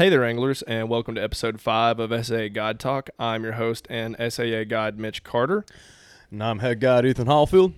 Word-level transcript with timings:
Hey 0.00 0.08
there, 0.08 0.24
anglers, 0.24 0.62
and 0.62 0.88
welcome 0.88 1.14
to 1.16 1.22
episode 1.22 1.60
five 1.60 2.00
of 2.00 2.24
SAA 2.24 2.48
Guide 2.48 2.80
Talk. 2.80 3.10
I'm 3.18 3.44
your 3.44 3.52
host 3.52 3.86
and 3.90 4.16
SAA 4.18 4.64
guide 4.66 4.98
Mitch 4.98 5.22
Carter. 5.22 5.66
And 6.30 6.42
I'm 6.42 6.60
head 6.60 6.80
guide 6.80 7.04
Ethan 7.04 7.26
Hollifield. 7.26 7.74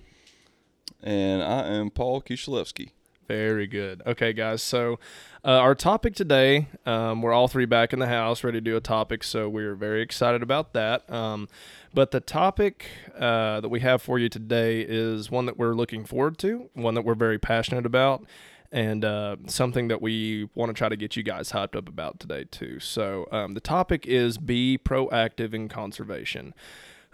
And 1.01 1.43
I 1.43 1.67
am 1.67 1.89
Paul 1.89 2.21
Kishalevsky. 2.21 2.91
Very 3.27 3.67
good. 3.67 4.01
Okay, 4.07 4.31
guys. 4.31 4.63
So, 4.63 4.99
uh, 5.43 5.49
our 5.49 5.75
topic 5.75 6.15
today, 6.15 6.69
um, 6.85 7.21
we're 7.21 7.33
all 7.33 7.49
three 7.49 7.65
back 7.65 7.91
in 7.91 7.99
the 7.99 8.07
house, 8.07 8.41
ready 8.41 8.59
to 8.59 8.61
do 8.61 8.77
a 8.77 8.81
topic. 8.81 9.25
So, 9.25 9.49
we're 9.49 9.75
very 9.75 10.01
excited 10.01 10.41
about 10.41 10.71
that. 10.71 11.09
Um, 11.11 11.49
but 11.93 12.11
the 12.11 12.21
topic 12.21 12.87
uh, 13.19 13.59
that 13.59 13.67
we 13.67 13.81
have 13.81 14.01
for 14.01 14.17
you 14.17 14.29
today 14.29 14.79
is 14.79 15.29
one 15.29 15.45
that 15.47 15.57
we're 15.57 15.73
looking 15.73 16.05
forward 16.05 16.37
to, 16.37 16.69
one 16.73 16.93
that 16.93 17.03
we're 17.03 17.15
very 17.15 17.37
passionate 17.37 17.85
about, 17.85 18.23
and 18.73 19.05
uh, 19.05 19.37
something 19.45 19.87
that 19.87 20.01
we 20.01 20.49
want 20.55 20.69
to 20.69 20.73
try 20.73 20.89
to 20.89 20.97
get 20.97 21.15
you 21.15 21.23
guys 21.23 21.51
hyped 21.51 21.75
up 21.75 21.87
about 21.87 22.19
today, 22.19 22.43
too. 22.43 22.79
So, 22.79 23.27
um, 23.31 23.53
the 23.53 23.61
topic 23.61 24.05
is 24.07 24.37
be 24.37 24.77
proactive 24.83 25.53
in 25.53 25.69
conservation. 25.69 26.53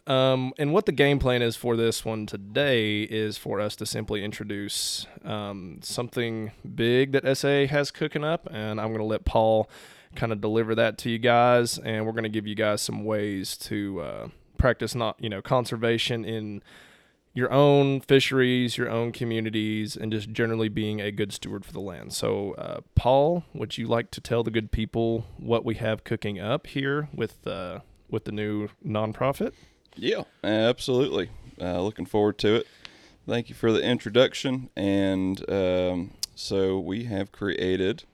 Um, 0.07 0.53
and 0.57 0.73
what 0.73 0.88
the 0.88 0.91
game 0.91 1.19
plan 1.19 1.41
is 1.43 1.55
for 1.55 1.75
this 1.75 2.03
one 2.03 2.25
today 2.25 3.03
is 3.03 3.38
for 3.38 3.59
us 3.59 3.75
to 3.75 3.85
simply 3.85 4.23
introduce 4.23 5.05
um, 5.23 5.79
something 5.83 6.51
big 6.75 7.11
that 7.11 7.38
SA 7.38 7.67
has 7.67 7.91
cooking 7.91 8.23
up, 8.23 8.47
and 8.49 8.79
I'm 8.81 8.88
going 8.88 8.99
to 8.99 9.03
let 9.03 9.25
Paul 9.25 9.69
kind 10.16 10.31
of 10.31 10.41
deliver 10.41 10.73
that 10.75 10.97
to 10.99 11.09
you 11.09 11.19
guys, 11.19 11.77
and 11.77 12.05
we're 12.05 12.13
going 12.13 12.23
to 12.23 12.29
give 12.29 12.47
you 12.47 12.55
guys 12.55 12.81
some 12.81 13.03
ways 13.03 13.55
to 13.57 14.01
uh, 14.01 14.27
practice 14.57 14.95
not 14.95 15.16
you 15.19 15.29
know 15.29 15.41
conservation 15.41 16.25
in 16.25 16.63
your 17.33 17.52
own 17.52 18.02
fisheries, 18.02 18.77
your 18.77 18.89
own 18.89 19.11
communities, 19.11 19.95
and 19.95 20.11
just 20.11 20.31
generally 20.31 20.69
being 20.69 20.99
a 20.99 21.11
good 21.11 21.31
steward 21.31 21.63
for 21.63 21.72
the 21.72 21.80
land. 21.80 22.13
So, 22.13 22.53
uh, 22.53 22.81
Paul, 22.95 23.44
would 23.53 23.77
you 23.77 23.88
like 23.88 24.11
to 24.11 24.22
tell 24.22 24.44
the 24.44 24.52
good 24.52 24.72
people 24.72 25.25
what 25.38 25.63
we 25.63 25.75
have 25.75 26.03
cooking 26.03 26.39
up 26.39 26.67
here 26.67 27.07
with 27.13 27.45
uh, 27.47 27.80
with 28.09 28.25
the 28.25 28.31
new 28.31 28.69
nonprofit? 28.85 29.53
Yeah, 29.95 30.23
absolutely. 30.44 31.30
Uh, 31.61 31.81
looking 31.81 32.05
forward 32.05 32.38
to 32.39 32.55
it. 32.55 32.67
Thank 33.27 33.50
you 33.50 33.55
for 33.55 33.72
the 33.72 33.81
introduction. 33.81 34.69
And 34.75 35.47
um, 35.52 36.11
so 36.35 36.80
we 36.80 37.03
have 37.05 37.31
created, 37.31 38.05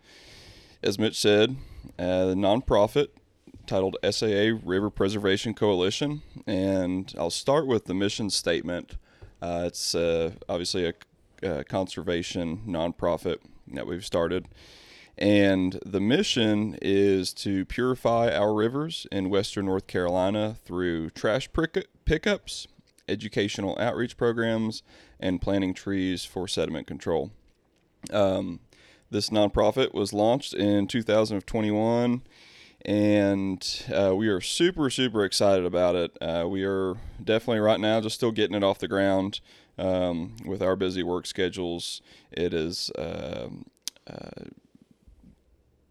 as 0.83 0.99
Mitch 0.99 1.17
said, 1.17 1.55
a 1.97 2.33
nonprofit 2.35 3.09
titled 3.65 3.97
SAA 4.09 4.57
River 4.63 4.89
Preservation 4.89 5.53
Coalition. 5.53 6.21
And 6.45 7.13
I'll 7.17 7.29
start 7.29 7.67
with 7.67 7.85
the 7.85 7.93
mission 7.93 8.29
statement. 8.29 8.97
Uh, 9.45 9.65
it's 9.65 9.93
uh, 9.93 10.31
obviously 10.49 10.87
a, 10.87 10.93
a 11.47 11.63
conservation 11.63 12.63
nonprofit 12.65 13.37
that 13.73 13.85
we've 13.85 14.03
started. 14.03 14.47
And 15.19 15.79
the 15.85 15.99
mission 15.99 16.75
is 16.81 17.31
to 17.35 17.63
purify 17.65 18.35
our 18.35 18.55
rivers 18.55 19.05
in 19.11 19.29
western 19.29 19.65
North 19.65 19.85
Carolina 19.85 20.55
through 20.65 21.11
trash 21.11 21.47
pickups, 22.05 22.67
educational 23.07 23.77
outreach 23.79 24.17
programs, 24.17 24.81
and 25.19 25.39
planting 25.39 25.75
trees 25.75 26.25
for 26.25 26.47
sediment 26.47 26.87
control. 26.87 27.29
Um, 28.11 28.61
this 29.11 29.29
nonprofit 29.29 29.93
was 29.93 30.11
launched 30.11 30.55
in 30.55 30.87
2021, 30.87 32.23
and 32.85 33.85
uh, 33.91 34.15
we 34.15 34.27
are 34.27 34.39
super, 34.39 34.89
super 34.89 35.25
excited 35.25 35.65
about 35.65 35.95
it. 35.95 36.15
Uh, 36.21 36.45
we 36.47 36.63
are 36.63 36.95
definitely 37.23 37.59
right 37.59 37.79
now 37.79 37.99
just 37.99 38.15
still 38.15 38.31
getting 38.31 38.55
it 38.55 38.63
off 38.63 38.77
the 38.77 38.87
ground 38.87 39.41
um, 39.77 40.35
with 40.45 40.61
our 40.61 40.75
busy 40.75 41.01
work 41.01 41.25
schedules. 41.25 42.01
It 42.31 42.53
is. 42.53 42.91
Um, 42.97 43.65
uh, 44.07 44.45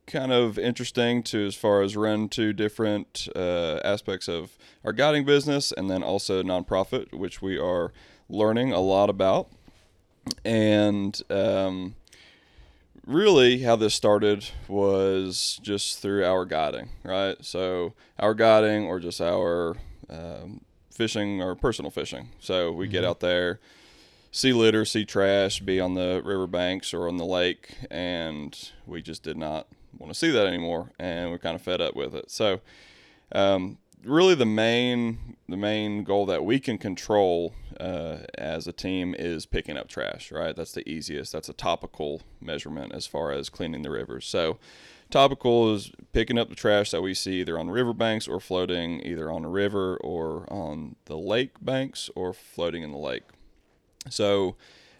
kind 0.06 0.32
of 0.32 0.58
interesting 0.58 1.22
to 1.22 1.46
as 1.46 1.54
far 1.54 1.82
as 1.82 1.96
run 1.96 2.28
two 2.28 2.52
different 2.52 3.26
uh, 3.34 3.80
aspects 3.82 4.28
of 4.28 4.56
our 4.84 4.92
guiding 4.92 5.24
business 5.24 5.72
and 5.72 5.90
then 5.90 6.02
also 6.02 6.42
nonprofit, 6.42 7.12
which 7.12 7.40
we 7.42 7.58
are 7.58 7.92
learning 8.28 8.72
a 8.72 8.80
lot 8.80 9.10
about. 9.10 9.48
And 10.44 11.20
um, 11.30 11.96
really, 13.06 13.62
how 13.62 13.76
this 13.76 13.94
started 13.94 14.48
was 14.68 15.58
just 15.62 16.00
through 16.00 16.24
our 16.24 16.44
guiding, 16.44 16.90
right? 17.02 17.36
So, 17.44 17.94
our 18.18 18.34
guiding 18.34 18.86
or 18.86 19.00
just 19.00 19.20
our 19.20 19.76
um, 20.08 20.62
fishing 20.90 21.42
or 21.42 21.54
personal 21.54 21.90
fishing. 21.90 22.30
So, 22.40 22.72
we 22.72 22.86
mm-hmm. 22.86 22.92
get 22.92 23.04
out 23.04 23.20
there 23.20 23.60
see 24.34 24.52
litter, 24.52 24.84
see 24.84 25.04
trash, 25.04 25.60
be 25.60 25.78
on 25.78 25.94
the 25.94 26.20
riverbanks 26.24 26.92
or 26.92 27.06
on 27.06 27.18
the 27.18 27.24
lake, 27.24 27.76
and 27.88 28.70
we 28.84 29.00
just 29.00 29.22
did 29.22 29.36
not 29.36 29.68
want 29.96 30.12
to 30.12 30.18
see 30.18 30.30
that 30.32 30.44
anymore, 30.44 30.90
and 30.98 31.30
we're 31.30 31.38
kind 31.38 31.54
of 31.54 31.62
fed 31.62 31.80
up 31.80 31.94
with 31.94 32.16
it. 32.16 32.28
So, 32.32 32.60
um, 33.30 33.78
really, 34.04 34.34
the 34.34 34.46
main 34.46 35.36
the 35.48 35.56
main 35.56 36.04
goal 36.04 36.26
that 36.26 36.44
we 36.44 36.58
can 36.58 36.78
control 36.78 37.54
uh, 37.78 38.18
as 38.38 38.66
a 38.66 38.72
team 38.72 39.14
is 39.18 39.46
picking 39.46 39.76
up 39.76 39.88
trash. 39.88 40.32
Right, 40.32 40.54
that's 40.54 40.72
the 40.72 40.88
easiest. 40.88 41.32
That's 41.32 41.48
a 41.48 41.54
topical 41.54 42.22
measurement 42.40 42.92
as 42.92 43.06
far 43.06 43.32
as 43.32 43.48
cleaning 43.48 43.82
the 43.82 43.90
rivers. 43.90 44.26
So. 44.26 44.58
Topical 45.10 45.72
is 45.74 45.92
picking 46.12 46.38
up 46.38 46.48
the 46.48 46.56
trash 46.56 46.90
that 46.90 47.02
we 47.02 47.12
see 47.12 47.34
either 47.40 47.58
on 47.58 47.68
riverbanks 47.68 48.26
or 48.26 48.40
floating 48.40 49.04
either 49.04 49.30
on 49.30 49.44
a 49.44 49.48
river 49.48 49.96
or 49.98 50.50
on 50.50 50.96
the 51.04 51.16
lake 51.16 51.52
banks 51.60 52.10
or 52.16 52.32
floating 52.32 52.82
in 52.82 52.90
the 52.90 52.98
lake. 52.98 53.22
So, 54.08 54.56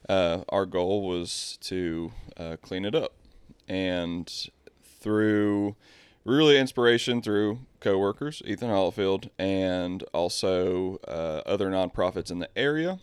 uh, 0.08 0.44
our 0.50 0.66
goal 0.66 1.08
was 1.08 1.58
to 1.62 2.12
uh, 2.36 2.56
clean 2.60 2.84
it 2.84 2.94
up. 2.94 3.14
And 3.66 4.30
through 4.82 5.76
really 6.24 6.58
inspiration 6.58 7.20
through 7.20 7.60
coworkers, 7.80 8.42
Ethan 8.46 8.70
Hollifield, 8.70 9.28
and 9.38 10.02
also 10.14 10.98
uh, 11.06 11.42
other 11.46 11.70
nonprofits 11.70 12.30
in 12.30 12.38
the 12.38 12.48
area 12.56 12.98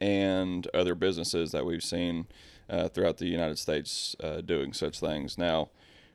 and 0.00 0.66
other 0.74 0.94
businesses 0.94 1.52
that 1.52 1.64
we've 1.64 1.82
seen 1.82 2.26
uh, 2.68 2.88
throughout 2.88 3.18
the 3.18 3.26
United 3.26 3.58
States 3.58 4.16
uh, 4.22 4.40
doing 4.40 4.72
such 4.72 4.98
things. 4.98 5.36
Now, 5.36 5.68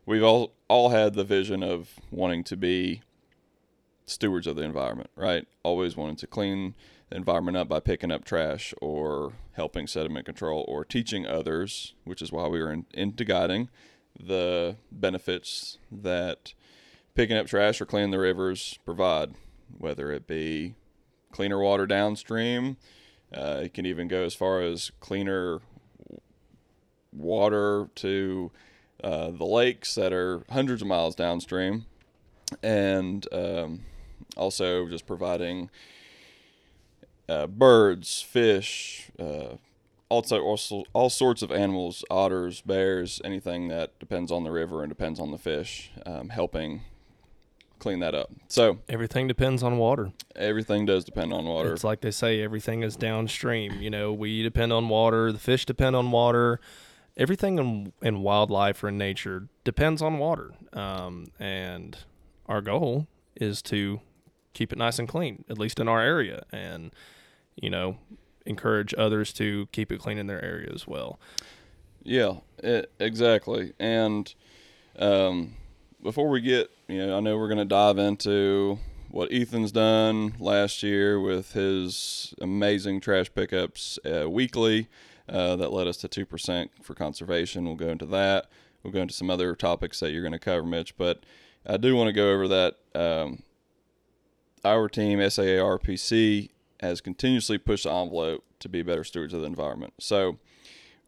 we've 0.05 0.23
all 0.23 0.53
all 0.67 0.89
had 0.89 1.13
the 1.13 1.23
vision 1.23 1.63
of 1.63 1.99
wanting 2.11 2.43
to 2.45 2.57
be 2.57 3.01
stewards 4.05 4.47
of 4.47 4.55
the 4.55 4.63
environment, 4.63 5.09
right? 5.15 5.47
Always 5.63 5.95
wanting 5.95 6.15
to 6.17 6.27
clean 6.27 6.73
the 7.09 7.17
environment 7.17 7.57
up 7.57 7.69
by 7.69 7.79
picking 7.79 8.11
up 8.11 8.25
trash 8.25 8.73
or 8.81 9.33
helping 9.53 9.85
sediment 9.85 10.25
control 10.25 10.65
or 10.67 10.83
teaching 10.83 11.27
others, 11.27 11.93
which 12.05 12.21
is 12.21 12.31
why 12.31 12.47
we 12.47 12.59
were 12.59 12.71
in, 12.71 12.85
into 12.93 13.23
guiding 13.23 13.69
the 14.19 14.75
benefits 14.91 15.77
that 15.91 16.53
picking 17.15 17.37
up 17.37 17.47
trash 17.47 17.81
or 17.81 17.85
cleaning 17.85 18.11
the 18.11 18.19
rivers 18.19 18.77
provide, 18.85 19.33
whether 19.77 20.11
it 20.11 20.27
be 20.27 20.75
cleaner 21.31 21.59
water 21.59 21.85
downstream. 21.85 22.77
Uh, 23.33 23.61
it 23.63 23.73
can 23.73 23.85
even 23.85 24.07
go 24.07 24.23
as 24.23 24.33
far 24.33 24.61
as 24.61 24.91
cleaner 24.99 25.59
water 27.13 27.89
to 27.95 28.51
uh, 29.03 29.31
the 29.31 29.45
lakes 29.45 29.95
that 29.95 30.11
are 30.11 30.43
hundreds 30.49 30.81
of 30.81 30.87
miles 30.87 31.15
downstream, 31.15 31.85
and 32.63 33.27
um, 33.31 33.81
also 34.35 34.87
just 34.87 35.05
providing 35.05 35.69
uh, 37.29 37.47
birds, 37.47 38.21
fish, 38.21 39.11
uh, 39.19 39.55
also, 40.09 40.41
also 40.41 40.83
all 40.93 41.09
sorts 41.09 41.41
of 41.41 41.51
animals, 41.51 42.03
otters, 42.09 42.61
bears, 42.61 43.21
anything 43.23 43.67
that 43.69 43.97
depends 43.99 44.31
on 44.31 44.43
the 44.43 44.51
river 44.51 44.83
and 44.83 44.89
depends 44.89 45.19
on 45.19 45.31
the 45.31 45.37
fish, 45.37 45.91
um, 46.05 46.29
helping 46.29 46.81
clean 47.79 47.99
that 47.99 48.13
up. 48.13 48.29
So 48.47 48.79
everything 48.89 49.27
depends 49.27 49.63
on 49.63 49.77
water. 49.77 50.11
Everything 50.35 50.85
does 50.85 51.05
depend 51.05 51.31
on 51.31 51.45
water. 51.45 51.73
It's 51.73 51.83
like 51.83 52.01
they 52.01 52.11
say, 52.11 52.41
everything 52.41 52.83
is 52.83 52.95
downstream. 52.95 53.81
You 53.81 53.89
know, 53.89 54.11
we 54.11 54.43
depend 54.43 54.73
on 54.73 54.89
water. 54.89 55.31
The 55.31 55.39
fish 55.39 55.65
depend 55.65 55.95
on 55.95 56.11
water. 56.11 56.59
Everything 57.17 57.57
in, 57.57 57.93
in 58.01 58.21
wildlife 58.21 58.83
or 58.83 58.89
in 58.89 58.97
nature 58.97 59.47
depends 59.63 60.01
on 60.01 60.19
water. 60.19 60.53
Um, 60.73 61.27
and 61.39 61.97
our 62.47 62.61
goal 62.61 63.07
is 63.35 63.61
to 63.63 64.01
keep 64.53 64.71
it 64.73 64.77
nice 64.77 64.99
and 64.99 65.07
clean, 65.07 65.45
at 65.49 65.57
least 65.57 65.79
in 65.79 65.87
our 65.87 66.01
area. 66.01 66.43
And 66.51 66.91
you 67.55 67.69
know, 67.69 67.97
encourage 68.49 68.93
others 68.97 69.31
to 69.33 69.67
keep 69.71 69.91
it 69.91 69.99
clean 69.99 70.17
in 70.17 70.27
their 70.27 70.43
area 70.43 70.69
as 70.73 70.85
well. 70.85 71.19
Yeah, 72.03 72.37
it, 72.57 72.91
exactly. 72.99 73.73
And 73.79 74.33
um, 74.97 75.53
before 76.01 76.29
we 76.29 76.41
get, 76.41 76.71
you 76.87 77.05
know, 77.05 77.17
I 77.17 77.19
know 77.21 77.37
we're 77.37 77.47
going 77.47 77.59
to 77.59 77.65
dive 77.65 77.97
into 77.97 78.79
what 79.09 79.31
Ethan's 79.31 79.71
done 79.71 80.33
last 80.39 80.83
year 80.83 81.19
with 81.19 81.53
his 81.53 82.33
amazing 82.41 83.01
trash 83.01 83.31
pickups 83.33 83.99
uh, 84.05 84.29
weekly 84.29 84.87
uh, 85.27 85.55
that 85.55 85.71
led 85.71 85.87
us 85.87 85.97
to 85.97 86.07
2% 86.07 86.69
for 86.81 86.93
conservation. 86.95 87.65
We'll 87.65 87.75
go 87.75 87.89
into 87.89 88.05
that. 88.07 88.49
We'll 88.83 88.93
go 88.93 89.01
into 89.01 89.13
some 89.13 89.29
other 89.29 89.55
topics 89.55 89.99
that 89.99 90.11
you're 90.11 90.21
going 90.21 90.31
to 90.31 90.39
cover, 90.39 90.63
Mitch. 90.63 90.97
But 90.97 91.23
I 91.65 91.77
do 91.77 91.95
want 91.95 92.07
to 92.07 92.13
go 92.13 92.31
over 92.31 92.47
that. 92.47 92.75
Um, 92.95 93.43
our 94.65 94.89
team, 94.89 95.19
SAARPC, 95.19 96.49
has 96.79 97.01
continuously 97.01 97.57
pushed 97.57 97.83
the 97.83 97.91
envelope 97.91 98.43
to 98.59 98.69
be 98.69 98.81
better 98.81 99.03
stewards 99.03 99.33
of 99.33 99.41
the 99.41 99.47
environment. 99.47 99.93
So, 99.99 100.37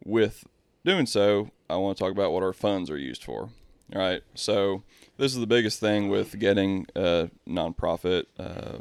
with 0.03 0.45
doing 0.85 1.05
so, 1.05 1.51
I 1.69 1.75
want 1.77 1.97
to 1.97 2.03
talk 2.03 2.11
about 2.11 2.31
what 2.31 2.43
our 2.43 2.53
funds 2.53 2.89
are 2.89 2.97
used 2.97 3.23
for. 3.23 3.49
All 3.93 4.01
right. 4.01 4.23
So 4.35 4.83
this 5.17 5.33
is 5.33 5.39
the 5.39 5.47
biggest 5.47 5.79
thing 5.79 6.07
with 6.07 6.39
getting 6.39 6.85
a 6.95 7.29
nonprofit 7.47 8.25
uh, 8.39 8.79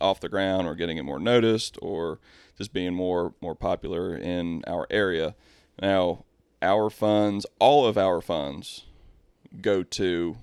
off 0.00 0.20
the 0.20 0.28
ground 0.28 0.66
or 0.66 0.74
getting 0.74 0.98
it 0.98 1.04
more 1.04 1.20
noticed 1.20 1.78
or 1.80 2.18
just 2.58 2.72
being 2.72 2.92
more 2.92 3.34
more 3.40 3.54
popular 3.54 4.16
in 4.16 4.64
our 4.66 4.86
area. 4.90 5.36
Now, 5.80 6.24
our 6.60 6.90
funds, 6.90 7.46
all 7.60 7.86
of 7.86 7.96
our 7.96 8.20
funds, 8.20 8.84
go 9.60 9.82
to 9.82 10.36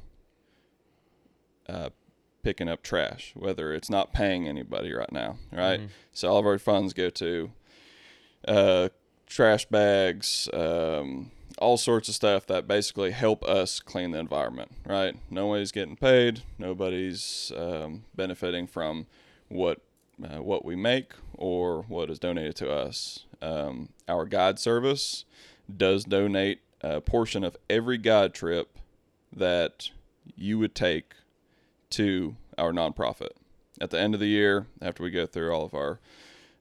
uh, 1.67 1.89
picking 2.43 2.69
up 2.69 2.81
trash, 2.83 3.33
whether 3.35 3.73
it's 3.73 3.89
not 3.89 4.13
paying 4.13 4.47
anybody 4.47 4.93
right 4.93 5.11
now, 5.11 5.37
right? 5.51 5.81
So 6.13 6.29
all 6.29 6.37
of 6.39 6.45
our 6.45 6.57
funds 6.59 6.93
go 6.93 7.09
to 7.09 7.51
uh, 8.47 8.89
trash 9.27 9.65
bags, 9.65 10.47
um, 10.53 11.31
all 11.57 11.77
sorts 11.77 12.07
of 12.07 12.15
stuff 12.15 12.47
that 12.47 12.67
basically 12.67 13.11
help 13.11 13.43
us 13.43 13.79
clean 13.79 14.11
the 14.11 14.19
environment, 14.19 14.71
right? 14.85 15.15
Nobody's 15.29 15.71
getting 15.73 15.97
paid, 15.97 16.41
nobody's 16.57 17.51
um, 17.57 18.03
benefiting 18.15 18.67
from 18.67 19.07
what 19.49 19.81
uh, 20.23 20.41
what 20.41 20.65
we 20.65 20.75
make 20.75 21.13
or 21.33 21.83
what 21.83 22.09
is 22.09 22.19
donated 22.19 22.55
to 22.57 22.69
us. 22.71 23.25
Um, 23.41 23.89
our 24.07 24.25
guide 24.25 24.59
service 24.59 25.23
does 25.75 26.03
donate 26.03 26.59
a 26.81 26.99
portion 27.01 27.43
of 27.43 27.55
every 27.69 27.97
guide 27.97 28.33
trip 28.33 28.77
that 29.35 29.89
you 30.35 30.59
would 30.59 30.75
take 30.75 31.13
to 31.91 32.35
our 32.57 32.71
nonprofit. 32.71 33.31
At 33.81 33.89
the 33.91 33.99
end 33.99 34.13
of 34.13 34.19
the 34.19 34.27
year, 34.27 34.67
after 34.81 35.03
we 35.03 35.11
go 35.11 35.25
through 35.25 35.53
all 35.53 35.65
of 35.65 35.73
our 35.73 35.99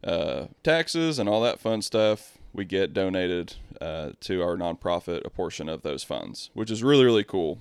uh, 0.05 0.47
taxes 0.63 1.19
and 1.19 1.29
all 1.29 1.43
that 1.43 1.61
fun 1.61 1.83
stuff, 1.83 2.39
we 2.53 2.65
get 2.65 2.95
donated 2.95 3.55
uh, 3.81 4.11
to 4.21 4.43
our 4.43 4.57
nonprofit 4.57 5.25
a 5.25 5.31
portion 5.31 5.69
of 5.69 5.83
those 5.83 6.05
funds, 6.05 6.51
which 6.55 6.71
is 6.71 6.83
really, 6.83 7.05
really 7.05 7.25
cool 7.25 7.59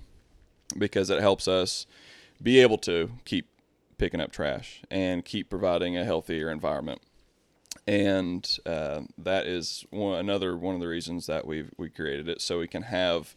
because 0.77 1.09
it 1.09 1.19
helps 1.19 1.47
us 1.47 1.85
be 2.41 2.59
able 2.59 2.77
to 2.77 3.11
keep 3.25 3.47
picking 3.97 4.21
up 4.21 4.31
trash 4.31 4.81
and 4.91 5.25
keep 5.25 5.49
providing 5.49 5.97
a 5.97 6.05
healthier 6.05 6.51
environment. 6.51 7.01
And 7.87 8.47
uh, 8.65 9.01
that 9.17 9.47
is 9.47 9.85
one, 9.89 10.19
another 10.19 10.57
one 10.57 10.75
of 10.75 10.81
the 10.81 10.87
reasons 10.87 11.25
that 11.27 11.47
we 11.47 11.65
we 11.77 11.89
created 11.89 12.27
it, 12.27 12.41
so 12.41 12.59
we 12.59 12.67
can 12.67 12.83
have 12.83 13.35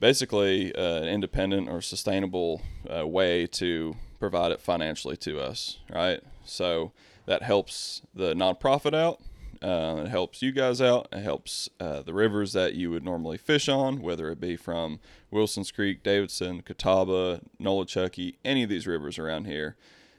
basically 0.00 0.74
uh, 0.74 1.02
an 1.02 1.08
independent 1.08 1.68
or 1.68 1.80
sustainable 1.80 2.62
uh, 2.94 3.06
way 3.06 3.46
to 3.46 3.96
provide 4.18 4.52
it 4.52 4.60
financially 4.60 5.16
to 5.16 5.40
us, 5.40 5.78
right? 5.90 6.20
So 6.44 6.92
that 7.26 7.42
helps 7.42 8.02
the 8.14 8.34
nonprofit 8.34 8.94
out. 8.94 9.20
Uh, 9.62 10.02
it 10.04 10.08
helps 10.08 10.42
you 10.42 10.52
guys 10.52 10.80
out. 10.80 11.08
It 11.12 11.22
helps 11.22 11.68
uh, 11.80 12.02
the 12.02 12.12
rivers 12.12 12.52
that 12.52 12.74
you 12.74 12.90
would 12.90 13.04
normally 13.04 13.38
fish 13.38 13.68
on, 13.68 14.02
whether 14.02 14.30
it 14.30 14.40
be 14.40 14.56
from 14.56 15.00
Wilson's 15.30 15.70
Creek, 15.70 16.02
Davidson, 16.02 16.62
Catawba, 16.62 17.40
Nolichucky, 17.60 18.36
any 18.44 18.62
of 18.62 18.68
these 18.68 18.86
rivers 18.86 19.18
around 19.18 19.46
here. 19.46 19.76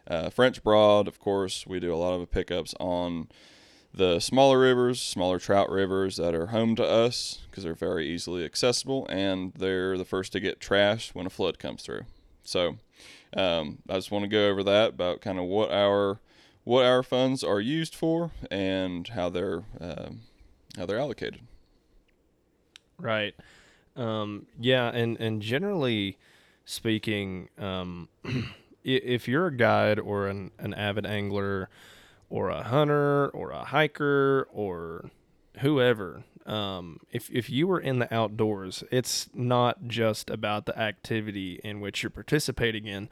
Uh, 0.08 0.30
French 0.30 0.64
Broad, 0.64 1.08
of 1.08 1.20
course, 1.20 1.68
we 1.68 1.80
do 1.80 1.94
a 1.94 1.98
lot 1.98 2.20
of 2.20 2.32
pickups 2.32 2.74
on 2.80 3.28
the 3.94 4.20
smaller 4.20 4.60
rivers, 4.60 5.02
smaller 5.02 5.40
trout 5.40 5.70
rivers 5.70 6.18
that 6.18 6.36
are 6.36 6.48
home 6.48 6.76
to 6.76 6.86
us 6.86 7.40
because 7.50 7.64
they're 7.64 7.74
very 7.74 8.08
easily 8.08 8.46
accessible 8.46 9.08
and 9.10 9.54
they're 9.54 9.98
the 9.98 10.06
first 10.06 10.32
to 10.34 10.40
get 10.40 10.60
trashed 10.60 11.16
when 11.16 11.26
a 11.26 11.30
flood 11.30 11.58
comes 11.60 11.84
through. 11.84 12.06
So 12.44 12.78
um, 13.36 13.80
I 13.90 13.96
just 13.96 14.12
want 14.12 14.24
to 14.24 14.30
go 14.30 14.50
over 14.50 14.64
that 14.64 14.90
about 14.90 15.22
kind 15.22 15.40
of 15.40 15.46
what 15.46 15.72
our 15.72 16.20
what 16.64 16.86
our 16.86 17.02
funds 17.02 17.44
are 17.44 17.62
used 17.62 17.96
for 17.96 18.32
and 18.52 19.08
how 19.08 19.30
they're 19.30 19.64
um, 19.80 20.22
how 20.78 20.86
they're 20.86 21.00
allocated. 21.00 21.42
Right. 23.00 23.36
Um, 23.96 24.48
yeah, 24.60 24.90
and 24.90 25.20
and 25.20 25.42
generally 25.42 26.18
speaking, 26.66 27.50
um, 27.58 28.10
if 28.84 29.28
you're 29.28 29.48
a 29.48 29.56
guide 29.56 30.00
or 30.00 30.28
an, 30.28 30.52
an 30.60 30.74
avid 30.74 31.06
angler 31.06 31.70
or 32.30 32.50
a 32.50 32.64
hunter 32.64 33.30
or 33.30 33.52
a 33.52 33.66
hiker 33.66 34.48
or 34.52 35.10
whoever, 35.60 36.24
um, 36.46 37.00
if 37.12 37.30
if 37.30 37.50
you 37.50 37.68
were 37.68 37.80
in 37.80 38.00
the 38.00 38.14
outdoors, 38.14 38.84
it's 38.90 39.30
not 39.34 39.88
just 39.88 40.30
about 40.30 40.66
the 40.66 40.78
activity 40.80 41.60
in 41.64 41.82
which 41.82 42.02
you're 42.02 42.10
participating 42.10 42.86
in. 42.86 43.10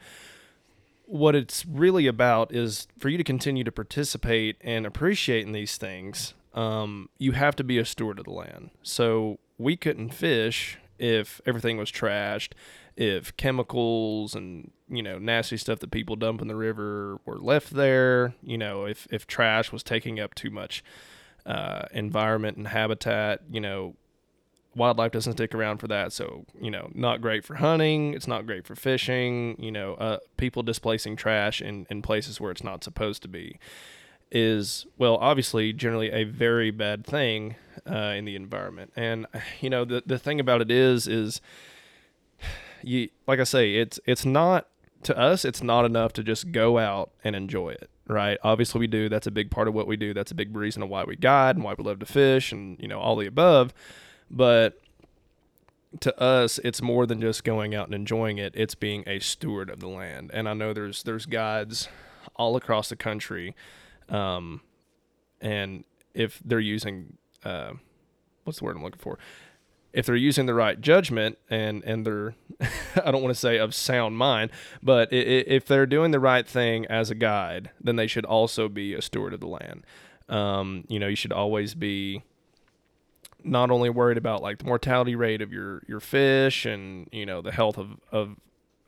What 1.04 1.36
it's 1.36 1.64
really 1.64 2.06
about 2.06 2.52
is 2.52 2.88
for 2.98 3.08
you 3.08 3.18
to 3.18 3.24
continue 3.24 3.62
to 3.62 3.70
participate 3.70 4.56
and 4.60 4.86
appreciate 4.86 5.46
in 5.46 5.52
these 5.52 5.76
things. 5.76 6.34
Um, 6.52 7.10
you 7.18 7.32
have 7.32 7.54
to 7.56 7.64
be 7.64 7.78
a 7.78 7.84
steward 7.84 8.18
of 8.18 8.24
the 8.24 8.32
land. 8.32 8.70
So 8.82 9.38
we 9.58 9.76
couldn't 9.76 10.14
fish 10.14 10.78
if 10.98 11.40
everything 11.46 11.76
was 11.76 11.90
trashed, 11.90 12.52
if 12.96 13.36
chemicals 13.36 14.34
and 14.34 14.70
you 14.88 15.02
know 15.02 15.18
nasty 15.18 15.56
stuff 15.56 15.80
that 15.80 15.90
people 15.90 16.16
dump 16.16 16.40
in 16.40 16.48
the 16.48 16.56
river 16.56 17.18
were 17.24 17.38
left 17.38 17.70
there. 17.70 18.34
You 18.42 18.58
know, 18.58 18.86
if 18.86 19.06
if 19.10 19.26
trash 19.26 19.72
was 19.72 19.82
taking 19.82 20.18
up 20.20 20.34
too 20.34 20.50
much 20.50 20.82
uh, 21.44 21.86
environment 21.92 22.56
and 22.56 22.68
habitat, 22.68 23.42
you 23.50 23.60
know, 23.60 23.94
wildlife 24.74 25.12
doesn't 25.12 25.34
stick 25.34 25.54
around 25.54 25.78
for 25.78 25.88
that. 25.88 26.12
So, 26.12 26.44
you 26.60 26.70
know, 26.70 26.90
not 26.94 27.20
great 27.20 27.44
for 27.44 27.56
hunting. 27.56 28.14
It's 28.14 28.28
not 28.28 28.46
great 28.46 28.66
for 28.66 28.76
fishing. 28.76 29.56
You 29.58 29.72
know, 29.72 29.94
uh, 29.94 30.18
people 30.36 30.62
displacing 30.62 31.16
trash 31.16 31.60
in, 31.62 31.86
in 31.90 32.02
places 32.02 32.40
where 32.40 32.50
it's 32.50 32.64
not 32.64 32.84
supposed 32.84 33.22
to 33.22 33.28
be 33.28 33.58
is, 34.30 34.86
well, 34.98 35.16
obviously, 35.16 35.72
generally 35.72 36.10
a 36.10 36.24
very 36.24 36.70
bad 36.70 37.06
thing 37.06 37.56
uh, 37.88 38.14
in 38.16 38.24
the 38.24 38.36
environment. 38.36 38.92
And, 38.96 39.26
you 39.60 39.70
know, 39.70 39.84
the, 39.84 40.02
the 40.04 40.18
thing 40.18 40.40
about 40.40 40.60
it 40.60 40.70
is, 40.70 41.06
is 41.06 41.40
you, 42.82 43.08
like 43.26 43.40
I 43.40 43.44
say, 43.44 43.76
it's, 43.76 44.00
it's 44.06 44.24
not, 44.24 44.68
to 45.04 45.16
us, 45.16 45.44
it's 45.44 45.62
not 45.62 45.84
enough 45.84 46.12
to 46.14 46.22
just 46.22 46.52
go 46.52 46.78
out 46.78 47.10
and 47.22 47.36
enjoy 47.36 47.70
it 47.70 47.90
right? 48.08 48.38
Obviously, 48.42 48.78
we 48.78 48.86
do. 48.86 49.08
That's 49.08 49.26
a 49.26 49.30
big 49.30 49.50
part 49.50 49.68
of 49.68 49.74
what 49.74 49.86
we 49.86 49.96
do. 49.96 50.14
That's 50.14 50.30
a 50.30 50.34
big 50.34 50.56
reason 50.56 50.82
of 50.82 50.88
why 50.88 51.04
we 51.04 51.16
guide 51.16 51.56
and 51.56 51.64
why 51.64 51.74
we 51.76 51.84
love 51.84 51.98
to 52.00 52.06
fish 52.06 52.52
and, 52.52 52.78
you 52.80 52.88
know, 52.88 53.00
all 53.00 53.16
the 53.16 53.26
above. 53.26 53.74
But 54.30 54.80
to 56.00 56.18
us, 56.20 56.58
it's 56.62 56.82
more 56.82 57.06
than 57.06 57.20
just 57.20 57.44
going 57.44 57.74
out 57.74 57.86
and 57.86 57.94
enjoying 57.94 58.38
it. 58.38 58.54
It's 58.56 58.74
being 58.74 59.04
a 59.06 59.18
steward 59.18 59.70
of 59.70 59.80
the 59.80 59.88
land. 59.88 60.30
And 60.32 60.48
I 60.48 60.54
know 60.54 60.72
there's 60.72 61.02
there's 61.02 61.26
guides 61.26 61.88
all 62.36 62.56
across 62.56 62.88
the 62.88 62.96
country, 62.96 63.54
um, 64.08 64.60
and 65.40 65.84
if 66.14 66.40
they're 66.44 66.60
using 66.60 67.18
uh, 67.44 67.72
what's 68.44 68.58
the 68.58 68.64
word 68.64 68.76
I'm 68.76 68.82
looking 68.82 69.00
for? 69.00 69.18
If 69.92 70.06
they're 70.06 70.14
using 70.14 70.46
the 70.46 70.54
right 70.54 70.80
judgment 70.80 71.38
and 71.50 71.82
and 71.84 72.06
they're 72.06 72.34
I 73.04 73.10
don't 73.10 73.22
want 73.22 73.34
to 73.34 73.40
say 73.40 73.58
of 73.58 73.74
sound 73.74 74.16
mind, 74.16 74.50
but 74.82 75.12
if 75.12 75.66
they're 75.66 75.86
doing 75.86 76.10
the 76.10 76.20
right 76.20 76.46
thing 76.46 76.86
as 76.86 77.10
a 77.10 77.14
guide, 77.14 77.70
then 77.80 77.96
they 77.96 78.06
should 78.06 78.24
also 78.24 78.68
be 78.68 78.94
a 78.94 79.02
steward 79.02 79.32
of 79.32 79.40
the 79.40 79.46
land. 79.46 79.84
Um, 80.28 80.84
you 80.88 80.98
know, 80.98 81.06
you 81.06 81.16
should 81.16 81.32
always 81.32 81.74
be 81.74 82.22
not 83.44 83.70
only 83.70 83.88
worried 83.88 84.18
about 84.18 84.42
like 84.42 84.58
the 84.58 84.64
mortality 84.64 85.14
rate 85.14 85.40
of 85.40 85.52
your 85.52 85.82
your 85.86 86.00
fish 86.00 86.66
and 86.66 87.08
you 87.12 87.24
know 87.24 87.40
the 87.40 87.52
health 87.52 87.78
of 87.78 87.98
of 88.12 88.36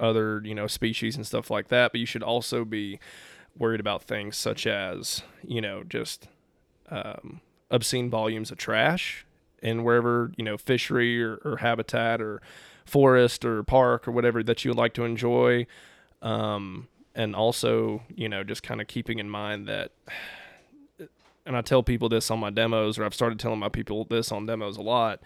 other 0.00 0.42
you 0.44 0.54
know 0.54 0.66
species 0.66 1.16
and 1.16 1.26
stuff 1.26 1.50
like 1.50 1.68
that, 1.68 1.92
but 1.92 2.00
you 2.00 2.06
should 2.06 2.22
also 2.22 2.64
be 2.64 2.98
worried 3.59 3.81
about 3.81 4.03
things 4.03 4.37
such 4.37 4.67
as 4.67 5.23
you 5.47 5.61
know 5.61 5.83
just 5.83 6.29
um, 6.91 7.41
obscene 7.71 8.09
volumes 8.11 8.50
of 8.50 8.59
trash 8.59 9.27
in 9.62 9.83
wherever 9.83 10.33
you 10.37 10.45
know 10.45 10.57
fishery 10.57 11.23
or, 11.23 11.37
or 11.45 11.59
habitat 11.59 12.21
or 12.21 12.41
forest 12.85 13.45
or 13.45 13.62
park 13.62 14.09
or 14.09 14.12
whatever 14.12 14.43
that 14.43 14.65
you 14.65 14.71
would 14.71 14.79
like 14.79 14.95
to 14.95 15.05
enjoy 15.05 15.67
um, 16.23 16.88
and 17.15 17.35
also 17.35 18.03
you 18.15 18.29
know 18.29 18.43
just 18.43 18.62
kind 18.62 18.81
of 18.81 18.87
keeping 18.87 19.19
in 19.19 19.29
mind 19.29 19.67
that 19.67 19.93
and 21.49 21.57
I 21.57 21.62
tell 21.62 21.83
people 21.83 22.11
this 22.11 22.31
on 22.31 22.38
my 22.38 22.50
demos, 22.50 22.99
or 22.99 23.05
I've 23.05 23.15
started 23.15 23.41
telling 23.41 23.59
my 23.59 23.71
people 23.71 24.05
this 24.05 24.31
on 24.31 24.45
demos 24.45 24.77
a 24.77 24.83
lot. 24.83 25.21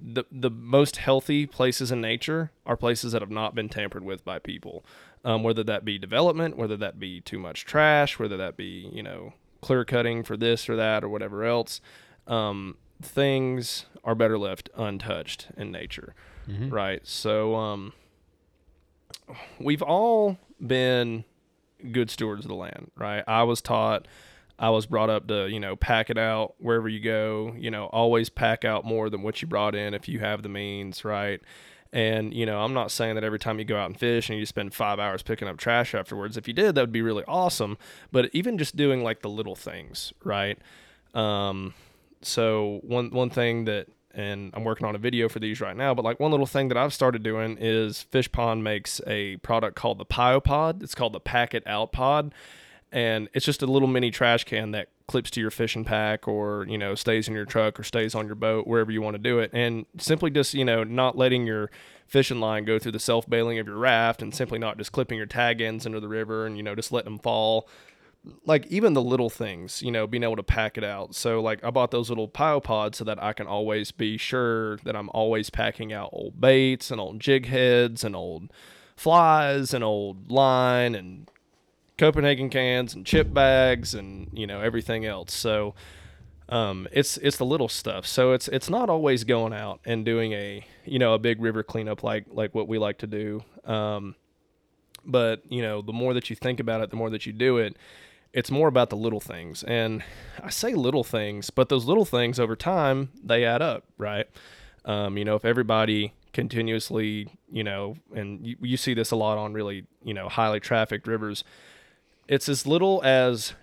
The 0.00 0.24
the 0.30 0.50
most 0.50 0.98
healthy 0.98 1.46
places 1.46 1.90
in 1.90 2.02
nature 2.02 2.50
are 2.66 2.76
places 2.76 3.12
that 3.12 3.22
have 3.22 3.30
not 3.30 3.54
been 3.54 3.70
tampered 3.70 4.04
with 4.04 4.26
by 4.26 4.38
people, 4.38 4.84
um, 5.26 5.42
whether 5.42 5.64
that 5.64 5.84
be 5.84 5.98
development, 5.98 6.56
whether 6.56 6.76
that 6.78 6.98
be 6.98 7.20
too 7.20 7.38
much 7.38 7.66
trash, 7.66 8.18
whether 8.18 8.38
that 8.38 8.56
be 8.56 8.88
you 8.92 9.02
know 9.02 9.34
clear 9.60 9.84
cutting 9.84 10.22
for 10.22 10.36
this 10.36 10.68
or 10.68 10.76
that 10.76 11.02
or 11.04 11.08
whatever 11.10 11.44
else. 11.44 11.80
Um, 12.26 12.76
things 13.02 13.86
are 14.04 14.14
better 14.14 14.38
left 14.38 14.70
untouched 14.76 15.48
in 15.56 15.70
nature, 15.72 16.14
right? 16.70 17.06
So 17.06 17.54
um, 17.56 17.92
we've 19.58 19.82
all 19.82 20.38
been 20.64 21.24
good 21.92 22.10
stewards 22.10 22.44
of 22.44 22.48
the 22.48 22.54
land, 22.54 22.90
right? 22.96 23.22
I 23.26 23.42
was 23.42 23.60
taught, 23.60 24.06
I 24.58 24.70
was 24.70 24.86
brought 24.86 25.10
up 25.10 25.26
to, 25.28 25.48
you 25.48 25.60
know, 25.60 25.76
pack 25.76 26.08
it 26.08 26.16
out 26.18 26.54
wherever 26.58 26.88
you 26.88 27.00
go, 27.00 27.54
you 27.58 27.70
know, 27.70 27.86
always 27.86 28.28
pack 28.30 28.64
out 28.64 28.84
more 28.84 29.10
than 29.10 29.22
what 29.22 29.42
you 29.42 29.48
brought 29.48 29.74
in 29.74 29.92
if 29.92 30.08
you 30.08 30.20
have 30.20 30.42
the 30.42 30.48
means, 30.48 31.04
right? 31.04 31.40
And, 31.92 32.34
you 32.34 32.46
know, 32.46 32.60
I'm 32.60 32.74
not 32.74 32.90
saying 32.90 33.14
that 33.14 33.24
every 33.24 33.38
time 33.38 33.58
you 33.58 33.64
go 33.64 33.78
out 33.78 33.86
and 33.86 33.98
fish 33.98 34.28
and 34.28 34.38
you 34.38 34.44
spend 34.44 34.74
five 34.74 34.98
hours 34.98 35.22
picking 35.22 35.48
up 35.48 35.56
trash 35.56 35.94
afterwards. 35.94 36.36
If 36.36 36.46
you 36.48 36.54
did, 36.54 36.74
that 36.74 36.82
would 36.82 36.92
be 36.92 37.02
really 37.02 37.24
awesome. 37.26 37.78
But 38.12 38.30
even 38.32 38.58
just 38.58 38.76
doing 38.76 39.02
like 39.02 39.22
the 39.22 39.30
little 39.30 39.56
things, 39.56 40.12
right? 40.22 40.58
Um, 41.14 41.74
so 42.22 42.80
one 42.82 43.10
one 43.10 43.30
thing 43.30 43.64
that 43.66 43.88
and 44.16 44.50
I'm 44.54 44.64
working 44.64 44.86
on 44.86 44.94
a 44.94 44.98
video 44.98 45.28
for 45.28 45.38
these 45.38 45.60
right 45.60 45.76
now. 45.76 45.94
But 45.94 46.04
like 46.04 46.18
one 46.18 46.30
little 46.30 46.46
thing 46.46 46.68
that 46.68 46.76
I've 46.76 46.94
started 46.94 47.22
doing 47.22 47.58
is 47.60 48.02
Fish 48.02 48.32
Pond 48.32 48.64
makes 48.64 49.00
a 49.06 49.36
product 49.38 49.76
called 49.76 49.98
the 49.98 50.06
Piopod. 50.06 50.82
It's 50.82 50.94
called 50.94 51.12
the 51.12 51.20
Pack 51.20 51.54
It 51.54 51.64
Out 51.66 51.92
Pod, 51.92 52.34
and 52.90 53.28
it's 53.34 53.44
just 53.44 53.62
a 53.62 53.66
little 53.66 53.88
mini 53.88 54.10
trash 54.10 54.44
can 54.44 54.70
that 54.70 54.88
clips 55.08 55.30
to 55.30 55.40
your 55.40 55.50
fishing 55.50 55.84
pack 55.84 56.26
or 56.26 56.66
you 56.68 56.76
know 56.78 56.94
stays 56.94 57.28
in 57.28 57.34
your 57.34 57.44
truck 57.44 57.78
or 57.78 57.84
stays 57.84 58.14
on 58.14 58.26
your 58.26 58.34
boat 58.34 58.66
wherever 58.66 58.90
you 58.90 59.00
want 59.00 59.14
to 59.14 59.22
do 59.22 59.38
it. 59.38 59.50
And 59.52 59.86
simply 59.98 60.30
just 60.30 60.54
you 60.54 60.64
know 60.64 60.84
not 60.84 61.16
letting 61.16 61.46
your 61.46 61.70
fishing 62.06 62.40
line 62.40 62.64
go 62.64 62.78
through 62.78 62.92
the 62.92 62.98
self 62.98 63.28
bailing 63.28 63.58
of 63.58 63.66
your 63.66 63.76
raft 63.76 64.22
and 64.22 64.34
simply 64.34 64.58
not 64.58 64.78
just 64.78 64.92
clipping 64.92 65.18
your 65.18 65.26
tag 65.26 65.60
ends 65.60 65.86
into 65.86 66.00
the 66.00 66.08
river 66.08 66.46
and 66.46 66.56
you 66.56 66.62
know 66.62 66.74
just 66.74 66.92
letting 66.92 67.12
them 67.12 67.18
fall. 67.18 67.68
Like 68.44 68.66
even 68.66 68.94
the 68.94 69.02
little 69.02 69.30
things 69.30 69.82
you 69.82 69.92
know 69.92 70.06
being 70.06 70.24
able 70.24 70.36
to 70.36 70.42
pack 70.42 70.76
it 70.76 70.84
out. 70.84 71.14
So 71.14 71.40
like 71.40 71.62
i 71.62 71.70
bought 71.70 71.92
those 71.92 72.08
little 72.08 72.28
Piopods 72.28 72.96
so 72.96 73.04
that 73.04 73.22
i 73.22 73.32
can 73.32 73.46
always 73.46 73.92
be 73.92 74.16
sure 74.16 74.78
that 74.78 74.96
i'm 74.96 75.10
always 75.10 75.50
packing 75.50 75.92
out 75.92 76.10
old 76.12 76.40
baits 76.40 76.90
and 76.90 77.00
old 77.00 77.20
jig 77.20 77.46
heads 77.46 78.02
and 78.02 78.16
old 78.16 78.50
flies 78.96 79.72
and 79.74 79.84
old 79.84 80.30
line 80.30 80.94
and 80.94 81.30
Copenhagen 81.98 82.50
cans 82.50 82.94
and 82.94 83.06
chip 83.06 83.32
bags 83.32 83.94
and 83.94 84.28
you 84.32 84.46
know 84.46 84.60
everything 84.60 85.04
else. 85.04 85.34
So 85.34 85.74
um, 86.48 86.86
it's 86.92 87.16
it's 87.18 87.38
the 87.38 87.46
little 87.46 87.68
stuff. 87.68 88.06
So 88.06 88.32
it's 88.32 88.48
it's 88.48 88.68
not 88.68 88.90
always 88.90 89.24
going 89.24 89.52
out 89.52 89.80
and 89.84 90.04
doing 90.04 90.32
a 90.32 90.64
you 90.84 90.98
know 90.98 91.14
a 91.14 91.18
big 91.18 91.40
river 91.40 91.62
cleanup 91.62 92.02
like 92.02 92.26
like 92.30 92.54
what 92.54 92.68
we 92.68 92.78
like 92.78 92.98
to 92.98 93.06
do. 93.06 93.42
Um, 93.64 94.14
but 95.04 95.42
you 95.50 95.62
know 95.62 95.82
the 95.82 95.92
more 95.92 96.14
that 96.14 96.30
you 96.30 96.36
think 96.36 96.60
about 96.60 96.80
it, 96.82 96.90
the 96.90 96.96
more 96.96 97.10
that 97.10 97.26
you 97.26 97.32
do 97.32 97.58
it. 97.58 97.76
It's 98.32 98.50
more 98.50 98.68
about 98.68 98.90
the 98.90 98.98
little 98.98 99.20
things, 99.20 99.62
and 99.62 100.04
I 100.42 100.50
say 100.50 100.74
little 100.74 101.04
things, 101.04 101.48
but 101.48 101.70
those 101.70 101.86
little 101.86 102.04
things 102.04 102.38
over 102.38 102.54
time 102.54 103.08
they 103.24 103.46
add 103.46 103.62
up, 103.62 103.84
right? 103.96 104.26
Um, 104.84 105.16
you 105.16 105.24
know, 105.24 105.36
if 105.36 105.44
everybody 105.46 106.12
continuously, 106.34 107.28
you 107.50 107.64
know, 107.64 107.96
and 108.14 108.46
you, 108.46 108.56
you 108.60 108.76
see 108.76 108.92
this 108.92 109.10
a 109.10 109.16
lot 109.16 109.38
on 109.38 109.54
really, 109.54 109.86
you 110.04 110.12
know, 110.12 110.28
highly 110.28 110.60
trafficked 110.60 111.06
rivers 111.06 111.44
it's 112.28 112.48
as 112.48 112.66
little 112.66 113.02
as 113.04 113.54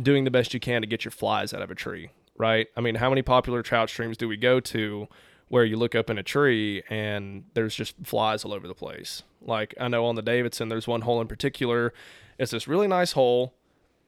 doing 0.00 0.24
the 0.24 0.30
best 0.30 0.54
you 0.54 0.60
can 0.60 0.82
to 0.82 0.86
get 0.86 1.04
your 1.04 1.12
flies 1.12 1.52
out 1.52 1.62
of 1.62 1.70
a 1.70 1.74
tree, 1.74 2.10
right? 2.36 2.68
I 2.76 2.80
mean, 2.80 2.96
how 2.96 3.08
many 3.08 3.22
popular 3.22 3.62
trout 3.62 3.90
streams 3.90 4.16
do 4.16 4.28
we 4.28 4.36
go 4.36 4.60
to 4.60 5.08
where 5.48 5.64
you 5.64 5.76
look 5.76 5.94
up 5.94 6.10
in 6.10 6.18
a 6.18 6.22
tree 6.22 6.82
and 6.88 7.44
there's 7.54 7.74
just 7.74 7.94
flies 8.04 8.44
all 8.44 8.52
over 8.52 8.68
the 8.68 8.74
place? 8.74 9.22
Like 9.40 9.74
I 9.80 9.88
know 9.88 10.06
on 10.06 10.14
the 10.14 10.22
Davidson, 10.22 10.68
there's 10.68 10.86
one 10.86 11.02
hole 11.02 11.20
in 11.20 11.26
particular. 11.26 11.92
It's 12.38 12.52
this 12.52 12.68
really 12.68 12.86
nice 12.86 13.12
hole 13.12 13.54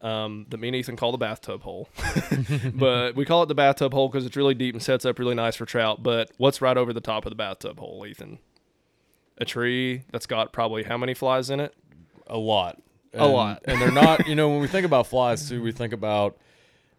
um, 0.01 0.45
that 0.49 0.57
me 0.57 0.69
and 0.69 0.75
Ethan 0.75 0.95
call 0.95 1.11
the 1.11 1.17
bathtub 1.17 1.61
hole, 1.61 1.89
but 2.73 3.15
we 3.15 3.25
call 3.25 3.43
it 3.43 3.47
the 3.47 3.55
bathtub 3.55 3.93
hole 3.93 4.09
because 4.09 4.25
it's 4.25 4.35
really 4.35 4.55
deep 4.55 4.73
and 4.73 4.81
sets 4.81 5.05
up 5.05 5.19
really 5.19 5.35
nice 5.35 5.55
for 5.55 5.65
trout. 5.65 6.01
But 6.01 6.31
what's 6.37 6.61
right 6.61 6.77
over 6.77 6.93
the 6.93 7.01
top 7.01 7.25
of 7.25 7.29
the 7.29 7.35
bathtub 7.35 7.79
hole, 7.79 8.05
Ethan? 8.05 8.39
A 9.37 9.45
tree 9.45 10.03
that's 10.11 10.25
got 10.25 10.53
probably 10.53 10.83
how 10.83 10.97
many 10.97 11.13
flies 11.13 11.49
in 11.49 11.59
it? 11.59 11.75
A 12.27 12.37
lot. 12.37 12.81
A 13.13 13.27
lot. 13.27 13.61
and 13.65 13.81
they're 13.81 13.91
not. 13.91 14.27
You 14.27 14.35
know, 14.35 14.49
when 14.49 14.61
we 14.61 14.67
think 14.67 14.85
about 14.85 15.07
flies 15.07 15.49
too, 15.49 15.61
we 15.61 15.71
think 15.71 15.93
about 15.93 16.37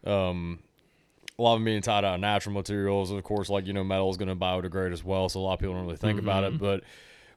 um, 0.04 0.59
a 1.38 1.42
lot 1.42 1.54
of 1.54 1.61
them 1.61 1.64
being 1.64 1.83
tied 1.83 2.04
out 2.04 2.14
of 2.14 2.21
natural 2.21 2.54
materials. 2.54 3.11
Of 3.11 3.23
course, 3.23 3.49
like 3.49 3.66
you 3.66 3.73
know, 3.73 3.85
metal 3.85 4.11
is 4.11 4.16
going 4.16 4.28
to 4.28 4.37
biodegrade 4.37 4.92
as 4.92 5.02
well, 5.02 5.28
so 5.28 5.40
a 5.40 5.42
lot 5.42 5.54
of 5.54 5.61
people 5.61 5.75
don't 5.75 5.85
really 5.85 5.97
think 5.97 6.19
about 6.19 6.45
it. 6.45 6.59
But 6.59 6.83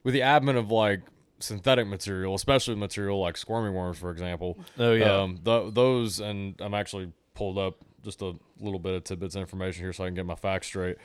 with 0.03 0.13
the 0.13 0.21
advent 0.23 0.57
of 0.57 0.71
like 0.71 1.01
synthetic 1.39 1.87
material, 1.87 2.35
especially 2.35 2.75
material 2.75 3.19
like 3.19 3.37
squirming 3.37 3.73
worms, 3.73 3.97
for 3.97 4.11
example. 4.11 4.57
Oh, 4.77 4.93
yeah. 4.93 5.21
Um, 5.21 5.39
th- 5.43 5.73
those, 5.73 6.19
and 6.19 6.55
I'm 6.61 6.73
actually 6.73 7.11
pulled 7.33 7.57
up 7.57 7.77
just 8.03 8.21
a 8.21 8.33
little 8.59 8.79
bit 8.79 8.93
of 8.93 9.03
tidbits 9.03 9.35
of 9.35 9.41
information 9.41 9.83
here 9.83 9.91
so 9.93 10.03
I 10.03 10.07
can 10.07 10.15
get 10.15 10.25
my 10.25 10.35
facts 10.35 10.67
straight. 10.67 10.97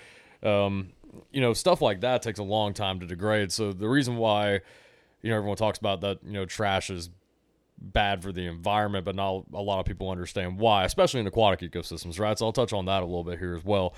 Um, 0.42 0.90
you 1.32 1.40
know, 1.40 1.52
stuff 1.52 1.82
like 1.82 2.00
that 2.02 2.22
takes 2.22 2.38
a 2.38 2.44
long 2.44 2.74
time 2.74 3.00
to 3.00 3.06
degrade. 3.06 3.50
So 3.52 3.72
the 3.72 3.88
reason 3.88 4.16
why, 4.16 4.60
you 5.22 5.30
know, 5.30 5.36
everyone 5.36 5.56
talks 5.56 5.78
about 5.78 6.00
that, 6.02 6.18
you 6.24 6.32
know, 6.32 6.44
trash 6.44 6.90
is 6.90 7.10
bad 7.80 8.22
for 8.22 8.32
the 8.32 8.46
environment, 8.46 9.04
but 9.04 9.14
not 9.14 9.44
a 9.52 9.62
lot 9.62 9.80
of 9.80 9.86
people 9.86 10.10
understand 10.10 10.58
why, 10.58 10.84
especially 10.84 11.20
in 11.20 11.26
aquatic 11.26 11.60
ecosystems, 11.60 12.18
right? 12.18 12.38
So 12.38 12.46
I'll 12.46 12.52
touch 12.52 12.72
on 12.72 12.86
that 12.86 13.02
a 13.02 13.06
little 13.06 13.24
bit 13.24 13.38
here 13.38 13.54
as 13.54 13.64
well. 13.64 13.94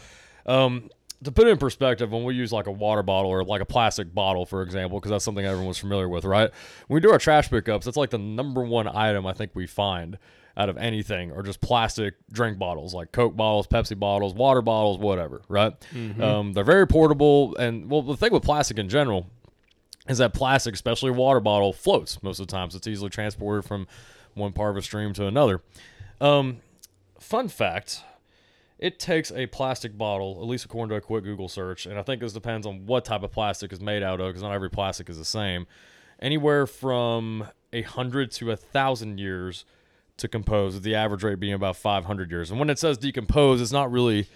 Um, 0.47 0.91
to 1.25 1.31
put 1.31 1.47
it 1.47 1.51
in 1.51 1.59
perspective, 1.59 2.11
when 2.11 2.25
we 2.25 2.35
use 2.35 2.53
like 2.53 2.67
a 2.67 2.73
water 2.73 3.03
bottle 3.03 3.31
or 3.31 3.45
like 3.45 3.61
a 3.61 3.65
plastic 3.67 4.13
bottle, 4.13 4.45
for 4.45 4.63
example, 4.63 4.99
because 4.99 5.11
that's 5.11 5.25
something 5.25 5.45
everyone's 5.45 5.79
familiar 5.79 6.09
with, 6.09 6.25
right? 6.25 6.51
When 6.89 6.97
we 6.97 7.01
do 7.01 7.13
our 7.13 7.19
trash 7.19 7.49
pickups, 7.49 7.85
that's 7.85 7.97
like 7.97 8.11
the 8.11 8.19
number 8.19 8.63
one 8.63 8.89
item 8.89 9.27
I 9.27 9.33
think 9.33 9.53
we 9.55 9.67
find 9.67 10.19
out 10.57 10.69
of 10.69 10.77
anything, 10.77 11.31
or 11.33 11.43
just 11.43 11.61
plastic 11.61 12.15
drink 12.31 12.59
bottles, 12.59 12.93
like 12.93 13.11
Coke 13.13 13.37
bottles, 13.37 13.67
Pepsi 13.67 13.99
bottles, 13.99 14.35
water 14.35 14.61
bottles, 14.61 14.99
whatever, 14.99 15.43
right? 15.49 15.73
Um, 16.21 16.53
they're 16.53 16.65
very 16.65 16.87
portable, 16.87 17.57
and 17.57 17.89
well, 17.89 18.03
the 18.03 18.17
thing 18.17 18.33
with 18.33 18.43
plastic 18.43 18.79
in 18.79 18.89
general 18.89 19.31
is 20.09 20.19
that 20.19 20.35
plastic, 20.35 20.75
especially 20.75 21.11
a 21.11 21.15
water 21.15 21.41
bottle, 21.41 21.73
floats 21.73 22.23
most 22.23 22.41
of 22.41 22.47
the 22.47 22.51
time. 22.51 22.71
So 22.71 22.77
it's 22.77 22.87
easily 22.87 23.11
transported 23.11 23.65
from 23.65 23.87
one 24.35 24.53
part 24.53 24.71
of 24.71 24.77
a 24.77 24.83
stream 24.83 25.13
to 25.15 25.27
another. 25.27 25.61
Um, 26.21 26.59
fun 27.19 27.49
fact 27.49 28.03
it 28.83 28.99
takes 28.99 29.31
a 29.31 29.47
plastic 29.47 29.97
bottle, 29.97 30.39
at 30.41 30.49
least 30.49 30.65
according 30.65 30.91
to 30.91 30.97
a 30.97 31.01
quick 31.01 31.23
Google 31.23 31.49
search, 31.49 31.87
and 31.87 31.97
I 31.97 32.03
think 32.03 32.21
this 32.21 32.33
depends 32.33 32.67
on 32.67 32.85
what 32.85 33.05
type 33.05 33.23
of 33.23 33.31
plastic 33.31 33.73
is 33.73 33.81
made 33.81 34.03
out 34.03 34.21
of 34.21 34.27
because 34.27 34.43
not 34.43 34.51
every 34.53 34.71
plastic 34.71 35.09
is 35.09 35.17
the 35.17 35.25
same, 35.25 35.69
anywhere 36.19 36.67
from 36.67 37.47
a 37.73 37.83
hundred 37.83 38.33
to 38.33 38.51
a 38.51 38.57
thousand 38.57 39.21
years 39.21 39.65
to 40.17 40.27
compose, 40.27 40.75
with 40.75 40.83
the 40.83 40.97
average 40.97 41.23
rate 41.23 41.39
being 41.39 41.53
about 41.53 41.77
500 41.77 42.29
years. 42.29 42.51
And 42.51 42.59
when 42.59 42.71
it 42.71 42.79
says 42.81 42.99
decompose, 42.99 43.61
it's 43.61 43.71
not 43.71 43.93
really 43.93 44.27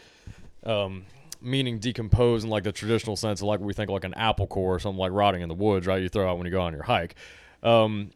um, 0.62 1.06
meaning 1.46 1.78
decompose 1.78 2.44
in 2.44 2.50
like 2.50 2.64
the 2.64 2.72
traditional 2.72 3.16
sense 3.16 3.40
of 3.40 3.46
like 3.46 3.60
we 3.60 3.72
think 3.72 3.88
like 3.90 4.04
an 4.04 4.14
apple 4.14 4.46
core 4.46 4.74
or 4.74 4.78
something 4.78 4.98
like 4.98 5.12
rotting 5.12 5.42
in 5.42 5.48
the 5.48 5.54
woods, 5.54 5.86
right? 5.86 6.02
You 6.02 6.08
throw 6.08 6.30
out 6.30 6.36
when 6.36 6.46
you 6.46 6.50
go 6.50 6.60
on 6.60 6.72
your 6.72 6.82
hike. 6.82 7.14
Um, 7.62 8.10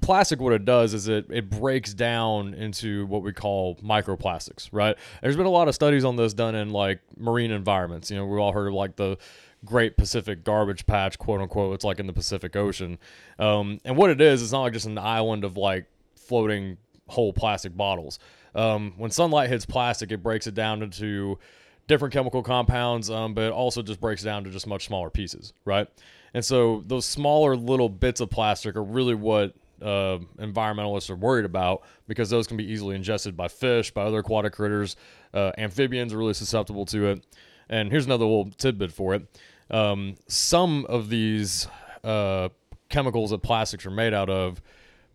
plastic, 0.00 0.40
what 0.40 0.52
it 0.52 0.64
does 0.64 0.94
is 0.94 1.08
it 1.08 1.26
it 1.30 1.50
breaks 1.50 1.94
down 1.94 2.54
into 2.54 3.06
what 3.06 3.22
we 3.22 3.32
call 3.32 3.76
microplastics, 3.76 4.68
right? 4.72 4.96
There's 5.22 5.36
been 5.36 5.46
a 5.46 5.50
lot 5.50 5.68
of 5.68 5.74
studies 5.74 6.04
on 6.04 6.16
this 6.16 6.32
done 6.34 6.54
in 6.54 6.70
like 6.70 7.00
marine 7.18 7.50
environments. 7.50 8.10
You 8.10 8.16
know, 8.16 8.26
we've 8.26 8.40
all 8.40 8.52
heard 8.52 8.68
of 8.68 8.74
like 8.74 8.96
the 8.96 9.18
Great 9.64 9.96
Pacific 9.96 10.44
Garbage 10.44 10.86
Patch, 10.86 11.18
quote 11.18 11.40
unquote. 11.40 11.74
It's 11.74 11.84
like 11.84 11.98
in 11.98 12.06
the 12.06 12.12
Pacific 12.12 12.54
Ocean, 12.56 12.98
um, 13.38 13.80
and 13.84 13.96
what 13.96 14.10
it 14.10 14.20
is, 14.20 14.42
it's 14.42 14.52
not 14.52 14.62
like 14.62 14.72
just 14.72 14.86
an 14.86 14.98
island 14.98 15.44
of 15.44 15.56
like 15.56 15.86
floating 16.14 16.76
whole 17.08 17.32
plastic 17.32 17.76
bottles. 17.76 18.18
Um, 18.54 18.94
when 18.96 19.10
sunlight 19.10 19.50
hits 19.50 19.66
plastic, 19.66 20.10
it 20.12 20.22
breaks 20.22 20.46
it 20.46 20.54
down 20.54 20.82
into 20.82 21.38
different 21.86 22.12
chemical 22.12 22.42
compounds, 22.42 23.10
um, 23.10 23.34
but 23.34 23.44
it 23.44 23.52
also 23.52 23.82
just 23.82 24.00
breaks 24.00 24.22
down 24.22 24.44
to 24.44 24.50
just 24.50 24.66
much 24.66 24.86
smaller 24.86 25.10
pieces, 25.10 25.52
right? 25.64 25.88
And 26.34 26.44
so 26.44 26.82
those 26.86 27.06
smaller 27.06 27.56
little 27.56 27.88
bits 27.88 28.20
of 28.20 28.30
plastic 28.30 28.76
are 28.76 28.82
really 28.82 29.14
what 29.14 29.54
uh, 29.80 30.18
environmentalists 30.38 31.10
are 31.10 31.16
worried 31.16 31.44
about 31.44 31.82
because 32.08 32.30
those 32.30 32.46
can 32.46 32.56
be 32.56 32.64
easily 32.64 32.96
ingested 32.96 33.36
by 33.36 33.48
fish, 33.48 33.90
by 33.90 34.02
other 34.02 34.18
aquatic 34.18 34.52
critters. 34.52 34.96
Uh, 35.32 35.52
amphibians 35.58 36.12
are 36.12 36.18
really 36.18 36.34
susceptible 36.34 36.84
to 36.86 37.06
it. 37.06 37.26
And 37.68 37.90
here's 37.90 38.06
another 38.06 38.24
little 38.24 38.50
tidbit 38.50 38.92
for 38.92 39.14
it. 39.14 39.26
Um, 39.70 40.16
some 40.28 40.86
of 40.86 41.08
these 41.08 41.68
uh, 42.04 42.48
chemicals 42.88 43.30
that 43.30 43.42
plastics 43.42 43.84
are 43.86 43.90
made 43.90 44.14
out 44.14 44.30
of 44.30 44.62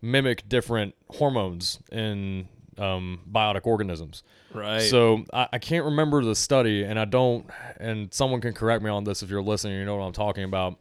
mimic 0.02 0.48
different 0.48 0.94
hormones 1.10 1.78
in 1.90 2.48
um, 2.78 3.20
biotic 3.30 3.66
organisms. 3.66 4.22
Right. 4.52 4.82
So 4.82 5.24
I, 5.32 5.48
I 5.54 5.58
can't 5.58 5.84
remember 5.84 6.22
the 6.24 6.34
study, 6.34 6.84
and 6.84 6.98
I 6.98 7.04
don't. 7.04 7.46
And 7.78 8.12
someone 8.12 8.40
can 8.40 8.52
correct 8.52 8.82
me 8.82 8.90
on 8.90 9.04
this 9.04 9.22
if 9.22 9.30
you're 9.30 9.42
listening. 9.42 9.78
You 9.78 9.84
know 9.84 9.96
what 9.96 10.04
I'm 10.04 10.12
talking 10.12 10.44
about. 10.44 10.78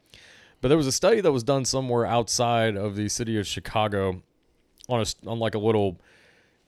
But 0.61 0.67
there 0.67 0.77
was 0.77 0.87
a 0.87 0.91
study 0.91 1.21
that 1.21 1.31
was 1.31 1.43
done 1.43 1.65
somewhere 1.65 2.05
outside 2.05 2.75
of 2.77 2.95
the 2.95 3.09
city 3.09 3.39
of 3.39 3.47
Chicago, 3.47 4.21
on 4.89 5.01
a 5.01 5.29
on 5.29 5.39
like 5.39 5.55
a 5.55 5.59
little 5.59 5.99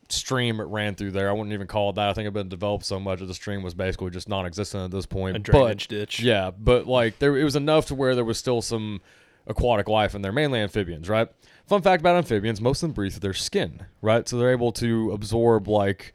stream 0.10 0.60
it 0.60 0.63
ran 0.65 0.96
through 0.96 1.12
there. 1.12 1.30
I 1.30 1.32
wouldn't 1.32 1.53
even 1.53 1.68
call 1.68 1.89
it 1.92 1.96
that. 1.96 2.10
I 2.10 2.13
think 2.13 2.24
it 2.24 2.27
had 2.27 2.34
been 2.34 2.50
developed 2.50 2.86
so 2.86 3.00
much 3.00 3.20
that 3.20 3.25
the 3.25 3.34
stream 3.34 3.63
was 3.63 3.74
basically 3.74 4.12
just 4.12 4.27
non-existent 4.30 4.84
at 4.86 4.92
this 4.92 5.06
point. 5.06 5.38
a 5.38 5.39
But- 5.39 5.51
drainage 5.51 5.88
ditch. 5.88 6.20
yeah, 6.20 6.51
but 6.51 6.86
like 6.88 7.20
there, 7.20 7.38
it 7.38 7.44
was 7.44 7.56
enough 7.56 7.86
to 7.88 7.96
where 7.96 8.13
there 8.15 8.25
was 8.25 8.38
still 8.38 8.62
some 8.62 9.01
aquatic 9.48 9.88
life 9.88 10.13
in 10.15 10.22
there, 10.22 10.32
mainly 10.32 10.60
amphibians, 10.60 11.10
right? 11.10 11.30
Fun 11.67 11.82
fact 11.82 12.01
about 12.01 12.15
amphibians: 12.17 12.60
most 12.62 12.84
of 12.84 12.89
them 12.89 12.93
breathe 12.93 13.13
through 13.13 13.20
their 13.22 13.34
skin, 13.34 13.86
right? 14.01 14.27
So 14.27 14.38
they're 14.38 14.51
able 14.51 14.72
to 14.74 15.12
absorb 15.12 15.67
like, 15.67 16.13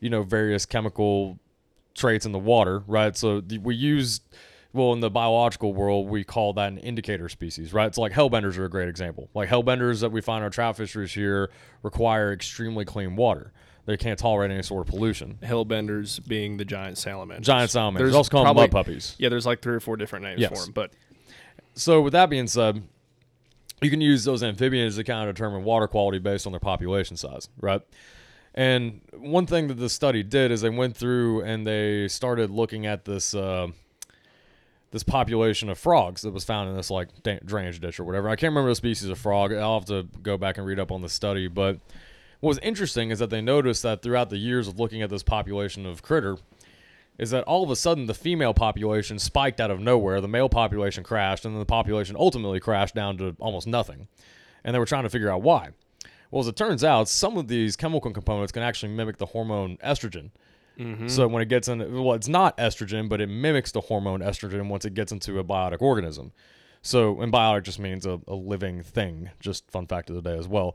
you 0.00 0.10
know, 0.10 0.22
various 0.22 0.66
chemical 0.66 1.38
traits 1.94 2.26
in 2.26 2.32
the 2.32 2.38
water, 2.38 2.82
right? 2.86 3.16
So 3.16 3.42
we 3.62 3.74
use, 3.74 4.20
well, 4.72 4.92
in 4.92 5.00
the 5.00 5.10
biological 5.10 5.72
world, 5.74 6.08
we 6.08 6.24
call 6.24 6.52
that 6.54 6.68
an 6.72 6.78
indicator 6.78 7.28
species, 7.28 7.72
right? 7.72 7.94
So 7.94 8.00
like 8.02 8.12
hellbenders 8.12 8.58
are 8.58 8.64
a 8.64 8.70
great 8.70 8.88
example. 8.88 9.28
Like 9.34 9.48
hellbenders 9.48 10.00
that 10.00 10.12
we 10.12 10.20
find 10.20 10.38
in 10.38 10.44
our 10.44 10.50
trout 10.50 10.76
fisheries 10.76 11.12
here 11.14 11.50
require 11.82 12.32
extremely 12.32 12.84
clean 12.84 13.16
water. 13.16 13.52
They 13.84 13.96
can't 13.96 14.18
tolerate 14.18 14.50
any 14.52 14.62
sort 14.62 14.86
of 14.86 14.94
pollution. 14.94 15.38
Hellbenders 15.42 16.24
being 16.26 16.56
the 16.56 16.64
giant 16.64 16.98
salamanders. 16.98 17.46
Giant 17.46 17.70
salamanders. 17.70 18.10
There's 18.10 18.16
also 18.16 18.30
called 18.30 18.56
mud 18.56 18.70
puppies. 18.70 19.16
Yeah, 19.18 19.28
there's 19.28 19.44
like 19.46 19.60
three 19.60 19.74
or 19.74 19.80
four 19.80 19.96
different 19.96 20.24
names 20.24 20.40
Yes. 20.40 20.50
for 20.50 20.64
them, 20.64 20.72
but 20.72 20.92
So 21.74 22.00
with 22.02 22.12
that 22.12 22.30
being 22.30 22.46
said, 22.46 22.82
you 23.82 23.90
can 23.90 24.00
use 24.00 24.24
those 24.24 24.42
amphibians 24.42 24.96
to 24.96 25.04
kind 25.04 25.28
of 25.28 25.34
determine 25.34 25.64
water 25.64 25.86
quality 25.86 26.18
based 26.18 26.46
on 26.46 26.52
their 26.52 26.60
population 26.60 27.16
size, 27.16 27.48
right? 27.60 27.82
And 28.54 29.00
one 29.16 29.46
thing 29.46 29.68
that 29.68 29.74
the 29.74 29.88
study 29.88 30.22
did 30.22 30.50
is 30.50 30.60
they 30.60 30.70
went 30.70 30.96
through 30.96 31.42
and 31.42 31.66
they 31.66 32.08
started 32.08 32.50
looking 32.50 32.86
at 32.86 33.04
this 33.04 33.34
uh, 33.34 33.68
this 34.90 35.02
population 35.02 35.70
of 35.70 35.78
frogs 35.78 36.20
that 36.22 36.32
was 36.32 36.44
found 36.44 36.68
in 36.68 36.76
this 36.76 36.90
like 36.90 37.08
drainage 37.44 37.80
ditch 37.80 37.98
or 37.98 38.04
whatever. 38.04 38.28
I 38.28 38.36
can't 38.36 38.50
remember 38.50 38.68
the 38.68 38.76
species 38.76 39.08
of 39.08 39.18
frog. 39.18 39.52
I'll 39.52 39.78
have 39.78 39.88
to 39.88 40.06
go 40.22 40.36
back 40.36 40.58
and 40.58 40.66
read 40.66 40.78
up 40.78 40.92
on 40.92 41.00
the 41.00 41.08
study. 41.08 41.48
But 41.48 41.78
what 42.40 42.48
was 42.48 42.58
interesting 42.58 43.10
is 43.10 43.18
that 43.18 43.30
they 43.30 43.40
noticed 43.40 43.82
that 43.84 44.02
throughout 44.02 44.28
the 44.28 44.36
years 44.36 44.68
of 44.68 44.78
looking 44.78 45.00
at 45.00 45.08
this 45.08 45.22
population 45.22 45.86
of 45.86 46.02
critter, 46.02 46.36
is 47.22 47.30
that 47.30 47.44
all 47.44 47.62
of 47.62 47.70
a 47.70 47.76
sudden 47.76 48.06
the 48.06 48.14
female 48.14 48.52
population 48.52 49.16
spiked 49.16 49.60
out 49.60 49.70
of 49.70 49.78
nowhere, 49.78 50.20
the 50.20 50.26
male 50.26 50.48
population 50.48 51.04
crashed, 51.04 51.44
and 51.44 51.54
then 51.54 51.60
the 51.60 51.64
population 51.64 52.16
ultimately 52.18 52.58
crashed 52.58 52.96
down 52.96 53.16
to 53.16 53.36
almost 53.38 53.68
nothing. 53.68 54.08
And 54.64 54.74
they 54.74 54.80
were 54.80 54.86
trying 54.86 55.04
to 55.04 55.08
figure 55.08 55.30
out 55.30 55.40
why. 55.40 55.68
Well, 56.32 56.40
as 56.40 56.48
it 56.48 56.56
turns 56.56 56.82
out, 56.82 57.08
some 57.08 57.36
of 57.36 57.46
these 57.46 57.76
chemical 57.76 58.10
components 58.10 58.50
can 58.50 58.64
actually 58.64 58.92
mimic 58.92 59.18
the 59.18 59.26
hormone 59.26 59.76
estrogen. 59.84 60.30
Mm-hmm. 60.76 61.06
So 61.06 61.28
when 61.28 61.42
it 61.42 61.48
gets 61.48 61.68
into, 61.68 62.02
well, 62.02 62.14
it's 62.14 62.26
not 62.26 62.56
estrogen, 62.56 63.08
but 63.08 63.20
it 63.20 63.28
mimics 63.28 63.70
the 63.70 63.82
hormone 63.82 64.18
estrogen 64.18 64.68
once 64.68 64.84
it 64.84 64.94
gets 64.94 65.12
into 65.12 65.38
a 65.38 65.44
biotic 65.44 65.80
organism. 65.80 66.32
So, 66.82 67.20
and 67.20 67.32
biotic 67.32 67.62
just 67.62 67.78
means 67.78 68.04
a, 68.04 68.20
a 68.26 68.34
living 68.34 68.82
thing. 68.82 69.30
Just 69.38 69.70
fun 69.70 69.86
fact 69.86 70.10
of 70.10 70.16
the 70.16 70.22
day 70.22 70.36
as 70.36 70.48
well. 70.48 70.74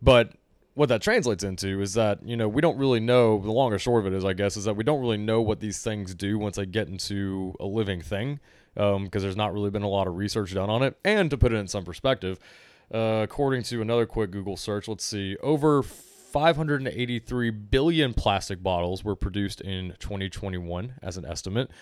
But 0.00 0.34
what 0.78 0.88
that 0.90 1.02
translates 1.02 1.42
into 1.42 1.82
is 1.82 1.94
that 1.94 2.24
you 2.24 2.36
know 2.36 2.46
we 2.46 2.62
don't 2.62 2.78
really 2.78 3.00
know. 3.00 3.40
The 3.40 3.50
long 3.50 3.72
or 3.72 3.80
short 3.80 4.06
of 4.06 4.12
it 4.12 4.16
is, 4.16 4.24
I 4.24 4.32
guess, 4.32 4.56
is 4.56 4.64
that 4.64 4.74
we 4.74 4.84
don't 4.84 5.00
really 5.00 5.18
know 5.18 5.42
what 5.42 5.58
these 5.58 5.82
things 5.82 6.14
do 6.14 6.38
once 6.38 6.54
they 6.54 6.66
get 6.66 6.86
into 6.86 7.52
a 7.58 7.66
living 7.66 8.00
thing, 8.00 8.38
because 8.74 9.22
there's 9.24 9.36
not 9.36 9.52
really 9.52 9.70
been 9.70 9.82
a 9.82 9.88
lot 9.88 10.06
of 10.06 10.16
research 10.16 10.54
done 10.54 10.70
on 10.70 10.84
it. 10.84 10.96
And 11.04 11.30
to 11.30 11.36
put 11.36 11.52
it 11.52 11.56
in 11.56 11.66
some 11.66 11.84
perspective, 11.84 12.38
uh, 12.94 13.22
according 13.24 13.64
to 13.64 13.82
another 13.82 14.06
quick 14.06 14.30
Google 14.30 14.56
search, 14.56 14.86
let's 14.86 15.04
see, 15.04 15.36
over 15.42 15.82
583 15.82 17.50
billion 17.50 18.14
plastic 18.14 18.62
bottles 18.62 19.02
were 19.02 19.16
produced 19.16 19.60
in 19.60 19.94
2021 19.98 20.94
as 21.02 21.16
an 21.16 21.24
estimate, 21.24 21.72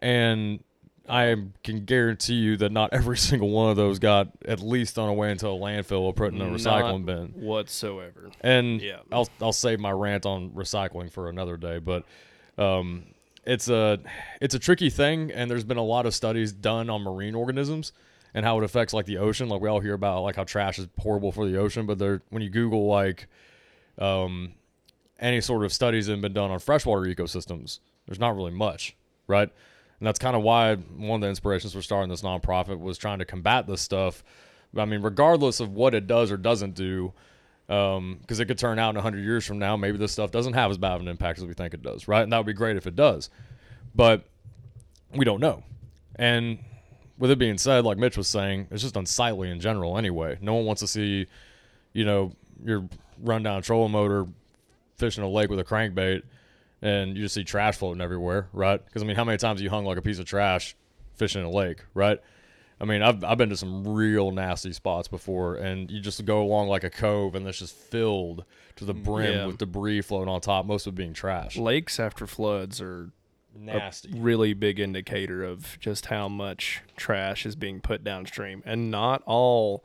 and 0.00 0.62
I 1.08 1.34
can 1.64 1.84
guarantee 1.84 2.34
you 2.34 2.56
that 2.58 2.72
not 2.72 2.92
every 2.92 3.16
single 3.30 3.50
one 3.50 3.70
of 3.70 3.76
those 3.76 3.98
got 3.98 4.28
at 4.46 4.60
least 4.60 4.98
on 4.98 5.08
a 5.08 5.14
way 5.14 5.30
into 5.30 5.46
a 5.46 5.50
landfill 5.50 6.00
or 6.00 6.12
put 6.12 6.32
in 6.32 6.40
a 6.40 6.44
recycling 6.46 7.04
bin. 7.04 7.28
Whatsoever. 7.34 8.30
And 8.40 8.80
Yeah. 8.80 8.98
I'll 9.10 9.28
I'll 9.40 9.52
save 9.52 9.80
my 9.80 9.90
rant 9.90 10.26
on 10.26 10.50
recycling 10.50 11.10
for 11.10 11.28
another 11.28 11.56
day, 11.56 11.78
but 11.78 12.04
um, 12.56 13.04
it's 13.44 13.68
a 13.68 13.98
it's 14.40 14.54
a 14.54 14.58
tricky 14.58 14.90
thing, 14.90 15.30
and 15.32 15.50
there's 15.50 15.64
been 15.64 15.76
a 15.78 15.84
lot 15.84 16.06
of 16.06 16.14
studies 16.14 16.52
done 16.52 16.90
on 16.90 17.02
marine 17.02 17.34
organisms 17.34 17.92
and 18.34 18.44
how 18.44 18.58
it 18.58 18.64
affects 18.64 18.92
like 18.92 19.06
the 19.06 19.18
ocean. 19.18 19.48
Like 19.48 19.60
we 19.60 19.68
all 19.68 19.80
hear 19.80 19.94
about 19.94 20.22
like 20.22 20.36
how 20.36 20.44
trash 20.44 20.78
is 20.78 20.88
horrible 20.98 21.32
for 21.32 21.46
the 21.46 21.56
ocean, 21.56 21.86
but 21.86 21.98
there 21.98 22.22
when 22.30 22.42
you 22.42 22.50
Google 22.50 22.86
like 22.86 23.26
um, 23.98 24.52
any 25.18 25.40
sort 25.40 25.64
of 25.64 25.72
studies 25.72 26.06
that 26.06 26.12
have 26.12 26.20
been 26.20 26.32
done 26.34 26.50
on 26.50 26.58
freshwater 26.58 27.02
ecosystems, 27.02 27.78
there's 28.06 28.20
not 28.20 28.36
really 28.36 28.52
much, 28.52 28.94
right? 29.26 29.50
And 30.00 30.06
that's 30.06 30.18
kind 30.18 30.36
of 30.36 30.42
why 30.42 30.76
one 30.76 31.16
of 31.16 31.20
the 31.22 31.28
inspirations 31.28 31.72
for 31.72 31.82
starting 31.82 32.08
this 32.08 32.22
nonprofit 32.22 32.78
was 32.78 32.98
trying 32.98 33.18
to 33.18 33.24
combat 33.24 33.66
this 33.66 33.80
stuff. 33.80 34.22
I 34.76 34.84
mean, 34.84 35.02
regardless 35.02 35.60
of 35.60 35.72
what 35.72 35.94
it 35.94 36.06
does 36.06 36.30
or 36.30 36.36
doesn't 36.36 36.74
do, 36.74 37.12
um, 37.68 38.18
because 38.20 38.40
it 38.40 38.46
could 38.46 38.58
turn 38.58 38.78
out 38.78 38.90
in 38.90 38.94
100 38.96 39.18
years 39.18 39.44
from 39.44 39.58
now, 39.58 39.76
maybe 39.76 39.98
this 39.98 40.12
stuff 40.12 40.30
doesn't 40.30 40.52
have 40.52 40.70
as 40.70 40.78
bad 40.78 40.94
of 40.94 41.00
an 41.00 41.08
impact 41.08 41.38
as 41.38 41.44
we 41.44 41.52
think 41.52 41.74
it 41.74 41.82
does, 41.82 42.06
right? 42.06 42.22
And 42.22 42.32
that 42.32 42.38
would 42.38 42.46
be 42.46 42.52
great 42.52 42.76
if 42.76 42.86
it 42.86 42.96
does. 42.96 43.28
But 43.94 44.24
we 45.14 45.24
don't 45.24 45.40
know. 45.40 45.64
And 46.16 46.58
with 47.18 47.30
it 47.30 47.38
being 47.38 47.58
said, 47.58 47.84
like 47.84 47.98
Mitch 47.98 48.16
was 48.16 48.28
saying, 48.28 48.68
it's 48.70 48.82
just 48.82 48.96
unsightly 48.96 49.50
in 49.50 49.60
general 49.60 49.98
anyway. 49.98 50.38
No 50.40 50.54
one 50.54 50.64
wants 50.64 50.80
to 50.80 50.86
see, 50.86 51.26
you 51.92 52.04
know, 52.04 52.32
your 52.64 52.88
rundown 53.20 53.62
trolling 53.62 53.92
motor 53.92 54.26
fishing 54.96 55.24
a 55.24 55.28
lake 55.28 55.50
with 55.50 55.58
a 55.58 55.64
crankbait 55.64 56.22
and 56.82 57.16
you 57.16 57.22
just 57.24 57.34
see 57.34 57.44
trash 57.44 57.76
floating 57.76 58.00
everywhere, 58.00 58.48
right? 58.52 58.84
Because 58.84 59.02
I 59.02 59.06
mean, 59.06 59.16
how 59.16 59.24
many 59.24 59.38
times 59.38 59.60
you 59.60 59.70
hung 59.70 59.84
like 59.84 59.98
a 59.98 60.02
piece 60.02 60.18
of 60.18 60.26
trash 60.26 60.76
fishing 61.16 61.40
in 61.40 61.46
a 61.46 61.50
lake, 61.50 61.82
right? 61.94 62.18
I 62.80 62.84
mean, 62.84 63.02
I've, 63.02 63.24
I've 63.24 63.38
been 63.38 63.48
to 63.48 63.56
some 63.56 63.88
real 63.88 64.30
nasty 64.30 64.72
spots 64.72 65.08
before, 65.08 65.56
and 65.56 65.90
you 65.90 66.00
just 66.00 66.24
go 66.24 66.40
along 66.42 66.68
like 66.68 66.84
a 66.84 66.90
cove, 66.90 67.34
and 67.34 67.44
it's 67.48 67.58
just 67.58 67.74
filled 67.74 68.44
to 68.76 68.84
the 68.84 68.94
mm, 68.94 69.02
brim 69.02 69.34
Yeah. 69.34 69.46
with 69.46 69.58
debris 69.58 70.00
floating 70.02 70.28
on 70.28 70.40
top, 70.40 70.64
most 70.64 70.86
of 70.86 70.92
it 70.92 70.96
being 70.96 71.12
trash. 71.12 71.56
Lakes 71.56 71.98
after 71.98 72.24
floods 72.24 72.80
are 72.80 73.10
Nasty. 73.52 74.16
a 74.16 74.20
really 74.20 74.54
big 74.54 74.78
indicator 74.78 75.42
of 75.42 75.76
just 75.80 76.06
how 76.06 76.28
much 76.28 76.82
trash 76.96 77.44
is 77.44 77.56
being 77.56 77.80
put 77.80 78.04
downstream 78.04 78.62
and 78.64 78.92
not 78.92 79.22
all 79.26 79.84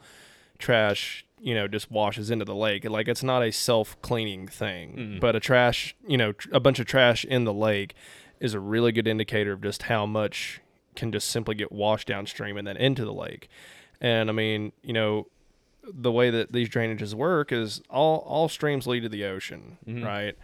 trash 0.60 1.26
you 1.44 1.54
know 1.54 1.68
just 1.68 1.92
washes 1.92 2.32
into 2.32 2.46
the 2.46 2.56
lake. 2.56 2.90
Like 2.90 3.08
it's 3.08 3.24
not 3.24 3.44
a 3.44 3.52
self-cleaning 3.52 4.48
thing 4.48 5.18
but 5.20 5.36
a 5.36 5.40
trash 5.40 5.96
you 6.08 6.18
know 6.18 6.32
tr- 6.32 6.50
a 6.54 6.60
bunch 6.60 6.80
of 6.80 6.86
trash 6.86 7.26
in 7.26 7.44
the 7.44 7.54
lake 7.54 7.94
is 8.40 8.54
a 8.54 8.60
really 8.60 8.92
good 8.92 9.08
indicator 9.08 9.52
of 9.54 9.62
just 9.62 9.84
how 9.84 10.06
much 10.06 10.62
can 10.96 11.12
just 11.12 11.30
simply 11.30 11.56
get 11.56 11.72
washed 11.72 12.08
downstream 12.08 12.58
and 12.58 12.68
then 12.68 12.78
into 12.78 13.04
the 13.06 13.14
lake. 13.14 13.50
And 14.02 14.30
i 14.30 14.34
mean 14.34 14.72
you 14.82 14.94
know 14.94 15.28
the 15.84 16.12
way 16.12 16.30
that 16.30 16.54
these 16.54 16.70
drainages 16.70 17.14
work 17.14 17.52
is 17.52 17.82
all 17.90 18.20
all 18.20 18.48
streams 18.48 18.88
lead 18.88 19.02
to 19.02 19.10
the 19.10 19.26
ocean 19.26 19.78
mm-hmm. 19.86 20.04
right? 20.04 20.38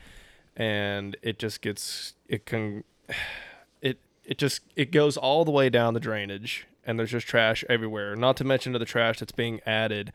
And 0.57 1.15
it 1.21 1.39
just 1.39 1.61
gets 1.61 2.13
it 2.27 2.45
can 2.45 2.83
it 3.81 3.99
it 4.25 4.37
just 4.37 4.61
it 4.75 4.91
goes 4.91 5.15
all 5.15 5.45
the 5.45 5.51
way 5.51 5.69
down 5.69 5.93
the 5.93 5.99
drainage 5.99 6.67
and 6.85 6.99
there's 6.99 7.11
just 7.11 7.27
trash 7.27 7.63
everywhere 7.69 8.15
not 8.15 8.35
to 8.37 8.43
mention 8.43 8.73
to 8.73 8.79
the 8.79 8.85
trash 8.85 9.19
that's 9.19 9.31
being 9.31 9.61
added 9.65 10.11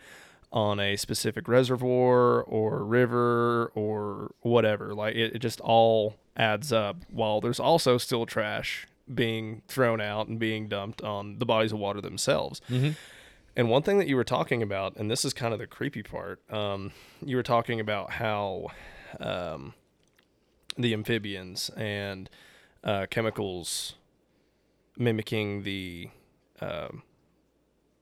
on 0.55 0.79
a 0.79 0.97
specific 0.97 1.49
reservoir 1.49 2.43
or 2.43 2.85
river 2.85 3.73
or 3.75 4.31
whatever. 4.41 4.95
Like 4.95 5.17
it, 5.17 5.35
it 5.35 5.39
just 5.41 5.61
all 5.61 6.15
adds 6.37 6.73
up 6.73 6.97
while 7.11 7.41
there's 7.41 7.61
also 7.61 7.99
still 7.99 8.25
trash 8.25 8.87
being 9.13 9.63
thrown 9.69 10.01
out 10.01 10.29
and 10.29 10.39
being 10.39 10.69
dumped 10.69 11.03
on 11.03 11.39
the 11.41 11.45
bodies 11.45 11.73
of 11.73 11.79
water 11.79 12.01
themselves. 12.01 12.63
And 13.57 13.69
one 13.69 13.83
thing 13.83 13.99
that 13.99 14.07
you 14.09 14.17
were 14.17 14.25
talking 14.25 14.63
about, 14.63 14.97
and 14.97 15.11
this 15.11 15.25
is 15.25 15.33
kind 15.33 15.53
of 15.53 15.59
the 15.59 15.67
creepy 15.67 16.03
part, 16.03 16.41
um, 16.51 16.93
you 17.25 17.37
were 17.37 17.43
talking 17.43 17.81
about 17.81 18.13
how 18.13 18.69
um, 19.21 19.75
the 20.79 20.93
amphibians 20.95 21.69
and 21.77 22.31
uh, 22.83 23.07
chemicals 23.11 23.95
mimicking 24.97 25.65
the 25.65 26.11
um, 26.61 27.03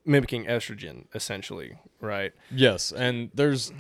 mimicking 0.04 0.44
estrogen, 0.46 1.04
essentially, 1.14 1.76
right? 2.00 2.32
Yes, 2.50 2.92
and 2.92 3.30
there's 3.34 3.72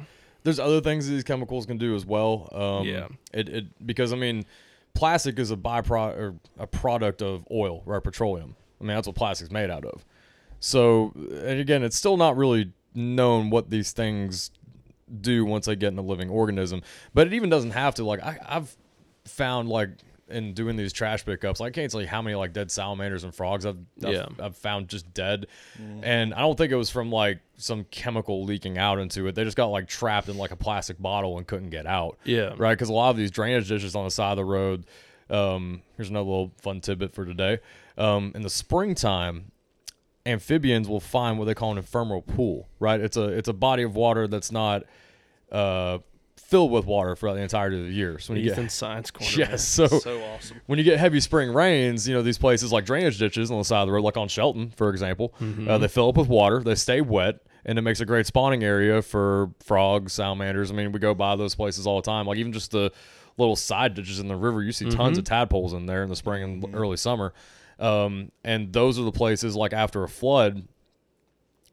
there's 0.44 0.58
other 0.58 0.80
things 0.80 1.08
these 1.08 1.24
chemicals 1.24 1.66
can 1.66 1.78
do 1.78 1.94
as 1.94 2.04
well. 2.04 2.48
Um, 2.52 2.86
Yeah. 2.86 3.08
It, 3.32 3.48
it 3.48 3.86
because 3.86 4.12
I 4.12 4.16
mean, 4.16 4.44
plastic 4.94 5.38
is 5.38 5.50
a 5.50 5.56
byproduct 5.56 6.16
or 6.18 6.34
a 6.58 6.66
product 6.66 7.22
of 7.22 7.46
oil, 7.50 7.82
right? 7.86 8.02
Petroleum. 8.02 8.56
I 8.80 8.84
mean, 8.84 8.96
that's 8.96 9.06
what 9.06 9.16
plastic's 9.16 9.50
made 9.52 9.70
out 9.70 9.84
of. 9.84 10.04
So, 10.58 11.12
and 11.16 11.60
again, 11.60 11.82
it's 11.82 11.96
still 11.96 12.16
not 12.16 12.36
really 12.36 12.72
known 12.94 13.50
what 13.50 13.70
these 13.70 13.92
things 13.92 14.50
do 15.20 15.44
once 15.44 15.66
they 15.66 15.76
get 15.76 15.92
in 15.92 15.98
a 15.98 16.02
living 16.02 16.30
organism. 16.30 16.82
But 17.14 17.26
it 17.26 17.34
even 17.34 17.50
doesn't 17.50 17.72
have 17.72 17.94
to. 17.96 18.04
Like 18.04 18.22
I, 18.22 18.38
I've 18.48 18.76
found 19.24 19.68
like 19.68 19.90
in 20.28 20.54
doing 20.54 20.76
these 20.76 20.92
trash 20.92 21.24
pickups, 21.24 21.60
I 21.60 21.70
can't 21.70 21.90
tell 21.90 22.00
you 22.00 22.06
how 22.06 22.22
many 22.22 22.34
like 22.36 22.52
dead 22.52 22.70
salamanders 22.70 23.24
and 23.24 23.34
frogs 23.34 23.66
I've 23.66 23.76
I've, 24.04 24.12
Yeah. 24.12 24.26
I've 24.40 24.56
found 24.56 24.88
just 24.88 25.12
dead, 25.12 25.46
and 26.02 26.32
I 26.32 26.40
don't 26.40 26.56
think 26.56 26.72
it 26.72 26.76
was 26.76 26.90
from 26.90 27.10
like 27.10 27.40
some 27.56 27.84
chemical 27.90 28.44
leaking 28.44 28.78
out 28.78 28.98
into 28.98 29.26
it. 29.26 29.34
They 29.34 29.44
just 29.44 29.56
got 29.56 29.66
like 29.66 29.88
trapped 29.88 30.28
in 30.28 30.36
like 30.38 30.50
a 30.50 30.56
plastic 30.56 31.00
bottle 31.00 31.36
and 31.38 31.46
couldn't 31.46 31.70
get 31.70 31.86
out. 31.86 32.18
Yeah. 32.24 32.54
right. 32.56 32.72
Because 32.72 32.88
a 32.88 32.92
lot 32.94 33.10
of 33.10 33.16
these 33.16 33.30
drainage 33.30 33.68
dishes 33.68 33.94
on 33.94 34.04
the 34.04 34.10
side 34.10 34.30
of 34.32 34.36
the 34.36 34.44
road. 34.44 34.86
Um, 35.30 35.82
here's 35.96 36.10
another 36.10 36.28
little 36.28 36.52
fun 36.60 36.80
tidbit 36.80 37.14
for 37.14 37.24
today. 37.24 37.58
Um, 37.96 38.32
in 38.34 38.42
the 38.42 38.50
springtime, 38.50 39.52
amphibians 40.26 40.88
will 40.88 41.00
find 41.00 41.38
what 41.38 41.46
they 41.46 41.54
call 41.54 41.72
an 41.72 41.78
ephemeral 41.78 42.22
pool. 42.22 42.68
Right, 42.78 43.00
it's 43.00 43.16
a 43.16 43.24
it's 43.24 43.48
a 43.48 43.52
body 43.54 43.82
of 43.82 43.94
water 43.96 44.26
that's 44.28 44.52
not 44.52 44.84
uh, 45.50 45.98
filled 46.52 46.70
with 46.70 46.84
water 46.84 47.16
throughout 47.16 47.34
the 47.34 47.40
entirety 47.40 47.80
of 47.80 47.86
the 47.86 47.92
year. 47.92 48.18
So 48.18 48.32
when 48.34 48.42
you 48.42 48.52
Ethan 48.52 48.64
get 48.64 48.72
Science 48.72 49.10
Corner. 49.16 49.32
Yes, 49.36 49.78
man. 49.78 49.88
so- 49.88 49.98
so 49.98 50.22
awesome. 50.34 50.60
when 50.66 50.78
you 50.78 50.84
get 50.84 50.98
heavy 50.98 51.18
spring 51.20 51.52
rains, 51.52 52.06
you 52.06 52.14
know 52.14 52.22
these 52.22 52.38
places 52.38 52.70
like 52.72 52.84
drainage 52.84 53.18
ditches 53.18 53.50
on 53.50 53.58
the 53.58 53.64
side 53.64 53.80
of 53.82 53.88
the 53.88 53.92
road, 53.92 54.04
like 54.04 54.16
on 54.16 54.28
Shelton, 54.28 54.70
for 54.76 54.90
example, 54.90 55.34
uh, 55.68 55.78
they 55.78 55.88
fill 55.88 56.08
up 56.10 56.16
with 56.16 56.28
water, 56.28 56.60
they 56.62 56.74
stay 56.76 57.00
wet, 57.00 57.40
and 57.64 57.78
it 57.78 57.82
makes 57.82 58.00
a 58.00 58.04
great 58.06 58.26
spawning 58.26 58.62
area 58.62 59.02
for 59.02 59.50
frogs, 59.64 60.12
salamanders. 60.12 60.70
I 60.70 60.74
mean, 60.74 60.92
we 60.92 60.98
go 61.00 61.14
by 61.14 61.34
those 61.36 61.54
places 61.54 61.86
all 61.86 61.96
the 62.00 62.04
time. 62.06 62.26
Like 62.26 62.38
even 62.38 62.52
just 62.52 62.70
the 62.70 62.92
little 63.38 63.56
side 63.56 63.94
ditches 63.94 64.20
in 64.20 64.28
the 64.28 64.36
river, 64.36 64.62
you 64.62 64.72
see 64.72 64.90
tons 64.90 65.16
of 65.18 65.24
tadpoles 65.24 65.72
in 65.72 65.86
there 65.86 66.02
in 66.02 66.08
the 66.10 66.16
spring 66.16 66.42
and 66.64 66.74
early 66.74 66.96
summer. 66.98 67.32
Um, 67.78 68.30
and 68.44 68.72
those 68.72 68.98
are 68.98 69.02
the 69.04 69.12
places 69.12 69.56
like 69.56 69.72
after 69.72 70.04
a 70.04 70.08
flood, 70.08 70.68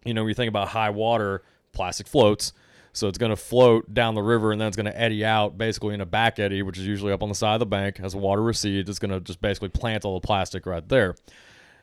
you 0.05 0.13
know, 0.13 0.21
when 0.23 0.29
you 0.29 0.35
think 0.35 0.47
about 0.49 0.69
high 0.69 0.89
water, 0.89 1.43
plastic 1.73 2.07
floats. 2.07 2.53
So 2.93 3.07
it's 3.07 3.17
going 3.17 3.29
to 3.29 3.35
float 3.35 3.93
down 3.93 4.15
the 4.15 4.21
river 4.21 4.51
and 4.51 4.59
then 4.59 4.67
it's 4.67 4.77
going 4.77 4.85
to 4.87 4.99
eddy 4.99 5.23
out 5.23 5.57
basically 5.57 5.93
in 5.93 6.01
a 6.01 6.05
back 6.05 6.39
eddy, 6.39 6.61
which 6.63 6.77
is 6.77 6.85
usually 6.85 7.13
up 7.13 7.23
on 7.23 7.29
the 7.29 7.35
side 7.35 7.53
of 7.53 7.59
the 7.59 7.65
bank. 7.65 7.99
As 7.99 8.13
the 8.13 8.17
water 8.17 8.41
recedes, 8.41 8.89
it's 8.89 8.99
going 8.99 9.11
to 9.11 9.19
just 9.19 9.41
basically 9.41 9.69
plant 9.69 10.05
all 10.05 10.19
the 10.19 10.25
plastic 10.25 10.65
right 10.65 10.87
there. 10.87 11.15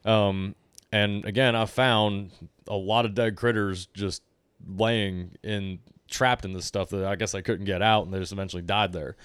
Um, 0.05 0.55
and 0.93 1.25
again, 1.25 1.55
I 1.57 1.67
found 1.67 2.31
a 2.69 2.77
lot 2.77 3.05
of 3.05 3.15
dead 3.15 3.37
critters 3.37 3.87
just 3.87 4.23
laying 4.67 5.33
in 5.43 5.79
trapped 6.09 6.45
in 6.45 6.53
this 6.53 6.65
stuff 6.65 6.91
that 6.91 7.05
I 7.05 7.17
guess 7.17 7.33
they 7.33 7.43
couldn't 7.43 7.67
get 7.67 7.83
out 7.83 8.05
and 8.05 8.15
they 8.15 8.19
just 8.21 8.33
eventually 8.33 8.63
died 8.63 8.93
there. 8.93 9.17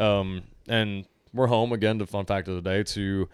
Um, 0.00 0.42
and 0.68 1.04
we're 1.32 1.46
home 1.46 1.72
again 1.72 1.98
to 2.00 2.06
fun 2.06 2.26
fact 2.26 2.48
of 2.48 2.56
the 2.56 2.62
day 2.62 2.82
to 2.82 3.28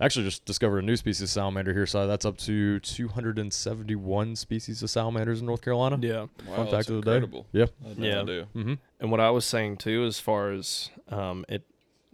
Actually, 0.00 0.26
just 0.26 0.44
discovered 0.44 0.80
a 0.80 0.82
new 0.82 0.96
species 0.96 1.22
of 1.22 1.28
salamander 1.30 1.72
here, 1.72 1.86
so 1.86 2.06
that's 2.06 2.26
up 2.26 2.36
to 2.36 2.78
271 2.80 4.36
species 4.36 4.82
of 4.82 4.90
salamanders 4.90 5.40
in 5.40 5.46
North 5.46 5.62
Carolina. 5.62 5.98
Yeah. 6.00 6.26
Wow, 6.46 6.56
Fun 6.56 6.68
fact 6.70 6.90
of 6.90 7.02
the 7.02 7.20
day. 7.20 7.42
Yeah. 7.52 7.66
I 7.84 7.88
Yeah. 7.96 8.20
idea. 8.20 8.48
Mm-hmm. 8.54 8.74
And 9.00 9.10
what 9.10 9.20
I 9.20 9.30
was 9.30 9.44
saying 9.46 9.78
too, 9.78 10.04
as 10.04 10.18
far 10.20 10.50
as 10.52 10.90
um, 11.08 11.44
it 11.48 11.62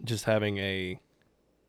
just 0.05 0.25
having 0.25 0.59
a 0.59 1.01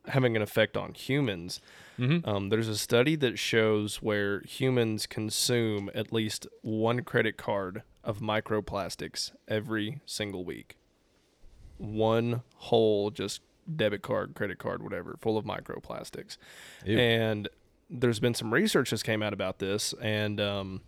having 0.08 0.36
an 0.36 0.42
effect 0.42 0.76
on 0.78 0.94
humans, 0.94 1.60
Mm-hmm. 2.00 2.28
um, 2.28 2.50
there's 2.50 2.68
a 2.68 2.76
study 2.78 3.16
that 3.18 3.38
shows 3.38 3.98
where 4.02 4.42
humans 4.42 5.06
consume 5.06 5.92
at 5.94 6.12
least 6.12 6.48
one 6.64 7.04
credit 7.04 7.38
card 7.38 7.84
of 8.04 8.20
microplastics 8.20 9.32
every 9.48 10.02
single 10.06 10.44
week. 10.44 10.76
One 11.78 12.42
whole 12.56 13.12
just 13.12 13.42
debit 13.74 14.02
card, 14.02 14.34
credit 14.36 14.58
card, 14.58 14.84
whatever, 14.84 15.18
full 15.20 15.38
of 15.38 15.46
microplastics. 15.46 16.38
Ew. 16.86 16.98
And 16.98 17.50
there's 17.90 18.20
been 18.20 18.34
some 18.34 18.54
research 18.54 18.90
that's 18.90 19.04
came 19.04 19.22
out 19.22 19.34
about 19.34 19.60
this, 19.60 19.94
and 20.02 20.40
um, 20.42 20.82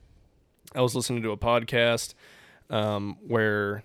I 0.74 0.82
was 0.82 0.96
listening 0.96 1.22
to 1.24 1.32
a 1.32 1.38
podcast 1.38 2.14
um, 2.70 3.18
where 3.28 3.84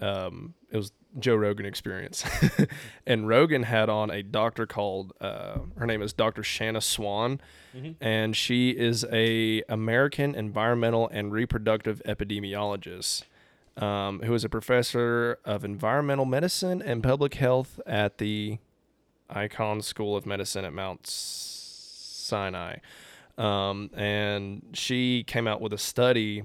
um, 0.00 0.54
it 0.70 0.76
was 0.76 0.92
Joe 1.18 1.34
Rogan 1.34 1.66
Experience, 1.66 2.24
and 3.06 3.26
Rogan 3.26 3.62
had 3.64 3.88
on 3.88 4.10
a 4.10 4.22
doctor 4.22 4.66
called 4.66 5.12
uh, 5.20 5.58
her 5.76 5.86
name 5.86 6.02
is 6.02 6.12
Dr. 6.12 6.42
Shanna 6.42 6.80
Swan, 6.80 7.40
and 8.00 8.36
she 8.36 8.70
is 8.70 9.04
a 9.10 9.62
American 9.68 10.34
environmental 10.34 11.08
and 11.08 11.32
reproductive 11.32 12.02
epidemiologist. 12.06 13.24
Um, 13.78 14.20
who 14.20 14.32
is 14.32 14.42
a 14.42 14.48
professor 14.48 15.38
of 15.44 15.62
environmental 15.64 16.24
medicine 16.24 16.80
and 16.80 17.02
public 17.02 17.34
health 17.34 17.78
at 17.86 18.16
the 18.16 18.56
Icahn 19.30 19.84
School 19.84 20.16
of 20.16 20.24
Medicine 20.24 20.64
at 20.64 20.72
Mount 20.72 21.06
Sinai. 21.06 22.76
Um, 23.36 23.90
and 23.94 24.62
she 24.72 25.24
came 25.24 25.46
out 25.46 25.60
with 25.60 25.74
a 25.74 25.78
study 25.78 26.44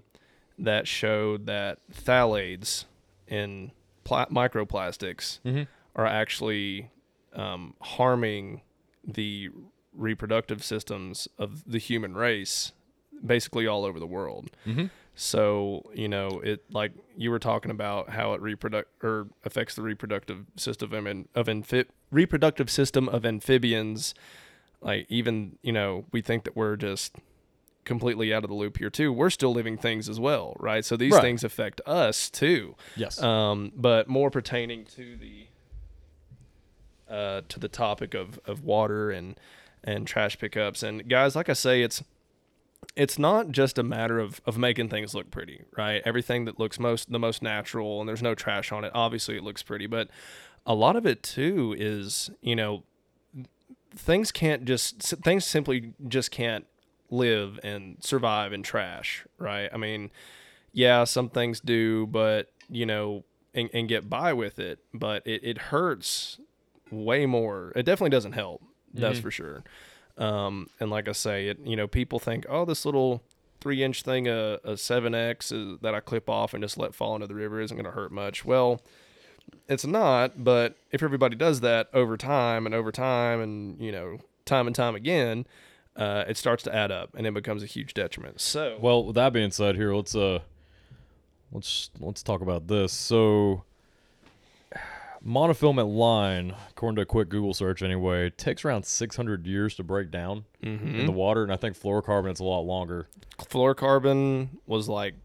that 0.60 0.88
showed 0.90 1.46
that 1.46 1.80
phthalates 1.94 2.84
in 3.28 3.72
pla- 4.04 4.26
microplastics 4.26 5.40
Mhm. 5.46 5.68
are 5.96 6.06
actually 6.06 6.90
um, 7.34 7.76
harming 7.80 8.60
the 9.08 9.50
reproductive 9.94 10.66
systems 10.66 11.30
of 11.38 11.64
the 11.72 11.78
human 11.78 12.14
race 12.14 12.74
basically 13.26 13.66
all 13.66 13.86
over 13.86 14.00
the 14.02 14.06
world. 14.08 14.52
Mm-hmm. 14.68 14.88
So, 15.24 15.84
you 15.94 16.08
know, 16.08 16.42
it 16.44 16.64
like 16.72 16.94
you 17.16 17.30
were 17.30 17.38
talking 17.38 17.70
about 17.70 18.10
how 18.10 18.34
it 18.34 18.42
reproduct 18.42 18.90
or 19.04 19.28
affects 19.46 19.76
the 19.76 19.84
reproductive 19.84 20.48
system 20.58 21.28
of, 21.36 21.48
of 21.48 21.74
reproductive 22.10 22.72
system 22.72 23.08
of 23.08 23.24
amphibians. 23.24 24.16
Like 24.82 25.06
even, 25.10 25.60
you 25.62 25.74
know, 25.74 26.06
we 26.12 26.24
think 26.24 26.44
that 26.46 26.56
we're 26.56 26.76
just 26.76 27.16
completely 27.86 28.34
out 28.34 28.44
of 28.44 28.50
the 28.50 28.56
loop 28.56 28.80
here 28.80 28.90
too. 28.90 29.14
We're 29.14 29.30
still 29.30 29.54
living 29.54 29.78
things 29.78 30.10
as 30.10 30.20
well, 30.20 30.56
right? 30.60 30.84
So 30.84 30.98
these 30.98 31.14
Right. 31.14 31.22
things 31.22 31.44
affect 31.44 31.82
us 31.86 32.28
too. 32.32 32.76
Yes. 32.96 33.22
Um, 33.22 33.72
but 33.76 34.08
more 34.08 34.32
pertaining 34.32 34.86
to 34.86 35.16
the 35.18 35.46
uh, 37.08 37.42
to 37.48 37.60
the 37.60 37.68
topic 37.68 38.16
of, 38.16 38.40
of 38.46 38.64
water 38.64 39.12
and 39.12 39.40
and 39.84 40.08
trash 40.08 40.40
pickups. 40.40 40.82
And 40.82 41.08
guys, 41.08 41.36
like 41.36 41.48
I 41.48 41.54
say, 41.54 41.84
it's 41.84 42.04
it's 42.96 43.18
not 43.18 43.52
just 43.52 43.78
a 43.78 43.84
matter 43.84 44.20
of, 44.20 44.42
of 44.46 44.58
making 44.58 44.90
things 44.90 45.14
look 45.16 45.32
pretty, 45.32 45.64
right? 45.78 46.02
Everything 46.06 46.46
that 46.46 46.60
looks 46.60 46.80
most 46.80 47.12
the 47.12 47.20
most 47.20 47.42
natural 47.42 48.00
and 48.00 48.10
there's 48.10 48.22
no 48.22 48.36
trash 48.36 48.72
on 48.72 48.84
it, 48.84 48.92
obviously 48.94 49.38
it 49.38 49.44
looks 49.44 49.64
pretty, 49.64 49.88
but 49.88 50.10
a 50.66 50.76
lot 50.76 50.96
of 50.96 51.06
it 51.06 51.24
too 51.24 51.76
is, 51.78 52.30
you 52.42 52.56
know, 52.56 52.84
things 53.96 54.32
can't 54.32 54.66
just 54.66 55.02
things 55.24 55.46
simply 55.46 55.94
just 56.08 56.32
can't 56.32 56.66
live 57.10 57.60
and 57.64 57.98
survive 58.02 58.54
in 58.54 58.64
trash, 58.64 59.26
right? 59.38 59.70
I 59.74 59.78
mean, 59.78 60.12
yeah, 60.74 61.04
some 61.04 61.30
things 61.30 61.60
do, 61.60 62.08
but 62.08 62.50
you 62.70 62.86
know, 62.86 63.24
and, 63.54 63.70
and 63.74 63.88
get 63.90 64.10
by 64.10 64.32
with 64.34 64.60
it, 64.60 64.80
but 64.94 65.26
it, 65.28 65.44
it 65.44 65.58
hurts 65.58 66.40
way 66.90 67.26
more. 67.26 67.74
It 67.76 67.84
definitely 67.84 68.12
doesn't 68.12 68.32
help. 68.34 68.62
That's 68.94 69.20
Mhm. 69.20 69.24
for 69.24 69.32
sure. 69.32 69.64
Um, 70.22 70.70
and 70.80 70.92
like 70.92 71.08
I 71.10 71.14
say, 71.14 71.48
it 71.48 71.60
you 71.66 71.76
know, 71.76 71.88
people 71.88 72.20
think, 72.20 72.46
oh, 72.48 72.64
this 72.64 72.86
little 72.86 73.24
three 73.60 73.84
inch 73.84 74.04
thing, 74.04 74.28
a 74.28 74.60
a 74.64 74.78
seven 74.78 75.16
X 75.16 75.52
that 75.82 75.96
I 75.96 76.00
clip 76.00 76.30
off 76.30 76.54
and 76.54 76.64
just 76.64 76.78
let 76.78 76.94
fall 76.94 77.16
into 77.16 77.28
the 77.28 77.36
river 77.36 77.60
isn't 77.60 77.76
going 77.76 77.86
to 77.86 77.92
hurt 77.92 78.12
much. 78.12 78.46
Well, 78.46 78.82
it's 79.68 79.86
not. 79.86 80.44
But 80.44 80.76
if 80.92 81.02
everybody 81.02 81.36
does 81.36 81.62
that 81.62 81.90
over 81.94 82.18
time 82.18 82.66
and 82.66 82.76
over 82.76 82.92
time, 82.92 83.42
and 83.42 83.82
you 83.82 83.92
know, 83.92 84.20
time 84.46 84.68
and 84.68 84.76
time 84.76 84.96
again, 84.96 85.46
uh, 85.96 86.24
it 86.28 86.38
starts 86.38 86.64
to 86.64 86.76
add 86.76 86.92
up 86.92 87.16
and 87.16 87.26
it 87.26 87.34
becomes 87.34 87.64
a 87.64 87.68
huge 87.68 87.94
detriment. 87.94 88.40
So, 88.42 88.78
Well, 88.80 89.06
with 89.06 89.16
that 89.16 89.34
being 89.34 89.52
said, 89.52 89.76
here 89.76 89.94
let's 89.94 90.16
uh 90.16 90.40
let's 91.52 91.90
let's 92.00 92.22
talk 92.22 92.42
about 92.42 92.68
this. 92.68 92.94
So 92.94 93.64
monofilament 95.26 95.96
line, 95.96 96.56
according 96.70 96.96
to 96.98 97.02
a 97.04 97.06
quick 97.06 97.30
Google 97.30 97.54
search 97.54 97.82
anyway, 97.84 98.30
takes 98.32 98.66
around 98.66 98.86
600 98.86 99.46
years 99.46 99.76
to 99.76 99.84
break 99.84 100.12
down 100.12 100.46
Mm-hmm. 100.64 100.96
in 101.00 101.06
the 101.08 101.12
water, 101.12 101.42
and 101.44 101.52
I 101.52 101.56
think 101.56 101.76
fluorocarbon 101.80 102.30
it's 102.30 102.40
a 102.40 102.44
lot 102.44 102.62
longer, 102.62 103.08
fluorocarbon 103.40 104.50
was 104.68 104.88
like 104.88 105.16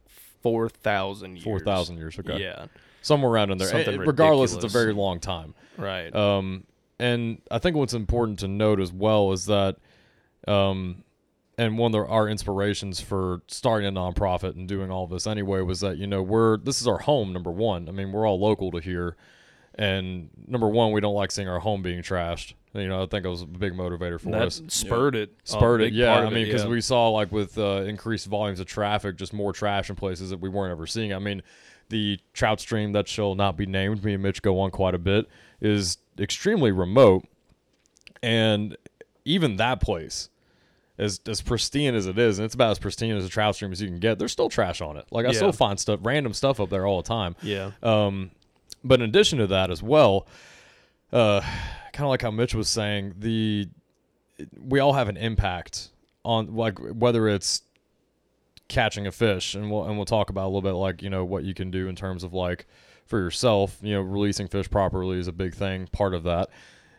four 0.42 0.68
thousand 0.68 1.32
years. 1.36 1.44
4,000 1.44 1.96
years. 1.98 2.18
Okay, 2.18 2.40
Yeah. 2.40 2.66
somewhere 3.02 3.30
around 3.30 3.50
in 3.50 3.58
there. 3.58 3.74
Eh, 3.74 3.96
regardless, 3.98 4.54
it's 4.54 4.64
a 4.64 4.68
very 4.68 4.92
long 4.94 5.20
time. 5.20 5.54
Right. 5.76 6.14
Um, 6.14 6.64
and 6.98 7.42
I 7.50 7.58
think 7.58 7.76
what's 7.76 7.92
important 7.94 8.38
to 8.40 8.48
note 8.48 8.80
as 8.80 8.92
well 8.92 9.32
is 9.32 9.44
that, 9.46 9.76
um, 10.48 11.04
and 11.58 11.76
one 11.78 11.94
of 11.94 12.00
the, 12.06 12.10
our 12.10 12.28
inspirations 12.28 13.00
for 13.00 13.42
starting 13.48 13.86
a 13.88 13.92
nonprofit 13.92 14.56
and 14.56 14.66
doing 14.68 14.90
all 14.90 15.06
this 15.06 15.26
anyway 15.26 15.60
was 15.60 15.80
that 15.80 15.96
you 15.98 16.06
know 16.06 16.22
we're 16.22 16.56
this 16.58 16.80
is 16.80 16.86
our 16.88 16.98
home 16.98 17.32
number 17.32 17.50
one. 17.50 17.88
I 17.88 17.92
mean 17.92 18.12
we're 18.12 18.26
all 18.26 18.38
local 18.40 18.70
to 18.72 18.78
here, 18.78 19.16
and 19.78 20.30
number 20.46 20.68
one 20.68 20.92
we 20.92 21.00
don't 21.00 21.14
like 21.14 21.30
seeing 21.30 21.48
our 21.48 21.60
home 21.60 21.82
being 21.82 22.02
trashed. 22.02 22.54
You 22.74 22.88
know 22.88 23.02
I 23.02 23.06
think 23.06 23.24
it 23.24 23.28
was 23.28 23.42
a 23.42 23.46
big 23.46 23.72
motivator 23.74 24.20
for 24.20 24.30
that 24.32 24.42
us. 24.48 24.62
spurred 24.68 25.14
it. 25.16 25.30
a 25.46 25.48
Spurred 25.48 25.80
it, 25.82 25.92
yeah. 25.92 26.14
I 26.18 26.28
mean, 26.30 26.46
because 26.46 26.64
yeah. 26.64 26.68
we 26.70 26.80
saw 26.80 27.08
like 27.10 27.32
with 27.32 27.56
uh, 27.58 27.82
increased 27.86 28.26
volumes 28.26 28.60
of 28.60 28.66
traffic, 28.66 29.16
just 29.16 29.32
more 29.32 29.52
trash 29.52 29.88
in 29.90 29.96
places 29.96 30.30
that 30.30 30.40
we 30.40 30.48
weren't 30.48 30.72
ever 30.72 30.86
seeing. 30.86 31.14
I 31.14 31.18
mean, 31.18 31.42
the 31.88 32.18
trout 32.34 32.60
stream 32.60 32.92
that 32.92 33.08
shall 33.08 33.34
not 33.34 33.56
be 33.56 33.64
named, 33.64 34.04
me 34.04 34.14
and 34.14 34.22
Mitch 34.22 34.42
go 34.42 34.58
on 34.60 34.70
quite 34.70 34.94
a 34.94 34.98
bit, 34.98 35.26
is 35.60 35.98
extremely 36.18 36.70
remote, 36.72 37.24
and 38.22 38.76
even 39.24 39.56
that 39.56 39.80
place, 39.80 40.28
as 40.98 41.20
as 41.26 41.40
pristine 41.42 41.94
as 41.94 42.06
it 42.06 42.18
is, 42.18 42.38
and 42.38 42.44
it's 42.46 42.54
about 42.54 42.70
as 42.72 42.78
pristine 42.78 43.16
as 43.16 43.24
a 43.24 43.28
trout 43.28 43.54
stream 43.54 43.72
as 43.72 43.80
you 43.80 43.88
can 43.88 43.98
get, 43.98 44.18
there's 44.18 44.32
still 44.32 44.48
trash 44.48 44.80
on 44.80 44.96
it. 44.96 45.04
Like 45.10 45.26
I 45.26 45.28
Yeah. 45.30 45.34
still 45.36 45.52
find 45.52 45.78
stuff, 45.78 46.00
random 46.02 46.32
stuff 46.32 46.60
up 46.60 46.70
there 46.70 46.86
all 46.86 47.02
the 47.02 47.08
time. 47.08 47.36
yeah. 47.42 47.70
Um, 47.82 48.30
but 48.86 49.00
in 49.00 49.08
addition 49.08 49.38
to 49.38 49.46
that 49.48 49.70
as 49.70 49.82
well, 49.82 50.26
uh, 51.12 51.40
kind 51.92 52.04
of 52.04 52.08
like 52.08 52.22
how 52.22 52.30
Mitch 52.30 52.54
was 52.54 52.68
saying, 52.68 53.14
the 53.18 53.68
we 54.60 54.80
all 54.80 54.92
have 54.92 55.08
an 55.08 55.16
impact 55.16 55.88
on 56.24 56.54
like 56.54 56.78
whether 56.78 57.28
it's 57.28 57.62
catching 58.68 59.06
a 59.06 59.12
fish, 59.12 59.54
and 59.54 59.70
we'll 59.70 59.84
and 59.84 59.96
we'll 59.96 60.06
talk 60.06 60.30
about 60.30 60.44
a 60.44 60.48
little 60.48 60.62
bit 60.62 60.72
like 60.72 61.02
you 61.02 61.10
know 61.10 61.24
what 61.24 61.44
you 61.44 61.54
can 61.54 61.70
do 61.70 61.88
in 61.88 61.96
terms 61.96 62.24
of 62.24 62.32
like 62.32 62.66
for 63.06 63.18
yourself. 63.18 63.78
You 63.82 63.94
know, 63.94 64.00
releasing 64.02 64.48
fish 64.48 64.70
properly 64.70 65.18
is 65.18 65.28
a 65.28 65.32
big 65.32 65.54
thing, 65.54 65.86
part 65.88 66.14
of 66.14 66.24
that. 66.24 66.50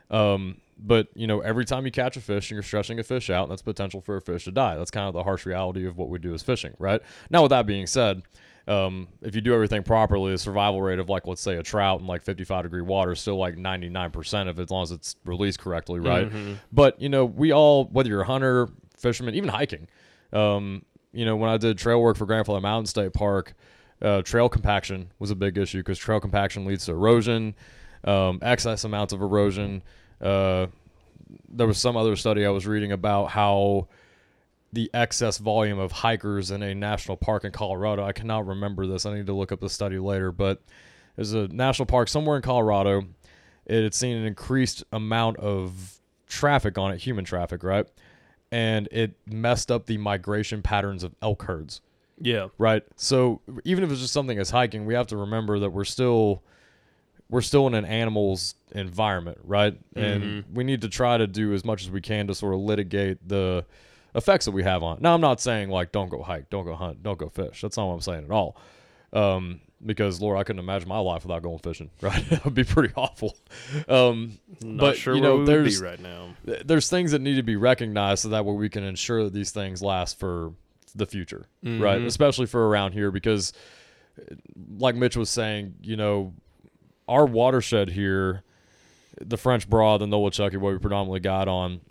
Um, 0.09 0.57
but 0.79 1.07
you 1.15 1.27
know, 1.27 1.41
every 1.41 1.65
time 1.65 1.85
you 1.85 1.91
catch 1.91 2.17
a 2.17 2.21
fish 2.21 2.49
and 2.49 2.55
you're 2.55 2.63
stretching 2.63 2.99
a 2.99 3.03
fish 3.03 3.29
out, 3.29 3.49
that's 3.49 3.61
potential 3.61 4.01
for 4.01 4.17
a 4.17 4.21
fish 4.21 4.45
to 4.45 4.51
die. 4.51 4.75
That's 4.75 4.91
kind 4.91 5.07
of 5.07 5.13
the 5.13 5.23
harsh 5.23 5.45
reality 5.45 5.85
of 5.85 5.97
what 5.97 6.09
we 6.09 6.19
do 6.19 6.33
as 6.33 6.43
fishing, 6.43 6.73
right? 6.79 7.01
Now, 7.29 7.43
with 7.43 7.49
that 7.49 7.65
being 7.65 7.87
said, 7.87 8.23
um, 8.67 9.07
if 9.21 9.33
you 9.35 9.41
do 9.41 9.53
everything 9.53 9.83
properly, 9.83 10.31
the 10.31 10.37
survival 10.37 10.81
rate 10.81 10.99
of 10.99 11.09
like 11.09 11.25
let's 11.25 11.41
say 11.41 11.55
a 11.55 11.63
trout 11.63 12.01
in 12.01 12.07
like 12.07 12.23
55 12.23 12.63
degree 12.63 12.81
water 12.81 13.13
is 13.13 13.19
still 13.19 13.37
like 13.37 13.55
99% 13.55 14.49
of 14.49 14.59
it 14.59 14.63
as 14.63 14.69
long 14.69 14.83
as 14.83 14.91
it's 14.91 15.15
released 15.25 15.59
correctly, 15.59 15.99
right? 15.99 16.31
But 16.71 17.01
you 17.01 17.09
know, 17.09 17.25
we 17.25 17.51
all, 17.53 17.85
whether 17.85 18.09
you're 18.09 18.21
a 18.21 18.25
hunter, 18.25 18.67
fisherman, 18.97 19.35
even 19.35 19.49
hiking, 19.49 19.87
um, 20.33 20.83
you 21.13 21.25
know, 21.25 21.35
when 21.37 21.49
I 21.49 21.57
did 21.57 21.77
trail 21.77 22.01
work 22.01 22.17
for 22.17 22.25
Grandfather 22.25 22.59
Mountain 22.61 22.87
State 22.87 23.13
Park, 23.13 23.53
uh, 24.01 24.21
trail 24.21 24.49
compaction 24.49 25.11
was 25.17 25.31
a 25.31 25.35
big 25.35 25.57
issue 25.57 25.79
because 25.79 25.97
trail 25.97 26.19
compaction 26.19 26.65
leads 26.65 26.85
to 26.85 26.91
erosion, 26.91 27.55
um, 28.03 28.39
excess 28.41 28.83
amounts 28.83 29.13
of 29.13 29.21
erosion. 29.21 29.81
Uh, 30.21 30.67
there 31.49 31.67
was 31.67 31.77
some 31.77 31.97
other 31.97 32.15
study 32.15 32.45
I 32.45 32.49
was 32.49 32.67
reading 32.67 32.91
about 32.91 33.31
how 33.31 33.87
the 34.73 34.89
excess 34.93 35.37
volume 35.37 35.79
of 35.79 35.91
hikers 35.91 36.51
in 36.51 36.61
a 36.61 36.75
national 36.75 37.17
park 37.17 37.45
in 37.45 37.51
Colorado. 37.51 38.03
I 38.03 38.11
cannot 38.11 38.45
remember 38.47 38.85
this. 38.85 39.05
I 39.05 39.15
need 39.15 39.27
to 39.27 39.33
look 39.33 39.51
up 39.51 39.59
the 39.59 39.69
study 39.69 39.97
later, 39.97 40.31
but 40.31 40.61
there's 41.15 41.33
a 41.33 41.47
national 41.47 41.85
park 41.85 42.09
somewhere 42.09 42.35
in 42.35 42.41
Colorado. 42.41 43.03
It 43.65 43.83
had 43.83 43.93
seen 43.93 44.17
an 44.17 44.25
increased 44.25 44.83
amount 44.91 45.37
of 45.37 45.99
traffic 46.27 46.77
on 46.77 46.91
it, 46.91 46.99
human 46.99 47.25
traffic, 47.25 47.63
right? 47.63 47.87
And 48.51 48.87
it 48.91 49.13
messed 49.25 49.71
up 49.71 49.85
the 49.85 49.97
migration 49.97 50.61
patterns 50.61 51.03
of 51.03 51.15
elk 51.21 51.43
herds. 51.43 51.81
Yeah. 52.19 52.47
Right. 52.57 52.83
So 52.95 53.41
even 53.63 53.83
if 53.83 53.91
it's 53.91 54.01
just 54.01 54.13
something 54.13 54.39
as 54.39 54.49
hiking, 54.49 54.85
we 54.85 54.93
have 54.93 55.07
to 55.07 55.17
remember 55.17 55.59
that 55.59 55.69
we're 55.69 55.85
still 55.85 56.43
we're 57.29 57.41
still 57.41 57.67
in 57.67 57.73
an 57.73 57.85
animal's 57.85 58.55
environment, 58.71 59.37
right? 59.43 59.77
And 59.95 60.23
mm-hmm. 60.23 60.53
we 60.53 60.63
need 60.63 60.81
to 60.81 60.89
try 60.89 61.17
to 61.17 61.27
do 61.27 61.53
as 61.53 61.65
much 61.65 61.83
as 61.83 61.89
we 61.89 61.99
can 61.99 62.27
to 62.27 62.35
sort 62.35 62.53
of 62.53 62.61
litigate 62.61 63.27
the 63.27 63.65
effects 64.17 64.43
that 64.45 64.51
we 64.51 64.63
have 64.63 64.83
on. 64.83 64.97
it. 64.97 65.01
Now, 65.03 65.13
I'm 65.15 65.21
not 65.21 65.39
saying 65.39 65.69
like 65.69 65.91
don't 65.93 66.09
go 66.09 66.21
hike, 66.23 66.49
don't 66.49 66.65
go 66.65 66.75
hunt, 66.75 67.01
don't 67.03 67.17
go 67.17 67.29
fish. 67.29 67.61
That's 67.61 67.77
not 67.77 67.85
what 67.87 67.93
I'm 67.93 68.01
saying 68.01 68.25
at 68.25 68.31
all. 68.31 68.57
Um, 69.13 69.61
because 69.85 70.19
Lord, 70.19 70.37
I 70.37 70.43
couldn't 70.43 70.59
imagine 70.59 70.89
my 70.89 70.97
life 70.99 71.23
without 71.23 71.43
going 71.43 71.59
fishing. 71.59 71.91
Right, 72.01 72.27
that 72.29 72.43
would 72.43 72.55
be 72.55 72.63
pretty 72.63 72.93
awful. 72.97 73.37
Um, 73.87 74.39
Not 74.61 74.79
but 74.79 74.97
sure 74.97 75.15
you 75.15 75.21
know, 75.21 75.33
we 75.33 75.37
would 75.39 75.45
be 75.45 75.51
there's 75.53 75.81
right 75.81 75.99
now. 76.01 76.29
there's 76.43 76.89
things 76.89 77.11
that 77.11 77.21
need 77.21 77.35
to 77.35 77.43
be 77.43 77.55
recognized 77.55 78.23
so 78.23 78.29
that 78.29 78.43
way 78.43 78.53
we 78.53 78.69
can 78.69 78.83
ensure 78.83 79.23
that 79.23 79.33
these 79.33 79.51
things 79.51 79.81
last 79.83 80.19
for 80.19 80.51
the 80.95 81.05
future, 81.05 81.45
right? 81.63 82.01
Mhm. 82.01 82.05
Especially 82.07 82.47
for 82.47 82.67
around 82.67 82.93
here 82.93 83.11
because, 83.11 83.53
uh, 84.19 84.33
like 84.79 84.95
Mitch 84.95 85.15
was 85.15 85.29
saying, 85.29 85.75
you 85.83 85.95
know, 85.95 86.33
our 87.07 87.25
watershed 87.27 87.89
here, 87.91 88.41
the 89.21 89.37
French 89.37 89.69
Broad, 89.69 89.99
the 90.01 90.05
Nolichucky, 90.07 90.57
what 90.57 90.73
we 90.73 90.79
predominantly 90.79 91.19
got 91.19 91.47
on, 91.47 91.81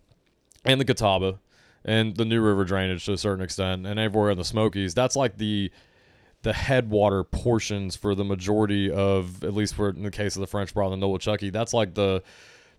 and 0.64 0.80
the 0.80 0.84
Catawba, 0.84 1.38
and 1.86 2.16
the 2.16 2.26
New 2.26 2.42
River 2.42 2.64
drainage 2.64 3.06
to 3.06 3.14
a 3.14 3.18
certain 3.18 3.42
extent, 3.42 3.86
and 3.86 3.98
everywhere 3.98 4.30
in 4.30 4.36
the 4.36 4.44
Smokies, 4.44 4.92
that's 4.92 5.16
like 5.16 5.38
the 5.38 5.70
the 6.42 6.52
headwater 6.52 7.24
portions 7.24 7.96
for 7.96 8.14
the 8.14 8.24
majority 8.24 8.90
of, 8.90 9.42
at 9.42 9.54
least 9.54 9.74
for 9.74 9.88
in 9.88 10.02
the 10.02 10.10
case 10.10 10.36
of 10.36 10.40
the 10.40 10.46
French 10.46 10.74
Broad 10.74 10.92
and 10.92 11.02
the 11.02 11.06
Nolichucky, 11.06 11.50
that's 11.50 11.72
like 11.72 11.94
the 11.94 12.22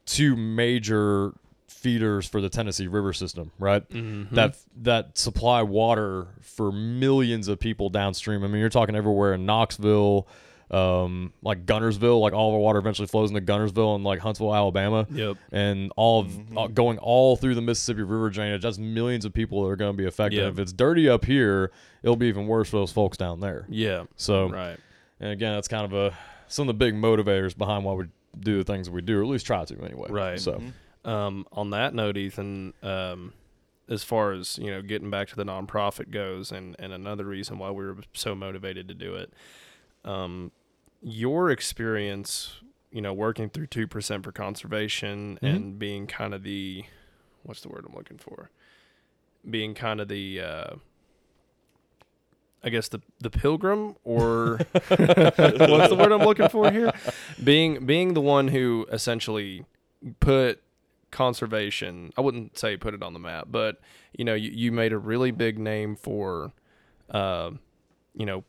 two 0.06 0.36
major 0.36 1.34
feeders 1.67 2.28
for 2.28 2.39
the 2.39 2.50
Tennessee 2.50 2.88
River 2.88 3.13
system, 3.13 3.52
right? 3.60 3.88
Mm-hmm. 3.89 4.36
That 4.36 4.58
that 4.84 5.17
supply 5.17 5.63
water 5.63 6.28
for 6.41 6.72
millions 6.72 7.48
of 7.48 7.60
people 7.60 7.89
downstream. 7.89 8.43
I 8.43 8.48
mean, 8.48 8.60
you're 8.60 8.70
talking 8.70 8.96
everywhere 8.96 9.34
in 9.34 9.46
Knoxville, 9.46 10.28
um, 10.69 11.32
like 11.41 11.65
Guntersville, 11.65 12.19
like 12.19 12.34
all 12.34 12.49
of 12.49 12.56
our 12.56 12.60
water 12.60 12.80
eventually 12.80 13.08
flows 13.08 13.30
into 13.32 13.41
Guntersville 13.41 13.95
and 13.95 14.03
like 14.03 14.19
Huntsville, 14.19 14.53
Alabama 14.53 15.08
Yep. 15.10 15.38
and 15.51 15.91
all 15.95 16.21
of 16.21 16.58
uh, 16.58 16.67
going 16.67 16.97
all 16.97 17.36
through 17.38 17.56
the 17.56 17.62
Mississippi 17.62 18.01
River 18.01 18.30
drainage. 18.30 18.62
That's 18.63 18.77
millions 18.77 19.23
of 19.25 19.34
people 19.34 19.63
that 19.63 19.69
are 19.69 19.75
going 19.77 19.93
to 19.93 19.97
be 19.97 20.06
affected. 20.08 20.39
Yeah. 20.39 20.47
If 20.49 20.60
it's 20.60 20.73
dirty 20.73 21.08
up 21.08 21.23
here, 21.25 21.71
it'll 22.03 22.15
be 22.17 22.27
even 22.27 22.47
worse 22.47 22.69
for 22.69 22.77
those 22.77 22.91
folks 22.91 23.17
down 23.17 23.39
there. 23.39 23.65
Yeah. 23.69 24.06
So, 24.17 24.49
Right. 24.49 24.77
and 25.19 25.32
again, 25.32 25.53
that's 25.53 25.67
kind 25.69 25.86
of 25.86 25.93
a 25.93 26.17
some 26.49 26.67
of 26.69 26.77
the 26.77 26.86
big 26.86 26.95
motivators 26.95 27.58
behind 27.58 27.84
why 27.86 27.93
we 27.93 28.06
do 28.39 28.58
the 28.58 28.63
things 28.63 28.88
that 28.88 28.93
we 28.93 29.01
do, 29.01 29.19
or 29.19 29.23
at 29.23 29.27
least 29.30 29.45
try 29.45 29.63
to 29.65 29.82
anyway. 29.84 30.08
Right. 30.10 30.39
So, 30.39 30.62
Um, 31.06 31.45
on 31.53 31.69
that 31.69 31.93
note, 31.93 32.17
Ethan, 32.17 32.73
um, 32.84 33.32
as 33.89 34.03
far 34.03 34.34
as 34.34 34.58
you 34.58 34.69
know, 34.69 34.82
getting 34.82 35.10
back 35.10 35.30
to 35.30 35.36
the 35.38 35.45
nonprofit 35.45 36.12
goes, 36.12 36.51
and 36.51 36.75
and 36.77 36.91
another 36.91 37.23
reason 37.23 37.58
why 37.58 37.71
we 37.71 37.86
were 37.86 37.97
so 38.13 38.36
motivated 38.36 38.89
to 38.89 38.93
do 38.93 39.15
it, 39.15 39.32
um, 40.05 40.51
your 41.01 41.49
experience, 41.51 42.62
you 42.91 43.01
know, 43.01 43.13
working 43.13 43.49
through 43.49 43.67
two 43.67 43.88
percent 43.88 44.23
for 44.23 44.31
conservation 44.31 45.38
Mhm. 45.41 45.55
and 45.55 45.79
being 45.79 46.07
kind 46.07 46.33
of 46.33 46.43
the, 46.43 46.83
what's 47.43 47.62
the 47.62 47.69
word 47.69 47.86
I'm 47.88 47.95
looking 47.95 48.17
for, 48.17 48.49
being 49.49 49.73
kind 49.73 49.99
of 50.01 50.07
the. 50.07 50.41
Uh, 50.41 50.75
I 52.63 52.69
guess 52.69 52.88
the 52.89 53.01
the 53.19 53.29
pilgrim 53.29 53.95
or 54.03 54.57
what's 54.73 54.97
the 54.97 55.95
word 55.97 56.12
I'm 56.12 56.23
looking 56.25 56.49
for 56.49 56.71
here? 56.71 56.91
Being 57.41 57.86
being 57.86 58.13
the 58.13 58.19
one 58.21 58.47
who 58.49 58.88
essentially 58.91 59.63
put 60.19 60.62
conservation 61.10 62.12
i 62.17 62.21
wouldn't 62.21 62.57
say 62.60 62.75
put 62.75 62.93
it 62.93 63.01
on 63.01 63.13
the 63.13 63.19
map 63.19 63.47
but 63.49 63.79
you 64.17 64.25
know 64.25 64.33
you, 64.33 64.51
you 64.53 64.71
made 64.73 64.91
a 64.91 64.97
really 64.97 65.31
big 65.31 65.57
name 65.57 65.95
for 65.95 66.51
uh, 67.12 67.49
you 68.13 68.25
know 68.25 68.43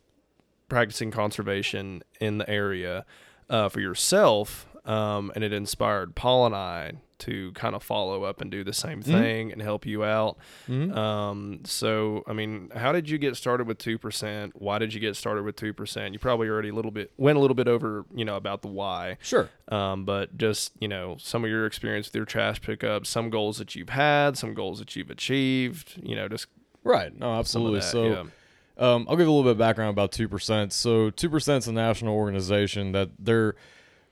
practicing 0.69 1.11
conservation 1.11 2.01
in 2.21 2.37
the 2.37 2.49
area 2.49 3.05
uh, 3.49 3.67
for 3.69 3.79
yourself 3.81 4.67
um, 4.85 5.31
and 5.35 5.43
it 5.43 5.51
inspired 5.51 6.15
paul 6.15 6.45
and 6.45 6.55
i 6.55 6.93
to 7.17 7.51
kind 7.51 7.75
of 7.75 7.83
follow 7.83 8.23
up 8.23 8.39
and 8.39 8.49
do 8.49 8.63
the 8.63 8.71
same 8.71 9.01
thing 9.01 9.51
and 9.51 9.61
help 9.61 9.85
you 9.85 10.05
out 10.05 10.37
Mhm. 10.69 10.95
um, 10.95 11.59
so 11.65 12.23
i 12.27 12.31
mean 12.33 12.69
how 12.73 12.93
did 12.93 13.09
you 13.09 13.17
get 13.17 13.35
started 13.35 13.67
with 13.67 13.77
2% 13.77 14.51
why 14.53 14.77
did 14.79 14.93
you 14.93 15.01
get 15.01 15.17
started 15.17 15.43
with 15.43 15.57
2% 15.57 16.13
you 16.13 16.19
probably 16.19 16.47
already 16.47 16.69
a 16.69 16.73
little 16.73 16.91
bit 16.91 17.11
went 17.17 17.37
a 17.37 17.41
little 17.41 17.55
bit 17.55 17.67
over 17.67 18.05
you 18.15 18.23
know 18.23 18.37
about 18.37 18.61
the 18.61 18.69
why 18.69 19.17
sure. 19.21 19.49
um, 19.67 20.05
but 20.05 20.37
just 20.37 20.71
you 20.79 20.87
know 20.87 21.17
some 21.19 21.43
of 21.43 21.49
your 21.49 21.65
experience 21.65 22.07
with 22.07 22.15
your 22.15 22.23
trash 22.25 22.61
pickup, 22.61 23.05
some 23.05 23.29
goals 23.29 23.57
that 23.57 23.75
you've 23.75 23.89
had, 23.89 24.37
some 24.37 24.53
goals 24.53 24.79
that 24.79 24.95
you've 24.95 25.09
achieved. 25.11 25.99
You 26.01 26.15
know, 26.15 26.29
just 26.29 26.47
Right. 26.85 27.13
No, 27.19 27.37
absolutely. 27.37 27.81
that, 27.81 27.85
so, 27.85 28.03
yeah. 28.05 28.23
Um, 28.79 29.05
I'll 29.09 29.17
give 29.17 29.27
a 29.27 29.29
little 29.29 29.43
bit 29.43 29.51
of 29.51 29.57
background 29.57 29.91
about 29.91 30.11
two 30.11 30.27
percent. 30.27 30.73
So 30.73 31.09
two 31.09 31.29
percent 31.29 31.63
is 31.63 31.67
a 31.67 31.73
national 31.73 32.15
organization 32.15 32.93
that 32.93 33.09
they're 33.19 33.55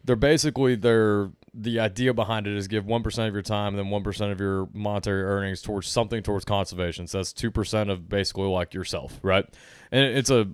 they're 0.04 0.16
basically 0.16 0.76
they're 0.76 1.32
the 1.54 1.80
idea 1.80 2.14
behind 2.14 2.46
it 2.46 2.56
is 2.56 2.68
give 2.68 2.86
one 2.86 3.02
percent 3.02 3.28
of 3.28 3.34
your 3.34 3.42
time 3.42 3.70
and 3.70 3.80
then 3.80 3.90
one 3.90 4.04
percent 4.04 4.32
of 4.32 4.40
your 4.40 4.68
monetary 4.74 5.24
earnings 5.24 5.62
towards 5.62 5.88
something 5.88 6.22
towards 6.22 6.46
conservation. 6.46 7.08
So 7.08 7.20
that's 7.20 7.34
two 7.34 7.50
percent 7.50 7.90
of 7.90 8.10
basically 8.10 8.48
like 8.48 8.74
yourself, 8.74 9.20
right? 9.24 9.46
And 9.92 10.04
it's 10.04 10.30
a 10.30 10.50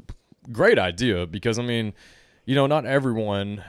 great 0.52 0.78
idea 0.78 1.26
because 1.26 1.58
I 1.58 1.64
mean, 1.64 1.94
you 2.46 2.56
know, 2.56 2.68
not 2.68 2.86
everyone 2.86 3.64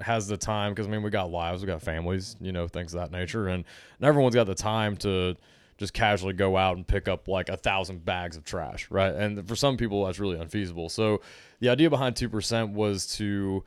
has 0.00 0.26
the 0.26 0.36
time 0.36 0.72
because 0.72 0.86
I 0.86 0.90
mean 0.90 1.02
we 1.02 1.10
got 1.10 1.30
lives, 1.30 1.62
we 1.62 1.68
got 1.68 1.82
families, 1.82 2.36
you 2.40 2.52
know, 2.52 2.66
things 2.66 2.92
of 2.94 3.00
that 3.00 3.12
nature, 3.12 3.48
and 3.48 3.64
not 4.00 4.08
everyone's 4.08 4.34
got 4.34 4.46
the 4.46 4.54
time 4.54 4.96
to 4.98 5.36
just 5.78 5.92
casually 5.92 6.32
go 6.32 6.56
out 6.56 6.76
and 6.76 6.86
pick 6.86 7.08
up 7.08 7.26
like 7.28 7.48
a 7.48 7.56
thousand 7.56 8.04
bags 8.04 8.36
of 8.36 8.44
trash, 8.44 8.88
right? 8.90 9.14
And 9.14 9.46
for 9.48 9.56
some 9.56 9.76
people, 9.76 10.04
that's 10.06 10.18
really 10.20 10.38
unfeasible. 10.38 10.88
So 10.88 11.20
the 11.60 11.68
idea 11.68 11.90
behind 11.90 12.16
two 12.16 12.28
percent 12.28 12.70
was 12.72 13.06
to, 13.16 13.64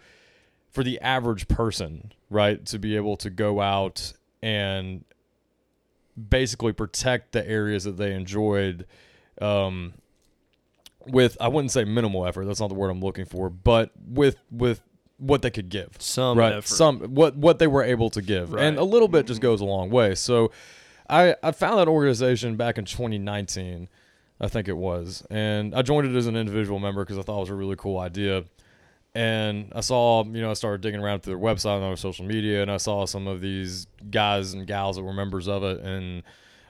for 0.72 0.84
the 0.84 1.00
average 1.02 1.48
person, 1.48 2.12
right, 2.30 2.66
to 2.68 2.80
be 2.80 2.96
able 2.96 3.18
to 3.18 3.30
go 3.30 3.60
out 3.62 4.14
and 4.42 5.04
basically 6.30 6.74
protect 6.74 7.32
the 7.32 7.48
areas 7.48 7.84
that 7.84 7.98
they 7.98 8.14
enjoyed. 8.14 8.86
Um, 9.42 9.94
with 11.06 11.38
I 11.40 11.48
wouldn't 11.48 11.72
say 11.72 11.86
minimal 11.86 12.26
effort. 12.26 12.46
That's 12.46 12.60
not 12.60 12.68
the 12.68 12.76
word 12.76 12.90
I'm 12.90 13.00
looking 13.00 13.26
for, 13.26 13.50
but 13.50 13.92
with 14.08 14.36
with 14.52 14.82
what 15.20 15.42
they 15.42 15.50
could 15.50 15.70
give 15.70 15.90
some 16.00 16.38
right 16.38 16.54
effort. 16.54 16.68
some 16.68 17.00
what 17.16 17.36
what 17.38 17.60
they 17.60 17.68
were 17.68 17.82
able 17.84 18.10
to 18.12 18.22
give 18.22 18.54
Right. 18.54 18.66
and 18.66 18.78
a 18.78 18.84
little 18.84 19.08
bit 19.08 19.26
just 19.26 19.42
goes 19.42 19.62
a 19.62 19.66
long 19.66 19.90
way 19.90 20.14
so 20.14 20.52
i 21.10 21.36
i 21.44 21.52
found 21.52 21.80
that 21.80 21.88
organization 21.88 22.56
back 22.56 22.78
in 22.78 22.86
2019 22.86 23.88
i 24.40 24.48
think 24.48 24.68
it 24.68 24.78
was 24.78 25.26
and 25.30 25.74
i 25.76 25.82
joined 25.82 26.08
it 26.08 26.18
as 26.18 26.28
an 26.28 26.36
individual 26.36 26.80
member 26.80 27.04
because 27.04 27.18
i 27.18 27.22
thought 27.22 27.38
it 27.38 27.42
was 27.42 27.50
a 27.50 27.56
really 27.56 27.76
cool 27.76 28.00
idea 28.00 28.44
and 29.16 29.72
i 29.76 29.82
saw 29.82 30.24
you 30.24 30.42
know 30.42 30.52
i 30.52 30.54
started 30.54 30.82
digging 30.82 31.02
around 31.02 31.22
through 31.22 31.34
their 31.34 31.44
website 31.44 31.78
and 31.78 31.86
other 31.86 31.96
social 31.96 32.26
media 32.26 32.62
and 32.62 32.72
i 32.72 32.78
saw 32.78 33.06
some 33.06 33.28
of 33.28 33.42
these 33.42 33.88
guys 34.12 34.54
and 34.54 34.68
gals 34.68 34.96
that 34.96 35.04
were 35.04 35.14
members 35.14 35.48
of 35.48 35.64
it 35.64 35.80
and 35.82 36.24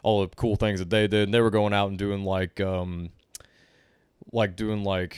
all 0.04 0.22
the 0.22 0.28
cool 0.36 0.56
things 0.56 0.80
that 0.80 0.90
they 0.90 1.08
did 1.08 1.24
and 1.24 1.34
they 1.34 1.42
were 1.42 1.50
going 1.50 1.74
out 1.74 1.90
and 1.90 1.98
doing 1.98 2.24
like 2.24 2.60
um 2.62 3.10
like 4.32 4.56
doing 4.56 4.84
like 4.84 5.18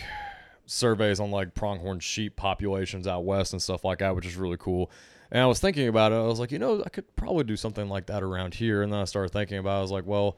surveys 0.69 1.19
on 1.19 1.31
like 1.31 1.53
pronghorn 1.53 1.99
sheep 1.99 2.35
populations 2.35 3.07
out 3.07 3.25
west 3.25 3.53
and 3.53 3.61
stuff 3.61 3.83
like 3.83 3.99
that, 3.99 4.15
which 4.15 4.25
is 4.25 4.35
really 4.35 4.57
cool. 4.57 4.91
And 5.31 5.41
I 5.41 5.45
was 5.45 5.59
thinking 5.59 5.87
about 5.87 6.11
it. 6.11 6.15
I 6.15 6.21
was 6.21 6.39
like, 6.39 6.51
you 6.51 6.59
know, 6.59 6.81
I 6.85 6.89
could 6.89 7.15
probably 7.15 7.43
do 7.43 7.55
something 7.55 7.87
like 7.87 8.07
that 8.07 8.23
around 8.23 8.55
here. 8.55 8.81
And 8.81 8.91
then 8.91 8.99
I 8.99 9.05
started 9.05 9.31
thinking 9.31 9.57
about. 9.57 9.75
it. 9.75 9.79
I 9.79 9.81
was 9.81 9.91
like, 9.91 10.07
well, 10.07 10.37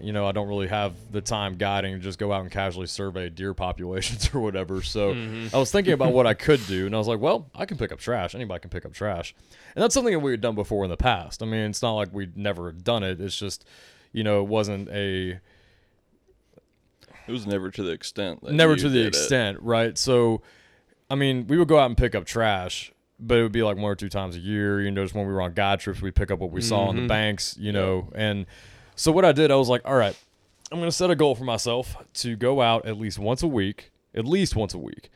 you 0.00 0.12
know, 0.12 0.26
I 0.26 0.32
don't 0.32 0.48
really 0.48 0.68
have 0.68 0.94
the 1.10 1.20
time 1.20 1.56
guiding 1.56 1.94
to 1.94 2.00
just 2.00 2.18
go 2.18 2.32
out 2.32 2.42
and 2.42 2.50
casually 2.50 2.86
survey 2.86 3.28
deer 3.28 3.54
populations 3.66 4.30
or 4.34 4.40
whatever. 4.40 4.82
So 4.82 5.14
mm-hmm. 5.14 5.54
I 5.54 5.58
was 5.58 5.70
thinking 5.70 5.92
about 5.92 6.12
what 6.12 6.26
I 6.26 6.34
could 6.46 6.64
do, 6.66 6.86
and 6.86 6.94
I 6.94 6.98
was 6.98 7.08
like, 7.08 7.20
well, 7.20 7.50
I 7.54 7.66
can 7.66 7.76
pick 7.76 7.92
up 7.92 7.98
trash. 7.98 8.34
Anybody 8.34 8.60
can 8.60 8.70
pick 8.70 8.84
up 8.84 8.92
trash, 8.92 9.34
and 9.74 9.82
that's 9.82 9.94
something 9.94 10.12
that 10.12 10.20
we 10.20 10.30
had 10.30 10.40
done 10.40 10.54
before 10.54 10.84
in 10.84 10.90
the 10.90 10.96
past. 10.96 11.42
I 11.42 11.46
mean, 11.46 11.70
it's 11.70 11.82
not 11.82 11.94
like 11.94 12.12
we'd 12.12 12.36
never 12.36 12.72
done 12.72 13.02
it. 13.02 13.20
It's 13.20 13.36
just, 13.36 13.64
you 14.12 14.24
know, 14.24 14.40
it 14.40 14.48
wasn't 14.48 14.88
a 14.90 15.40
It 17.26 17.32
was 17.32 17.46
never 17.46 17.70
to 17.70 17.82
the 17.82 17.92
extent. 17.92 18.42
That 18.42 18.52
never 18.52 18.76
to 18.76 18.88
the 18.88 18.98
did 18.98 19.06
it. 19.06 19.08
extent, 19.08 19.60
right? 19.60 19.96
So, 19.98 20.42
I 21.10 21.14
mean, 21.14 21.46
we 21.46 21.58
would 21.58 21.68
go 21.68 21.78
out 21.78 21.86
and 21.86 21.96
pick 21.96 22.14
up 22.14 22.24
trash, 22.24 22.92
but 23.20 23.38
it 23.38 23.42
would 23.42 23.52
be 23.52 23.62
like 23.62 23.76
one 23.76 23.84
or 23.90 23.94
two 23.94 24.08
times 24.08 24.36
a 24.36 24.40
year. 24.40 24.80
You 24.80 24.90
know, 24.90 25.02
just 25.04 25.14
when 25.14 25.26
we 25.26 25.32
were 25.32 25.42
on 25.42 25.52
guide 25.54 25.80
trips, 25.80 26.00
we'd 26.02 26.14
pick 26.14 26.30
up 26.30 26.38
what 26.38 26.50
we 26.50 26.60
saw 26.60 26.86
on 26.86 26.96
the 26.96 27.02
Mhm. 27.02 27.08
banks, 27.08 27.56
you 27.58 27.72
know. 27.72 28.08
And 28.14 28.46
so, 28.96 29.12
what 29.12 29.24
I 29.24 29.32
did, 29.32 29.50
I 29.50 29.56
was 29.56 29.68
like, 29.68 29.82
all 29.84 29.94
right, 29.96 30.16
I'm 30.72 30.78
going 30.78 30.88
to 30.90 30.96
set 30.96 31.10
a 31.10 31.16
goal 31.16 31.34
for 31.34 31.44
myself 31.44 31.96
to 32.14 32.36
go 32.36 32.60
out 32.62 32.86
at 32.86 32.98
least 32.98 33.18
once 33.18 33.42
a 33.42 33.48
week, 33.48 33.90
at 34.14 34.24
least 34.24 34.54
once 34.56 34.72
a 34.74 34.78
week, 34.78 35.10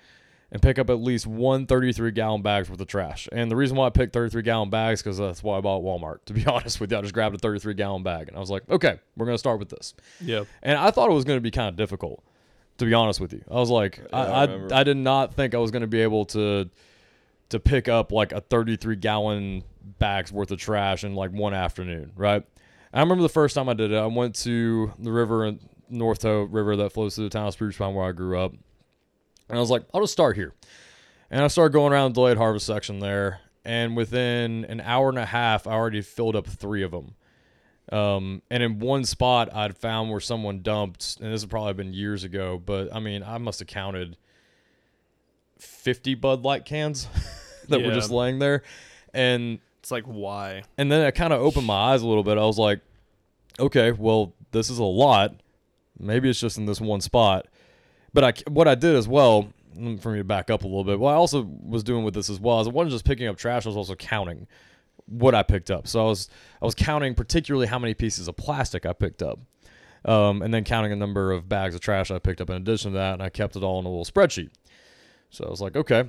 and 0.50 0.60
pick 0.62 0.78
up 0.78 0.90
at 0.90 1.00
least 1.00 1.26
one 1.26 1.66
33 1.66 2.10
gallon 2.10 2.42
bags 2.42 2.68
worth 2.68 2.80
of 2.80 2.86
trash. 2.88 3.28
And 3.32 3.50
the 3.50 3.56
reason 3.56 3.76
why 3.76 3.86
I 3.86 3.90
picked 3.90 4.12
33 4.12 4.42
gallon 4.42 4.70
bags 4.70 5.02
because 5.02 5.18
that's 5.18 5.42
why 5.42 5.58
I 5.58 5.60
bought 5.60 5.78
at 5.78 5.84
Walmart. 5.84 6.18
To 6.26 6.32
be 6.32 6.44
honest 6.46 6.80
with 6.80 6.90
you, 6.92 6.98
I 6.98 7.02
just 7.02 7.14
grabbed 7.14 7.34
a 7.34 7.38
33 7.38 7.74
gallon 7.74 8.02
bag, 8.02 8.28
and 8.28 8.36
I 8.36 8.40
was 8.40 8.50
like, 8.50 8.62
okay, 8.70 8.98
we're 9.16 9.26
going 9.26 9.34
to 9.34 9.38
start 9.38 9.58
with 9.58 9.68
this. 9.68 9.94
yeah. 10.20 10.44
And 10.62 10.76
I 10.78 10.90
thought 10.90 11.10
it 11.10 11.14
was 11.14 11.24
going 11.24 11.36
to 11.38 11.42
be 11.42 11.50
kind 11.52 11.68
of 11.68 11.76
difficult, 11.76 12.22
to 12.78 12.84
be 12.84 12.94
honest 12.94 13.20
with 13.20 13.32
you. 13.32 13.42
I 13.50 13.54
was 13.54 13.70
like, 13.70 13.98
Yeah, 13.98 14.06
I 14.18 14.22
I, 14.22 14.44
I. 14.44 14.80
I 14.80 14.84
did 14.84 14.96
not 14.96 15.34
think 15.34 15.54
I 15.54 15.58
was 15.58 15.70
going 15.70 15.82
to 15.82 15.86
be 15.88 16.00
able 16.00 16.24
to 16.26 16.68
to 17.50 17.60
pick 17.60 17.88
up 17.88 18.12
like 18.12 18.32
a 18.32 18.40
33 18.40 18.96
gallon 18.96 19.64
bags 19.98 20.32
worth 20.32 20.50
of 20.50 20.58
trash 20.58 21.04
in 21.04 21.14
like 21.14 21.30
one 21.30 21.54
afternoon, 21.54 22.12
right? 22.16 22.42
I 22.92 23.00
remember 23.00 23.22
the 23.22 23.28
first 23.28 23.54
time 23.54 23.68
I 23.68 23.74
did 23.74 23.92
it. 23.92 23.96
I 23.96 24.06
went 24.06 24.36
to 24.36 24.92
the 24.98 25.10
river 25.10 25.56
North 25.88 26.20
Toe 26.20 26.42
River 26.42 26.76
that 26.76 26.92
flows 26.92 27.16
through 27.16 27.24
the 27.24 27.30
town 27.30 27.46
of 27.46 27.52
Spruce 27.52 27.76
Pine 27.76 27.94
where 27.94 28.06
I 28.06 28.12
grew 28.12 28.38
up, 28.38 28.52
and 29.48 29.58
I 29.58 29.60
was 29.60 29.70
like, 29.70 29.84
I'll 29.92 30.00
just 30.00 30.12
start 30.12 30.36
here. 30.36 30.54
And 31.30 31.42
I 31.42 31.48
started 31.48 31.72
going 31.72 31.92
around 31.92 32.12
the 32.12 32.20
delayed 32.20 32.36
harvest 32.36 32.66
section 32.66 33.00
there, 33.00 33.40
and 33.64 33.96
within 33.96 34.64
an 34.66 34.80
hour 34.80 35.08
and 35.08 35.18
a 35.18 35.26
half, 35.26 35.66
I 35.66 35.72
already 35.72 36.02
filled 36.02 36.36
up 36.36 36.46
three 36.46 36.82
of 36.82 36.90
them. 36.90 37.14
Um, 37.92 38.42
and 38.50 38.62
in 38.62 38.78
one 38.78 39.04
spot, 39.04 39.54
I'd 39.54 39.76
found 39.76 40.10
where 40.10 40.20
someone 40.20 40.62
dumped, 40.62 41.18
and 41.20 41.32
this 41.32 41.42
had 41.42 41.50
probably 41.50 41.74
been 41.74 41.92
years 41.92 42.24
ago, 42.24 42.60
but 42.64 42.94
I 42.94 43.00
mean, 43.00 43.22
I 43.22 43.38
must 43.38 43.58
have 43.58 43.68
counted 43.68 44.16
50 45.58 46.14
Bud 46.16 46.42
Light 46.42 46.64
cans 46.64 47.08
that 47.68 47.82
were 47.82 47.92
just 47.94 48.10
laying 48.10 48.38
there. 48.38 48.62
And 49.12 49.58
It's 49.80 49.90
like 49.90 50.04
why? 50.04 50.62
and 50.78 50.90
then 50.90 51.06
it 51.06 51.12
kind 51.14 51.32
of 51.32 51.40
opened 51.40 51.66
my 51.66 51.92
eyes 51.92 52.02
a 52.02 52.06
little 52.06 52.24
bit. 52.24 52.38
I 52.38 52.44
was 52.44 52.58
like, 52.58 52.80
okay, 53.58 53.92
well, 53.92 54.34
this 54.50 54.70
is 54.70 54.78
a 54.78 54.84
lot. 54.84 55.36
Maybe 55.98 56.28
it's 56.28 56.40
just 56.40 56.58
in 56.58 56.66
this 56.66 56.80
one 56.80 57.00
spot. 57.00 57.46
But 58.12 58.24
I, 58.24 58.50
what 58.50 58.68
I 58.68 58.74
did 58.74 58.94
as 58.96 59.06
well, 59.08 59.48
for 60.00 60.10
me 60.12 60.18
to 60.18 60.24
back 60.24 60.50
up 60.50 60.62
a 60.62 60.66
little 60.66 60.84
bit, 60.84 60.98
what 60.98 61.12
I 61.12 61.14
also 61.14 61.42
was 61.62 61.82
doing 61.82 62.04
with 62.04 62.14
this 62.14 62.30
as 62.30 62.38
well 62.40 62.60
is 62.60 62.66
I 62.66 62.70
wasn't 62.70 62.92
just 62.92 63.04
picking 63.04 63.26
up 63.26 63.36
trash. 63.36 63.66
I 63.66 63.68
was 63.68 63.76
also 63.76 63.94
counting 63.94 64.46
what 65.06 65.34
I 65.34 65.42
picked 65.42 65.70
up. 65.70 65.86
So 65.86 66.00
I 66.00 66.08
was 66.08 66.28
I 66.62 66.64
was 66.64 66.74
counting 66.74 67.14
particularly 67.14 67.66
how 67.66 67.78
many 67.78 67.92
pieces 67.94 68.26
of 68.28 68.36
plastic 68.36 68.86
I 68.86 68.92
picked 68.92 69.22
up, 69.22 69.40
um, 70.04 70.42
and 70.42 70.54
then 70.54 70.64
counting 70.64 70.92
a 70.92 70.96
number 70.96 71.32
of 71.32 71.48
bags 71.48 71.74
of 71.74 71.80
trash 71.80 72.10
I 72.10 72.18
picked 72.18 72.40
up 72.40 72.50
in 72.50 72.56
addition 72.56 72.92
to 72.92 72.98
that, 72.98 73.14
and 73.14 73.22
I 73.22 73.28
kept 73.28 73.56
it 73.56 73.62
all 73.62 73.78
in 73.80 73.84
a 73.86 73.88
little 73.88 74.04
spreadsheet. 74.04 74.50
So 75.34 75.44
I 75.44 75.50
was 75.50 75.60
like, 75.60 75.76
okay, 75.76 76.04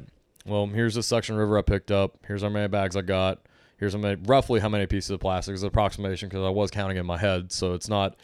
well, 0.46 0.68
here's 0.68 0.96
the 0.96 1.04
suction 1.04 1.36
river 1.36 1.58
I 1.58 1.62
picked 1.62 1.92
up. 1.92 2.18
Here's 2.28 2.44
how 2.44 2.50
many 2.50 2.68
bags 2.68 2.96
I 2.96 3.02
got. 3.02 3.42
Here's 3.78 3.94
how 3.94 4.00
many, 4.00 4.22
roughly 4.26 4.60
how 4.60 4.70
many 4.70 4.86
pieces 4.86 5.10
of 5.10 5.20
plastic. 5.20 5.54
It's 5.54 5.64
an 5.64 5.68
approximation 5.68 6.30
because 6.30 6.46
I 6.46 6.50
was 6.50 6.72
counting 6.72 6.98
in 6.98 7.06
my 7.06 7.18
head, 7.18 7.52
so 7.52 7.74
it's 7.74 7.90
not 7.90 8.16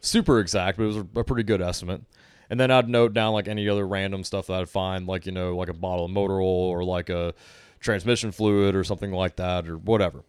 super 0.00 0.38
exact, 0.38 0.78
but 0.78 0.84
it 0.84 0.86
was 0.88 0.96
a, 0.98 1.24
pretty 1.24 1.42
good 1.42 1.60
estimate. 1.60 2.02
And 2.50 2.60
then 2.60 2.70
I'd 2.70 2.88
note 2.88 3.14
down 3.14 3.32
like 3.32 3.48
any 3.48 3.68
other 3.68 3.86
random 3.86 4.22
stuff 4.22 4.46
that 4.48 4.60
I'd 4.60 4.68
find, 4.68 5.06
like 5.06 5.26
you 5.26 5.32
know, 5.32 5.56
like 5.56 5.68
a 5.68 5.74
bottle 5.74 6.04
of 6.04 6.10
motor 6.10 6.40
oil 6.40 6.68
or 6.68 6.84
like 6.84 7.08
a 7.08 7.34
transmission 7.80 8.30
fluid 8.30 8.76
or 8.76 8.84
something 8.84 9.10
like 9.10 9.36
that 9.36 9.66
or 9.66 9.78
whatever. 9.78 10.22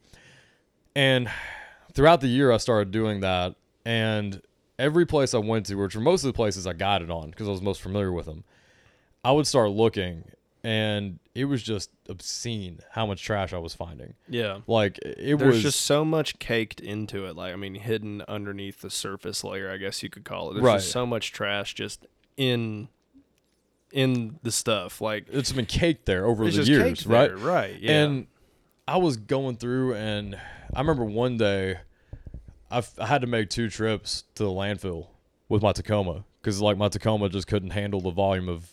And 0.95 1.29
throughout 1.93 2.21
the 2.21 2.27
year, 2.27 2.51
I 2.51 2.57
started 2.57 2.91
doing 2.91 3.19
that, 3.19 3.55
and 3.85 4.41
every 4.79 5.05
place 5.05 5.33
I 5.33 5.39
went 5.39 5.65
to, 5.67 5.75
which 5.75 5.95
were 5.95 6.01
most 6.01 6.23
of 6.23 6.27
the 6.27 6.35
places 6.35 6.65
I 6.65 6.73
got 6.73 7.01
it 7.01 7.11
on 7.11 7.29
because 7.29 7.47
I 7.47 7.51
was 7.51 7.61
most 7.61 7.81
familiar 7.81 8.11
with 8.11 8.25
them, 8.25 8.45
I 9.25 9.31
would 9.31 9.47
start 9.47 9.71
looking, 9.71 10.23
and 10.63 11.19
it 11.33 11.45
was 11.45 11.63
just 11.63 11.89
obscene 12.07 12.79
how 12.91 13.05
much 13.07 13.23
trash 13.23 13.53
I 13.53 13.57
was 13.57 13.73
finding. 13.73 14.13
Yeah. 14.29 14.59
Like 14.67 14.99
it 14.99 15.37
There's 15.39 15.55
was 15.55 15.61
just 15.63 15.81
so 15.81 16.05
much 16.05 16.37
caked 16.39 16.79
into 16.79 17.25
it. 17.25 17.35
Like 17.35 17.51
I 17.51 17.55
mean, 17.55 17.75
hidden 17.75 18.21
underneath 18.27 18.81
the 18.81 18.89
surface 18.91 19.43
layer, 19.43 19.69
I 19.71 19.77
guess 19.77 20.03
you 20.03 20.09
could 20.09 20.23
call 20.25 20.51
it. 20.51 20.53
There's 20.53 20.63
Right. 20.63 20.75
just 20.77 20.91
so 20.91 21.05
much 21.05 21.31
trash 21.31 21.73
just 21.73 22.05
in 22.37 22.87
in 23.91 24.39
the 24.43 24.51
stuff. 24.51 25.01
Like 25.01 25.25
it's 25.31 25.51
been 25.51 25.65
caked 25.65 26.05
there 26.05 26.25
over 26.25 26.43
it's 26.45 26.55
the 26.55 26.61
just 26.61 26.69
years, 26.69 26.83
caked 26.99 27.05
right? 27.07 27.27
there, 27.29 27.37
Right. 27.37 27.79
Yeah. 27.79 28.03
And 28.03 28.27
I 28.87 28.97
was 28.97 29.17
going 29.17 29.57
through, 29.57 29.95
and 29.95 30.35
I 30.73 30.79
remember 30.79 31.03
one 31.05 31.37
day 31.37 31.79
I 32.69 32.83
I 32.99 33.07
had 33.07 33.21
to 33.21 33.27
make 33.27 33.49
two 33.49 33.69
trips 33.69 34.23
to 34.35 34.43
the 34.43 34.49
landfill 34.49 35.07
with 35.49 35.61
my 35.63 35.71
Tacoma 35.71 36.25
because 36.41 36.61
like 36.61 36.77
my 36.77 36.89
Tacoma 36.89 37.29
just 37.29 37.47
couldn't 37.47 37.71
handle 37.71 38.01
the 38.01 38.11
volume 38.11 38.47
of 38.49 38.69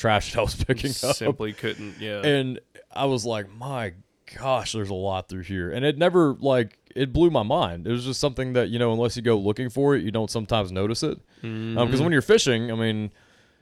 trash 0.00 0.32
that 0.32 0.38
I 0.38 0.42
was 0.42 0.54
picking 0.64 0.90
up. 0.90 1.14
simply 1.16 1.52
couldn't. 1.52 1.96
Yeah. 2.00 2.22
And 2.24 2.58
I 2.90 3.04
was 3.04 3.24
like, 3.26 3.50
my 3.54 3.92
gosh, 4.38 4.72
there's 4.72 4.90
a 4.90 4.94
lot 4.94 5.28
through 5.28 5.42
here. 5.42 5.70
And 5.70 5.84
it 5.84 5.98
never 5.98 6.34
like 6.40 6.78
it 6.96 7.12
blew 7.12 7.30
my 7.30 7.42
mind. 7.42 7.86
It 7.86 7.92
was 7.92 8.04
just 8.04 8.18
something 8.20 8.54
that 8.54 8.68
you 8.70 8.78
know, 8.78 8.92
unless 8.92 9.16
you 9.16 9.22
go 9.22 9.38
looking 9.38 9.68
for 9.68 9.94
it, 9.94 10.02
you 10.02 10.10
don't 10.10 10.30
sometimes 10.30 10.72
notice 10.72 11.02
it. 11.02 11.18
Because 11.40 11.50
Mm-hmm. 11.50 12.02
when 12.02 12.12
you're 12.12 12.22
fishing, 12.22 12.70
I 12.72 12.74
mean, 12.74 13.12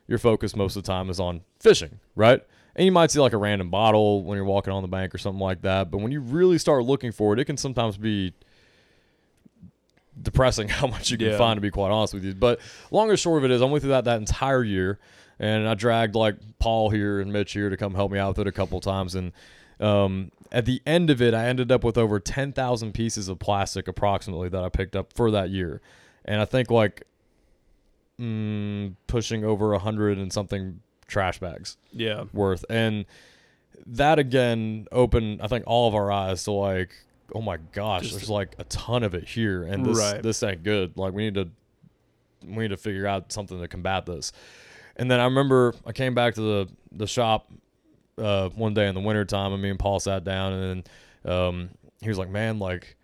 your 0.06 0.18
focus 0.18 0.56
most 0.56 0.76
of 0.76 0.82
the 0.82 0.86
time 0.86 1.10
is 1.10 1.20
on 1.20 1.42
fishing, 1.60 2.00
right? 2.16 2.40
And 2.76 2.84
you 2.84 2.92
might 2.92 3.10
see 3.10 3.18
like 3.20 3.32
a 3.32 3.36
random 3.36 3.70
bottle 3.70 4.22
when 4.22 4.36
you're 4.36 4.44
walking 4.44 4.72
on 4.72 4.82
the 4.82 4.88
bank 4.88 5.14
or 5.14 5.18
something 5.18 5.40
like 5.40 5.62
that. 5.62 5.90
But 5.90 5.98
when 5.98 6.12
you 6.12 6.20
really 6.20 6.58
start 6.58 6.84
looking 6.84 7.10
for 7.12 7.32
it, 7.34 7.40
it 7.40 7.44
can 7.44 7.56
sometimes 7.56 7.96
be 7.96 8.32
depressing 10.20 10.68
how 10.78 10.86
much 10.86 11.10
you 11.10 11.18
can 11.18 11.28
Yeah. 11.28 11.38
find, 11.38 11.56
to 11.56 11.60
be 11.60 11.70
quite 11.70 11.90
honest 11.90 12.14
with 12.14 12.24
you. 12.24 12.34
But 12.34 12.60
long 12.90 13.10
and 13.10 13.18
short 13.18 13.38
of 13.38 13.50
it 13.50 13.54
is, 13.54 13.62
I 13.62 13.64
went 13.66 13.82
through 13.82 13.90
that 13.90 14.04
that 14.04 14.18
entire 14.18 14.62
year, 14.64 14.98
and 15.38 15.68
I 15.68 15.74
dragged 15.74 16.14
like 16.14 16.36
Paul 16.58 16.90
here 16.90 17.20
and 17.20 17.32
Mitch 17.32 17.52
here 17.52 17.70
to 17.70 17.76
come 17.76 17.94
help 17.94 18.12
me 18.12 18.18
out 18.18 18.36
with 18.36 18.40
it 18.40 18.46
a 18.48 18.52
couple 18.52 18.80
times. 18.80 19.14
And 19.14 19.32
um, 19.80 20.32
at 20.50 20.64
the 20.64 20.82
end 20.86 21.10
of 21.10 21.22
it, 21.22 21.34
I 21.34 21.46
ended 21.46 21.70
up 21.70 21.84
with 21.84 21.96
over 21.96 22.18
10,000 22.18 22.92
pieces 22.92 23.28
of 23.28 23.38
plastic 23.38 23.86
approximately 23.88 24.48
that 24.48 24.64
I 24.64 24.68
picked 24.68 24.96
up 24.96 25.12
for 25.12 25.30
that 25.30 25.50
year. 25.50 25.80
And 26.24 26.40
I 26.40 26.44
think 26.44 26.70
like 26.70 27.04
mm, 28.20 28.94
pushing 29.06 29.44
over 29.44 29.72
a 29.72 29.78
hundred 29.78 30.18
and 30.18 30.32
something 30.32 30.80
trash 31.06 31.38
bags 31.38 31.76
yeah. 31.92 32.24
worth. 32.32 32.64
And 32.68 33.06
that 33.86 34.18
again 34.18 34.86
opened, 34.92 35.40
I 35.42 35.46
think, 35.46 35.64
all 35.66 35.88
of 35.88 35.94
our 35.94 36.10
eyes 36.10 36.44
to 36.44 36.52
like, 36.52 36.90
oh 37.34 37.40
my 37.40 37.58
gosh, 37.72 38.02
Just- 38.02 38.14
there's 38.14 38.30
like 38.30 38.54
a 38.58 38.64
ton 38.64 39.02
of 39.02 39.14
it 39.14 39.24
here, 39.28 39.62
and 39.62 39.84
this 39.84 39.98
Right. 39.98 40.22
this 40.22 40.42
ain't 40.42 40.62
good. 40.62 40.96
Like 40.96 41.12
we 41.12 41.24
need 41.24 41.34
to 41.34 41.48
we 42.44 42.62
need 42.64 42.68
to 42.68 42.76
figure 42.76 43.06
out 43.06 43.32
something 43.32 43.60
to 43.60 43.68
combat 43.68 44.06
this. 44.06 44.32
And 44.98 45.10
then 45.10 45.20
I 45.20 45.24
remember 45.24 45.74
I 45.86 45.92
came 45.92 46.14
back 46.14 46.34
to 46.34 46.40
the 46.40 46.68
the 46.92 47.06
shop 47.06 47.50
uh, 48.18 48.48
one 48.50 48.74
day 48.74 48.88
in 48.88 48.94
the 48.94 49.00
wintertime, 49.00 49.52
and 49.52 49.62
me 49.62 49.70
and 49.70 49.78
Paul 49.78 50.00
sat 50.00 50.24
down, 50.24 50.52
and 50.52 50.84
then 51.24 51.32
um, 51.32 51.68
he 52.00 52.08
was 52.08 52.18
like, 52.18 52.30
"Man, 52.30 52.58
like, 52.58 52.96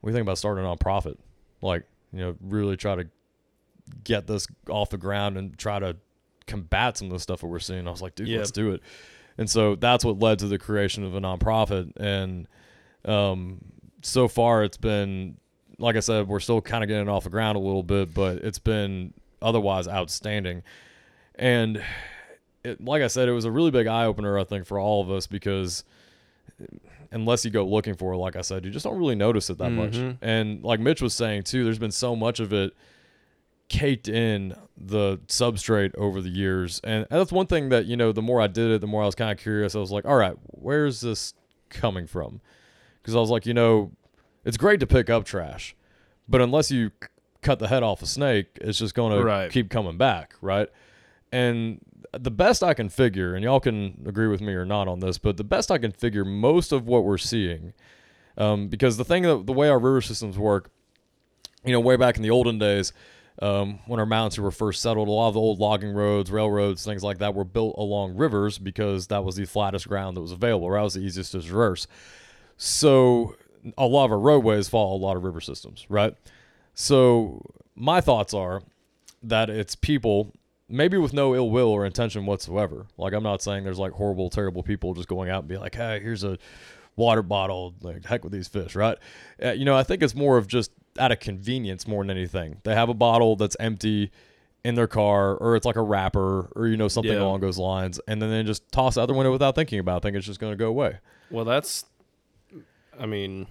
what 0.00 0.08
do 0.08 0.12
you 0.12 0.14
think 0.16 0.24
about 0.26 0.38
starting 0.38 0.64
a 0.64 0.68
nonprofit? 0.68 1.16
Like, 1.62 1.84
you 2.12 2.20
know, 2.20 2.36
really 2.40 2.76
try 2.76 2.94
to 2.96 3.08
get 4.04 4.26
this 4.26 4.46
off 4.68 4.90
the 4.90 4.98
ground 4.98 5.38
and 5.38 5.56
try 5.56 5.78
to 5.78 5.96
combat 6.46 6.98
some 6.98 7.06
of 7.08 7.12
the 7.14 7.18
stuff 7.20 7.40
that 7.40 7.46
we're 7.46 7.58
seeing." 7.60 7.88
I 7.88 7.90
was 7.90 8.02
like, 8.02 8.14
"Dude, 8.14 8.28
Yeah. 8.28 8.38
let's 8.38 8.50
do 8.50 8.72
it." 8.72 8.82
And 9.38 9.48
so 9.48 9.76
that's 9.76 10.04
what 10.04 10.18
led 10.18 10.40
to 10.40 10.48
the 10.48 10.58
creation 10.58 11.04
of 11.04 11.14
a 11.14 11.20
nonprofit. 11.20 11.92
And 11.96 12.48
um, 13.04 13.60
so 14.02 14.26
far, 14.28 14.64
it's 14.64 14.76
been, 14.76 15.38
like 15.78 15.94
I 15.96 16.00
said, 16.00 16.26
we're 16.26 16.40
still 16.40 16.60
kind 16.60 16.82
of 16.82 16.88
getting 16.88 17.08
off 17.08 17.22
the 17.24 17.30
ground 17.30 17.56
a 17.56 17.60
little 17.60 17.84
bit, 17.84 18.12
but 18.12 18.38
it's 18.38 18.58
been 18.58 19.14
otherwise 19.40 19.86
outstanding. 19.86 20.62
And 21.38 21.82
it, 22.64 22.82
like 22.84 23.02
I 23.02 23.06
said, 23.06 23.28
it 23.28 23.32
was 23.32 23.44
a 23.44 23.50
really 23.50 23.70
big 23.70 23.86
eye 23.86 24.04
opener, 24.04 24.38
I 24.38 24.44
think, 24.44 24.66
for 24.66 24.78
all 24.78 25.00
of 25.02 25.10
us 25.10 25.26
because 25.26 25.84
unless 27.10 27.44
you 27.44 27.50
go 27.50 27.64
looking 27.64 27.94
for 27.94 28.12
it, 28.12 28.16
like 28.18 28.36
I 28.36 28.40
said, 28.42 28.64
you 28.64 28.70
just 28.70 28.84
don't 28.84 28.98
really 28.98 29.14
notice 29.14 29.48
it 29.50 29.58
that 29.58 29.70
much. 29.70 29.92
Mhm. 29.92 30.18
And 30.20 30.62
like 30.62 30.80
Mitch 30.80 31.00
was 31.00 31.14
saying 31.14 31.44
too, 31.44 31.64
there's 31.64 31.78
been 31.78 31.90
so 31.92 32.14
much 32.16 32.40
of 32.40 32.52
it 32.52 32.72
caked 33.68 34.08
in 34.08 34.54
the 34.76 35.18
substrate 35.28 35.94
over 35.96 36.20
the 36.20 36.28
years. 36.30 36.80
And 36.84 37.06
that's 37.10 37.30
one 37.32 37.46
thing 37.46 37.68
that, 37.68 37.86
you 37.86 37.96
know, 37.96 38.12
the 38.12 38.22
more 38.22 38.40
I 38.40 38.46
did 38.46 38.70
it, 38.70 38.80
the 38.80 38.86
more 38.86 39.02
I 39.02 39.06
was 39.06 39.14
kind 39.14 39.30
of 39.30 39.38
curious. 39.38 39.74
I 39.74 39.78
was 39.78 39.90
like, 39.92 40.04
all 40.06 40.16
right, 40.16 40.34
where's 40.46 41.00
this 41.00 41.34
coming 41.70 42.06
from? 42.06 42.40
Because 43.00 43.14
I 43.14 43.20
was 43.20 43.30
like, 43.30 43.46
you 43.46 43.54
know, 43.54 43.92
it's 44.44 44.56
great 44.56 44.80
to 44.80 44.86
pick 44.86 45.10
up 45.10 45.24
trash, 45.24 45.76
but 46.28 46.40
unless 46.40 46.70
you 46.70 46.90
c- 47.02 47.08
cut 47.42 47.58
the 47.58 47.68
head 47.68 47.82
off 47.82 48.02
a 48.02 48.06
snake, 48.06 48.46
it's 48.60 48.78
just 48.78 48.94
going 48.94 49.12
to 49.12 49.26
keep 49.52 49.68
coming 49.70 49.98
back, 49.98 50.34
right? 50.40 50.68
And 51.32 51.80
the 52.12 52.30
best 52.30 52.62
I 52.62 52.74
can 52.74 52.88
figure, 52.88 53.34
and 53.34 53.44
y'all 53.44 53.60
can 53.60 54.04
agree 54.06 54.28
with 54.28 54.40
me 54.40 54.54
or 54.54 54.64
not 54.64 54.88
on 54.88 55.00
this, 55.00 55.18
but 55.18 55.36
the 55.36 55.44
best 55.44 55.70
I 55.70 55.78
can 55.78 55.92
figure, 55.92 56.24
most 56.24 56.72
of 56.72 56.86
what 56.86 57.04
we're 57.04 57.18
seeing, 57.18 57.74
um, 58.36 58.68
because 58.68 58.96
the 58.96 59.04
thing 59.04 59.24
that 59.24 59.46
the 59.46 59.52
way 59.52 59.68
our 59.68 59.78
river 59.78 60.00
systems 60.00 60.38
work, 60.38 60.70
you 61.64 61.72
know, 61.72 61.80
way 61.80 61.96
back 61.96 62.16
in 62.16 62.22
the 62.22 62.30
olden 62.30 62.58
days, 62.58 62.92
um, 63.40 63.80
when 63.86 64.00
our 64.00 64.06
mountains 64.06 64.38
were 64.40 64.50
first 64.50 64.82
settled, 64.82 65.06
a 65.06 65.10
lot 65.10 65.28
of 65.28 65.34
the 65.34 65.40
old 65.40 65.58
logging 65.58 65.92
roads, 65.92 66.30
railroads, 66.30 66.84
things 66.84 67.04
like 67.04 67.18
that 67.18 67.34
were 67.34 67.44
built 67.44 67.74
along 67.78 68.16
rivers 68.16 68.58
because 68.58 69.08
that 69.08 69.22
was 69.22 69.36
the 69.36 69.44
flattest 69.44 69.86
ground 69.86 70.16
that 70.16 70.20
was 70.20 70.32
available, 70.32 70.66
or 70.66 70.76
that 70.76 70.82
was 70.82 70.94
the 70.94 71.00
easiest 71.00 71.32
to 71.32 71.42
traverse. 71.42 71.86
So 72.56 73.36
a 73.76 73.86
lot 73.86 74.06
of 74.06 74.12
our 74.12 74.18
roadways 74.18 74.68
follow 74.68 74.96
a 74.96 74.98
lot 74.98 75.16
of 75.16 75.24
river 75.24 75.40
systems, 75.40 75.86
right? 75.88 76.14
So 76.74 77.42
my 77.76 78.00
thoughts 78.00 78.34
are 78.34 78.62
that 79.22 79.50
it's 79.50 79.74
people 79.74 80.32
maybe 80.68 80.96
with 80.98 81.12
no 81.12 81.34
ill 81.34 81.50
will 81.50 81.68
or 81.68 81.84
intention 81.86 82.26
whatsoever. 82.26 82.86
Like 82.96 83.12
I'm 83.12 83.22
not 83.22 83.42
saying 83.42 83.64
there's 83.64 83.78
like 83.78 83.92
horrible, 83.92 84.30
terrible 84.30 84.62
people 84.62 84.94
just 84.94 85.08
going 85.08 85.30
out 85.30 85.40
and 85.40 85.48
be 85.48 85.56
like, 85.58 85.74
"Hey, 85.74 86.00
here's 86.00 86.24
a 86.24 86.38
water 86.96 87.22
bottle. 87.22 87.74
Like 87.80 88.04
heck 88.04 88.22
with 88.24 88.32
these 88.32 88.48
fish," 88.48 88.74
right? 88.74 88.98
Uh, 89.42 89.50
you 89.52 89.64
know, 89.64 89.76
I 89.76 89.82
think 89.82 90.02
it's 90.02 90.14
more 90.14 90.36
of 90.38 90.46
just 90.46 90.70
out 90.98 91.12
of 91.12 91.20
convenience 91.20 91.86
more 91.86 92.02
than 92.04 92.10
anything. 92.10 92.60
They 92.64 92.74
have 92.74 92.88
a 92.88 92.94
bottle 92.94 93.36
that's 93.36 93.56
empty 93.60 94.10
in 94.64 94.74
their 94.74 94.88
car, 94.88 95.36
or 95.36 95.54
it's 95.54 95.64
like 95.64 95.76
a 95.76 95.82
wrapper, 95.82 96.50
or 96.56 96.66
you 96.66 96.76
know 96.76 96.88
something 96.88 97.12
Yeah. 97.12 97.20
along 97.22 97.40
those 97.40 97.58
lines, 97.58 98.00
and 98.08 98.20
then 98.20 98.30
they 98.30 98.42
just 98.42 98.70
toss 98.72 98.96
it 98.96 99.00
out 99.00 99.06
the 99.06 99.14
window 99.14 99.30
without 99.30 99.54
thinking 99.54 99.78
about. 99.78 99.98
it, 99.98 100.02
Think 100.02 100.16
it's 100.16 100.26
just 100.26 100.40
going 100.40 100.52
to 100.52 100.56
go 100.56 100.66
away. 100.68 100.98
Well, 101.30 101.44
that's. 101.44 101.84
I 103.00 103.06
mean, 103.06 103.46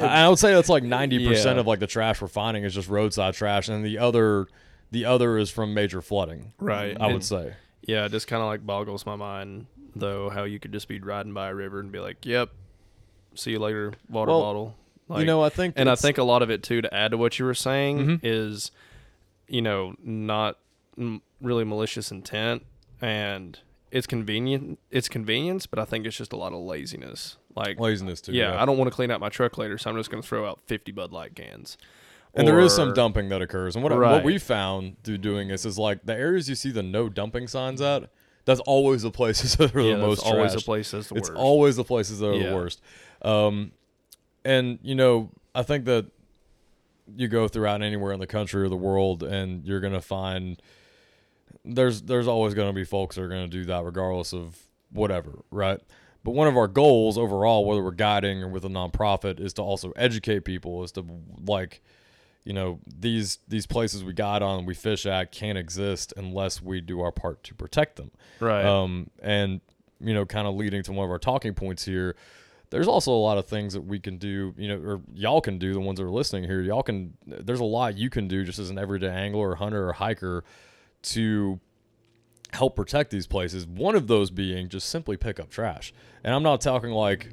I 0.00 0.28
would 0.28 0.38
say 0.40 0.52
that's 0.52 0.68
like 0.68 0.82
ninety 0.82 1.24
percent 1.26 1.54
Yeah. 1.56 1.60
of 1.60 1.66
like 1.68 1.78
the 1.78 1.86
trash 1.86 2.20
we're 2.20 2.26
finding 2.28 2.64
is 2.64 2.74
just 2.74 2.88
roadside 2.88 3.34
trash, 3.34 3.68
and 3.68 3.84
the 3.84 3.98
other, 3.98 4.48
the 4.90 5.04
other 5.04 5.36
is 5.38 5.50
from 5.50 5.74
major 5.74 6.00
flooding. 6.02 6.52
right. 6.58 6.96
I 7.00 7.06
would 7.06 7.14
and- 7.16 7.24
say. 7.24 7.54
Yeah, 7.82 8.04
it 8.04 8.10
just 8.12 8.26
kind 8.26 8.42
of 8.42 8.48
like 8.48 8.66
boggles 8.66 9.06
my 9.06 9.16
mind 9.16 9.66
though 9.96 10.28
how 10.28 10.44
you 10.44 10.60
could 10.60 10.72
just 10.72 10.88
be 10.88 11.00
riding 11.00 11.32
by 11.32 11.48
a 11.48 11.54
river 11.54 11.80
and 11.80 11.90
be 11.90 11.98
like, 12.00 12.24
"Yep, 12.26 12.50
see 13.34 13.52
you 13.52 13.58
later, 13.58 13.94
water 14.10 14.30
Well, 14.30 14.40
bottle." 14.42 14.76
you 15.18 15.24
know, 15.24 15.42
I 15.42 15.48
think, 15.48 15.74
and 15.78 15.88
I 15.88 15.94
think 15.94 16.18
a 16.18 16.22
lot 16.22 16.42
of 16.42 16.50
it 16.50 16.62
too 16.62 16.82
to 16.82 16.92
add 16.94 17.12
to 17.12 17.16
what 17.16 17.38
you 17.38 17.46
were 17.46 17.54
saying 17.54 17.98
Mhm. 18.06 18.20
is, 18.22 18.70
you 19.48 19.62
know, 19.62 19.94
not 20.02 20.58
m- 20.98 21.22
really 21.40 21.64
malicious 21.64 22.10
intent, 22.10 22.64
and 23.00 23.58
it's 23.90 24.06
convenient. 24.06 24.78
It's 24.90 25.08
convenience, 25.08 25.66
but 25.66 25.78
I 25.78 25.86
think 25.86 26.04
it's 26.06 26.16
just 26.18 26.34
a 26.34 26.36
lot 26.36 26.52
of 26.52 26.60
laziness. 26.60 27.38
Like, 27.56 27.80
Laziness 27.80 28.20
too. 28.20 28.32
yeah, 28.34 28.60
I 28.60 28.66
don't 28.66 28.76
want 28.76 28.90
to 28.90 28.94
clean 28.94 29.10
out 29.10 29.18
my 29.20 29.30
truck 29.30 29.56
later, 29.56 29.78
so 29.78 29.88
I'm 29.90 29.96
just 29.96 30.10
going 30.10 30.22
to 30.22 30.28
throw 30.28 30.46
out 30.46 30.60
50 30.66 30.92
Bud 30.92 31.10
Light 31.10 31.34
cans. 31.34 31.78
And 32.34 32.46
there 32.46 32.60
is 32.60 32.74
some 32.74 32.92
dumping 32.94 33.30
that 33.30 33.42
occurs. 33.42 33.74
And 33.74 33.82
what, 33.82 33.92
Right. 33.92 34.12
what 34.12 34.24
we 34.24 34.38
found 34.38 35.02
through 35.02 35.18
doing 35.18 35.48
this 35.48 35.64
is 35.64 35.78
like 35.78 36.04
the 36.04 36.14
areas 36.14 36.48
you 36.48 36.54
see 36.54 36.70
the 36.70 36.82
no 36.82 37.08
dumping 37.08 37.48
signs 37.48 37.80
at, 37.80 38.10
that's 38.44 38.60
always 38.60 39.02
the 39.02 39.10
places 39.10 39.56
that 39.56 39.74
are 39.74 39.80
Yeah, 39.80 39.96
the 39.96 40.02
most 40.02 40.20
always 40.24 40.52
the 40.52 40.58
trashed. 40.60 40.64
place 40.64 40.90
that's 40.92 41.08
the 41.08 41.16
It's 41.16 41.28
worst. 41.30 41.40
always 41.40 41.76
the 41.76 41.84
places 41.84 42.18
that 42.20 42.28
are 42.28 42.34
Yeah. 42.34 42.50
the 42.50 42.54
worst. 42.54 42.80
Um, 43.22 43.72
and 44.44 44.78
you 44.82 44.94
know, 44.94 45.30
I 45.54 45.62
think 45.62 45.84
that 45.86 46.06
you 47.16 47.26
go 47.28 47.48
throughout 47.48 47.82
anywhere 47.82 48.12
in 48.12 48.20
the 48.20 48.26
country 48.26 48.62
or 48.62 48.68
the 48.68 48.76
world, 48.76 49.22
and 49.22 49.64
you're 49.64 49.80
gonna 49.80 50.00
find 50.00 50.60
there's 51.64 52.02
there's 52.02 52.28
always 52.28 52.54
gonna 52.54 52.72
be 52.72 52.84
folks 52.84 53.16
that 53.16 53.22
are 53.22 53.28
gonna 53.28 53.48
do 53.48 53.64
that 53.64 53.84
regardless 53.84 54.32
of 54.32 54.58
whatever, 54.92 55.40
right? 55.50 55.80
But 56.24 56.32
one 56.32 56.48
of 56.48 56.56
our 56.56 56.68
goals 56.68 57.16
overall, 57.16 57.64
whether 57.64 57.82
we're 57.82 57.90
guiding 57.92 58.42
or 58.42 58.48
with 58.48 58.64
a 58.64 58.68
nonprofit, 58.68 59.40
is 59.40 59.52
to 59.54 59.62
also 59.62 59.92
educate 59.96 60.44
people, 60.44 60.82
is 60.84 60.92
to 60.92 61.04
like 61.46 61.82
you 62.48 62.54
know 62.54 62.80
these 62.86 63.38
these 63.46 63.66
places 63.66 64.02
we 64.02 64.12
got 64.12 64.42
on 64.42 64.66
we 64.66 64.74
fish 64.74 65.06
at 65.06 65.30
can't 65.30 65.58
exist 65.58 66.12
unless 66.16 66.60
we 66.60 66.80
do 66.80 67.00
our 67.00 67.12
part 67.12 67.44
to 67.44 67.54
protect 67.54 67.96
them 67.96 68.10
right. 68.40 68.64
um, 68.64 69.10
and 69.22 69.60
you 70.00 70.14
know, 70.14 70.24
kind 70.24 70.46
of 70.46 70.54
leading 70.54 70.82
to 70.84 70.92
one 70.92 71.04
of 71.04 71.10
our 71.10 71.18
talking 71.18 71.54
points 71.54 71.84
here. 71.84 72.16
There's 72.70 72.88
also 72.88 73.12
a 73.12 73.16
lot 73.16 73.38
of 73.38 73.46
things 73.46 73.72
that 73.72 73.80
we 73.80 73.98
can 73.98 74.18
do, 74.18 74.54
you 74.56 74.68
know, 74.68 74.76
or 74.76 75.00
y'all 75.14 75.40
can 75.40 75.58
do. 75.58 75.72
The 75.72 75.80
ones 75.80 75.98
that 75.98 76.04
are 76.04 76.10
listening 76.10 76.44
here, 76.44 76.60
y'all 76.60 76.82
can. 76.82 77.14
There's 77.26 77.60
a 77.60 77.64
lot 77.64 77.96
you 77.96 78.10
can 78.10 78.28
do 78.28 78.44
just 78.44 78.58
as 78.58 78.70
an 78.70 78.78
everyday 78.78 79.08
angler 79.08 79.50
or 79.50 79.54
hunter 79.56 79.88
or 79.88 79.94
hiker 79.94 80.44
to 81.02 81.58
help 82.52 82.76
protect 82.76 83.10
these 83.10 83.26
places. 83.26 83.66
One 83.66 83.94
of 83.94 84.06
those 84.06 84.30
being 84.30 84.68
just 84.68 84.88
simply 84.88 85.16
pick 85.16 85.40
up 85.40 85.48
trash. 85.48 85.94
And 86.22 86.34
I'm 86.34 86.42
not 86.42 86.60
talking 86.60 86.90
like, 86.90 87.30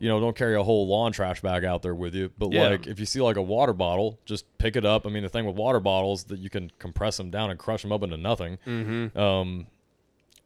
you 0.00 0.08
know, 0.08 0.20
don't 0.20 0.36
carry 0.36 0.54
a 0.56 0.62
whole 0.62 0.86
lawn 0.86 1.12
trash 1.12 1.40
bag 1.40 1.64
out 1.64 1.82
there 1.82 1.94
with 1.94 2.14
you, 2.14 2.30
but 2.38 2.52
Yeah. 2.52 2.68
like 2.68 2.86
if 2.86 3.00
you 3.00 3.06
see 3.06 3.20
like 3.20 3.36
a 3.36 3.42
water 3.42 3.72
bottle, 3.72 4.18
just 4.24 4.44
pick 4.58 4.76
it 4.76 4.84
up. 4.84 5.06
I 5.06 5.10
mean, 5.10 5.22
the 5.22 5.28
thing 5.28 5.44
with 5.44 5.56
water 5.56 5.80
bottles 5.80 6.24
that 6.24 6.38
you 6.38 6.50
can 6.50 6.70
compress 6.78 7.16
them 7.16 7.30
down 7.30 7.50
and 7.50 7.58
crush 7.58 7.82
them 7.82 7.92
up 7.92 8.02
into 8.02 8.16
nothing. 8.16 8.58
mm-hmm. 8.66 9.18
Um, 9.18 9.66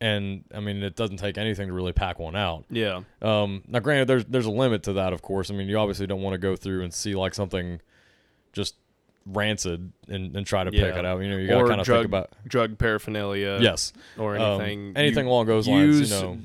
and 0.01 0.45
I 0.53 0.59
mean, 0.61 0.83
it 0.83 0.97
doesn't 0.97 1.19
take 1.19 1.39
anything 1.39 1.69
to 1.69 1.73
really 1.73 1.93
pack 1.93 2.19
one 2.19 2.35
out. 2.35 2.65
Yeah. 2.71 3.03
Um, 3.21 3.63
now, 3.69 3.79
granted, 3.79 4.09
there's 4.09 4.25
there's 4.25 4.47
a 4.47 4.51
limit 4.51 4.83
to 4.85 4.95
that, 4.95 5.13
of 5.13 5.23
course. 5.23 5.49
I 5.51 5.55
mean, 5.55 5.69
you 5.69 5.79
obviously 5.79 6.07
don't 6.09 6.23
want 6.23 6.35
to 6.35 6.39
go 6.39 6.57
through 6.57 6.83
and 6.83 6.93
see 6.93 7.15
like 7.15 7.35
something 7.35 7.81
just 8.53 8.75
rancid 9.25 9.93
and, 10.09 10.37
and 10.37 10.45
try 10.45 10.65
to 10.65 10.71
pick 10.73 10.97
it 10.97 11.05
out. 11.05 11.21
You 11.21 11.31
know, 11.31 11.37
you 11.37 11.47
got 11.47 11.63
to 11.63 11.69
kind 11.69 11.81
of 11.81 11.87
think 11.87 12.05
about 12.05 12.31
drug 12.49 12.79
paraphernalia. 12.79 13.59
yes, 13.61 13.93
Or 14.19 14.37
um, 14.37 14.61
anything. 14.61 14.93
anything 14.97 15.27
you 15.27 15.31
along 15.31 15.47
those 15.47 15.69
lines. 15.69 16.11
You 16.11 16.21
know, 16.21 16.39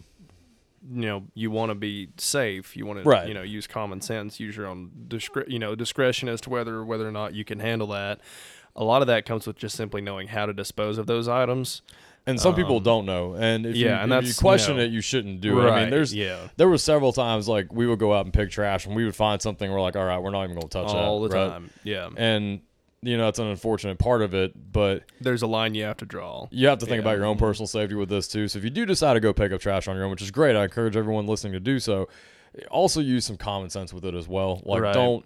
you 0.89 1.01
know, 1.05 1.23
you 1.33 1.51
want 1.51 1.69
to 1.71 1.75
be 1.75 2.09
safe. 2.17 2.75
You 2.77 2.85
want 2.85 3.03
to, 3.03 3.09
you 3.27 3.33
know, 3.33 3.41
use 3.43 3.67
common 3.67 4.01
sense. 4.01 4.39
Use 4.39 4.55
your 4.55 4.67
own, 4.67 4.91
discre- 5.07 5.49
you 5.49 5.59
know, 5.59 5.75
discretion 5.75 6.29
as 6.29 6.41
to 6.41 6.49
whether 6.49 6.83
whether 6.83 7.07
or 7.07 7.11
not 7.11 7.33
you 7.33 7.43
can 7.45 7.59
handle 7.59 7.88
that. 7.88 8.21
A 8.75 8.83
lot 8.83 9.01
of 9.01 9.07
that 9.07 9.25
comes 9.25 9.47
with 9.47 9.57
just 9.57 9.75
simply 9.75 10.01
knowing 10.01 10.27
how 10.27 10.45
to 10.45 10.53
dispose 10.53 10.97
of 10.97 11.07
those 11.07 11.27
items. 11.27 11.81
and 12.27 12.39
some 12.39 12.53
people 12.53 12.77
um, 12.77 12.83
don't 12.83 13.05
know. 13.05 13.33
And 13.33 13.65
if 13.65 13.75
you, 13.75 13.88
yeah, 13.88 14.03
and 14.03 14.13
if 14.13 14.21
that's, 14.23 14.38
you 14.38 14.41
question 14.41 14.77
know, 14.77 14.83
it, 14.83 14.91
you 14.91 15.01
shouldn't 15.01 15.41
do 15.41 15.59
it. 15.61 15.69
I 15.69 15.81
mean, 15.81 15.89
there's 15.89 16.13
yeah 16.13 16.49
there 16.57 16.69
were 16.69 16.77
several 16.77 17.11
times 17.11 17.47
like 17.47 17.73
we 17.73 17.88
would 17.88 17.99
go 17.99 18.13
out 18.13 18.25
and 18.25 18.33
pick 18.33 18.51
trash, 18.51 18.85
and 18.85 18.95
we 18.95 19.03
would 19.05 19.15
find 19.15 19.41
something. 19.41 19.71
We're 19.71 19.81
like, 19.81 19.95
all 19.95 20.05
right, 20.05 20.19
we're 20.19 20.29
not 20.31 20.43
even 20.43 20.55
going 20.55 20.67
to 20.67 20.77
touch 20.83 20.89
it. 20.91 20.95
all 20.95 21.21
that 21.23 21.31
the 21.31 21.38
right? 21.38 21.49
time. 21.49 21.69
Yeah, 21.83 22.09
And 22.15 22.61
you 23.02 23.16
know, 23.18 23.26
that's 23.26 23.39
an 23.39 23.48
unfortunate 23.48 24.00
part 24.00 24.22
of 24.22 24.34
it, 24.34 24.54
but 24.74 25.04
there's 25.22 25.41
a 25.43 25.48
line 25.48 25.76
you 25.76 25.84
have 25.84 25.98
to 25.98 26.06
draw. 26.06 26.48
you 26.52 26.68
have 26.68 26.80
to 26.80 26.86
think 26.86 26.95
Yeah. 26.98 27.02
about 27.02 27.18
your 27.18 27.26
own 27.26 27.38
personal 27.38 27.68
safety 27.68 27.95
with 27.95 28.10
this 28.10 28.28
too. 28.28 28.48
So 28.48 28.58
if 28.60 28.64
you 28.64 28.70
do 28.72 28.86
decide 28.86 29.14
to 29.14 29.20
go 29.20 29.34
pick 29.34 29.52
up 29.52 29.62
trash 29.62 29.88
on 29.88 29.95
your 29.95 30.06
own, 30.06 30.12
which 30.12 30.22
is 30.22 30.32
great, 30.32 30.56
I 30.56 30.64
encourage 30.64 30.95
everyone 30.98 31.28
listening 31.28 31.54
to 31.54 31.60
do 31.60 31.80
so. 31.80 32.08
Also 32.72 33.00
use 33.02 33.26
some 33.26 33.38
common 33.38 33.70
sense 33.70 33.93
with 33.93 34.04
it 34.06 34.16
as 34.16 34.28
well. 34.28 34.62
Like 34.66 34.82
Right. 34.82 34.93
don't 34.93 35.26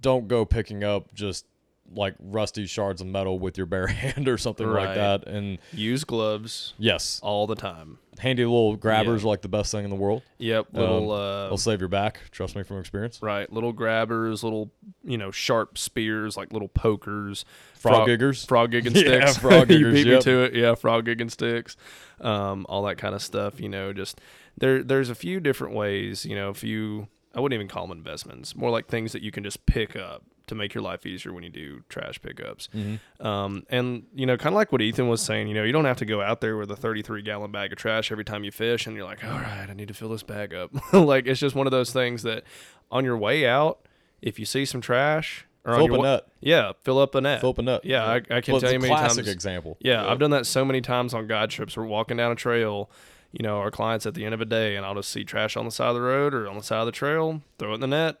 don't 0.00 0.28
go 0.28 0.44
picking 0.44 0.84
up 0.84 1.14
just 1.14 1.46
like 1.94 2.14
rusty 2.20 2.66
shards 2.66 3.00
of 3.00 3.06
metal 3.06 3.38
with 3.38 3.56
your 3.56 3.66
bare 3.66 3.86
hand 3.88 4.28
or 4.28 4.36
something 4.38 4.66
like 4.66 4.94
that. 4.94 5.26
And 5.26 5.58
Use 5.72 6.04
gloves 6.04 6.74
yes, 6.78 7.18
all 7.22 7.46
the 7.46 7.54
time. 7.54 7.98
handy 8.18 8.44
little 8.44 8.76
grabbers 8.76 9.24
are 9.24 9.28
like 9.28 9.42
the 9.42 9.48
best 9.48 9.72
thing 9.72 9.84
in 9.84 9.90
the 9.90 9.96
world. 9.96 10.22
Yep, 10.38 10.66
little 10.72 11.10
uh, 11.12 11.48
They'll 11.48 11.56
save 11.56 11.80
your 11.80 11.88
back. 11.88 12.20
Trust 12.30 12.56
me 12.56 12.62
from 12.62 12.78
experience. 12.78 13.20
right, 13.22 13.50
little 13.52 13.72
grabbers, 13.72 14.42
little 14.44 14.70
you 15.04 15.16
know 15.18 15.30
sharp 15.30 15.78
spears 15.78 16.36
like 16.36 16.52
little 16.52 16.68
pokers, 16.68 17.44
Frog 17.74 18.06
giggers. 18.08 18.46
frog 18.46 18.72
gigging 18.72 18.94
Yeah, 18.94 19.26
sticks. 19.26 19.38
frog 19.38 19.70
you 19.70 19.78
giggers, 19.78 19.92
beat 19.94 20.06
yep. 20.06 20.16
me 20.16 20.22
to 20.22 20.42
it. 20.44 20.54
Yeah, 20.54 20.74
frog 20.74 21.06
gigging 21.06 21.30
sticks, 21.30 21.76
um, 22.20 22.66
all 22.68 22.82
that 22.84 22.98
kind 22.98 23.14
of 23.14 23.22
stuff. 23.22 23.60
You 23.60 23.68
know, 23.68 23.92
just 23.92 24.20
there. 24.56 24.82
There's 24.82 25.10
a 25.10 25.14
few 25.14 25.40
different 25.40 25.74
ways. 25.74 26.24
You 26.26 26.34
know, 26.36 26.50
if 26.50 26.62
you, 26.62 27.08
I 27.34 27.40
wouldn't 27.40 27.56
even 27.58 27.68
call 27.68 27.86
them 27.86 27.96
investments. 27.96 28.54
More 28.56 28.70
like 28.70 28.88
things 28.88 29.12
that 29.12 29.22
you 29.22 29.30
can 29.30 29.42
just 29.44 29.64
pick 29.66 29.96
up 29.96 30.24
to 30.48 30.54
make 30.54 30.74
your 30.74 30.82
life 30.82 31.06
easier 31.06 31.32
when 31.32 31.42
you 31.44 31.50
do 31.50 31.82
trash 31.88 32.20
pickups. 32.20 32.68
Mm-hmm. 32.74 33.26
Um, 33.26 33.64
and 33.70 34.04
you 34.14 34.26
know, 34.26 34.36
kind 34.36 34.48
of 34.52 34.56
like 34.56 34.72
what 34.72 34.82
Ethan 34.82 35.08
was 35.08 35.22
saying, 35.22 35.48
you 35.48 35.54
know, 35.54 35.62
you 35.64 35.72
don't 35.72 35.84
have 35.84 35.98
to 35.98 36.04
go 36.04 36.20
out 36.20 36.40
there 36.40 36.56
with 36.56 36.70
a 36.70 36.76
33 36.76 37.22
gallon 37.22 37.50
bag 37.52 37.72
of 37.72 37.78
trash 37.78 38.10
every 38.12 38.24
time 38.24 38.44
you 38.44 38.50
fish, 38.50 38.86
and 38.86 38.96
you're 38.96 39.04
like, 39.04 39.24
all 39.24 39.30
right, 39.38 39.66
I 39.68 39.72
need 39.74 39.88
to 39.88 39.94
fill 39.94 40.08
this 40.10 40.22
bag 40.22 40.52
up. 40.54 40.70
like 40.92 41.26
it's 41.26 41.40
just 41.40 41.54
one 41.54 41.66
of 41.66 41.70
those 41.70 41.92
things 41.92 42.22
that 42.24 42.44
on 42.90 43.04
your 43.04 43.16
way 43.18 43.46
out, 43.46 43.80
if 44.22 44.38
you 44.38 44.44
see 44.44 44.64
some 44.64 44.80
trash 44.80 45.46
or 45.64 45.74
Fill 45.74 45.84
up 45.84 45.90
your 45.90 45.98
a 45.98 46.02
net. 46.02 46.26
yeah, 46.40 46.72
fill 46.82 46.98
up 46.98 47.14
a 47.14 47.20
net. 47.20 47.40
Fill 47.40 47.50
up 47.50 47.58
a 47.58 47.62
nut. 47.62 47.84
Yeah, 47.84 48.04
I, 48.04 48.14
I 48.16 48.40
can 48.40 48.52
Well, 48.52 48.60
tell 48.60 48.70
you 48.72 48.78
a 48.78 48.80
many 48.80 48.94
classic 48.94 49.24
times. 49.24 49.28
example. 49.34 49.76
Yeah, 49.80 50.08
I've 50.08 50.18
done 50.18 50.30
that 50.30 50.46
so 50.46 50.64
many 50.64 50.80
times 50.80 51.12
on 51.14 51.26
guide 51.26 51.50
trips. 51.50 51.76
We're 51.76 51.84
walking 51.84 52.16
down 52.16 52.32
a 52.32 52.34
trail, 52.36 52.90
you 53.32 53.42
know, 53.42 53.58
our 53.58 53.70
clients 53.70 54.06
at 54.06 54.14
the 54.14 54.24
end 54.24 54.32
of 54.32 54.40
a 54.40 54.46
day, 54.46 54.76
and 54.76 54.86
I'll 54.86 54.94
just 54.94 55.10
see 55.10 55.24
trash 55.24 55.56
on 55.56 55.64
the 55.66 55.70
side 55.70 55.88
of 55.88 55.94
the 55.96 56.00
road 56.00 56.32
or 56.32 56.48
on 56.48 56.56
the 56.56 56.62
side 56.62 56.80
of 56.80 56.86
the 56.86 56.92
trail, 56.92 57.42
throw 57.58 57.72
it 57.72 57.74
in 57.74 57.80
the 57.80 57.86
net, 57.86 58.16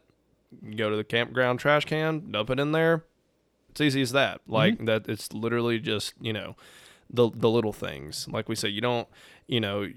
go 0.76 0.90
to 0.90 0.96
the 0.96 1.04
campground 1.04 1.60
trash 1.60 1.84
can, 1.84 2.30
dump 2.30 2.50
it 2.50 2.58
in 2.60 2.72
there. 2.72 3.04
It's 3.70 3.80
easy 3.80 4.02
as 4.02 4.12
that. 4.12 4.40
Like 4.46 4.84
that, 4.86 5.08
it's 5.08 5.32
literally 5.32 5.78
just 5.78 6.14
you 6.20 6.32
know, 6.32 6.56
the 7.10 7.30
the 7.34 7.48
little 7.50 7.72
things. 7.72 8.26
Like 8.30 8.48
we 8.48 8.54
say, 8.54 8.68
you 8.68 8.80
don't, 8.80 9.06
you 9.46 9.60
know, 9.60 9.88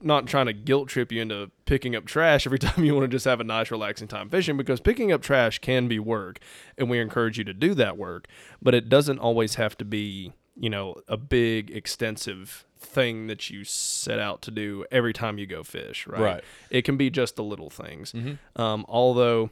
not 0.00 0.26
trying 0.26 0.46
to 0.46 0.52
guilt 0.52 0.88
trip 0.88 1.12
you 1.12 1.20
into 1.22 1.50
picking 1.66 1.94
up 1.96 2.06
trash 2.06 2.46
every 2.46 2.58
time 2.60 2.84
you 2.84 2.94
want 2.94 3.04
to 3.04 3.08
just 3.14 3.24
have 3.24 3.40
a 3.40 3.44
nice 3.44 3.70
relaxing 3.70 4.08
time 4.08 4.28
fishing 4.30 4.56
because 4.56 4.80
picking 4.80 5.12
up 5.12 5.22
trash 5.22 5.58
can 5.58 5.88
be 5.88 5.98
work, 5.98 6.38
and 6.78 6.88
we 6.88 6.98
encourage 6.98 7.36
you 7.38 7.44
to 7.44 7.52
do 7.54 7.74
that 7.74 7.96
work, 7.98 8.26
but 8.62 8.74
it 8.74 8.88
doesn't 8.88 9.18
always 9.18 9.56
have 9.56 9.76
to 9.78 9.84
be 9.84 10.32
you 10.56 10.70
know 10.70 10.94
a 11.08 11.16
big 11.16 11.70
extensive 11.72 12.64
thing 12.78 13.26
that 13.26 13.50
you 13.50 13.64
set 13.64 14.18
out 14.20 14.40
to 14.42 14.50
do 14.50 14.84
every 14.92 15.12
time 15.12 15.36
you 15.38 15.46
go 15.46 15.62
fish 15.64 16.06
right, 16.06 16.20
Right. 16.20 16.44
it 16.70 16.82
can 16.82 16.96
be 16.96 17.08
just 17.10 17.34
the 17.34 17.42
little 17.42 17.70
things 17.70 18.12
Mhm. 18.12 18.38
um, 18.56 18.84
although 18.88 19.50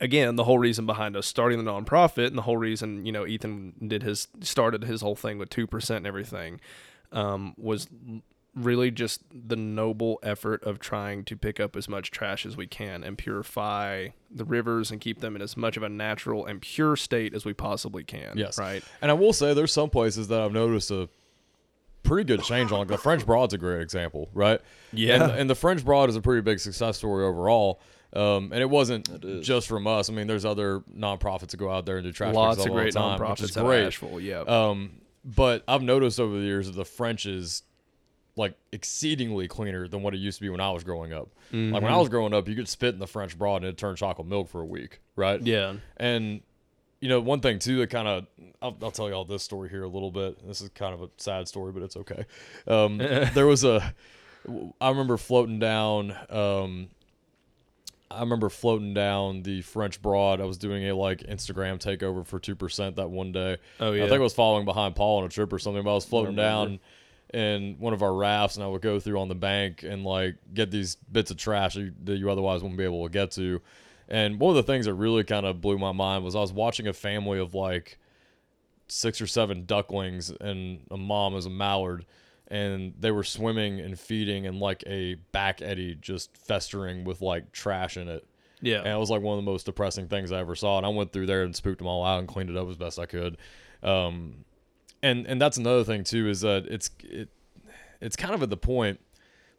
again 0.00 0.36
the 0.36 0.44
whole 0.44 0.58
reason 0.58 0.86
behind 0.86 1.16
us 1.16 1.26
starting 1.26 1.62
the 1.62 1.70
nonprofit 1.70 2.28
and 2.28 2.38
the 2.38 2.42
whole 2.42 2.56
reason 2.56 3.04
you 3.04 3.12
know 3.12 3.26
ethan 3.26 3.72
did 3.86 4.02
his 4.02 4.28
started 4.40 4.84
his 4.84 5.00
whole 5.00 5.16
thing 5.16 5.38
with 5.38 5.50
2% 5.50 5.96
and 5.96 6.06
everything 6.06 6.60
um, 7.12 7.54
was 7.56 7.88
really 8.54 8.90
just 8.90 9.22
the 9.32 9.56
noble 9.56 10.18
effort 10.22 10.62
of 10.64 10.78
trying 10.78 11.24
to 11.24 11.36
pick 11.36 11.60
up 11.60 11.76
as 11.76 11.88
much 11.88 12.10
trash 12.10 12.44
as 12.44 12.56
we 12.56 12.66
can 12.66 13.04
and 13.04 13.16
purify 13.16 14.08
the 14.30 14.44
rivers 14.44 14.90
and 14.90 15.00
keep 15.00 15.20
them 15.20 15.36
in 15.36 15.42
as 15.42 15.56
much 15.56 15.76
of 15.76 15.82
a 15.82 15.88
natural 15.88 16.44
and 16.44 16.60
pure 16.60 16.96
state 16.96 17.34
as 17.34 17.44
we 17.44 17.52
possibly 17.52 18.02
can 18.04 18.36
Yes. 18.36 18.58
right 18.58 18.82
And 19.00 19.10
I 19.10 19.14
will 19.14 19.32
say 19.32 19.54
there's 19.54 19.72
some 19.72 19.90
places 19.90 20.28
that 20.28 20.40
I've 20.40 20.52
noticed 20.52 20.90
a 20.90 21.08
pretty 22.02 22.24
good 22.24 22.42
change 22.42 22.72
on. 22.72 22.80
Like 22.80 22.88
the 22.88 22.98
French 22.98 23.26
Broad's 23.26 23.54
a 23.54 23.58
great 23.58 23.82
example, 23.82 24.30
right? 24.32 24.60
Yeah. 24.92 25.22
And, 25.22 25.32
and 25.40 25.50
the 25.50 25.54
French 25.54 25.84
Broad 25.84 26.08
is 26.08 26.16
a 26.16 26.20
pretty 26.20 26.40
big 26.40 26.58
success 26.58 26.96
story 26.96 27.24
overall. 27.24 27.80
Um, 28.12 28.52
and 28.52 28.60
it 28.62 28.70
wasn't 28.70 29.42
just 29.42 29.68
from 29.68 29.86
us. 29.86 30.08
I 30.08 30.12
mean, 30.14 30.26
there's 30.26 30.44
other 30.46 30.80
nonprofits 30.96 31.48
that 31.48 31.56
go 31.58 31.70
out 31.70 31.84
there 31.86 31.98
and 31.98 32.04
do 32.06 32.12
trash 32.12 32.34
lots 32.34 32.56
of 32.56 32.60
all 32.70 32.74
the 32.76 32.80
great 32.82 32.94
time, 32.94 33.18
nonprofits 33.18 33.30
which 33.42 33.50
is 33.50 33.56
at 33.56 33.64
great. 33.64 33.84
Asheville. 33.86 34.20
Yeah, 34.20 34.40
Um, 34.40 34.92
but 35.24 35.62
I've 35.68 35.82
noticed 35.82 36.18
over 36.18 36.34
the 36.38 36.44
years 36.44 36.66
that 36.68 36.76
the 36.76 36.84
French 36.86 37.26
is 37.26 37.62
like 38.36 38.54
exceedingly 38.72 39.48
cleaner 39.48 39.88
than 39.88 40.02
what 40.02 40.14
it 40.14 40.18
used 40.18 40.38
to 40.38 40.42
be 40.42 40.48
when 40.48 40.60
I 40.60 40.70
was 40.70 40.84
growing 40.84 41.12
up. 41.12 41.28
Like 41.50 41.58
Mm-hmm. 41.58 41.72
when 41.74 41.84
I 41.92 41.96
was 41.96 42.08
growing 42.08 42.32
up, 42.34 42.46
you 42.48 42.54
could 42.54 42.68
spit 42.68 42.94
in 42.94 43.00
the 43.00 43.06
French 43.06 43.36
Broad 43.36 43.56
and 43.62 43.66
it 43.72 43.76
turned 43.76 43.98
chocolate 43.98 44.28
milk 44.28 44.48
for 44.48 44.60
a 44.60 44.64
week, 44.66 45.00
right? 45.16 45.40
yeah, 45.44 45.74
And 45.96 46.40
you 47.00 47.08
know, 47.08 47.20
one 47.20 47.40
thing 47.40 47.58
too 47.58 47.78
that 47.78 47.90
kind 47.90 48.06
of 48.08 48.26
I'll, 48.62 48.76
I'll 48.82 48.90
tell 48.90 49.08
y'all 49.10 49.24
this 49.24 49.42
story 49.42 49.68
here 49.68 49.82
a 49.82 49.88
little 49.88 50.10
bit. 50.10 50.46
This 50.46 50.60
is 50.60 50.68
kind 50.70 50.94
of 50.94 51.02
a 51.02 51.08
sad 51.18 51.46
story, 51.48 51.72
but 51.72 51.82
it's 51.82 51.96
okay. 51.96 52.24
Um, 52.66 52.98
there 53.34 53.46
was 53.46 53.64
a 53.64 53.94
I 54.80 54.88
remember 54.88 55.16
floating 55.16 55.58
down. 55.58 56.14
Um, 56.30 56.88
I 58.10 58.20
remember 58.20 58.48
floating 58.48 58.94
down 58.94 59.42
the 59.42 59.62
French 59.62 60.00
Broad. 60.00 60.40
I 60.40 60.44
was 60.44 60.56
doing 60.56 60.88
a 60.88 60.94
like 60.94 61.20
Instagram 61.20 61.78
takeover 61.78 62.26
for 62.26 62.38
two 62.38 62.54
percent 62.54 62.96
that 62.96 63.10
one 63.10 63.32
day. 63.32 63.58
Oh, 63.80 63.92
yeah, 63.92 64.04
I 64.04 64.08
think 64.08 64.20
I 64.20 64.22
was 64.22 64.34
following 64.34 64.64
behind 64.64 64.96
Paul 64.96 65.18
on 65.18 65.24
a 65.24 65.28
trip 65.28 65.52
or 65.52 65.58
something. 65.58 65.82
But 65.82 65.90
I 65.90 65.94
was 65.94 66.04
floating 66.04 66.36
remember. 66.36 66.70
down 66.70 66.80
in 67.34 67.76
one 67.78 67.92
of 67.92 68.02
our 68.02 68.14
rafts, 68.14 68.56
and 68.56 68.64
I 68.64 68.68
would 68.68 68.80
go 68.80 68.98
through 68.98 69.20
on 69.20 69.28
the 69.28 69.34
bank 69.34 69.82
and 69.82 70.04
like 70.04 70.36
get 70.54 70.70
these 70.70 70.96
bits 70.96 71.30
of 71.30 71.36
trash 71.36 71.74
that 71.74 71.80
you, 71.80 71.92
that 72.04 72.16
you 72.16 72.30
otherwise 72.30 72.62
wouldn't 72.62 72.78
be 72.78 72.84
able 72.84 73.04
to 73.04 73.12
get 73.12 73.30
to. 73.32 73.60
And 74.08 74.40
one 74.40 74.50
of 74.50 74.56
the 74.56 74.62
things 74.72 74.86
that 74.86 74.94
really 74.94 75.22
kind 75.24 75.44
of 75.44 75.60
blew 75.60 75.76
my 75.76 75.92
mind 75.92 76.24
was 76.24 76.34
I 76.34 76.40
was 76.40 76.52
watching 76.52 76.86
a 76.86 76.94
family 76.94 77.38
of 77.38 77.54
like 77.54 77.98
six 78.88 79.20
or 79.20 79.26
seven 79.26 79.66
ducklings 79.66 80.30
and 80.30 80.80
a 80.90 80.96
mom 80.96 81.36
as 81.36 81.44
a 81.44 81.50
mallard, 81.50 82.06
and 82.50 82.94
they 82.98 83.10
were 83.10 83.24
swimming 83.24 83.80
and 83.80 83.98
feeding 83.98 84.44
in 84.44 84.58
like 84.58 84.82
a 84.86 85.14
back 85.32 85.62
eddy 85.62 85.94
just 86.00 86.36
festering 86.36 87.04
with 87.04 87.20
like 87.20 87.52
trash 87.52 87.96
in 87.96 88.08
it. 88.08 88.26
Yeah. 88.60 88.78
And 88.78 88.88
it 88.88 88.98
was 88.98 89.10
like 89.10 89.22
one 89.22 89.38
of 89.38 89.44
the 89.44 89.50
most 89.50 89.66
depressing 89.66 90.08
things 90.08 90.32
I 90.32 90.40
ever 90.40 90.54
saw. 90.54 90.78
And 90.78 90.86
I 90.86 90.88
went 90.88 91.12
through 91.12 91.26
there 91.26 91.42
and 91.42 91.54
spooked 91.54 91.78
them 91.78 91.86
all 91.86 92.04
out 92.04 92.18
and 92.18 92.26
cleaned 92.26 92.50
it 92.50 92.56
up 92.56 92.68
as 92.68 92.76
best 92.76 92.98
I 92.98 93.06
could. 93.06 93.36
Um, 93.82 94.44
and 95.02 95.26
and 95.26 95.40
that's 95.40 95.56
another 95.58 95.84
thing 95.84 96.02
too 96.02 96.28
is 96.28 96.40
that 96.40 96.66
it's 96.66 96.90
it 97.04 97.28
it's 98.00 98.16
kind 98.16 98.34
of 98.34 98.42
at 98.42 98.50
the 98.50 98.56
point 98.56 98.98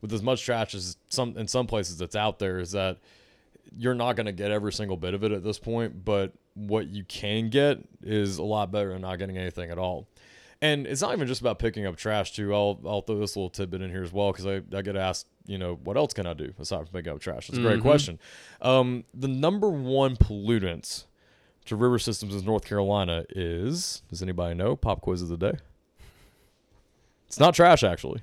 with 0.01 0.11
as 0.11 0.21
much 0.21 0.43
trash 0.43 0.75
as 0.75 0.97
some 1.09 1.37
in 1.37 1.47
some 1.47 1.67
places 1.67 1.97
that's 1.97 2.15
out 2.15 2.39
there 2.39 2.59
is 2.59 2.71
that 2.71 2.97
you're 3.77 3.93
not 3.93 4.15
going 4.15 4.25
to 4.25 4.31
get 4.31 4.51
every 4.51 4.73
single 4.73 4.97
bit 4.97 5.13
of 5.13 5.23
it 5.23 5.31
at 5.31 5.43
this 5.43 5.59
point, 5.59 6.03
but 6.03 6.33
what 6.55 6.87
you 6.87 7.03
can 7.03 7.49
get 7.49 7.77
is 8.01 8.37
a 8.37 8.43
lot 8.43 8.71
better 8.71 8.91
than 8.93 9.01
not 9.01 9.17
getting 9.19 9.37
anything 9.37 9.69
at 9.69 9.77
all. 9.77 10.07
And 10.61 10.85
it's 10.87 11.01
not 11.01 11.13
even 11.13 11.25
just 11.27 11.39
about 11.39 11.57
picking 11.57 11.85
up 11.85 11.95
trash 11.95 12.33
too. 12.35 12.53
I'll 12.53 12.79
I'll 12.85 13.01
throw 13.01 13.17
this 13.17 13.35
little 13.37 13.49
tidbit 13.49 13.81
in 13.81 13.89
here 13.91 14.03
as 14.03 14.11
well 14.11 14.31
because 14.33 14.45
I, 14.45 14.61
I 14.75 14.81
get 14.81 14.97
asked, 14.97 15.27
you 15.45 15.57
know, 15.57 15.79
what 15.83 15.95
else 15.95 16.13
can 16.13 16.27
I 16.27 16.33
do 16.33 16.53
aside 16.59 16.79
from 16.79 16.87
picking 16.99 17.13
up 17.13 17.19
trash? 17.21 17.47
That's 17.47 17.57
a 17.57 17.61
great 17.61 17.79
Mhm. 17.79 17.83
question. 17.83 18.19
Um, 18.61 19.05
the 19.13 19.29
number 19.29 19.69
one 19.69 20.17
pollutant 20.17 21.05
to 21.65 21.75
river 21.77 21.97
systems 21.97 22.35
in 22.35 22.43
North 22.45 22.65
Carolina 22.65 23.23
is 23.29 24.01
does 24.09 24.21
anybody 24.21 24.53
know? 24.53 24.75
Pop 24.75 24.99
quiz 24.99 25.21
of 25.21 25.29
the 25.29 25.37
day. 25.37 25.53
It's 27.27 27.39
not 27.39 27.53
trash 27.53 27.83
actually. 27.83 28.21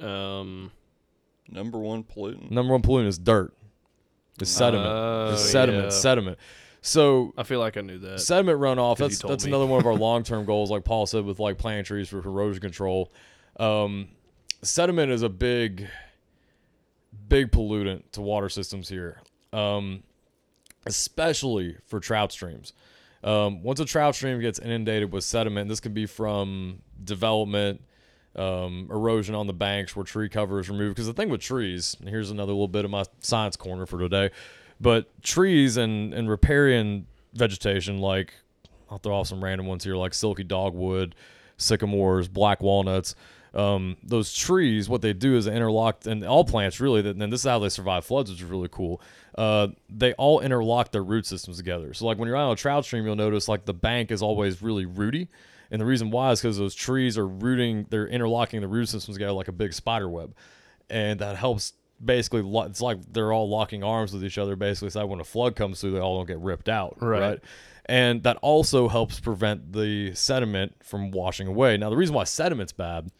Um. 0.00 0.70
Number 1.48 1.78
one 1.78 2.04
pollutant. 2.04 2.52
Number 2.52 2.72
one 2.72 2.82
pollutant 2.82 3.08
is 3.08 3.18
dirt. 3.18 3.52
It's 4.40 4.50
sediment. 4.50 4.86
Oh, 4.88 5.30
it's 5.32 5.42
sediment. 5.50 5.84
yeah. 5.86 5.90
Sediment. 5.90 6.38
So 6.82 7.34
I 7.36 7.42
feel 7.42 7.60
like 7.60 7.76
I 7.76 7.82
knew 7.82 7.98
that. 7.98 8.20
sediment 8.20 8.58
runoff. 8.58 8.96
that's 8.96 9.18
that's 9.18 9.44
me. 9.44 9.50
another 9.50 9.66
one 9.66 9.80
of 9.80 9.86
our 9.86 9.94
long-term 10.08 10.44
goals 10.46 10.70
like 10.70 10.84
paul 10.84 11.06
said 11.06 11.24
with 11.24 11.38
like 11.38 11.58
planting 11.58 11.84
trees 11.84 12.08
for 12.08 12.18
erosion 12.18 12.60
control 12.60 13.12
um, 13.58 14.08
sediment 14.62 15.12
is 15.12 15.22
a 15.22 15.28
big 15.28 15.86
big 17.28 17.50
pollutant 17.52 18.02
to 18.12 18.20
water 18.22 18.48
systems 18.48 18.88
here 18.88 19.20
um, 19.52 20.02
especially 20.86 21.76
for 21.86 22.00
trout 22.00 22.32
streams 22.32 22.72
um, 23.22 23.62
once 23.62 23.78
a 23.80 23.84
trout 23.84 24.14
stream 24.14 24.40
gets 24.40 24.58
inundated 24.58 25.12
with 25.12 25.24
sediment 25.24 25.68
this 25.68 25.80
can 25.80 25.92
be 25.92 26.06
from 26.06 26.80
development 27.04 27.82
um, 28.36 28.88
erosion 28.90 29.34
on 29.34 29.46
the 29.46 29.52
banks 29.52 29.94
where 29.94 30.04
tree 30.04 30.28
cover 30.28 30.60
is 30.60 30.70
removed 30.70 30.94
because 30.94 31.06
the 31.06 31.12
thing 31.12 31.28
with 31.28 31.40
trees 31.40 31.96
and 32.00 32.08
here's 32.08 32.30
another 32.30 32.52
little 32.52 32.68
bit 32.68 32.84
of 32.84 32.90
my 32.90 33.04
science 33.18 33.56
corner 33.56 33.86
for 33.86 33.98
today 33.98 34.30
but 34.80 35.22
trees 35.22 35.76
and 35.76 36.14
and 36.14 36.28
riparian 36.28 37.06
vegetation 37.34 37.98
like 37.98 38.34
I'll 38.90 38.98
throw 38.98 39.16
off 39.16 39.28
some 39.28 39.42
random 39.42 39.66
ones 39.66 39.84
here 39.84 39.96
like 39.96 40.14
silky 40.14 40.42
dogwood, 40.42 41.14
sycamores, 41.56 42.28
black 42.28 42.62
walnuts. 42.62 43.14
Um, 43.52 43.96
those 44.02 44.32
trees, 44.32 44.88
what 44.88 45.02
they 45.02 45.12
do 45.12 45.36
is 45.36 45.44
they 45.44 45.54
interlock, 45.54 46.06
and 46.06 46.24
all 46.24 46.44
plants 46.44 46.80
really. 46.80 47.08
And 47.08 47.32
this 47.32 47.40
is 47.40 47.46
how 47.46 47.58
they 47.58 47.68
survive 47.68 48.04
floods, 48.04 48.30
which 48.30 48.40
is 48.40 48.44
really 48.44 48.68
cool. 48.70 49.00
Uh, 49.36 49.68
they 49.88 50.12
all 50.14 50.40
interlock 50.40 50.92
their 50.92 51.02
root 51.04 51.26
systems 51.26 51.56
together. 51.56 51.94
So 51.94 52.06
like 52.06 52.18
when 52.18 52.26
you're 52.26 52.36
out 52.36 52.46
on 52.46 52.52
a 52.52 52.56
trout 52.56 52.84
stream, 52.84 53.04
you'll 53.04 53.16
notice 53.16 53.48
like 53.48 53.64
the 53.64 53.74
bank 53.74 54.10
is 54.10 54.22
always 54.22 54.62
really 54.62 54.86
rooty, 54.86 55.28
and 55.70 55.80
the 55.80 55.86
reason 55.86 56.10
why 56.10 56.32
is 56.32 56.40
because 56.40 56.58
those 56.58 56.74
trees 56.74 57.16
are 57.16 57.26
rooting, 57.26 57.86
they're 57.90 58.08
interlocking 58.08 58.60
the 58.60 58.68
root 58.68 58.88
systems 58.88 59.16
together 59.16 59.32
like 59.32 59.48
a 59.48 59.52
big 59.52 59.72
spider 59.72 60.08
web, 60.08 60.34
and 60.88 61.20
that 61.20 61.36
helps 61.36 61.72
basically. 62.04 62.42
Lo- 62.42 62.62
it's 62.64 62.80
like 62.80 62.98
they're 63.12 63.32
all 63.32 63.48
locking 63.48 63.82
arms 63.84 64.12
with 64.12 64.24
each 64.24 64.38
other, 64.38 64.56
basically. 64.56 64.90
So 64.90 64.98
that 65.00 65.06
when 65.08 65.20
a 65.20 65.24
flood 65.24 65.56
comes 65.56 65.80
through, 65.80 65.92
they 65.92 65.98
all 66.00 66.16
don't 66.18 66.26
get 66.26 66.38
ripped 66.38 66.68
out, 66.68 66.96
Right. 67.00 67.20
right? 67.20 67.38
and 67.86 68.22
that 68.22 68.36
also 68.42 68.86
helps 68.88 69.18
prevent 69.18 69.72
the 69.72 70.14
sediment 70.14 70.74
from 70.84 71.10
washing 71.10 71.48
away. 71.48 71.76
Now, 71.76 71.90
the 71.90 71.96
reason 71.96 72.14
why 72.14 72.22
sediment's 72.24 72.72
bad 72.72 73.10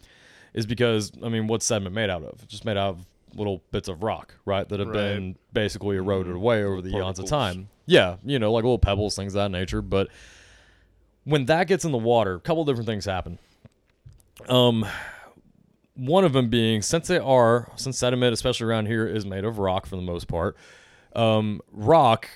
is 0.54 0.64
because 0.66 1.10
I 1.24 1.28
mean, 1.28 1.46
what's 1.48 1.66
sediment 1.66 1.94
made 1.94 2.10
out 2.10 2.22
of? 2.22 2.34
It's 2.42 2.52
just 2.52 2.64
made 2.64 2.76
out 2.76 2.90
of 2.90 3.06
little 3.34 3.62
bits 3.72 3.88
of 3.88 4.02
rock, 4.02 4.34
right, 4.44 4.68
that 4.68 4.78
have 4.80 4.88
Right. 4.88 4.94
been 4.94 5.36
basically 5.52 5.96
eroded 5.96 6.34
away 6.36 6.62
over 6.64 6.80
the 6.82 6.90
eons 6.90 7.18
of 7.18 7.26
time. 7.26 7.68
Yeah, 7.86 8.16
you 8.24 8.38
know, 8.38 8.52
like 8.52 8.62
little 8.64 8.78
pebbles, 8.78 9.16
things 9.16 9.34
of 9.34 9.38
that 9.42 9.50
nature. 9.50 9.82
But 9.82 10.08
when 11.24 11.46
that 11.46 11.66
gets 11.66 11.84
in 11.84 11.90
the 11.92 11.98
water, 11.98 12.34
a 12.34 12.40
couple 12.40 12.64
different 12.64 12.86
things 12.86 13.04
happen. 13.04 13.38
Um, 14.48 14.86
one 16.00 16.24
of 16.24 16.32
them 16.32 16.48
being 16.48 16.80
since 16.80 17.08
they 17.08 17.18
are 17.18 17.70
since 17.76 17.98
sediment, 17.98 18.32
especially 18.32 18.66
around 18.66 18.86
here, 18.86 19.06
is 19.06 19.26
made 19.26 19.44
of 19.44 19.58
rock 19.58 19.84
for 19.86 19.96
the 19.96 20.02
most 20.02 20.28
part. 20.28 20.56
Um, 21.14 21.60
rock, 21.70 22.28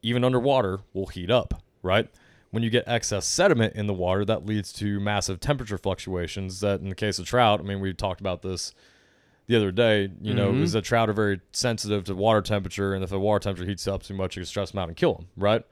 even 0.00 0.24
underwater, 0.24 0.80
will 0.94 1.06
heat 1.08 1.30
up, 1.30 1.62
right? 1.82 2.08
When 2.50 2.62
you 2.62 2.70
get 2.70 2.84
excess 2.86 3.26
sediment 3.26 3.74
in 3.74 3.86
the 3.86 3.92
water, 3.94 4.24
that 4.24 4.46
leads 4.46 4.72
to 4.74 4.98
massive 5.00 5.40
temperature 5.40 5.76
fluctuations. 5.78 6.60
That, 6.60 6.80
in 6.80 6.88
the 6.88 6.94
case 6.94 7.18
of 7.18 7.26
trout, 7.26 7.60
I 7.60 7.64
mean, 7.64 7.80
we 7.80 7.92
talked 7.92 8.20
about 8.20 8.42
this 8.42 8.72
the 9.46 9.56
other 9.56 9.72
day. 9.72 10.10
You 10.20 10.34
know, 10.34 10.52
Mhm. 10.52 10.62
is 10.62 10.72
that 10.72 10.84
trout 10.84 11.10
are 11.10 11.14
very 11.14 11.40
sensitive 11.52 12.04
to 12.04 12.14
water 12.14 12.40
temperature, 12.40 12.94
and 12.94 13.04
if 13.04 13.10
the 13.10 13.18
water 13.18 13.40
temperature 13.40 13.68
heats 13.68 13.86
up 13.88 14.02
too 14.02 14.14
much, 14.14 14.36
you 14.36 14.40
can 14.40 14.46
stress 14.46 14.70
them 14.70 14.78
out 14.78 14.88
and 14.88 14.96
kill 14.96 15.14
them, 15.14 15.28
right? 15.36 15.64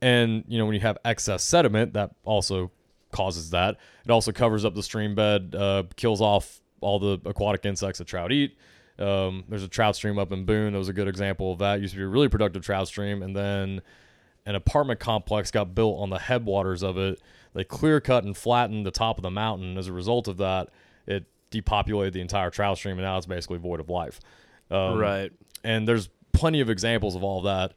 And 0.00 0.44
you 0.48 0.58
know, 0.58 0.64
when 0.66 0.74
you 0.74 0.80
have 0.80 0.98
excess 1.04 1.44
sediment, 1.44 1.92
that 1.92 2.10
also 2.24 2.70
causes 3.12 3.50
that. 3.50 3.76
It 4.04 4.10
also 4.10 4.32
covers 4.32 4.64
up 4.64 4.74
the 4.74 4.82
stream 4.82 5.14
bed, 5.14 5.54
uh, 5.56 5.84
kills 5.96 6.20
off 6.20 6.61
all 6.82 6.98
the 6.98 7.20
aquatic 7.24 7.64
insects 7.64 7.98
that 7.98 8.06
trout 8.06 8.32
eat. 8.32 8.56
Um, 8.98 9.44
there's 9.48 9.62
a 9.62 9.68
trout 9.68 9.96
stream 9.96 10.18
up 10.18 10.32
in 10.32 10.44
Boone 10.44 10.72
that 10.72 10.78
was 10.78 10.88
a 10.88 10.92
good 10.92 11.08
example 11.08 11.52
of 11.52 11.58
that. 11.60 11.80
Used 11.80 11.94
to 11.94 11.98
be 11.98 12.04
a 12.04 12.08
really 12.08 12.28
productive 12.28 12.62
trout 12.62 12.88
stream, 12.88 13.22
and 13.22 13.34
then 13.34 13.80
an 14.44 14.54
apartment 14.54 15.00
complex 15.00 15.50
got 15.50 15.74
built 15.74 16.00
on 16.00 16.10
the 16.10 16.18
headwaters 16.18 16.82
of 16.82 16.98
it. 16.98 17.20
They 17.54 17.64
clear 17.64 18.00
cut 18.00 18.24
and 18.24 18.36
flattened 18.36 18.84
the 18.84 18.90
top 18.90 19.18
of 19.18 19.22
the 19.22 19.30
mountain. 19.30 19.78
As 19.78 19.88
a 19.88 19.92
result 19.92 20.28
of 20.28 20.36
that, 20.38 20.68
it 21.06 21.24
depopulated 21.50 22.12
the 22.12 22.20
entire 22.20 22.50
trout 22.50 22.76
stream, 22.78 22.98
and 22.98 23.02
now 23.02 23.16
it's 23.16 23.26
basically 23.26 23.58
void 23.58 23.80
of 23.80 23.88
life. 23.88 24.20
Um, 24.70 24.98
right. 24.98 25.32
And 25.64 25.86
there's 25.86 26.08
plenty 26.32 26.60
of 26.60 26.70
examples 26.70 27.14
of 27.14 27.22
all 27.22 27.42
that. 27.42 27.74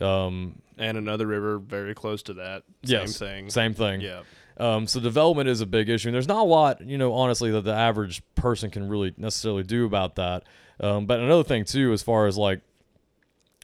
Um, 0.00 0.62
And 0.78 0.96
another 0.96 1.26
river 1.26 1.58
very 1.58 1.94
close 1.94 2.22
to 2.24 2.34
that. 2.34 2.64
Same 2.84 3.00
yes, 3.00 3.18
thing. 3.18 3.50
Same 3.50 3.74
thing. 3.74 4.00
Yeah. 4.00 4.22
Um, 4.62 4.86
so 4.86 5.00
development 5.00 5.48
is 5.48 5.60
a 5.60 5.66
big 5.66 5.88
issue. 5.88 6.08
And 6.08 6.14
there's 6.14 6.28
not 6.28 6.42
a 6.42 6.44
lot, 6.44 6.80
you 6.86 6.96
know, 6.96 7.14
honestly, 7.14 7.50
that 7.50 7.62
the 7.62 7.74
average 7.74 8.22
person 8.36 8.70
can 8.70 8.88
really 8.88 9.12
necessarily 9.16 9.64
do 9.64 9.84
about 9.84 10.14
that. 10.14 10.44
Um, 10.78 11.06
but 11.06 11.18
another 11.18 11.42
thing 11.42 11.64
too, 11.64 11.92
as 11.92 12.00
far 12.00 12.28
as 12.28 12.38
like 12.38 12.60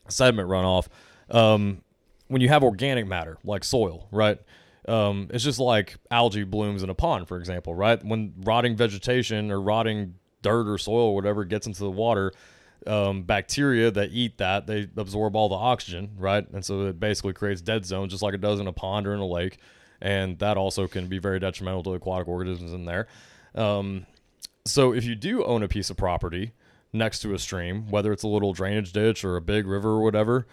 sediment 0.09 0.49
runoff, 0.49 0.89
um, 1.31 1.83
when 2.27 2.43
you 2.43 2.49
have 2.49 2.65
organic 2.65 3.07
matter 3.07 3.39
like 3.45 3.63
soil, 3.63 4.09
right? 4.11 4.41
Um, 4.89 5.29
it's 5.31 5.45
just 5.45 5.61
like 5.61 5.97
algae 6.11 6.43
blooms 6.43 6.83
in 6.83 6.91
a 6.91 6.95
pond, 6.95 7.29
for 7.29 7.37
example, 7.37 7.77
right? 7.77 8.03
When 8.05 8.35
rotting 8.41 8.75
vegetation 8.75 9.53
or 9.53 9.61
rotting 9.61 10.15
dirt 10.43 10.67
or 10.67 10.79
soil 10.79 11.11
or 11.11 11.15
whatever 11.15 11.45
gets 11.45 11.69
into 11.69 11.85
the 11.85 11.91
water, 11.91 12.33
um, 12.89 13.23
bacteria 13.23 13.93
that 13.93 14.11
eat 14.11 14.39
that 14.39 14.67
they 14.67 14.89
absorb 14.97 15.37
all 15.37 15.49
the 15.49 15.55
oxygen, 15.55 16.11
right? 16.17 16.49
And 16.53 16.65
so 16.65 16.87
it 16.87 16.99
basically 16.99 17.35
creates 17.35 17.61
dead 17.61 17.87
zones, 17.87 18.11
just 18.11 18.23
like 18.23 18.35
it 18.35 18.41
does 18.41 18.59
in 18.59 18.67
a 18.67 18.73
pond 18.73 19.07
or 19.07 19.15
in 19.15 19.21
a 19.21 19.27
lake, 19.27 19.59
and 20.01 20.39
that 20.39 20.57
also 20.57 20.87
can 20.87 21.07
be 21.07 21.19
very 21.19 21.39
detrimental 21.41 21.83
to 21.85 21.95
aquatic 21.95 22.29
organisms 22.29 22.73
in 22.73 22.85
there. 22.85 23.07
Um, 23.55 24.07
so 24.65 24.93
if 24.93 25.05
you 25.05 25.15
do 25.15 25.45
own 25.45 25.63
a 25.63 25.69
piece 25.69 25.91
of 25.91 25.97
property 25.97 26.53
next 26.93 27.21
to 27.21 27.35
a 27.35 27.39
stream, 27.39 27.89
whether 27.91 28.13
it's 28.13 28.23
a 28.23 28.29
little 28.29 28.53
drainage 28.53 28.93
ditch 28.93 29.25
or 29.25 29.37
a 29.37 29.41
big 29.41 29.67
river 29.67 29.91
or 29.91 30.03
whatever, 30.03 30.47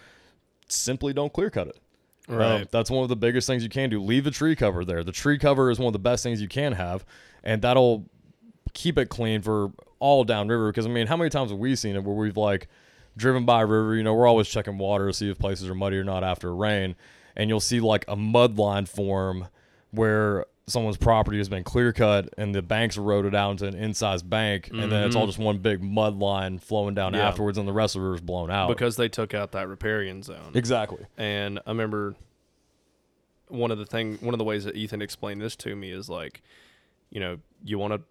simply 0.68 1.14
don't 1.14 1.34
clear 1.34 1.50
cut 1.50 1.68
it. 1.68 1.80
Uh, 2.28 2.34
Right. 2.36 2.72
that's 2.72 2.90
one 2.90 3.04
of 3.04 3.10
the 3.10 3.16
biggest 3.16 3.46
things 3.46 3.62
you 3.62 3.70
can 3.70 3.90
do. 3.90 4.02
Leave 4.02 4.24
the 4.24 4.32
tree 4.32 4.56
cover 4.56 4.84
there. 4.84 5.04
The 5.04 5.12
tree 5.12 5.38
cover 5.38 5.70
is 5.70 5.78
one 5.78 5.88
of 5.88 5.94
the 5.94 6.00
best 6.00 6.24
things 6.24 6.42
you 6.42 6.48
can 6.48 6.72
have, 6.74 7.06
and 7.44 7.62
that'll 7.62 8.06
keep 8.74 8.98
it 8.98 9.10
clean 9.10 9.42
for 9.44 9.72
all 10.00 10.24
downriver. 10.24 10.72
Because 10.72 10.88
I 10.88 10.90
mean, 10.90 11.06
how 11.08 11.18
many 11.18 11.30
times 11.30 11.52
have 11.52 11.60
we 11.60 11.76
seen 11.76 11.96
it 11.96 12.04
where 12.04 12.16
we've 12.16 12.36
like 12.38 12.68
driven 13.16 13.46
by 13.46 13.62
a 13.62 13.66
river? 13.68 13.96
You 13.96 14.02
know, 14.02 14.16
we're 14.16 14.28
always 14.28 14.48
checking 14.48 14.80
water 14.80 15.06
to 15.08 15.14
see 15.14 15.30
if 15.30 15.38
places 15.38 15.70
are 15.70 15.76
muddy 15.76 15.98
or 15.98 16.04
not 16.04 16.24
after 16.24 16.54
rain, 16.56 16.96
and 17.36 17.50
you'll 17.50 17.60
see 17.60 17.80
like 17.80 18.06
a 18.08 18.16
mud 18.16 18.58
line 18.58 18.86
form 18.86 19.48
where 19.92 20.46
someone's 20.68 20.98
property 20.98 21.38
has 21.38 21.48
been 21.48 21.64
clear 21.64 21.94
cut 21.94 22.28
and 22.40 22.56
the 22.56 22.62
bank's 22.62 22.98
eroded 22.98 23.36
out 23.36 23.52
into 23.52 23.68
an 23.68 23.76
incised 23.76 24.28
bank, 24.30 24.70
and 24.72 24.92
then 24.92 25.04
it's 25.06 25.16
all 25.16 25.24
Mhm. 25.24 25.28
just 25.28 25.38
one 25.40 25.60
big 25.60 25.84
mud 25.84 26.18
line 26.18 26.58
flowing 26.58 26.96
down 26.96 27.14
Yeah. 27.14 27.28
afterwards, 27.28 27.58
and 27.60 27.68
the 27.68 27.74
rest 27.74 27.96
of 27.96 28.02
the 28.02 28.08
river's 28.08 28.22
blown 28.22 28.50
out. 28.50 28.68
Because 28.68 28.96
they 28.96 29.08
took 29.08 29.34
out 29.36 29.52
that 29.52 29.68
riparian 29.68 30.24
zone. 30.24 30.52
exactly. 30.56 31.06
And 31.18 31.60
I 31.68 31.70
remember 31.70 32.16
one 33.48 33.70
of 33.72 33.78
the 33.78 33.86
thing 33.86 34.18
one 34.22 34.34
of 34.34 34.40
the 34.40 34.44
ways 34.44 34.64
that 34.66 34.76
Ethan 34.76 35.02
explained 35.04 35.40
this 35.42 35.56
to 35.58 35.76
me 35.76 35.92
is 35.92 36.10
like, 36.10 36.42
you 37.12 37.20
know, 37.20 37.38
you 37.64 37.78
want 37.78 37.94
to 37.94 38.02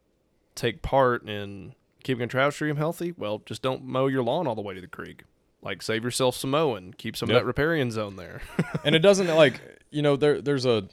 take 0.54 0.80
part 0.80 1.28
in 1.28 1.74
keeping 2.04 2.22
a 2.22 2.26
trout 2.28 2.52
stream 2.52 2.76
healthy, 2.76 3.12
well, 3.18 3.42
just 3.44 3.62
don't 3.62 3.82
mow 3.84 4.06
your 4.06 4.22
lawn 4.22 4.46
all 4.46 4.54
the 4.54 4.62
way 4.62 4.74
to 4.74 4.80
the 4.80 4.86
creek. 4.86 5.24
Like 5.64 5.80
save 5.82 6.04
yourself 6.04 6.36
some 6.36 6.50
mowing, 6.50 6.94
keep 6.98 7.16
some 7.16 7.28
Yep. 7.30 7.36
of 7.36 7.40
that 7.42 7.46
riparian 7.46 7.90
zone 7.90 8.16
there. 8.16 8.42
and 8.84 8.94
it 8.94 8.98
doesn't 9.00 9.28
like 9.34 9.60
you 9.90 10.02
know 10.02 10.14
there 10.16 10.40
there's 10.42 10.66
a 10.66 10.86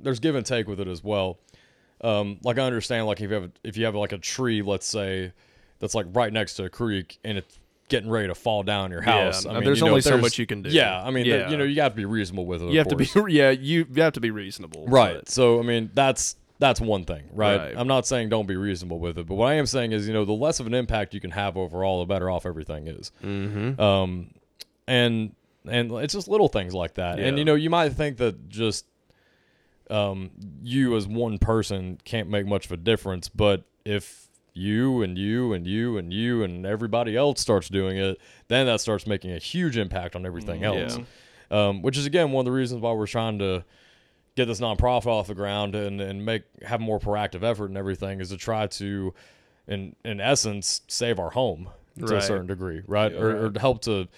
there's 0.00 0.20
give 0.20 0.34
and 0.34 0.46
take 0.46 0.66
with 0.68 0.80
it 0.80 0.88
as 0.88 1.02
well. 1.02 1.38
Um, 2.00 2.38
like 2.42 2.58
I 2.58 2.62
understand 2.62 3.06
like 3.06 3.20
if 3.20 3.30
you 3.30 3.34
have 3.34 3.50
if 3.64 3.76
you 3.76 3.84
have 3.84 3.94
like 3.94 4.12
a 4.12 4.18
tree, 4.18 4.62
let's 4.62 4.86
say 4.86 5.32
that's 5.80 5.94
like 5.94 6.06
right 6.12 6.32
next 6.32 6.54
to 6.54 6.64
a 6.64 6.70
creek 6.70 7.18
and 7.24 7.38
it's 7.38 7.58
getting 7.88 8.08
ready 8.08 8.28
to 8.28 8.34
fall 8.34 8.62
down 8.62 8.90
your 8.90 9.02
house. 9.02 9.44
Yeah, 9.44 9.50
I 9.50 9.54
mean, 9.54 9.64
there's 9.64 9.80
you 9.80 9.84
know, 9.84 9.90
only 9.90 10.00
so 10.00 10.16
much 10.16 10.38
you 10.38 10.46
can 10.46 10.62
do. 10.62 10.70
Yeah, 10.70 11.02
I 11.02 11.10
mean, 11.10 11.26
Yeah. 11.26 11.50
you 11.50 11.56
know, 11.56 11.64
you 11.64 11.80
have 11.82 11.92
to 11.92 11.96
be 11.96 12.04
reasonable 12.06 12.46
with 12.46 12.62
it. 12.62 12.70
you 12.70 12.78
have 12.78 12.88
to 12.88 12.96
be 12.96 13.06
yeah, 13.28 13.50
you, 13.50 13.86
you 13.92 14.02
have 14.02 14.14
to 14.14 14.20
be 14.20 14.30
reasonable. 14.30 14.86
right. 14.86 15.28
So 15.28 15.58
I 15.58 15.62
mean, 15.62 15.90
that's 15.92 16.36
that's 16.62 16.80
one 16.80 17.04
thing, 17.04 17.24
right? 17.32 17.56
Right. 17.58 17.74
I'm 17.76 17.88
not 17.88 18.06
saying 18.06 18.28
don't 18.28 18.46
be 18.46 18.54
reasonable 18.56 19.00
with 19.00 19.18
it, 19.18 19.26
but 19.26 19.34
what 19.34 19.46
I 19.46 19.54
am 19.54 19.66
saying 19.66 19.90
is, 19.90 20.06
you 20.06 20.14
know, 20.14 20.24
the 20.24 20.32
less 20.32 20.60
of 20.60 20.68
an 20.68 20.74
impact 20.74 21.12
you 21.12 21.20
can 21.20 21.32
have 21.32 21.56
overall, 21.56 21.98
the 21.98 22.06
better 22.06 22.30
off 22.30 22.46
everything 22.46 22.86
is. 22.86 23.10
Mm-hmm. 23.22 23.80
Um, 23.80 24.30
and 24.86 25.34
and 25.66 25.90
it's 25.92 26.14
just 26.14 26.28
little 26.28 26.48
things 26.48 26.72
like 26.72 26.94
that. 26.94 27.18
And 27.18 27.36
you 27.38 27.44
know, 27.44 27.56
you 27.56 27.68
might 27.68 27.90
think 27.90 28.18
that 28.18 28.48
just 28.48 28.86
um, 29.90 30.30
you 30.62 30.96
as 30.96 31.06
one 31.06 31.38
person 31.38 31.98
can't 32.04 32.28
make 32.28 32.46
much 32.46 32.66
of 32.66 32.72
a 32.72 32.76
difference, 32.76 33.28
but 33.28 33.64
if 33.84 34.28
you 34.54 35.02
and 35.02 35.18
you 35.18 35.52
and 35.52 35.66
you 35.66 35.96
and 35.96 36.12
you 36.12 36.44
and 36.44 36.64
everybody 36.64 37.16
else 37.16 37.40
starts 37.40 37.68
doing 37.68 37.96
it, 37.96 38.18
then 38.48 38.66
that 38.66 38.80
starts 38.80 39.06
making 39.06 39.32
a 39.32 39.38
huge 39.38 39.76
impact 39.76 40.14
on 40.14 40.24
everything 40.24 40.60
Mm, 40.60 40.82
else. 40.82 40.98
Um, 41.50 41.82
which 41.82 41.98
is 41.98 42.06
again 42.06 42.30
one 42.30 42.42
of 42.42 42.52
the 42.52 42.56
reasons 42.56 42.80
why 42.80 42.92
we're 42.92 43.06
trying 43.06 43.38
to 43.40 43.64
get 44.34 44.46
this 44.46 44.60
nonprofit 44.60 45.06
off 45.06 45.26
the 45.26 45.34
ground 45.34 45.74
and, 45.74 46.00
and 46.00 46.24
make 46.24 46.42
have 46.62 46.80
more 46.80 46.98
proactive 46.98 47.42
effort 47.42 47.66
and 47.66 47.76
everything 47.76 48.20
is 48.20 48.30
to 48.30 48.36
try 48.36 48.66
to 48.66 49.12
in 49.68 49.94
in 50.04 50.20
essence 50.20 50.80
save 50.88 51.18
our 51.18 51.30
home 51.30 51.68
to 51.98 52.16
a 52.16 52.22
certain 52.22 52.46
degree 52.46 52.82
right 52.86 53.12
Yeah. 53.12 53.20
or, 53.20 53.46
or 53.46 53.50
to 53.50 53.60
help 53.60 53.82
to 53.82 54.08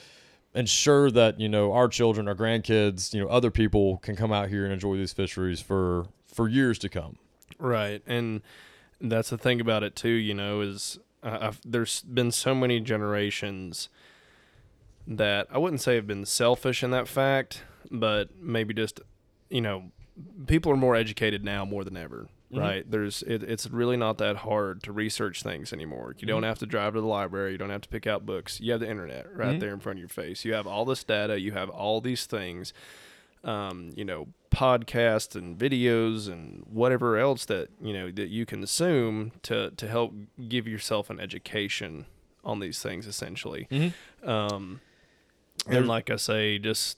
ensure 0.54 1.10
that 1.10 1.40
you 1.40 1.48
know 1.48 1.72
our 1.72 1.88
children 1.88 2.28
our 2.28 2.34
grandkids 2.34 3.12
you 3.12 3.20
know 3.20 3.28
other 3.28 3.50
people 3.50 3.96
can 3.98 4.14
come 4.14 4.32
out 4.32 4.48
here 4.48 4.62
and 4.64 4.72
enjoy 4.72 4.96
these 4.96 5.12
fisheries 5.12 5.60
for 5.60 6.06
for 6.32 6.48
years 6.48 6.78
to 6.80 6.88
come 6.88 7.16
Right, 7.58 8.02
and 8.06 8.42
that's 9.00 9.30
the 9.30 9.38
thing 9.38 9.60
about 9.60 9.84
it 9.84 9.94
too. 9.94 10.08
You 10.08 10.34
know, 10.34 10.60
is 10.60 10.98
uh, 11.22 11.38
I've, 11.40 11.60
there's 11.64 12.02
been 12.02 12.32
so 12.32 12.52
many 12.54 12.80
generations 12.80 13.88
that 15.06 15.46
I 15.50 15.58
wouldn't 15.58 15.80
say 15.80 15.94
have 15.94 16.06
been 16.06 16.24
selfish 16.26 16.82
in 16.82 16.90
that 16.90 17.06
fact, 17.06 17.62
but 17.90 18.30
maybe 18.40 18.74
just 18.74 19.00
you 19.50 19.60
know, 19.60 19.92
people 20.46 20.70
are 20.72 20.76
more 20.76 20.94
educated 20.96 21.44
now 21.44 21.64
more 21.64 21.84
than 21.84 21.96
ever. 21.96 22.28
Mhm. 22.52 22.60
Right, 22.60 22.90
there's 22.90 23.22
it, 23.22 23.42
it's 23.42 23.68
really 23.68 23.96
not 23.96 24.18
that 24.18 24.36
hard 24.36 24.82
to 24.84 24.92
research 24.92 25.42
things 25.42 25.72
anymore. 25.72 26.14
You 26.18 26.26
don't 26.28 26.42
Mhm. 26.42 26.46
have 26.46 26.58
to 26.60 26.66
drive 26.66 26.94
to 26.94 27.00
the 27.00 27.06
library. 27.06 27.52
You 27.52 27.58
don't 27.58 27.70
have 27.70 27.80
to 27.82 27.88
pick 27.88 28.06
out 28.06 28.24
books. 28.24 28.60
You 28.60 28.70
have 28.72 28.80
the 28.80 28.88
internet 28.88 29.26
right 29.34 29.56
Mhm. 29.56 29.60
there 29.60 29.72
in 29.74 29.80
front 29.80 29.96
of 29.98 30.00
your 30.00 30.08
face. 30.08 30.44
You 30.44 30.52
have 30.54 30.66
all 30.66 30.84
this 30.84 31.02
data. 31.02 31.40
You 31.40 31.52
have 31.52 31.68
all 31.70 32.00
these 32.00 32.26
things 32.26 32.72
um, 33.42 33.90
you 33.94 34.06
know, 34.06 34.28
podcasts 34.50 35.36
and 35.36 35.58
videos 35.58 36.28
and 36.32 36.64
whatever 36.66 37.18
else 37.18 37.44
that 37.44 37.68
you 37.78 37.92
know 37.92 38.10
that 38.10 38.28
you 38.28 38.46
consume 38.46 39.32
to 39.42 39.70
to 39.72 39.86
help 39.86 40.14
give 40.48 40.66
yourself 40.66 41.10
an 41.10 41.20
education 41.20 42.06
on 42.42 42.60
these 42.60 42.80
things, 42.82 43.06
essentially. 43.06 43.68
Um, 44.22 44.80
and 45.68 45.86
like 45.86 46.08
I 46.08 46.16
say, 46.16 46.58
just 46.58 46.96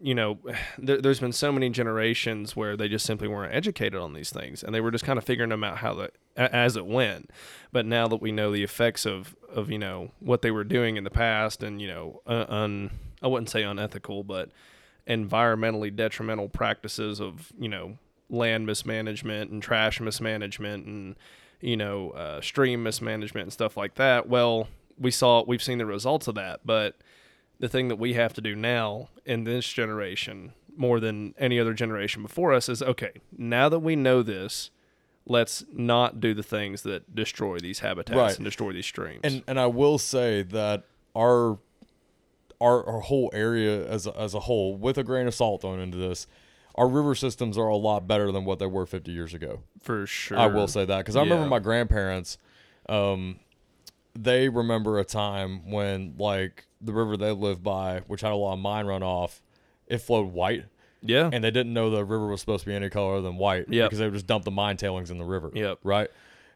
you 0.00 0.14
know, 0.14 0.38
there, 0.78 1.00
there's 1.00 1.20
been 1.20 1.32
so 1.32 1.52
many 1.52 1.70
generations 1.70 2.56
where 2.56 2.76
they 2.76 2.88
just 2.88 3.06
simply 3.06 3.28
weren't 3.28 3.54
educated 3.54 4.00
on 4.00 4.14
these 4.14 4.30
things, 4.30 4.62
and 4.62 4.74
they 4.74 4.80
were 4.80 4.90
just 4.90 5.04
kind 5.04 5.18
of 5.18 5.24
figuring 5.24 5.50
them 5.50 5.64
out 5.64 5.78
how 5.78 5.94
the 5.94 6.10
as 6.36 6.76
it 6.76 6.86
went. 6.86 7.30
But 7.72 7.86
now 7.86 8.08
that 8.08 8.22
we 8.22 8.32
know 8.32 8.52
the 8.52 8.62
effects 8.64 9.06
of 9.06 9.36
of 9.52 9.70
you 9.70 9.78
know 9.78 10.10
what 10.20 10.42
they 10.42 10.50
were 10.50 10.64
doing 10.64 10.96
in 10.96 11.04
the 11.04 11.10
past, 11.10 11.62
and 11.62 11.80
you 11.80 11.88
know, 11.88 12.22
un 12.26 12.90
I 13.22 13.26
wouldn't 13.26 13.50
say 13.50 13.62
unethical, 13.62 14.24
but 14.24 14.50
environmentally 15.06 15.94
detrimental 15.94 16.48
practices 16.48 17.20
of 17.20 17.52
you 17.58 17.68
know 17.68 17.98
land 18.28 18.64
mismanagement 18.66 19.50
and 19.50 19.62
trash 19.62 20.00
mismanagement 20.00 20.86
and 20.86 21.16
you 21.60 21.76
know 21.76 22.10
uh, 22.10 22.40
stream 22.40 22.82
mismanagement 22.82 23.44
and 23.44 23.52
stuff 23.52 23.76
like 23.76 23.96
that. 23.96 24.28
Well, 24.28 24.68
we 24.98 25.10
saw 25.10 25.44
we've 25.46 25.62
seen 25.62 25.78
the 25.78 25.86
results 25.86 26.28
of 26.28 26.34
that, 26.36 26.60
but 26.64 26.96
the 27.60 27.68
thing 27.68 27.86
that 27.88 27.96
we 27.96 28.14
have 28.14 28.32
to 28.32 28.40
do 28.40 28.56
now 28.56 29.08
in 29.24 29.44
this 29.44 29.68
generation 29.72 30.52
more 30.76 30.98
than 30.98 31.34
any 31.38 31.60
other 31.60 31.74
generation 31.74 32.22
before 32.22 32.52
us 32.52 32.68
is 32.68 32.82
okay 32.82 33.12
now 33.36 33.68
that 33.68 33.80
we 33.80 33.94
know 33.94 34.22
this 34.22 34.70
let's 35.26 35.62
not 35.72 36.18
do 36.20 36.32
the 36.34 36.42
things 36.42 36.82
that 36.82 37.14
destroy 37.14 37.58
these 37.58 37.80
habitats 37.80 38.16
Right. 38.16 38.36
and 38.36 38.44
destroy 38.44 38.72
these 38.72 38.86
streams 38.86 39.20
and 39.22 39.42
and 39.46 39.60
I 39.60 39.66
will 39.66 39.98
say 39.98 40.42
that 40.42 40.84
our 41.14 41.58
our, 42.60 42.86
our 42.86 43.00
whole 43.00 43.30
area 43.32 43.86
as 43.86 44.06
a, 44.06 44.14
as 44.20 44.34
a 44.34 44.40
whole, 44.40 44.76
with 44.76 44.98
a 44.98 45.02
grain 45.02 45.26
of 45.26 45.34
salt 45.34 45.62
thrown 45.62 45.80
into 45.80 45.96
this, 45.96 46.26
our 46.74 46.86
river 46.86 47.14
systems 47.14 47.56
are 47.56 47.68
a 47.68 47.76
lot 47.76 48.06
better 48.06 48.30
than 48.30 48.44
what 48.44 48.58
they 48.58 48.66
were 48.66 48.84
50 48.84 49.10
years 49.10 49.32
ago. 49.32 49.60
for 49.82 50.06
sure 50.06 50.36
I 50.38 50.46
will 50.46 50.68
say 50.68 50.84
that 50.84 50.98
because 50.98 51.16
I 51.16 51.22
remember 51.22 51.46
my 51.46 51.58
grandparents, 51.58 52.36
um, 52.88 53.40
they 54.14 54.48
remember 54.50 54.98
a 54.98 55.04
time 55.04 55.70
when 55.70 56.14
like 56.18 56.66
the 56.80 56.92
river 56.92 57.16
they 57.16 57.30
lived 57.32 57.62
by, 57.62 58.00
which 58.06 58.20
had 58.22 58.32
a 58.32 58.36
lot 58.36 58.54
of 58.54 58.58
mine 58.58 58.86
runoff, 58.86 59.40
it 59.86 59.98
flowed 59.98 60.32
white, 60.32 60.64
yeah 61.02 61.30
and 61.32 61.42
they 61.42 61.50
didn't 61.50 61.72
know 61.72 61.88
the 61.90 62.04
river 62.04 62.26
was 62.28 62.40
supposed 62.40 62.62
to 62.64 62.68
be 62.70 62.74
any 62.74 62.90
color 62.90 63.14
other 63.14 63.22
than 63.22 63.36
white 63.36 63.66
Yep. 63.68 63.88
because 63.88 63.98
they 63.98 64.04
would 64.04 64.12
just 64.14 64.26
dump 64.26 64.44
the 64.44 64.50
mine 64.50 64.76
tailings 64.76 65.10
in 65.10 65.18
the 65.18 65.24
river. 65.24 65.50
Yep. 65.54 65.78
Right. 65.82 66.08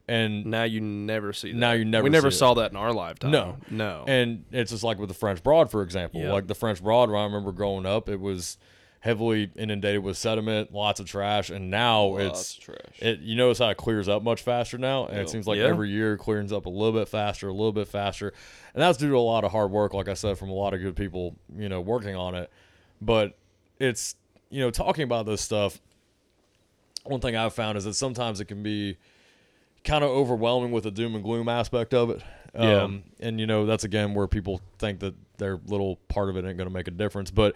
And 0.06 0.44
now 0.46 0.64
you 0.64 0.82
never 0.82 1.32
see 1.32 1.52
that. 1.52 1.56
Now 1.58 1.72
you 1.72 1.86
never 1.86 2.04
we 2.04 2.10
never 2.10 2.30
see 2.30 2.36
it. 2.36 2.38
saw 2.40 2.54
that 2.54 2.70
in 2.70 2.76
our 2.76 2.92
lifetime 2.92 3.30
No. 3.30 3.56
no 3.70 4.04
And 4.06 4.44
it's 4.52 4.70
just 4.70 4.84
like 4.84 4.98
with 4.98 5.08
the 5.08 5.14
French 5.14 5.42
Broad, 5.42 5.70
for 5.70 5.80
example. 5.82 6.20
Yep. 6.20 6.30
Like 6.32 6.46
the 6.46 6.54
French 6.54 6.82
Broad, 6.82 7.10
when 7.10 7.18
I 7.20 7.24
remember 7.24 7.52
growing 7.52 7.86
up, 7.86 8.10
it 8.10 8.20
was 8.20 8.58
heavily 9.04 9.50
inundated 9.54 10.02
with 10.02 10.16
sediment, 10.16 10.72
lots 10.72 10.98
of 10.98 11.04
trash, 11.06 11.50
and 11.50 11.70
now 11.70 12.04
Lots 12.06 12.24
it's 12.24 12.56
of 12.56 12.64
trash. 12.64 12.98
it. 13.00 13.18
You 13.20 13.36
notice 13.36 13.58
how 13.58 13.68
it 13.68 13.76
clears 13.76 14.08
up 14.08 14.22
much 14.22 14.40
faster 14.40 14.78
now, 14.78 15.04
and 15.04 15.16
Yeah. 15.16 15.22
it 15.24 15.28
seems 15.28 15.46
like 15.46 15.58
Yeah. 15.58 15.66
every 15.66 15.90
year 15.90 16.14
it 16.14 16.18
clears 16.18 16.52
up 16.54 16.64
a 16.64 16.70
little 16.70 16.98
bit 16.98 17.06
faster, 17.06 17.46
a 17.48 17.52
little 17.52 17.70
bit 17.72 17.86
faster, 17.86 18.32
and 18.72 18.82
that's 18.82 18.96
due 18.96 19.10
to 19.10 19.16
a 19.16 19.18
lot 19.18 19.44
of 19.44 19.52
hard 19.52 19.70
work, 19.70 19.92
like 19.92 20.08
I 20.08 20.14
said, 20.14 20.38
from 20.38 20.48
a 20.48 20.54
lot 20.54 20.72
of 20.72 20.80
good 20.80 20.96
people, 20.96 21.36
you 21.54 21.68
know, 21.68 21.82
working 21.82 22.16
on 22.16 22.34
it. 22.34 22.50
But 23.02 23.36
it's 23.78 24.16
you 24.48 24.60
know 24.60 24.70
talking 24.70 25.04
about 25.04 25.26
this 25.26 25.42
stuff. 25.42 25.82
One 27.04 27.20
thing 27.20 27.36
I've 27.36 27.52
found 27.52 27.76
is 27.76 27.84
that 27.84 27.92
sometimes 27.94 28.40
it 28.40 28.46
can 28.46 28.62
be 28.62 28.96
kind 29.84 30.02
of 30.02 30.08
overwhelming 30.08 30.70
with 30.72 30.84
the 30.84 30.90
doom 30.90 31.14
and 31.14 31.22
gloom 31.22 31.48
aspect 31.50 31.92
of 31.92 32.08
it. 32.08 32.22
Yeah. 32.54 32.82
Um, 32.84 33.02
and 33.20 33.38
you 33.38 33.46
know 33.46 33.66
that's 33.66 33.84
again 33.84 34.14
where 34.14 34.26
people 34.26 34.62
think 34.78 35.00
that 35.00 35.14
their 35.36 35.58
little 35.66 35.96
part 36.08 36.30
of 36.30 36.36
it 36.38 36.46
ain't 36.46 36.56
going 36.56 36.68
to 36.68 36.72
make 36.74 36.88
a 36.88 36.92
difference. 36.92 37.30
But 37.30 37.54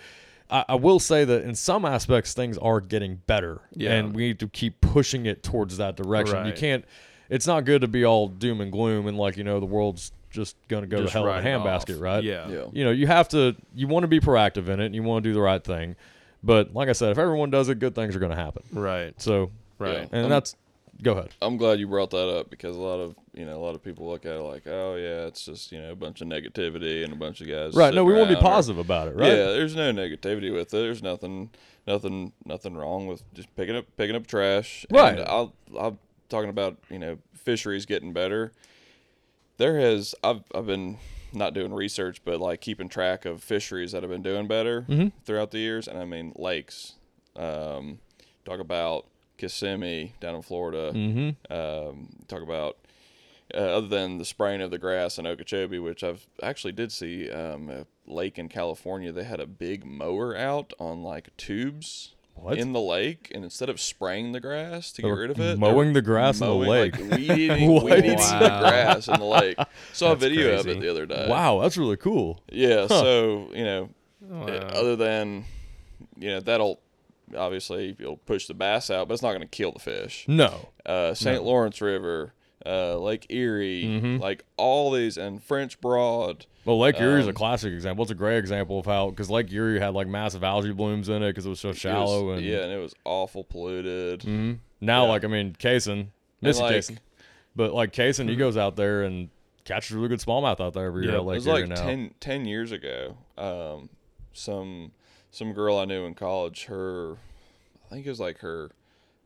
I, 0.50 0.64
I 0.70 0.74
will 0.76 0.98
say 0.98 1.24
that 1.24 1.44
in 1.44 1.54
some 1.54 1.84
aspects 1.84 2.32
things 2.34 2.56
are 2.58 2.80
getting 2.80 3.16
better, 3.26 3.60
Yeah. 3.74 3.92
and 3.94 4.14
we 4.14 4.28
need 4.28 4.38
to 4.40 4.48
keep 4.48 4.80
pushing 4.80 5.26
it 5.26 5.42
towards 5.42 5.76
that 5.78 5.96
direction. 5.96 6.46
You 6.46 6.52
can't. 6.52 6.84
It's 7.30 7.46
not 7.46 7.64
good 7.66 7.82
to 7.82 7.88
be 7.88 8.04
all 8.04 8.28
doom 8.28 8.60
and 8.60 8.72
gloom 8.72 9.06
and 9.06 9.18
like 9.18 9.36
you 9.36 9.44
know 9.44 9.60
the 9.60 9.66
world's 9.66 10.12
just 10.30 10.56
going 10.68 10.82
to 10.82 10.86
go 10.86 10.98
Just 11.02 11.12
to 11.12 11.18
hell 11.20 11.28
in 11.32 11.46
a 11.46 11.48
handbasket, 11.48 11.96
off. 11.96 12.00
right? 12.02 12.22
yeah 12.24 12.48
yeah. 12.48 12.64
You 12.72 12.84
know 12.84 12.90
you 12.90 13.06
have 13.06 13.28
to. 13.30 13.54
You 13.74 13.86
want 13.88 14.04
to 14.04 14.08
be 14.08 14.20
proactive 14.20 14.68
in 14.68 14.80
it. 14.80 14.86
and 14.86 14.94
You 14.94 15.02
want 15.02 15.22
to 15.24 15.28
do 15.30 15.34
the 15.34 15.40
right 15.40 15.62
thing. 15.62 15.96
But 16.42 16.72
like 16.72 16.88
I 16.88 16.92
said, 16.92 17.10
if 17.10 17.18
everyone 17.18 17.50
does 17.50 17.68
it, 17.68 17.78
good 17.80 17.94
things 17.94 18.14
are 18.14 18.18
going 18.20 18.30
to 18.30 18.36
happen. 18.36 18.62
right 18.72 19.12
So, 19.20 19.50
right 19.78 20.08
and 20.12 20.24
Um, 20.24 20.30
that's. 20.30 20.54
Go 21.02 21.12
ahead. 21.12 21.30
I'm 21.40 21.56
glad 21.58 21.78
you 21.78 21.86
brought 21.86 22.10
that 22.10 22.28
up 22.28 22.50
because 22.50 22.76
a 22.76 22.80
lot 22.80 22.98
of 22.98 23.14
you 23.38 23.46
know 23.46 23.56
a 23.56 23.62
lot 23.62 23.74
of 23.74 23.82
people 23.82 24.08
look 24.08 24.26
at 24.26 24.32
it 24.32 24.40
like, 24.42 24.66
oh 24.66 24.96
yeah, 24.96 25.26
it's 25.26 25.44
just 25.44 25.70
you 25.72 25.80
know 25.80 25.92
a 25.92 25.96
bunch 25.96 26.20
of 26.20 26.26
negativity 26.28 27.04
and 27.04 27.12
a 27.12 27.16
bunch 27.16 27.40
of 27.40 27.46
guys. 27.48 27.74
Right. 27.74 27.94
No, 27.94 28.04
we 28.04 28.12
want 28.12 28.24
to 28.24 28.28
be 28.28 28.34
around 28.34 28.44
or- 28.44 28.48
positive 28.50 28.78
about 28.78 29.08
it, 29.08 29.16
right? 29.16 29.28
Yeah, 29.28 29.46
there's 29.46 29.76
no 29.76 29.92
negativity 29.92 30.52
with 30.52 30.68
it. 30.68 30.70
There's 30.72 31.02
nothing, 31.02 31.50
nothing, 31.86 32.32
nothing 32.44 32.76
wrong 32.76 33.06
with 33.06 33.22
just 33.34 33.54
picking 33.56 33.76
up 33.76 33.86
picking 33.96 34.16
up 34.16 34.26
trash. 34.26 34.84
Right. 34.90 35.18
And 35.18 35.28
I'll 35.28 35.54
I'm 35.78 35.98
talking 36.28 36.50
about 36.50 36.76
you 36.90 36.98
know 36.98 37.18
fisheries 37.34 37.86
getting 37.86 38.12
better. 38.12 38.52
There 39.56 39.78
has 39.78 40.14
I've 40.22 40.42
I've 40.54 40.66
been 40.66 40.98
not 41.32 41.52
doing 41.54 41.72
research, 41.74 42.22
but 42.24 42.40
like 42.40 42.60
keeping 42.60 42.88
track 42.88 43.24
of 43.24 43.42
fisheries 43.42 43.92
that 43.92 44.02
have 44.02 44.10
been 44.10 44.22
doing 44.22 44.46
better 44.48 44.82
Mhm. 44.88 45.12
throughout 45.24 45.50
the 45.50 45.58
years, 45.58 45.86
and 45.86 45.98
I 45.98 46.04
mean 46.04 46.32
lakes. 46.36 46.94
Um, 47.36 47.98
talk 48.44 48.60
about 48.60 49.06
Kissimmee 49.36 50.14
down 50.20 50.34
in 50.34 50.42
Florida. 50.42 50.90
Mm-hmm. 50.94 51.52
Um, 51.52 52.08
talk 52.28 52.42
about 52.42 52.78
uh, 53.54 53.58
other 53.58 53.88
than 53.88 54.18
the 54.18 54.24
spraying 54.24 54.60
of 54.60 54.70
the 54.70 54.78
grass 54.78 55.18
in 55.18 55.26
Okeechobee, 55.26 55.78
which 55.78 56.02
I've 56.04 56.26
actually 56.42 56.72
did 56.72 56.92
see 56.92 57.30
um, 57.30 57.70
a 57.70 57.86
lake 58.06 58.38
in 58.38 58.48
California. 58.48 59.12
They 59.12 59.24
had 59.24 59.40
a 59.40 59.46
big 59.46 59.84
mower 59.84 60.36
out 60.36 60.72
on 60.78 61.02
like 61.02 61.34
tubes 61.36 62.14
What? 62.34 62.58
in 62.58 62.72
the 62.72 62.80
lake, 62.80 63.30
and 63.34 63.44
instead 63.44 63.68
of 63.68 63.80
spraying 63.80 64.32
the 64.32 64.40
grass 64.40 64.92
to 64.92 65.02
get 65.02 65.08
rid 65.08 65.30
of 65.30 65.40
it, 65.40 65.58
mowing 65.58 65.92
the 65.94 66.02
grass 66.02 66.40
in 66.40 66.46
the 66.46 66.54
lake. 66.54 66.98
like 67.00 67.10
weed 67.18 67.30
eating, 67.30 67.70
What? 67.72 67.84
weed 67.84 67.98
eating 68.04 68.16
the 68.16 68.58
grass 68.60 69.08
in 69.08 69.18
the 69.18 69.24
lake. 69.26 69.56
Saw 69.92 70.06
a 70.06 70.08
That's 70.10 70.20
video 70.20 70.58
of 70.58 70.66
it 70.68 70.80
the 70.80 70.90
other 70.90 71.06
day. 71.06 71.26
Wow, 71.28 71.60
that's 71.60 71.76
really 71.76 71.96
cool. 71.96 72.42
Yeah. 72.52 72.86
So 72.86 73.50
you 73.54 73.64
know, 73.64 73.90
Wow. 74.20 74.46
other 74.46 74.96
than 74.96 75.44
you 76.18 76.30
know 76.30 76.40
that'll 76.40 76.80
obviously 77.36 77.94
you'll 77.98 78.16
push 78.16 78.46
the 78.46 78.54
bass 78.54 78.90
out, 78.90 79.06
but 79.08 79.14
it's 79.14 79.22
not 79.22 79.30
going 79.30 79.40
to 79.42 79.46
kill 79.46 79.72
the 79.72 79.78
fish 79.78 80.24
No. 80.28 80.68
uh, 80.86 81.12
St. 81.14 81.42
Lawrence 81.42 81.80
River, 81.80 82.32
uh, 82.66 82.98
Lake 82.98 83.26
Erie, 83.30 83.84
Mhm. 83.84 84.20
like 84.20 84.44
all 84.56 84.90
these, 84.90 85.16
and 85.16 85.42
French 85.42 85.80
Broad. 85.80 86.46
Well, 86.64 86.78
Lake 86.78 87.00
Erie 87.00 87.20
is 87.20 87.26
a 87.26 87.30
Um, 87.30 87.34
classic 87.34 87.72
example. 87.72 88.02
It's 88.02 88.10
a 88.12 88.14
great 88.16 88.38
example 88.38 88.78
of 88.80 88.86
how 88.86 89.10
because 89.10 89.30
Lake 89.30 89.50
Erie 89.52 89.78
had 89.80 89.94
like 89.94 90.06
massive 90.08 90.42
algae 90.44 90.72
blooms 90.72 91.08
in 91.08 91.22
it 91.22 91.28
because 91.30 91.46
it 91.46 91.50
was 91.50 91.60
so 91.60 91.72
shallow 91.72 92.24
was- 92.26 92.38
and 92.38 92.46
yeah, 92.46 92.58
and 92.64 92.72
it 92.72 92.78
was 92.78 92.94
awful 93.04 93.44
polluted. 93.44 94.20
Mm-hmm. 94.20 94.54
Now, 94.80 95.04
Yeah. 95.04 95.10
like 95.10 95.24
I 95.24 95.28
mean, 95.28 95.54
Kaysen, 95.58 96.08
Missy 96.42 96.60
like- 96.62 96.74
Kaysen, 96.76 96.98
but 97.56 97.72
like 97.72 97.92
Kaysen, 97.92 98.28
he 98.28 98.36
goes 98.36 98.56
out 98.56 98.76
there 98.76 99.02
and 99.02 99.30
catches 99.64 99.92
really 99.92 100.08
good 100.08 100.20
smallmouth 100.20 100.60
out 100.60 100.72
there 100.74 100.86
every 100.86 101.02
year 101.04 101.12
Yeah, 101.12 101.18
at 101.18 101.22
it 101.22 101.26
was 101.26 101.46
Erie 101.46 101.60
like 101.60 101.68
now. 101.68 101.74
10, 101.76 102.14
10 102.20 102.44
years 102.46 102.72
ago. 102.72 103.16
Um, 103.36 103.88
some 104.32 104.92
some 105.30 105.52
girl 105.52 105.76
I 105.78 105.84
knew 105.84 106.04
in 106.06 106.14
college, 106.14 106.64
her, 106.66 107.16
I 107.86 107.88
think 107.94 108.06
it 108.06 108.08
was 108.10 108.20
like 108.20 108.38
her 108.38 108.70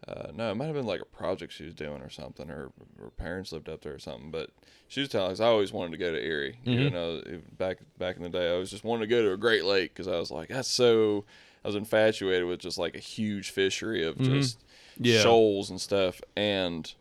uh, 0.09 0.33
no, 0.35 0.51
it 0.51 0.55
might 0.57 0.67
have 0.67 0.75
been 0.75 0.87
like 0.87 1.01
a 1.01 1.05
project 1.07 1.53
she 1.53 1.65
was 1.65 1.75
doing 1.75 2.03
or 2.03 2.11
something, 2.11 2.51
or 2.51 2.73
her 2.99 3.11
parents 3.11 3.53
lived 3.53 3.69
up 3.69 3.83
there 3.83 3.95
or 3.95 3.99
something. 3.99 4.31
But 4.31 4.51
she 4.89 5.01
was 5.01 5.09
telling 5.09 5.33
us 5.33 5.41
I 5.41 5.47
always 5.47 5.73
wanted 5.73 5.93
to 5.93 5.99
go 5.99 6.11
to 6.13 6.21
Erie. 6.25 6.59
You 6.65 6.91
Mhm. 6.91 6.93
know, 6.93 7.41
back 7.57 7.79
back 7.99 8.17
in 8.17 8.23
the 8.23 8.29
day, 8.29 8.53
I 8.53 8.59
was 8.59 8.71
just 8.71 8.85
wanting 8.85 9.09
to 9.09 9.15
go 9.15 9.23
to 9.23 9.33
a 9.33 9.37
Great 9.37 9.65
Lake 9.65 9.93
because 9.95 10.09
I 10.09 10.19
was 10.19 10.31
like, 10.31 10.49
that's 10.49 10.69
so. 10.69 11.25
I 11.65 11.69
was 11.69 11.77
infatuated 11.77 12.47
with 12.49 12.59
just 12.59 12.77
like 12.79 12.97
a 12.97 13.01
huge 13.01 13.51
fishery 13.51 14.03
of 14.05 14.17
Mhm. 14.17 14.25
just 14.25 14.65
Yeah. 14.99 15.23
shoals 15.23 15.71
and 15.71 15.81
stuff. 15.81 16.21
And 16.37 16.93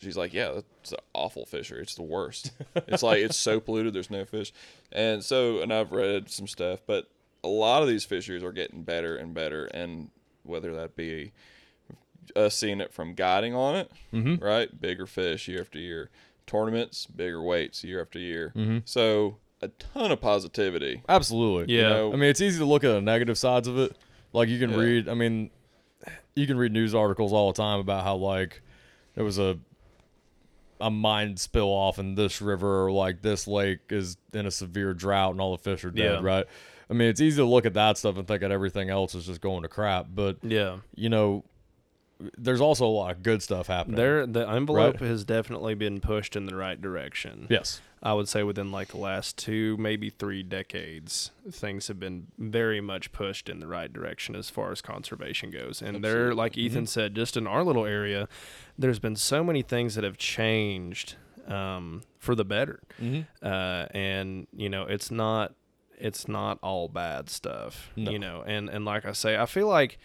she's 0.00 0.16
like, 0.16 0.32
yeah, 0.32 0.52
that's 0.52 0.92
an 0.92 0.98
awful 1.12 1.44
fishery. 1.44 1.82
It's 1.82 1.94
the 1.96 2.02
worst. 2.02 2.52
it's 2.88 3.02
like 3.02 3.18
it's 3.18 3.36
so 3.36 3.60
polluted. 3.60 3.92
There's 3.92 4.10
no 4.10 4.24
fish. 4.24 4.54
And 4.90 5.22
so, 5.22 5.60
and 5.60 5.70
I've 5.70 5.92
read 5.92 6.30
some 6.30 6.46
stuff, 6.46 6.80
but 6.86 7.10
a 7.44 7.48
lot 7.48 7.82
of 7.82 7.88
these 7.88 8.06
fisheries 8.06 8.42
are 8.42 8.52
getting 8.52 8.82
better 8.84 9.14
and 9.16 9.34
better. 9.34 9.66
And 9.66 10.10
whether 10.44 10.74
that 10.76 10.96
be 10.96 11.32
us 12.36 12.54
seeing 12.56 12.80
it 12.80 12.92
from 12.92 13.14
guiding 13.14 13.54
on 13.54 13.74
it, 13.76 13.90
Mm-hmm. 14.12 14.44
right? 14.44 14.80
Bigger 14.80 15.06
fish 15.06 15.48
year 15.48 15.60
after 15.62 15.78
year. 15.78 16.10
Tournaments, 16.46 17.06
bigger 17.06 17.42
weights 17.42 17.82
year 17.82 18.00
after 18.00 18.18
year. 18.18 18.52
Mm-hmm. 18.54 18.78
So 18.84 19.38
a 19.62 19.68
ton 19.68 20.12
of 20.12 20.20
positivity. 20.20 21.02
Absolutely. 21.08 21.74
Yeah. 21.74 21.82
You 21.82 21.88
know, 21.94 22.12
I 22.12 22.16
mean, 22.16 22.30
it's 22.30 22.40
easy 22.40 22.58
to 22.58 22.64
look 22.64 22.84
at 22.84 22.92
the 22.92 23.00
negative 23.00 23.36
sides 23.38 23.66
of 23.66 23.78
it. 23.78 23.96
Like 24.32 24.48
you 24.48 24.58
can 24.58 24.70
Yeah. 24.70 24.76
read. 24.76 25.08
I 25.08 25.14
mean, 25.14 25.50
you 26.36 26.46
can 26.46 26.56
read 26.58 26.72
news 26.72 26.94
articles 26.94 27.32
all 27.32 27.52
the 27.52 27.56
time 27.56 27.80
about 27.80 28.04
how 28.04 28.16
like 28.16 28.62
there 29.14 29.24
was 29.24 29.38
a 29.38 29.58
a 30.78 30.90
mine 30.90 31.36
spill 31.38 31.68
off 31.68 31.98
in 31.98 32.14
this 32.16 32.42
river 32.42 32.84
or 32.84 32.92
like 32.92 33.22
this 33.22 33.46
lake 33.48 33.78
is 33.88 34.18
in 34.34 34.44
a 34.44 34.50
severe 34.50 34.92
drought 34.92 35.32
and 35.32 35.40
all 35.40 35.56
the 35.56 35.62
fish 35.62 35.84
are 35.86 35.90
dead. 35.90 36.20
Yeah. 36.22 36.26
Right. 36.28 36.44
I 36.90 36.92
mean, 36.92 37.08
it's 37.08 37.20
easy 37.20 37.38
to 37.38 37.46
look 37.46 37.64
at 37.64 37.74
that 37.74 37.96
stuff 37.96 38.18
and 38.18 38.28
think 38.28 38.42
that 38.42 38.50
everything 38.52 38.90
else 38.90 39.14
is 39.14 39.24
just 39.26 39.40
going 39.40 39.62
to 39.62 39.68
crap. 39.68 40.06
But 40.14 40.36
Yeah. 40.42 40.76
you 40.94 41.08
know, 41.08 41.44
there's 42.38 42.60
also 42.60 42.86
a 42.86 42.88
lot 42.88 43.12
of 43.14 43.22
good 43.22 43.42
stuff 43.42 43.66
happening. 43.66 43.96
There, 43.96 44.26
the 44.26 44.48
envelope 44.48 45.00
Right. 45.00 45.08
has 45.08 45.24
definitely 45.24 45.74
been 45.74 46.00
pushed 46.00 46.34
in 46.36 46.46
the 46.46 46.56
right 46.56 46.80
direction. 46.80 47.46
Yes. 47.50 47.80
I 48.02 48.12
would 48.12 48.28
say 48.28 48.42
within 48.42 48.70
like 48.70 48.88
the 48.88 48.98
last 48.98 49.36
two, 49.36 49.76
maybe 49.78 50.10
three 50.10 50.42
decades, 50.42 51.30
things 51.50 51.88
have 51.88 51.98
been 51.98 52.28
very 52.38 52.80
much 52.80 53.12
pushed 53.12 53.48
in 53.48 53.58
the 53.60 53.66
right 53.66 53.92
direction 53.92 54.34
as 54.36 54.48
far 54.48 54.70
as 54.70 54.80
conservation 54.80 55.50
goes. 55.50 55.82
And 55.82 56.02
there, 56.04 56.34
like 56.34 56.56
Ethan 56.56 56.86
said, 56.86 57.14
just 57.14 57.36
in 57.36 57.46
our 57.46 57.62
little 57.64 57.84
area, 57.84 58.28
there's 58.78 58.98
been 58.98 59.16
so 59.16 59.42
many 59.42 59.62
things 59.62 59.94
that 59.96 60.04
have 60.04 60.16
changed 60.18 61.16
um, 61.48 62.02
for 62.18 62.34
the 62.34 62.44
better. 62.44 62.80
Mm-hmm. 63.02 63.22
Uh, 63.44 63.86
and 63.90 64.46
you 64.54 64.68
know, 64.68 64.84
it's 64.84 65.10
not, 65.10 65.54
it's 65.98 66.28
not 66.28 66.58
all 66.62 66.88
bad 66.88 67.28
stuff. 67.28 67.90
No. 67.96 68.10
You 68.10 68.18
know, 68.18 68.44
and 68.46 68.68
and 68.68 68.84
like 68.84 69.04
I 69.04 69.12
say, 69.12 69.36
I 69.36 69.46
feel 69.46 69.66
like 69.68 69.98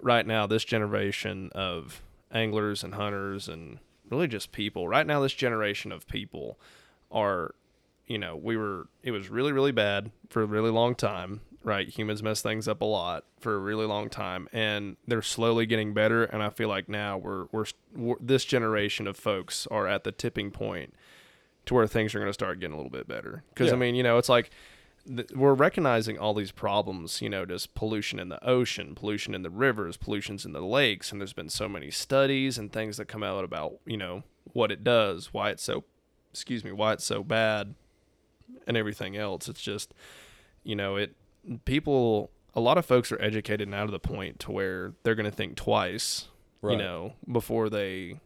right 0.00 0.26
now 0.26 0.46
this 0.46 0.64
generation 0.64 1.50
of 1.54 2.02
anglers 2.32 2.84
and 2.84 2.94
hunters 2.94 3.48
and 3.48 3.78
really 4.10 4.28
just 4.28 4.52
people 4.52 4.88
right 4.88 5.06
now 5.06 5.20
this 5.20 5.32
generation 5.32 5.92
of 5.92 6.06
people 6.06 6.58
are 7.10 7.54
you 8.06 8.18
know 8.18 8.36
we 8.36 8.56
were 8.56 8.88
it 9.02 9.10
was 9.10 9.28
really 9.28 9.52
really 9.52 9.72
bad 9.72 10.10
for 10.28 10.42
a 10.42 10.46
really 10.46 10.70
long 10.70 10.94
time 10.94 11.40
right? 11.62 11.88
Humans 11.88 12.22
mess 12.22 12.42
things 12.42 12.66
up 12.66 12.80
a 12.80 12.86
lot 12.86 13.24
for 13.38 13.54
a 13.54 13.58
really 13.58 13.86
long 13.86 14.08
time 14.08 14.48
and 14.52 14.96
they're 15.06 15.22
slowly 15.22 15.66
getting 15.66 15.94
better 15.94 16.24
and 16.24 16.42
i 16.42 16.50
feel 16.50 16.68
like 16.68 16.88
now 16.88 17.16
we're 17.16 17.46
we're, 17.52 17.64
we're 17.94 18.16
this 18.20 18.44
generation 18.44 19.06
of 19.06 19.16
folks 19.16 19.66
are 19.70 19.86
at 19.86 20.04
the 20.04 20.12
tipping 20.12 20.50
point 20.50 20.94
to 21.66 21.74
where 21.74 21.86
things 21.86 22.14
are 22.14 22.18
going 22.18 22.28
to 22.28 22.34
start 22.34 22.60
getting 22.60 22.74
a 22.74 22.76
little 22.76 22.90
bit 22.90 23.06
better. 23.08 23.42
Because 23.54 23.72
i 23.72 23.76
mean 23.76 23.94
you 23.94 24.02
know 24.02 24.18
it's 24.18 24.28
like 24.28 24.50
th- 25.06 25.30
we're 25.34 25.54
recognizing 25.54 26.18
all 26.18 26.34
these 26.34 26.52
problems, 26.52 27.20
you 27.22 27.28
know, 27.28 27.44
just 27.44 27.74
pollution 27.74 28.18
in 28.18 28.28
the 28.28 28.44
ocean, 28.46 28.94
pollution 28.94 29.34
in 29.34 29.42
the 29.42 29.50
rivers, 29.50 29.96
pollutions 29.96 30.44
in 30.44 30.52
the 30.52 30.60
lakes, 30.60 31.10
and 31.12 31.20
there's 31.20 31.32
been 31.32 31.48
so 31.48 31.68
many 31.68 31.90
studies 31.90 32.58
and 32.58 32.72
things 32.72 32.96
that 32.96 33.06
come 33.06 33.22
out 33.22 33.44
about, 33.44 33.74
you 33.84 33.96
know, 33.96 34.22
what 34.52 34.70
it 34.70 34.82
does, 34.84 35.32
why 35.32 35.50
it's 35.50 35.62
so, 35.62 35.84
excuse 36.32 36.64
me, 36.64 36.72
why 36.72 36.92
it's 36.92 37.04
so 37.04 37.22
bad, 37.22 37.74
and 38.66 38.76
everything 38.76 39.16
else. 39.16 39.48
It's 39.48 39.62
just, 39.62 39.94
you 40.64 40.76
know, 40.76 40.96
it 40.96 41.14
people, 41.64 42.30
a 42.54 42.60
lot 42.60 42.78
of 42.78 42.84
folks 42.84 43.10
are 43.12 43.20
educated 43.22 43.68
now 43.68 43.86
to 43.86 43.92
the 43.92 43.98
point 44.00 44.38
to 44.40 44.52
where 44.52 44.92
they're 45.02 45.14
going 45.14 45.30
to 45.30 45.36
think 45.36 45.56
twice, 45.56 46.28
Right. 46.62 46.72
you 46.72 46.78
know, 46.78 47.14
before 47.30 47.70
they, 47.70 48.20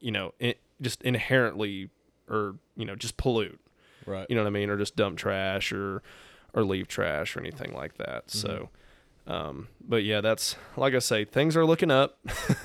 you 0.00 0.10
know, 0.10 0.32
it 0.38 0.60
just 0.80 1.02
inherently 1.02 1.90
or 2.28 2.56
you 2.74 2.84
know 2.86 2.96
just 2.96 3.16
pollute 3.18 3.60
Right. 4.06 4.26
you 4.28 4.36
know 4.36 4.42
what 4.42 4.48
I 4.48 4.50
mean, 4.50 4.70
or 4.70 4.76
just 4.76 4.96
dump 4.96 5.18
trash 5.18 5.72
or 5.72 6.02
or 6.54 6.64
leave 6.64 6.88
trash 6.88 7.36
or 7.36 7.40
anything 7.40 7.74
like 7.74 7.98
that. 7.98 8.30
So, 8.30 8.70
um, 9.26 9.68
but 9.80 10.04
yeah, 10.04 10.20
that's 10.20 10.56
like 10.76 10.94
I 10.94 10.98
say, 10.98 11.24
things 11.24 11.56
are 11.56 11.64
looking 11.64 11.90
up, 11.90 12.18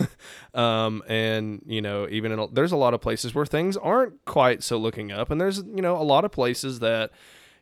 um, 0.54 1.04
and 1.08 1.64
you 1.66 1.82
know, 1.82 2.08
even 2.10 2.32
in 2.32 2.40
a, 2.40 2.48
there's 2.48 2.72
a 2.72 2.78
lot 2.78 2.94
of 2.94 3.02
places 3.02 3.34
where 3.34 3.46
things 3.46 3.78
aren't 3.78 4.24
quite 4.26 4.64
so 4.64 4.78
looking 4.78 5.12
up, 5.12 5.32
and 5.32 5.40
there's 5.40 5.60
you 5.60 5.82
know 5.82 5.98
a 5.98 6.04
lot 6.04 6.26
of 6.26 6.32
places 6.32 6.80
that 6.80 7.12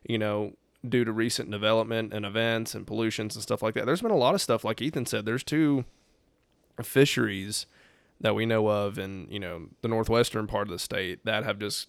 you 0.06 0.18
know 0.18 0.52
due 0.86 1.04
to 1.04 1.12
recent 1.12 1.50
development 1.50 2.12
and 2.12 2.24
events 2.24 2.74
and 2.74 2.86
pollutions 2.86 3.34
and 3.34 3.42
stuff 3.42 3.62
like 3.62 3.74
that. 3.74 3.86
There's 3.86 4.02
been 4.02 4.10
a 4.10 4.16
lot 4.16 4.34
of 4.34 4.40
stuff, 4.40 4.64
like 4.64 4.80
Ethan 4.80 5.06
said. 5.06 5.24
There's 5.26 5.42
two 5.44 5.84
fisheries 6.82 7.66
that 8.20 8.34
we 8.34 8.46
know 8.46 8.68
of 8.68 8.98
in 8.98 9.26
you 9.30 9.38
know 9.38 9.68
the 9.82 9.88
northwestern 9.88 10.46
part 10.46 10.68
of 10.68 10.72
the 10.72 10.78
state 10.78 11.24
that 11.24 11.44
have 11.44 11.58
just 11.58 11.88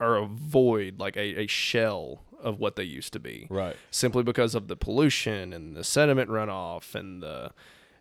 are 0.00 0.16
a 0.16 0.26
void, 0.26 0.98
like 0.98 1.16
a, 1.16 1.40
a 1.42 1.46
shell 1.46 2.24
of 2.40 2.58
what 2.58 2.76
they 2.76 2.84
used 2.84 3.12
to 3.14 3.20
be, 3.20 3.46
Right. 3.50 3.76
simply 3.90 4.22
because 4.22 4.54
of 4.54 4.68
the 4.68 4.76
pollution 4.76 5.52
and 5.52 5.74
the 5.74 5.84
sediment 5.84 6.30
runoff 6.30 6.94
and 6.94 7.22
the, 7.22 7.52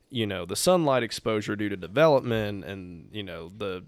you 0.09 0.27
know, 0.27 0.45
the 0.45 0.55
sunlight 0.55 1.03
exposure 1.03 1.55
due 1.55 1.69
to 1.69 1.77
development 1.77 2.63
and 2.65 3.09
you 3.11 3.23
know 3.23 3.51
the 3.57 3.83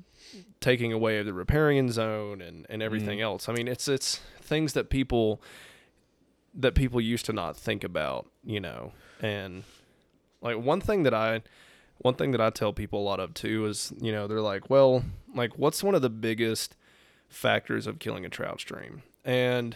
taking 0.59 0.91
away 0.91 1.19
of 1.19 1.25
the 1.25 1.33
riparian 1.33 1.91
zone 1.91 2.41
and 2.41 2.65
and 2.69 2.81
everything 2.81 3.19
mm-hmm. 3.19 3.25
else. 3.25 3.47
I 3.47 3.53
mean, 3.53 3.67
it's 3.67 3.87
it's 3.87 4.19
things 4.41 4.73
that 4.73 4.89
people 4.89 5.41
that 6.55 6.73
people 6.73 6.99
used 6.99 7.25
to 7.27 7.33
not 7.33 7.55
think 7.55 7.83
about, 7.83 8.29
you 8.43 8.59
know, 8.59 8.93
and 9.21 9.63
like 10.41 10.57
one 10.57 10.81
thing 10.81 11.03
that 11.03 11.13
I 11.13 11.43
one 11.99 12.15
thing 12.15 12.31
that 12.31 12.41
I 12.41 12.49
tell 12.49 12.73
people 12.73 13.01
a 13.01 13.05
lot 13.05 13.19
of 13.19 13.33
too 13.33 13.65
is, 13.65 13.93
you 13.99 14.11
know, 14.11 14.27
they're 14.27 14.41
like, 14.41 14.69
well, 14.69 15.03
like 15.33 15.57
what's 15.57 15.83
one 15.83 15.95
of 15.95 16.01
the 16.01 16.09
biggest 16.09 16.75
factors 17.29 17.87
of 17.87 17.99
killing 17.99 18.25
a 18.25 18.29
trout 18.29 18.59
stream? 18.59 19.03
And 19.25 19.75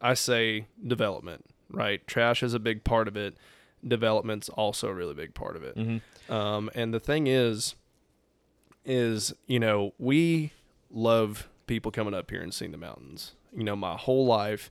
I 0.00 0.14
say 0.14 0.66
development, 0.86 1.44
right? 1.70 2.06
Trash 2.06 2.42
is 2.42 2.54
a 2.54 2.58
big 2.58 2.84
part 2.84 3.08
of 3.08 3.16
it. 3.16 3.36
Development's 3.86 4.48
also 4.48 4.88
a 4.88 4.94
really 4.94 5.14
big 5.14 5.34
part 5.34 5.56
of 5.56 5.62
it. 5.62 5.76
Mm-hmm. 5.76 6.32
Um, 6.32 6.70
and 6.74 6.92
the 6.92 7.00
thing 7.00 7.26
is, 7.26 7.74
is 8.84 9.34
you 9.46 9.60
know 9.60 9.92
we 9.98 10.52
love 10.90 11.48
people 11.66 11.92
coming 11.92 12.14
up 12.14 12.30
here 12.30 12.40
and 12.40 12.52
seeing 12.52 12.72
the 12.72 12.78
mountains. 12.78 13.34
You 13.54 13.62
know, 13.62 13.76
my 13.76 13.96
whole 13.96 14.26
life, 14.26 14.70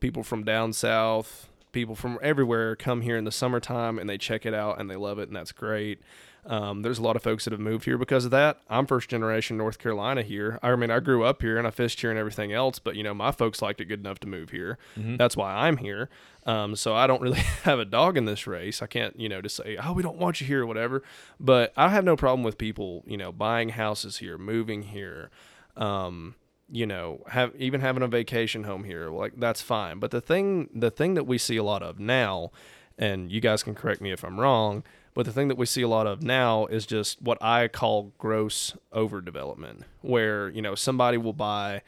people 0.00 0.22
from 0.22 0.44
down 0.44 0.72
south, 0.72 1.48
people 1.72 1.94
from 1.94 2.18
everywhere 2.22 2.74
come 2.74 3.02
here 3.02 3.16
in 3.16 3.24
the 3.24 3.30
summertime 3.30 3.98
and 3.98 4.08
they 4.08 4.18
check 4.18 4.44
it 4.44 4.54
out 4.54 4.80
and 4.80 4.90
they 4.90 4.96
love 4.96 5.18
it 5.18 5.28
and 5.28 5.36
that's 5.36 5.52
great. 5.52 6.00
Um, 6.46 6.82
there's 6.82 6.98
a 6.98 7.02
lot 7.02 7.16
of 7.16 7.22
folks 7.22 7.44
that 7.44 7.52
have 7.52 7.60
moved 7.60 7.84
here 7.84 7.98
because 7.98 8.24
of 8.24 8.30
that. 8.30 8.60
I'm 8.68 8.86
first 8.86 9.10
generation 9.10 9.56
North 9.56 9.78
Carolina 9.78 10.22
here. 10.22 10.58
I 10.62 10.74
mean, 10.76 10.90
I 10.90 11.00
grew 11.00 11.22
up 11.22 11.42
here 11.42 11.58
and 11.58 11.66
I 11.66 11.70
fished 11.70 12.00
here 12.00 12.10
and 12.10 12.18
everything 12.18 12.52
else, 12.52 12.78
but 12.78 12.96
you 12.96 13.02
know, 13.02 13.12
my 13.12 13.30
folks 13.30 13.60
liked 13.60 13.80
it 13.80 13.86
good 13.86 14.00
enough 14.00 14.20
to 14.20 14.26
move 14.26 14.50
here. 14.50 14.78
Mm-hmm. 14.98 15.16
That's 15.16 15.36
why 15.36 15.52
I'm 15.66 15.76
here. 15.76 16.08
Um, 16.46 16.76
so 16.76 16.94
I 16.94 17.06
don't 17.06 17.20
really 17.22 17.40
have 17.64 17.78
a 17.78 17.84
dog 17.84 18.16
in 18.16 18.24
this 18.24 18.46
race. 18.46 18.80
I 18.82 18.86
can't, 18.86 19.18
you 19.18 19.28
know, 19.28 19.42
just 19.42 19.56
say, 19.56 19.76
oh, 19.76 19.92
we 19.92 20.02
don't 20.02 20.18
want 20.18 20.40
you 20.40 20.46
here 20.46 20.62
or 20.62 20.66
whatever. 20.66 21.02
But 21.38 21.72
I 21.76 21.90
have 21.90 22.04
no 22.04 22.16
problem 22.16 22.42
with 22.42 22.58
people, 22.58 23.04
you 23.06 23.16
know, 23.16 23.32
buying 23.32 23.70
houses 23.70 24.18
here, 24.18 24.38
moving 24.38 24.82
here, 24.82 25.30
um, 25.76 26.36
you 26.70 26.86
know, 26.86 27.22
have 27.28 27.54
even 27.56 27.80
having 27.80 28.02
a 28.02 28.08
vacation 28.08 28.64
home 28.64 28.84
here. 28.84 29.10
Like 29.10 29.34
that's 29.36 29.60
fine. 29.60 29.98
But 29.98 30.10
the 30.10 30.20
thing, 30.20 30.70
the 30.74 30.90
thing 30.90 31.14
that 31.14 31.24
we 31.24 31.36
see 31.36 31.56
a 31.56 31.64
lot 31.64 31.82
of 31.82 31.98
now, 31.98 32.50
and 32.96 33.30
you 33.30 33.40
guys 33.40 33.62
can 33.62 33.74
correct 33.74 34.00
me 34.00 34.12
if 34.12 34.24
I'm 34.24 34.38
wrong, 34.38 34.84
but 35.14 35.26
the 35.26 35.32
thing 35.32 35.48
that 35.48 35.58
we 35.58 35.66
see 35.66 35.82
a 35.82 35.88
lot 35.88 36.06
of 36.06 36.22
now 36.22 36.66
is 36.66 36.86
just 36.86 37.20
what 37.20 37.42
I 37.42 37.68
call 37.68 38.12
gross 38.18 38.76
overdevelopment, 38.92 39.82
where 40.02 40.48
you 40.50 40.62
know 40.62 40.74
somebody 40.74 41.16
will 41.16 41.32
buy 41.32 41.82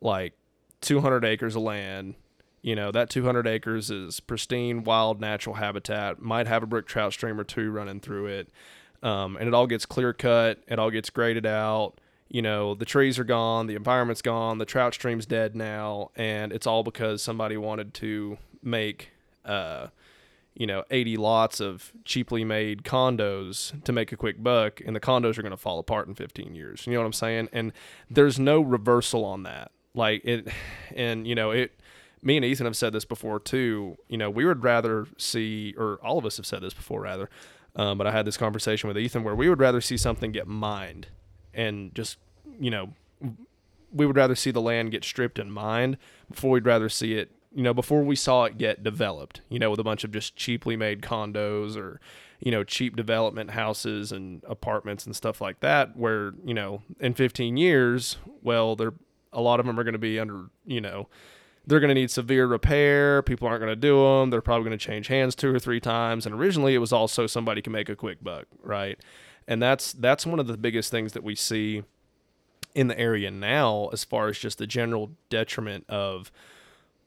like 0.00 0.34
200 0.80 1.24
acres 1.24 1.56
of 1.56 1.62
land. 1.62 2.14
You 2.60 2.74
know, 2.74 2.90
that 2.90 3.08
200 3.08 3.46
acres 3.46 3.90
is 3.90 4.20
pristine, 4.20 4.82
wild, 4.82 5.20
natural 5.20 5.54
habitat, 5.56 6.20
might 6.20 6.48
have 6.48 6.62
a 6.62 6.66
brook 6.66 6.86
trout 6.86 7.12
stream 7.12 7.38
or 7.38 7.44
two 7.44 7.70
running 7.70 8.00
through 8.00 8.26
it. 8.26 8.48
Um, 9.02 9.36
and 9.36 9.46
it 9.46 9.54
all 9.54 9.66
gets 9.68 9.86
clear 9.86 10.12
cut, 10.12 10.58
it 10.66 10.78
all 10.78 10.90
gets 10.90 11.08
graded 11.10 11.46
out. 11.46 11.94
You 12.28 12.42
know, 12.42 12.74
the 12.74 12.84
trees 12.84 13.18
are 13.18 13.24
gone, 13.24 13.68
the 13.68 13.74
environment's 13.74 14.22
gone, 14.22 14.58
the 14.58 14.66
trout 14.66 14.92
stream's 14.92 15.24
dead 15.24 15.56
now, 15.56 16.10
and 16.14 16.52
it's 16.52 16.66
all 16.66 16.82
because 16.82 17.22
somebody 17.22 17.56
wanted 17.56 17.94
to 17.94 18.36
make, 18.62 19.10
uh, 19.44 19.86
you 20.58 20.66
know, 20.66 20.82
80 20.90 21.16
lots 21.16 21.60
of 21.60 21.92
cheaply 22.04 22.44
made 22.44 22.82
condos 22.82 23.80
to 23.84 23.92
make 23.92 24.10
a 24.10 24.16
quick 24.16 24.42
buck, 24.42 24.80
and 24.84 24.94
the 24.94 25.00
condos 25.00 25.38
are 25.38 25.42
going 25.42 25.52
to 25.52 25.56
fall 25.56 25.78
apart 25.78 26.08
in 26.08 26.16
15 26.16 26.56
years. 26.56 26.84
You 26.84 26.94
know 26.94 26.98
what 26.98 27.06
I'm 27.06 27.12
saying? 27.12 27.48
And 27.52 27.72
there's 28.10 28.40
no 28.40 28.60
reversal 28.60 29.24
on 29.24 29.44
that. 29.44 29.70
Like 29.94 30.24
it, 30.24 30.48
and 30.96 31.28
you 31.28 31.36
know, 31.36 31.52
it, 31.52 31.80
me 32.22 32.36
and 32.36 32.44
Ethan 32.44 32.66
have 32.66 32.76
said 32.76 32.92
this 32.92 33.04
before 33.04 33.38
too. 33.38 33.96
You 34.08 34.18
know, 34.18 34.30
we 34.30 34.44
would 34.44 34.64
rather 34.64 35.06
see, 35.16 35.74
or 35.78 36.00
all 36.02 36.18
of 36.18 36.26
us 36.26 36.36
have 36.38 36.46
said 36.46 36.60
this 36.62 36.74
before, 36.74 37.02
rather. 37.02 37.30
Um, 37.76 37.96
but 37.96 38.08
I 38.08 38.10
had 38.10 38.26
this 38.26 38.36
conversation 38.36 38.88
with 38.88 38.98
Ethan 38.98 39.22
where 39.22 39.36
we 39.36 39.48
would 39.48 39.60
rather 39.60 39.80
see 39.80 39.96
something 39.96 40.32
get 40.32 40.48
mined 40.48 41.06
and 41.54 41.94
just, 41.94 42.18
you 42.58 42.70
know, 42.72 42.94
we 43.92 44.06
would 44.06 44.16
rather 44.16 44.34
see 44.34 44.50
the 44.50 44.60
land 44.60 44.90
get 44.90 45.04
stripped 45.04 45.38
and 45.38 45.52
mined 45.52 45.98
before 46.28 46.50
we'd 46.50 46.66
rather 46.66 46.88
see 46.88 47.14
it, 47.14 47.30
you 47.54 47.62
know, 47.62 47.74
before 47.74 48.02
we 48.02 48.16
saw 48.16 48.44
it 48.44 48.58
get 48.58 48.82
developed, 48.82 49.40
you 49.48 49.58
know, 49.58 49.70
with 49.70 49.80
a 49.80 49.84
bunch 49.84 50.04
of 50.04 50.12
just 50.12 50.36
cheaply 50.36 50.76
made 50.76 51.02
condos 51.02 51.76
or, 51.76 52.00
you 52.40 52.50
know, 52.50 52.62
cheap 52.62 52.94
development 52.96 53.50
houses 53.50 54.12
and 54.12 54.42
apartments 54.46 55.06
and 55.06 55.16
stuff 55.16 55.40
like 55.40 55.60
that, 55.60 55.96
where, 55.96 56.34
you 56.44 56.54
know, 56.54 56.82
in 57.00 57.14
15 57.14 57.56
years, 57.56 58.18
well, 58.42 58.76
they're, 58.76 58.94
a 59.32 59.40
lot 59.40 59.60
of 59.60 59.66
them 59.66 59.78
are 59.78 59.84
going 59.84 59.92
to 59.92 59.98
be 59.98 60.18
under, 60.18 60.46
you 60.66 60.80
know, 60.80 61.08
they're 61.66 61.80
going 61.80 61.88
to 61.88 61.94
need 61.94 62.10
severe 62.10 62.46
repair. 62.46 63.22
People 63.22 63.46
aren't 63.46 63.60
going 63.60 63.72
to 63.72 63.76
do 63.76 64.02
them. 64.02 64.30
They're 64.30 64.40
probably 64.40 64.64
going 64.68 64.78
to 64.78 64.84
change 64.84 65.08
hands 65.08 65.34
two 65.34 65.54
or 65.54 65.58
three 65.58 65.80
times. 65.80 66.24
And 66.24 66.34
originally, 66.34 66.74
it 66.74 66.78
was 66.78 66.94
also 66.94 67.26
somebody 67.26 67.60
can 67.60 67.74
make 67.74 67.90
a 67.90 67.96
quick 67.96 68.24
buck, 68.24 68.46
right? 68.62 68.98
And 69.46 69.62
that's 69.62 69.92
that's 69.92 70.24
one 70.24 70.40
of 70.40 70.46
the 70.46 70.56
biggest 70.56 70.90
things 70.90 71.12
that 71.12 71.22
we 71.22 71.34
see 71.34 71.82
in 72.74 72.88
the 72.88 72.98
area 72.98 73.30
now, 73.30 73.88
as 73.92 74.02
far 74.02 74.28
as 74.28 74.38
just 74.38 74.58
the 74.58 74.66
general 74.66 75.10
detriment 75.28 75.84
of 75.90 76.32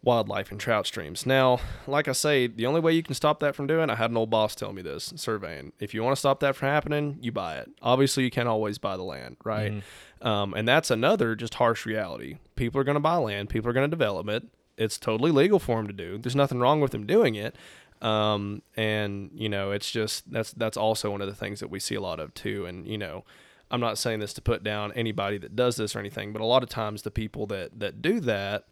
wildlife 0.03 0.51
and 0.51 0.59
trout 0.59 0.87
streams. 0.87 1.25
Now, 1.25 1.59
like 1.85 2.07
I 2.07 2.13
say, 2.13 2.47
the 2.47 2.65
only 2.65 2.79
way 2.81 2.93
you 2.93 3.03
can 3.03 3.13
stop 3.13 3.39
that 3.41 3.55
from 3.55 3.67
doing, 3.67 3.89
I 3.89 3.95
had 3.95 4.09
an 4.09 4.17
old 4.17 4.29
boss 4.29 4.55
tell 4.55 4.73
me 4.73 4.81
this 4.81 5.13
surveying. 5.15 5.73
If 5.79 5.93
you 5.93 6.01
want 6.03 6.15
to 6.15 6.19
stop 6.19 6.39
that 6.39 6.55
from 6.55 6.69
happening, 6.69 7.17
you 7.21 7.31
buy 7.31 7.57
it. 7.57 7.69
Obviously, 7.81 8.23
you 8.23 8.31
can't 8.31 8.47
always 8.47 8.77
buy 8.77 8.97
the 8.97 9.03
land, 9.03 9.37
right? 9.43 9.73
Mm-hmm. 9.73 10.27
Um, 10.27 10.53
and 10.53 10.67
that's 10.67 10.89
another 10.89 11.35
just 11.35 11.55
harsh 11.55 11.85
reality. 11.85 12.37
People 12.55 12.81
are 12.81 12.83
going 12.83 12.95
to 12.95 13.01
buy 13.01 13.17
land. 13.17 13.49
People 13.49 13.69
are 13.69 13.73
going 13.73 13.89
to 13.89 13.95
develop 13.95 14.27
it. 14.27 14.43
It's 14.77 14.97
totally 14.97 15.31
legal 15.31 15.59
for 15.59 15.77
them 15.77 15.87
to 15.87 15.93
do. 15.93 16.17
There's 16.17 16.35
nothing 16.35 16.59
wrong 16.59 16.81
with 16.81 16.91
them 16.91 17.05
doing 17.05 17.35
it. 17.35 17.55
Um, 18.01 18.63
and 18.75 19.29
you 19.35 19.49
know, 19.49 19.71
it's 19.71 19.91
just 19.91 20.31
that's 20.31 20.51
that's 20.53 20.77
also 20.77 21.11
one 21.11 21.21
of 21.21 21.27
the 21.27 21.35
things 21.35 21.59
that 21.59 21.69
we 21.69 21.79
see 21.79 21.93
a 21.93 22.01
lot 22.01 22.19
of 22.19 22.33
too. 22.33 22.65
And 22.65 22.87
you 22.87 22.97
know, 22.97 23.23
I'm 23.69 23.79
not 23.79 23.99
saying 23.99 24.19
this 24.19 24.33
to 24.33 24.41
put 24.41 24.63
down 24.63 24.91
anybody 24.93 25.37
that 25.37 25.55
does 25.55 25.75
this 25.75 25.95
or 25.95 25.99
anything, 25.99 26.33
but 26.33 26.41
a 26.41 26.45
lot 26.45 26.63
of 26.63 26.69
times 26.69 27.03
the 27.03 27.11
people 27.11 27.45
that 27.47 27.79
that 27.79 28.01
do 28.01 28.19
that 28.21 28.65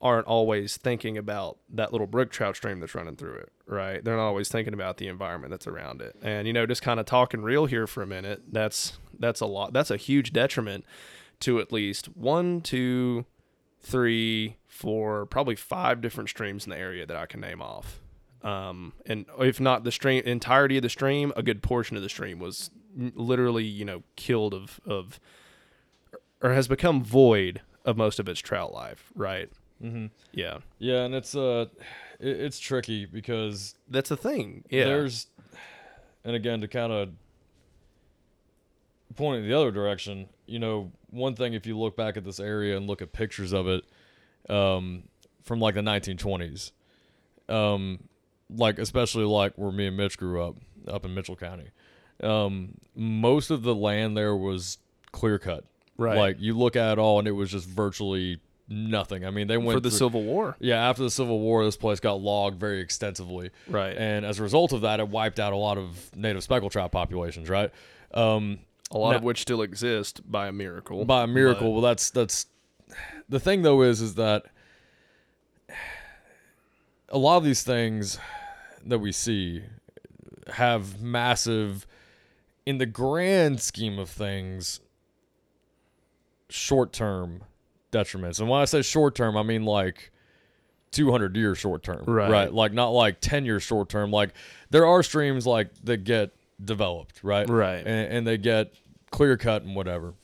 aren't 0.00 0.26
always 0.26 0.76
thinking 0.76 1.18
about 1.18 1.58
that 1.68 1.90
little 1.92 2.06
brook 2.06 2.30
trout 2.30 2.56
stream 2.56 2.78
that's 2.80 2.94
running 2.94 3.16
through 3.16 3.34
it, 3.34 3.52
right? 3.66 4.04
They're 4.04 4.16
not 4.16 4.26
always 4.26 4.48
thinking 4.48 4.74
about 4.74 4.98
the 4.98 5.08
environment 5.08 5.50
that's 5.50 5.66
around 5.66 6.00
it. 6.00 6.14
And 6.22 6.46
you 6.46 6.52
know, 6.52 6.66
just 6.66 6.82
kind 6.82 7.00
of 7.00 7.06
talking 7.06 7.42
real 7.42 7.66
here 7.66 7.86
for 7.86 8.02
a 8.02 8.06
minute, 8.06 8.42
that's 8.52 8.98
that's 9.18 9.40
a 9.40 9.46
lot. 9.46 9.72
That's 9.72 9.90
a 9.90 9.96
huge 9.96 10.32
detriment 10.32 10.84
to 11.40 11.58
at 11.60 11.72
least 11.72 12.06
one, 12.16 12.60
two, 12.60 13.24
three, 13.80 14.56
four, 14.66 15.26
probably 15.26 15.56
five 15.56 16.00
different 16.00 16.30
streams 16.30 16.64
in 16.64 16.70
the 16.70 16.78
area 16.78 17.06
that 17.06 17.16
I 17.16 17.26
can 17.26 17.40
name 17.40 17.60
off. 17.60 18.00
Um, 18.42 18.92
and 19.04 19.26
if 19.40 19.60
not 19.60 19.82
the 19.82 19.90
stream 19.90 20.22
entirety 20.24 20.76
of 20.76 20.82
the 20.82 20.88
stream, 20.88 21.32
a 21.36 21.42
good 21.42 21.60
portion 21.60 21.96
of 21.96 22.02
the 22.04 22.08
stream 22.08 22.38
was 22.38 22.70
literally, 22.96 23.64
you 23.64 23.84
know, 23.84 24.04
killed 24.14 24.54
of 24.54 24.80
of 24.86 25.18
or 26.40 26.52
has 26.52 26.68
become 26.68 27.02
void 27.02 27.62
of 27.84 27.96
most 27.96 28.20
of 28.20 28.28
its 28.28 28.38
trout 28.38 28.72
life, 28.72 29.10
right? 29.16 29.50
Mm-hmm. 29.82 30.06
Yeah, 30.32 30.58
Yeah, 30.78 31.04
and 31.04 31.14
it's 31.14 31.34
uh, 31.34 31.66
it, 32.18 32.40
it's 32.40 32.58
tricky 32.58 33.06
because 33.06 33.74
that's 33.88 34.08
the 34.08 34.16
thing. 34.16 34.64
Yeah, 34.70 34.84
there's, 34.84 35.26
and 36.24 36.34
again 36.34 36.60
to 36.60 36.68
kind 36.68 36.92
of 36.92 37.10
point 39.16 39.42
in 39.42 39.48
the 39.48 39.56
other 39.56 39.70
direction, 39.70 40.28
you 40.46 40.58
know, 40.58 40.92
one 41.10 41.34
thing 41.34 41.54
if 41.54 41.66
you 41.66 41.78
look 41.78 41.96
back 41.96 42.16
at 42.16 42.24
this 42.24 42.40
area 42.40 42.76
and 42.76 42.86
look 42.86 43.02
at 43.02 43.12
pictures 43.12 43.52
of 43.52 43.68
it, 43.68 43.84
um, 44.48 45.04
from 45.42 45.60
like 45.60 45.74
the 45.74 45.80
1920s, 45.80 46.72
um, 47.48 47.98
like 48.50 48.78
especially 48.78 49.24
like 49.24 49.54
where 49.56 49.72
me 49.72 49.86
and 49.86 49.96
Mitch 49.96 50.18
grew 50.18 50.42
up, 50.42 50.56
up 50.86 51.04
in 51.04 51.14
Mitchell 51.14 51.36
County, 51.36 51.70
um, 52.22 52.74
most 52.94 53.50
of 53.50 53.62
the 53.62 53.74
land 53.74 54.16
there 54.16 54.36
was 54.36 54.78
clear 55.12 55.38
cut. 55.38 55.64
right. 55.96 56.16
Like 56.16 56.36
you 56.38 56.56
look 56.56 56.76
at 56.76 56.92
it 56.92 56.98
all, 56.98 57.18
and 57.18 57.28
it 57.28 57.32
was 57.32 57.50
just 57.50 57.66
virtually 57.66 58.40
nothing. 58.68 59.24
I 59.24 59.30
mean, 59.30 59.46
they 59.48 59.56
went 59.56 59.76
for 59.76 59.80
the 59.80 59.90
through- 59.90 59.98
Civil 59.98 60.22
War, 60.24 60.56
yeah, 60.60 60.88
after 60.88 61.02
the 61.02 61.10
Civil 61.10 61.40
War, 61.40 61.64
this 61.64 61.76
place 61.76 62.00
got 62.00 62.20
logged 62.20 62.60
very 62.60 62.80
extensively, 62.80 63.50
right? 63.68 63.96
and 63.96 64.24
as 64.26 64.38
a 64.38 64.42
result 64.42 64.72
of 64.72 64.82
that, 64.82 65.00
it 65.00 65.08
wiped 65.08 65.40
out 65.40 65.52
a 65.52 65.56
lot 65.56 65.78
of 65.78 66.14
native 66.16 66.42
speckled 66.42 66.72
trout 66.72 66.92
populations. 66.92 67.48
Right, 67.48 67.70
um, 68.12 68.58
a 68.90 68.98
lot 68.98 69.10
now- 69.12 69.16
of 69.18 69.22
which 69.24 69.40
still 69.42 69.62
exist 69.62 70.20
by 70.30 70.48
a 70.48 70.52
miracle. 70.52 71.04
by 71.04 71.24
a 71.24 71.26
miracle. 71.26 71.72
Well, 71.72 71.82
that's 71.82 72.10
that's 72.10 72.46
the 73.28 73.40
thing 73.40 73.62
though 73.62 73.82
is 73.82 74.00
is 74.00 74.14
that 74.16 74.44
a 77.10 77.18
lot 77.18 77.38
of 77.38 77.44
these 77.44 77.62
things 77.62 78.18
that 78.84 78.98
we 78.98 79.12
see 79.12 79.62
have 80.54 81.00
massive, 81.02 81.86
in 82.66 82.78
the 82.78 82.86
grand 82.86 83.60
scheme 83.60 83.98
of 83.98 84.08
things, 84.08 84.80
short 86.48 86.92
term 86.92 87.42
detriments. 87.92 88.40
And 88.40 88.48
when 88.48 88.60
I 88.60 88.64
say 88.64 88.82
short 88.82 89.14
term, 89.14 89.36
I 89.36 89.42
mean 89.42 89.64
like 89.64 90.10
200 90.92 91.36
years 91.36 91.58
short 91.58 91.82
term. 91.82 92.04
Right. 92.06 92.30
Right. 92.30 92.52
Like 92.52 92.72
not 92.72 92.88
like 92.88 93.20
10 93.20 93.44
years 93.44 93.62
short 93.62 93.88
term. 93.88 94.10
Like 94.10 94.30
there 94.70 94.86
are 94.86 95.02
streams 95.02 95.46
like 95.46 95.70
that 95.84 96.04
get 96.04 96.32
developed, 96.62 97.20
right? 97.22 97.48
Right. 97.48 97.78
And, 97.78 98.12
and 98.12 98.26
they 98.26 98.38
get 98.38 98.72
clear 99.10 99.36
cut 99.36 99.62
and 99.62 99.74
whatever. 99.74 100.14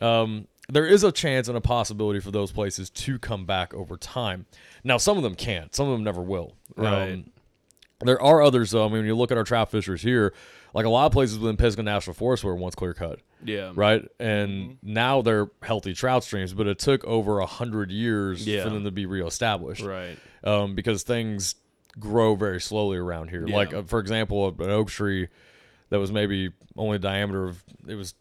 Um, 0.00 0.48
there 0.68 0.86
is 0.86 1.04
a 1.04 1.12
chance 1.12 1.48
and 1.48 1.56
a 1.56 1.60
possibility 1.60 2.20
for 2.20 2.30
those 2.30 2.50
places 2.50 2.88
to 2.90 3.18
come 3.18 3.44
back 3.44 3.74
over 3.74 3.96
time. 3.96 4.46
Now, 4.82 4.96
some 4.96 5.16
of 5.16 5.22
them 5.22 5.34
can't. 5.34 5.74
Some 5.74 5.88
of 5.88 5.92
them 5.92 6.04
never 6.04 6.22
will. 6.22 6.54
Right. 6.74 7.12
Um, 7.12 7.30
there 8.00 8.20
are 8.20 8.42
others, 8.42 8.70
though. 8.70 8.84
I 8.84 8.88
mean, 8.88 8.98
when 8.98 9.06
you 9.06 9.14
look 9.14 9.30
at 9.30 9.38
our 9.38 9.44
trout 9.44 9.70
fishers 9.70 10.02
here, 10.02 10.32
like 10.74 10.84
a 10.84 10.90
lot 10.90 11.06
of 11.06 11.12
places 11.12 11.38
within 11.38 11.56
Pisgah 11.56 11.82
National 11.82 12.12
Forest 12.12 12.44
were 12.44 12.54
once 12.54 12.74
clear 12.74 12.92
cut, 12.92 13.20
yeah, 13.44 13.72
right? 13.74 14.06
And 14.20 14.76
now 14.82 15.22
they're 15.22 15.48
healthy 15.62 15.94
trout 15.94 16.24
streams, 16.24 16.52
but 16.52 16.66
it 16.66 16.78
took 16.78 17.02
over 17.04 17.38
a 17.38 17.46
hundred 17.46 17.90
years 17.90 18.46
Yeah. 18.46 18.64
for 18.64 18.70
them 18.70 18.84
to 18.84 18.90
be 18.90 19.06
reestablished, 19.06 19.82
right, 19.82 20.18
um, 20.42 20.74
because 20.74 21.02
things 21.04 21.54
grow 21.98 22.34
very 22.34 22.60
slowly 22.60 22.98
around 22.98 23.30
here. 23.30 23.46
Yeah. 23.46 23.54
Like, 23.56 23.72
uh, 23.72 23.82
for 23.84 24.00
example, 24.00 24.48
an 24.48 24.68
oak 24.70 24.90
tree 24.90 25.28
that 25.90 25.98
was 26.00 26.10
maybe 26.10 26.50
only 26.76 26.96
a 26.96 26.98
diameter 26.98 27.44
of 27.44 27.62
it 27.86 27.94
was 27.94 28.14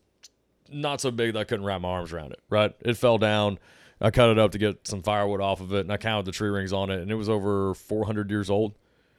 not 0.72 1.02
so 1.02 1.10
big 1.12 1.34
that 1.34 1.40
I 1.40 1.44
couldn't 1.44 1.66
wrap 1.66 1.82
my 1.82 1.90
arms 1.90 2.14
around 2.14 2.32
it. 2.34 2.40
Right, 2.50 2.74
it 2.82 2.96
fell 2.98 3.18
down. 3.18 3.58
I 4.02 4.12
cut 4.12 4.30
it 4.30 4.38
up 4.38 4.52
to 4.52 4.58
get 4.58 4.86
some 4.88 5.02
firewood 5.02 5.40
off 5.42 5.62
of 5.62 5.74
it, 5.74 5.82
and 5.82 5.92
I 5.92 5.98
counted 5.98 6.26
the 6.26 6.32
tree 6.34 6.50
rings 6.50 6.74
on 6.74 6.90
it, 6.92 7.02
and 7.02 7.10
it 7.10 7.16
was 7.16 7.30
over 7.30 7.74
400 7.74 8.30
years 8.30 8.50
old. 8.50 8.74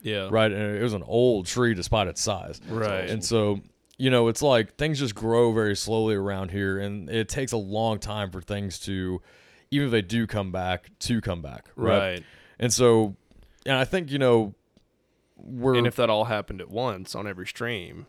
Yeah, 0.04 0.28
Right, 0.30 0.52
and 0.52 0.76
it 0.76 0.82
was 0.82 0.92
an 0.92 1.02
old 1.02 1.46
tree 1.46 1.74
despite 1.74 2.06
its 2.06 2.22
size. 2.22 2.60
Right. 2.68 3.08
And 3.08 3.24
so, 3.24 3.60
you 3.96 4.10
know, 4.10 4.28
it's 4.28 4.42
like 4.42 4.76
things 4.76 4.98
just 4.98 5.14
grow 5.14 5.52
very 5.52 5.74
slowly 5.74 6.14
around 6.14 6.50
here, 6.50 6.78
and 6.78 7.08
it 7.08 7.28
takes 7.28 7.52
a 7.52 7.56
long 7.56 7.98
time 7.98 8.30
for 8.30 8.40
things 8.40 8.78
to, 8.80 9.22
even 9.70 9.86
if 9.86 9.92
they 9.92 10.02
do 10.02 10.26
come 10.26 10.52
back, 10.52 10.90
to 11.00 11.20
come 11.20 11.42
back. 11.42 11.70
Right. 11.74 11.98
right. 11.98 12.24
And 12.60 12.72
so, 12.72 13.16
and 13.66 13.76
I 13.76 13.84
think 13.84 14.10
you 14.12 14.18
know, 14.18 14.54
we're 15.36 15.74
And 15.74 15.86
if 15.86 15.96
that 15.96 16.10
all 16.10 16.26
happened 16.26 16.60
at 16.60 16.70
once 16.70 17.14
on 17.14 17.26
every 17.26 17.46
stream, 17.46 18.06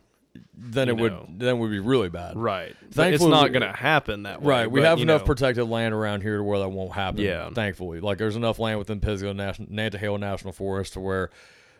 then 0.54 0.88
you 0.88 0.94
it 0.94 1.00
would 1.00 1.12
know. 1.12 1.28
then 1.30 1.58
would 1.58 1.70
be 1.70 1.78
really 1.78 2.08
bad. 2.08 2.36
right? 2.36 2.76
But 2.94 3.14
it's 3.14 3.24
not 3.24 3.52
going 3.52 3.62
to 3.62 3.72
happen 3.72 4.24
that 4.24 4.42
way. 4.42 4.48
Right, 4.48 4.70
we 4.70 4.80
but, 4.80 4.88
have 4.88 5.00
enough 5.00 5.22
know, 5.22 5.26
protected 5.26 5.66
land 5.68 5.94
around 5.94 6.22
here 6.22 6.38
to 6.38 6.42
where 6.42 6.58
that 6.58 6.68
won't 6.68 6.92
happen. 6.92 7.20
Yeah. 7.22 7.50
thankfully, 7.50 8.00
like 8.00 8.18
there's 8.18 8.36
enough 8.36 8.58
land 8.58 8.78
within 8.78 9.00
Pisgah 9.00 9.34
National 9.34 9.68
Nantahala 9.68 10.20
National 10.20 10.52
Forest 10.52 10.94
to 10.94 11.00
where, 11.00 11.30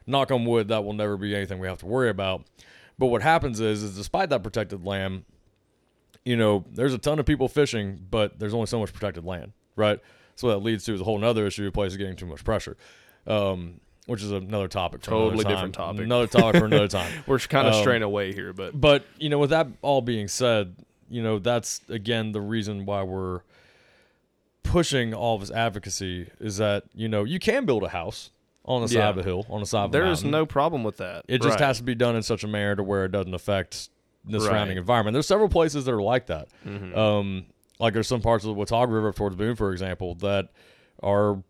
knock 0.07 0.31
on 0.31 0.45
wood, 0.45 0.69
that 0.69 0.85
will 0.85 0.93
never 0.93 1.17
be 1.17 1.35
anything 1.35 1.59
we 1.59 1.67
have 1.69 1.79
to 1.79 1.87
worry 1.87 2.09
about. 2.11 2.45
But 2.99 3.07
what 3.07 3.23
happens 3.23 3.61
is, 3.61 3.83
is 3.83 3.97
despite 3.97 4.31
that 4.31 4.43
protected 4.43 4.85
land, 4.85 5.25
you 6.25 6.37
know, 6.37 6.65
there's 6.73 6.95
a 6.95 6.99
ton 6.99 7.19
of 7.19 7.27
people 7.27 7.49
fishing, 7.49 8.05
but 8.11 8.39
there's 8.39 8.55
only 8.55 8.67
so 8.67 8.79
much 8.81 8.93
protected 8.93 9.25
land, 9.25 9.53
right? 9.77 10.01
So 10.35 10.49
that 10.49 10.59
leads 10.59 10.85
to 10.85 10.95
is 10.95 11.01
a 11.01 11.05
whole 11.05 11.23
other 11.25 11.47
issue 11.47 11.67
of 11.67 11.73
places 11.73 11.97
getting 11.97 12.17
too 12.17 12.27
much 12.27 12.43
pressure, 12.45 12.77
um, 13.27 13.81
which 14.07 14.23
is 14.23 14.31
another 14.33 14.69
topic. 14.69 15.07
Another 15.07 15.25
Totally 15.25 15.45
time. 15.45 15.53
different 15.53 15.75
topic. 15.75 16.01
Another 16.03 16.27
topic 16.27 16.59
for 16.61 16.67
another 16.67 16.89
time. 17.01 17.11
We're 17.27 17.39
kind 17.39 17.67
of 17.69 17.75
Um, 17.75 17.81
straying 17.81 18.03
away 18.03 18.33
here, 18.33 18.53
but 18.53 18.79
But 18.81 19.05
you 19.19 19.29
know, 19.29 19.39
with 19.39 19.51
that 19.51 19.69
all 19.83 20.01
being 20.03 20.29
said, 20.29 20.75
you 21.09 21.23
know 21.23 21.39
that's 21.39 21.81
again 21.89 22.33
the 22.33 22.41
reason 22.41 22.85
why 22.87 23.03
we're 23.03 23.41
pushing 24.63 25.15
all 25.15 25.37
of 25.37 25.41
this 25.43 25.51
advocacy 25.51 26.29
is 26.41 26.57
that 26.57 26.85
you 26.95 27.09
know 27.09 27.25
you 27.25 27.39
can 27.39 27.65
build 27.65 27.85
a 27.85 27.89
house 27.89 28.31
on 28.67 28.83
the 28.83 28.89
side 28.89 29.01
of 29.11 29.19
a 29.19 29.23
hill, 29.23 29.47
on 29.49 29.61
the 29.61 29.67
side 29.67 29.85
of 29.85 29.95
a 29.95 29.97
hill. 29.97 30.05
there 30.05 30.13
is 30.13 30.25
mountain. 30.25 30.31
no 30.41 30.47
problem 30.47 30.83
with 30.85 30.97
that. 30.99 31.25
It 31.29 31.41
just 31.43 31.59
Right. 31.61 31.67
has 31.67 31.79
to 31.79 31.85
be 31.85 31.95
done 31.95 32.17
in 32.17 32.23
such 32.23 32.45
a 32.45 32.49
manner 32.49 32.77
to 32.77 32.83
where 32.83 33.05
it 33.05 33.13
doesn't 33.13 33.33
affect 33.35 33.89
the 34.25 34.41
surrounding 34.41 34.77
Right. 34.77 34.81
environment. 34.81 35.15
There's 35.15 35.27
several 35.29 35.49
places 35.49 35.85
that 35.85 35.93
are 35.95 36.03
like 36.03 36.27
that. 36.27 36.49
Mhm. 36.67 36.97
Um, 36.97 37.47
like 37.79 37.95
there's 37.95 38.09
some 38.09 38.21
parts 38.21 38.45
of 38.45 38.49
the 38.49 38.55
Watauga 38.55 38.93
River 38.93 39.09
up 39.11 39.15
towards 39.15 39.37
Boone, 39.37 39.55
for 39.55 39.71
example, 39.73 40.15
that 40.17 40.49
are 41.03 41.43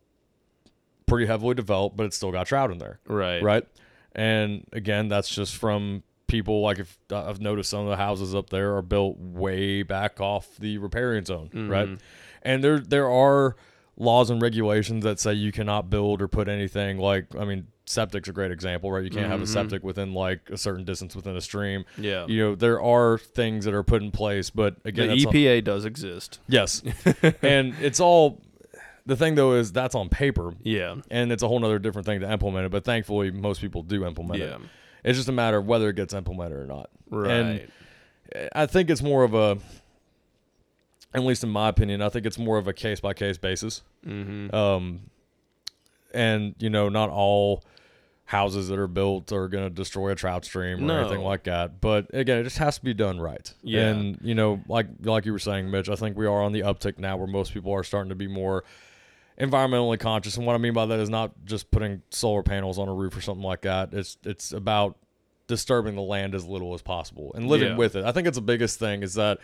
pretty 1.07 1.27
heavily 1.27 1.55
developed, 1.55 1.97
but 1.97 2.05
it's 2.07 2.17
still 2.17 2.33
got 2.33 2.47
trout 2.47 2.71
in 2.71 2.79
there 2.79 2.99
right, 3.07 3.43
right? 3.43 3.64
And 4.14 4.64
again, 4.73 5.09
that's 5.09 5.29
just 5.29 5.57
from 5.57 6.03
people 6.27 6.61
like 6.62 6.81
if 6.81 6.99
uh, 7.12 7.25
I've 7.29 7.41
noticed 7.41 7.71
some 7.71 7.81
of 7.83 7.89
the 7.89 7.97
houses 7.97 8.35
up 8.35 8.51
there 8.51 8.75
are 8.77 8.83
built 8.83 9.17
way 9.19 9.83
back 9.85 10.21
off 10.21 10.49
the 10.59 10.79
riparian 10.79 11.25
zone, 11.25 11.49
right? 11.69 11.89
Mhm. 11.89 11.99
And 12.43 12.64
there 12.64 12.81
there 12.81 13.09
are 13.09 13.55
laws 13.97 14.28
and 14.30 14.40
regulations 14.42 15.05
that 15.05 15.18
say 15.18 15.32
you 15.32 15.53
cannot 15.53 15.88
build 15.90 16.20
or 16.20 16.28
put 16.28 16.49
anything 16.49 16.99
like 16.99 17.34
I 17.38 17.44
mean 17.44 17.66
septic's 17.86 18.28
a 18.28 18.32
great 18.32 18.51
example, 18.51 18.90
right? 18.90 19.05
You 19.05 19.11
can't 19.11 19.28
have 19.28 19.40
a 19.40 19.44
Mhm. 19.44 19.49
septic 19.49 19.84
within 19.84 20.12
like 20.12 20.51
a 20.51 20.57
certain 20.59 20.84
distance 20.84 21.14
within 21.14 21.36
a 21.36 21.40
stream. 21.40 21.84
Yeah. 21.97 22.26
You 22.26 22.40
know, 22.42 22.55
there 22.57 22.80
are 22.82 23.16
things 23.16 23.64
that 23.64 23.74
are 23.74 23.84
put 23.84 24.03
in 24.03 24.11
place, 24.11 24.51
but 24.51 24.76
again, 24.84 25.09
the 25.16 25.24
all- 25.24 25.32
EPA 25.32 25.62
does 25.64 25.84
exist. 25.84 26.40
yes, 26.49 26.82
and 27.42 27.74
it's 27.80 28.01
all. 28.01 28.40
The 29.07 29.14
thing 29.16 29.36
though 29.36 29.53
is 29.53 29.70
that's 29.70 29.94
on 29.94 30.09
paper, 30.09 30.55
Yeah. 30.64 30.97
and 31.12 31.30
it's 31.30 31.44
a 31.44 31.47
whole 31.49 31.61
nother 31.61 31.78
different 31.78 32.07
thing 32.07 32.18
to 32.22 32.30
implement 32.32 32.66
it. 32.66 32.72
But 32.72 32.84
thankfully, 32.84 33.30
most 33.30 33.61
people 33.61 33.82
do 33.82 34.05
implement 34.05 34.40
Yeah. 34.40 34.57
it. 34.57 34.61
It's 35.05 35.16
just 35.16 35.28
a 35.28 35.32
matter 35.32 35.59
of 35.59 35.66
whether 35.66 35.88
it 35.88 35.94
gets 35.94 36.12
implemented 36.12 36.59
or 36.59 36.66
not. 36.66 36.90
Right. 37.09 37.30
And 37.30 38.51
I 38.53 38.66
think 38.66 38.90
it's 38.90 39.03
more 39.03 39.22
of 39.22 39.32
a, 39.32 39.59
at 41.17 41.25
least 41.25 41.43
in 41.45 41.51
my 41.51 41.69
opinion, 41.69 42.03
I 42.03 42.09
think 42.09 42.27
it's 42.27 42.39
more 42.39 42.59
of 42.59 42.69
a 42.69 42.73
case 42.73 43.01
by 43.01 43.14
case 43.14 43.39
basis. 43.39 43.83
mm-hmm. 44.07 44.55
Um, 44.55 45.01
and 46.14 46.55
you 46.59 46.71
know, 46.71 46.89
not 46.89 47.11
all 47.11 47.62
houses 48.27 48.69
that 48.69 48.79
are 48.79 48.89
built 48.89 49.31
are 49.33 49.47
going 49.49 49.62
to 49.64 49.71
destroy 49.71 50.11
a 50.11 50.14
trout 50.14 50.45
stream 50.45 50.79
or 50.79 50.81
No. 50.83 51.01
anything 51.01 51.21
like 51.23 51.45
that. 51.45 51.81
But 51.81 52.07
again, 52.12 52.39
it 52.39 52.43
just 52.45 52.59
has 52.59 52.79
to 52.79 52.85
be 52.85 52.93
done 52.95 53.21
right. 53.21 53.53
Yeah. 53.62 53.89
And 53.89 54.19
you 54.23 54.35
know, 54.35 54.61
like 54.69 54.87
like 55.03 55.25
you 55.27 55.33
were 55.33 55.39
saying, 55.39 55.71
Mitch, 55.71 55.89
I 55.89 55.95
think 55.95 56.17
we 56.17 56.27
are 56.27 56.43
on 56.43 56.53
the 56.53 56.61
uptick 56.61 56.99
now, 56.99 57.17
where 57.17 57.27
most 57.29 57.53
people 57.55 57.73
are 57.73 57.85
starting 57.85 58.09
to 58.09 58.14
be 58.17 58.27
more 58.27 58.64
environmentally 59.39 59.99
conscious. 60.01 60.37
And 60.37 60.47
what 60.47 60.55
I 60.55 60.59
mean 60.59 60.73
by 60.73 60.87
that 60.87 60.99
is 60.99 61.11
not 61.11 61.33
just 61.45 61.71
putting 61.71 62.03
solar 62.11 62.43
panels 62.43 62.79
on 62.79 62.89
a 62.89 62.95
roof 62.95 63.17
or 63.17 63.21
something 63.21 63.45
like 63.45 63.61
that. 63.62 63.93
It's 63.93 64.17
it's 64.25 64.53
about 64.53 64.97
disturbing 65.47 65.95
the 65.95 66.03
land 66.03 66.35
as 66.35 66.45
little 66.47 66.75
as 66.75 66.83
possible 66.83 67.33
and 67.35 67.47
living 67.47 67.69
Yeah. 67.69 67.77
with 67.77 67.95
it. 67.97 68.05
I 68.05 68.12
think 68.12 68.27
it's 68.27 68.37
the 68.37 68.43
biggest 68.43 68.79
thing 68.81 69.03
is 69.05 69.14
that 69.14 69.39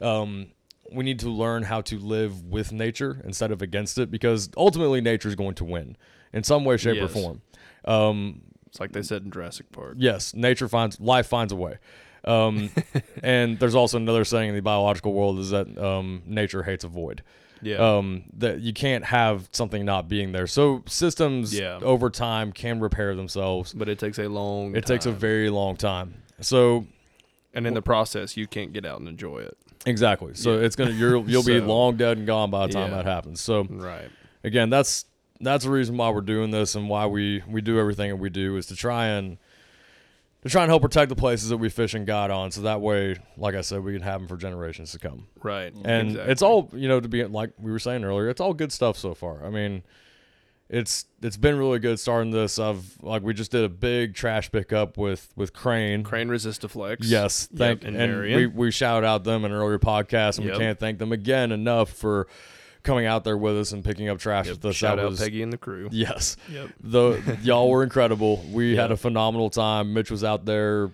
um, 0.00 0.46
we 0.92 1.04
need 1.04 1.18
to 1.20 1.28
learn 1.28 1.62
how 1.64 1.80
to 1.82 1.98
live 1.98 2.44
with 2.44 2.72
nature 2.72 3.20
instead 3.24 3.50
of 3.50 3.62
against 3.62 3.98
it 3.98 4.10
because 4.10 4.48
ultimately 4.56 5.00
nature 5.00 5.28
is 5.28 5.34
going 5.34 5.54
to 5.56 5.64
win 5.64 5.96
in 6.32 6.42
some 6.44 6.64
way, 6.64 6.76
shape, 6.76 7.02
or 7.02 7.08
form. 7.08 7.42
Um, 7.84 8.42
It's 8.66 8.80
like 8.80 8.92
they 8.92 9.02
said 9.02 9.22
in 9.22 9.30
Jurassic 9.30 9.70
Park. 9.72 9.94
yes, 9.98 10.34
nature 10.34 10.68
finds 10.68 11.00
life 11.00 11.26
finds 11.26 11.52
a 11.52 11.56
way. 11.56 11.78
Um, 12.24 12.70
and 13.22 13.58
there's 13.58 13.74
also 13.74 13.96
another 13.98 14.24
saying 14.24 14.48
in 14.50 14.54
the 14.54 14.62
biological 14.62 15.12
world 15.12 15.38
is 15.38 15.50
that 15.50 15.78
um, 15.78 16.22
nature 16.26 16.62
hates 16.64 16.84
a 16.84 16.88
void. 16.88 17.22
Yeah. 17.62 17.76
Um, 17.76 18.24
that 18.36 18.60
you 18.60 18.72
can't 18.74 19.04
have 19.06 19.48
something 19.52 19.84
not 19.84 20.08
being 20.08 20.32
there. 20.32 20.46
So 20.46 20.82
systems 20.86 21.58
Yeah. 21.58 21.78
over 21.82 22.10
time 22.10 22.52
can 22.52 22.80
repair 22.80 23.14
themselves. 23.14 23.72
but 23.72 23.88
it 23.88 23.98
takes 23.98 24.18
a 24.18 24.28
long. 24.28 24.76
It 24.76 24.84
takes 24.86 25.06
a 25.06 25.12
very 25.12 25.48
long 25.50 25.76
time. 25.76 26.22
So 26.40 26.86
and 27.54 27.66
in 27.66 27.72
the 27.72 27.80
process, 27.80 28.36
you 28.36 28.46
can't 28.46 28.72
get 28.74 28.84
out 28.84 28.98
and 29.00 29.08
enjoy 29.08 29.38
it. 29.38 29.56
Exactly. 29.86 30.34
So 30.34 30.56
Yeah. 30.58 30.64
it's 30.66 30.76
gonna 30.76 30.90
you're, 30.90 31.16
you'll 31.26 31.42
be 31.42 31.60
long 31.74 31.96
dead 31.96 32.18
and 32.18 32.26
gone 32.26 32.50
by 32.50 32.66
the 32.66 32.72
time 32.74 32.90
Yeah. 32.90 32.96
that 32.98 33.06
happens. 33.06 33.40
So 33.40 33.64
Right. 33.68 34.10
again, 34.44 34.68
that's 34.70 35.06
that's 35.40 35.64
the 35.64 35.70
reason 35.70 35.96
why 35.96 36.10
we're 36.10 36.20
doing 36.22 36.50
this 36.50 36.74
and 36.74 36.88
why 36.88 37.06
we 37.06 37.42
we 37.48 37.60
do 37.60 37.78
everything 37.78 38.10
that 38.10 38.16
we 38.16 38.28
do 38.30 38.56
is 38.56 38.66
to 38.66 38.76
try 38.76 39.06
and 39.06 39.38
to 40.42 40.48
try 40.50 40.62
and 40.62 40.70
help 40.70 40.82
protect 40.82 41.08
the 41.08 41.16
places 41.16 41.48
that 41.48 41.56
we 41.56 41.68
fish 41.68 41.92
and 41.94 42.06
guide 42.06 42.30
on, 42.30 42.52
so 42.52 42.60
that 42.60 42.80
way, 42.80 43.16
like 43.36 43.54
I 43.56 43.62
said, 43.62 43.82
we 43.82 43.92
can 43.92 44.02
have 44.02 44.20
them 44.20 44.28
for 44.28 44.36
generations 44.36 44.92
to 44.92 44.98
come. 45.00 45.26
Right. 45.42 45.72
And 45.84 46.10
Exactly. 46.10 46.32
it's 46.32 46.42
all 46.42 46.70
you 46.72 46.86
know 46.88 47.00
to 47.00 47.08
be 47.08 47.24
like 47.24 47.50
we 47.58 47.72
were 47.72 47.78
saying 47.80 48.04
earlier, 48.04 48.28
it's 48.28 48.40
all 48.40 48.54
good 48.54 48.70
stuff 48.72 48.96
so 48.96 49.12
far. 49.14 49.44
I 49.44 49.50
mean, 49.50 49.82
it's 50.68 51.06
it's 51.22 51.36
been 51.36 51.56
really 51.56 51.78
good 51.78 52.00
starting 52.00 52.30
this. 52.32 52.58
I've 52.58 52.96
like 53.02 53.22
we 53.22 53.34
just 53.34 53.50
did 53.52 53.64
a 53.64 53.68
big 53.68 54.14
trash 54.14 54.50
pickup 54.50 54.98
with 54.98 55.28
with 55.36 55.52
Crane. 55.52 56.02
Crane 56.02 56.28
Resistoflex. 56.28 56.98
Yes, 57.02 57.48
Yep, 57.52 57.58
thank 57.58 57.84
and 57.84 57.96
and 57.96 58.12
Marion. 58.12 58.36
we 58.38 58.46
we 58.46 58.70
shout 58.70 59.04
out 59.04 59.24
them 59.24 59.44
in 59.44 59.52
an 59.52 59.56
earlier 59.56 59.78
podcast, 59.78 60.38
and 60.38 60.46
Yep. 60.46 60.54
we 60.54 60.58
can't 60.58 60.78
thank 60.78 60.98
them 60.98 61.12
again 61.12 61.52
enough 61.52 61.90
for 61.90 62.26
coming 62.82 63.06
out 63.06 63.24
there 63.24 63.36
with 63.36 63.56
us 63.58 63.72
and 63.72 63.84
picking 63.84 64.08
up 64.08 64.18
trash 64.18 64.46
Yep. 64.46 64.56
with 64.56 64.64
us. 64.66 64.76
Shout 64.76 64.96
That 64.98 65.04
out 65.04 65.10
was- 65.10 65.20
Peggy 65.20 65.42
and 65.42 65.52
the 65.52 65.58
crew. 65.58 65.88
Yes, 65.92 66.36
Yep. 66.52 66.70
the 66.82 67.38
y'all 67.42 67.68
were 67.70 67.82
incredible. 67.84 68.44
We 68.52 68.76
had 68.76 68.90
a 68.92 68.96
phenomenal 68.96 69.50
time. 69.50 69.92
Mitch 69.94 70.10
was 70.10 70.22
out 70.24 70.44
there 70.46 70.90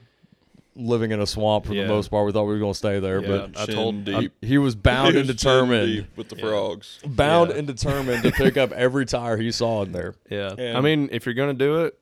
living 0.74 1.12
in 1.12 1.20
a 1.20 1.26
swamp 1.26 1.66
for 1.66 1.74
Yeah. 1.74 1.82
the 1.82 1.88
most 1.88 2.10
part. 2.10 2.24
We 2.26 2.32
thought 2.32 2.44
we 2.44 2.54
were 2.54 2.58
going 2.58 2.72
to 2.72 2.78
stay 2.78 2.98
there, 2.98 3.20
Yeah. 3.20 3.28
but 3.28 3.58
I 3.60 3.66
Chin 3.66 3.74
told- 3.74 4.04
deep. 4.04 4.32
he 4.40 4.58
was 4.58 4.74
bound 4.74 5.16
and 5.16 5.26
determined, 5.26 5.86
deep 5.92 6.06
with 6.16 6.28
the 6.30 6.36
Yeah. 6.36 6.42
frogs. 6.44 6.98
bound 7.04 7.50
Yeah. 7.50 7.56
and 7.58 7.66
determined 7.66 8.22
to 8.22 8.32
pick 8.32 8.56
up 8.56 8.72
every 8.72 9.04
tire 9.06 9.36
he 9.36 9.50
saw 9.52 9.82
in 9.82 9.92
there. 9.92 10.14
Yeah. 10.30 10.54
I 10.76 10.80
mean, 10.80 11.08
if 11.12 11.26
you're 11.26 11.34
gonna 11.34 11.52
do 11.54 11.84
it, 11.84 11.98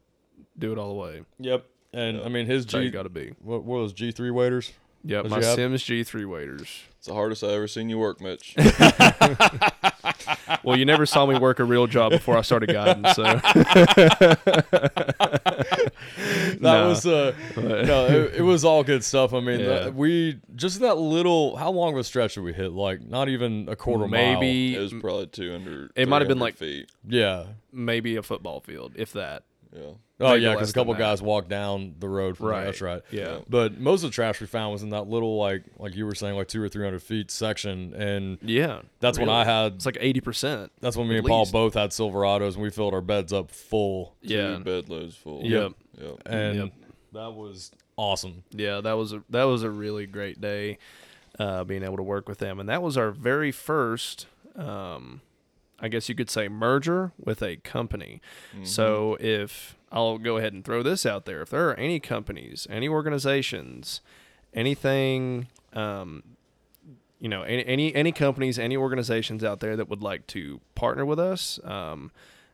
do 0.58 0.72
it 0.72 0.78
all 0.78 0.88
the 0.88 0.94
way. 1.00 1.22
Yep. 1.40 1.64
And 1.92 2.18
Yeah. 2.18 2.24
I 2.24 2.28
mean 2.28 2.46
his 2.46 2.64
That's 2.66 2.74
how 2.74 2.80
G 2.82 2.90
got 2.90 3.02
to 3.02 3.08
be. 3.08 3.32
what, 3.42 3.64
what 3.64 3.80
was 3.80 3.92
G 3.92 4.12
three 4.12 4.30
waders? 4.30 4.72
Yep. 5.02 5.24
What'd 5.30 5.46
My? 5.46 5.54
Simms 5.54 5.82
G3 5.82 6.26
waders. 6.26 6.82
It's 6.98 7.06
the 7.06 7.14
hardest 7.14 7.42
I 7.42 7.48
ever 7.54 7.66
seen 7.66 7.88
you 7.88 7.96
work, 7.98 8.20
Mitch. 8.20 8.54
Well, 10.62 10.76
you 10.78 10.84
never 10.84 11.06
saw 11.06 11.24
me 11.24 11.38
work 11.38 11.58
a 11.58 11.64
real 11.64 11.86
job 11.86 12.12
before 12.12 12.36
I 12.36 12.42
started 12.42 12.70
guiding, 12.70 13.06
so 13.14 13.22
That 13.22 13.40
No. 16.62 16.88
was 16.88 17.06
uh 17.06 17.34
no, 17.56 18.06
it, 18.06 18.34
it 18.36 18.42
was 18.42 18.64
all 18.64 18.82
good 18.84 19.02
stuff. 19.04 19.32
I 19.34 19.40
mean, 19.40 19.60
Yeah. 19.60 19.78
the- 19.84 19.92
we 19.92 20.38
just 20.54 20.80
that 20.80 20.96
little. 20.98 21.56
How 21.56 21.70
long 21.70 21.92
of 21.94 21.98
a 21.98 22.04
stretch 22.04 22.34
did 22.34 22.42
we 22.42 22.52
hit? 22.52 22.72
Like 22.72 23.02
not 23.02 23.28
even 23.28 23.68
a 23.68 23.76
quarter 23.76 24.06
mile. 24.06 24.10
maybe 24.40 24.74
It 24.76 24.80
was 24.80 24.92
probably 24.92 25.26
200. 25.26 25.92
It 25.96 26.08
might 26.08 26.20
have 26.22 26.28
been 26.28 26.38
like- 26.38 26.56
feet. 26.56 26.90
Yeah. 27.08 27.44
maybe 27.72 28.16
a 28.16 28.22
football 28.22 28.60
field, 28.60 28.92
if 28.96 29.12
that. 29.12 29.44
Yeah. 29.72 29.82
Oh 30.22 30.32
Maybe 30.32 30.42
yeah, 30.42 30.52
because 30.52 30.68
a 30.68 30.72
couple 30.74 30.92
guys 30.94 31.22
walked 31.22 31.48
down 31.48 31.94
the 32.00 32.08
road 32.08 32.36
from 32.36 32.46
there. 32.48 32.56
Right. 32.56 32.64
That's 32.64 32.82
right. 32.82 33.02
Yeah. 33.12 33.38
But 33.48 33.78
most 33.80 34.02
of 34.02 34.10
the 34.10 34.14
trash 34.14 34.38
we 34.40 34.46
found 34.48 34.72
was 34.72 34.82
in 34.82 34.90
that 34.90 35.06
little 35.08 35.38
like 35.38 35.62
like 35.78 35.94
you 35.94 36.04
were 36.04 36.14
saying 36.14 36.34
like 36.36 36.48
two 36.48 36.60
or 36.60 36.68
three 36.68 36.84
hundred 36.84 37.02
feet 37.04 37.30
section, 37.30 37.94
and 37.94 38.36
Yeah. 38.42 38.80
that's 38.98 39.16
when 39.18 39.28
I 39.30 39.44
had. 39.44 39.74
It's 39.76 39.86
like 39.86 39.96
eighty 40.00 40.20
percent. 40.20 40.72
That's 40.80 40.96
when 40.96 41.06
me 41.08 41.14
at 41.14 41.18
and 41.20 41.28
Paul 41.28 41.46
both 41.50 41.74
had 41.74 41.90
Silverados, 41.90 42.54
and 42.54 42.62
we 42.62 42.68
filled 42.70 42.92
our 42.94 43.00
beds 43.00 43.32
up 43.32 43.50
full. 43.52 44.16
Yeah. 44.20 44.56
Two 44.56 44.64
bed 44.64 44.88
loads 44.90 45.14
full. 45.16 45.42
Yep. 45.44 45.62
Yep. 45.62 45.72
And 46.26 46.56
Yep. 46.56 46.72
that 47.12 47.32
was 47.34 47.70
awesome. 47.96 48.44
Yeah, 48.50 48.80
that 48.80 48.92
was 48.92 49.12
a 49.12 49.22
that 49.30 49.44
was 49.44 49.62
a 49.62 49.70
really 49.70 50.06
great 50.06 50.40
day, 50.40 50.78
uh, 51.38 51.64
being 51.64 51.82
able 51.82 51.96
to 51.96 52.02
work 52.02 52.28
with 52.28 52.38
them, 52.38 52.60
and 52.60 52.68
that 52.68 52.82
was 52.82 52.96
our 52.96 53.10
very 53.10 53.52
first, 53.52 54.26
um, 54.56 55.20
I 55.78 55.88
guess 55.88 56.08
you 56.08 56.14
could 56.14 56.30
say, 56.30 56.48
merger 56.48 57.12
with 57.18 57.42
a 57.42 57.56
company. 57.56 58.20
Mm-hmm. 58.54 58.64
So 58.64 59.16
if 59.20 59.76
I'll 59.92 60.18
go 60.18 60.36
ahead 60.36 60.52
and 60.52 60.64
throw 60.64 60.82
this 60.82 61.04
out 61.04 61.24
there, 61.24 61.42
if 61.42 61.50
there 61.50 61.68
are 61.68 61.74
any 61.74 62.00
companies, 62.00 62.66
any 62.70 62.88
organizations, 62.88 64.00
anything, 64.54 65.48
um, 65.72 66.22
you 67.18 67.28
know, 67.28 67.42
any, 67.42 67.64
any 67.66 67.94
any 67.94 68.12
companies, 68.12 68.58
any 68.58 68.76
organizations 68.76 69.44
out 69.44 69.60
there 69.60 69.76
that 69.76 69.88
would 69.88 70.02
like 70.02 70.26
to 70.28 70.60
partner 70.74 71.04
with 71.04 71.18
us, 71.18 71.60
um, 71.64 72.10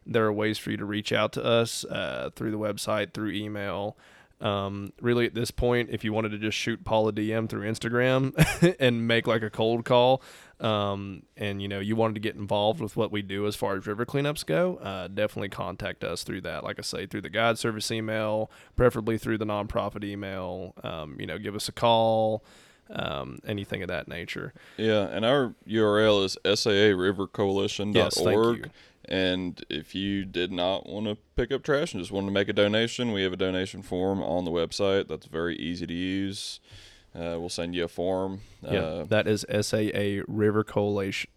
there 0.07 0.25
are 0.27 0.33
ways 0.33 0.59
for 0.59 0.71
you 0.71 0.77
to 0.77 0.85
reach 0.85 1.13
out 1.13 1.33
to 1.33 1.45
us 1.45 1.85
uh, 1.85 2.31
through 2.35 2.51
the 2.51 2.59
website, 2.59 3.13
through 3.13 3.31
email. 3.31 3.97
Um, 4.41 4.93
really, 5.01 5.25
at 5.27 5.35
this 5.35 5.51
point, 5.51 5.89
if 5.91 6.05
you 6.05 6.13
wanted 6.13 6.31
to 6.31 6.39
just 6.39 6.59
shoot 6.59 6.85
Paul 6.85 7.09
a 7.09 7.13
DM 7.13 7.49
through 7.49 7.63
Instagram 7.71 8.77
and 8.81 9.09
make 9.09 9.27
like 9.27 9.43
a 9.43 9.49
cold 9.49 9.87
call, 9.87 10.23
um, 10.61 11.23
and 11.37 11.63
you 11.63 11.69
know 11.69 11.81
you 11.81 11.97
wanted 11.97 12.15
to 12.15 12.21
get 12.21 12.35
involved 12.37 12.81
with 12.81 12.97
what 12.97 13.11
we 13.11 13.23
do 13.23 13.47
as 13.47 13.57
far 13.57 13.77
as 13.77 13.87
river 13.87 14.05
cleanups 14.05 14.45
go, 14.45 14.77
uh, 14.77 15.09
definitely 15.09 15.49
contact 15.49 16.05
us 16.05 16.23
through 16.23 16.43
that. 16.43 16.65
Like 16.65 16.79
I 16.79 16.83
say, 16.83 17.07
through 17.07 17.23
the 17.23 17.31
guide 17.31 17.59
service 17.59 17.91
email, 17.91 18.51
preferably 18.77 19.17
through 19.17 19.39
the 19.39 19.47
nonprofit 19.47 20.05
email. 20.05 20.75
Um, 20.85 21.17
you 21.19 21.27
know, 21.27 21.39
give 21.39 21.55
us 21.55 21.69
a 21.71 21.73
call, 21.73 22.45
um, 22.91 23.39
anything 23.47 23.83
of 23.83 23.89
that 23.89 24.07
nature. 24.07 24.53
Yeah, 24.77 25.09
and 25.09 25.25
our 25.25 25.55
URL 25.67 26.25
is 26.25 26.37
saarivercoalition.org. 26.45 27.95
Yes, 27.95 28.15
thank 28.15 28.37
you. 28.37 28.71
And 29.09 29.65
if 29.71 29.95
you 29.95 30.25
did 30.25 30.51
not 30.51 30.89
want 30.89 31.07
to 31.07 31.17
pick 31.37 31.53
up 31.53 31.63
trash 31.63 31.95
and 31.95 32.03
just 32.03 32.11
wanted 32.13 32.27
to 32.27 32.33
make 32.33 32.49
a 32.49 32.53
donation, 32.53 33.13
we 33.13 33.23
have 33.23 33.33
a 33.33 33.37
donation 33.37 33.83
form 33.83 34.21
on 34.23 34.45
the 34.45 34.51
website. 34.51 35.07
That's 35.09 35.27
very 35.27 35.57
easy 35.57 35.87
to 35.87 35.95
use. 35.95 36.61
Uh, 37.15 37.39
we'll 37.39 37.49
send 37.49 37.75
you 37.75 37.85
a 37.85 37.89
form. 37.89 38.41
Yeah, 38.63 38.81
Uh, 38.81 39.05
that 39.05 39.27
is 39.27 39.47
SAA 39.49 40.23
River 40.27 40.65
Coalition, 40.65 41.31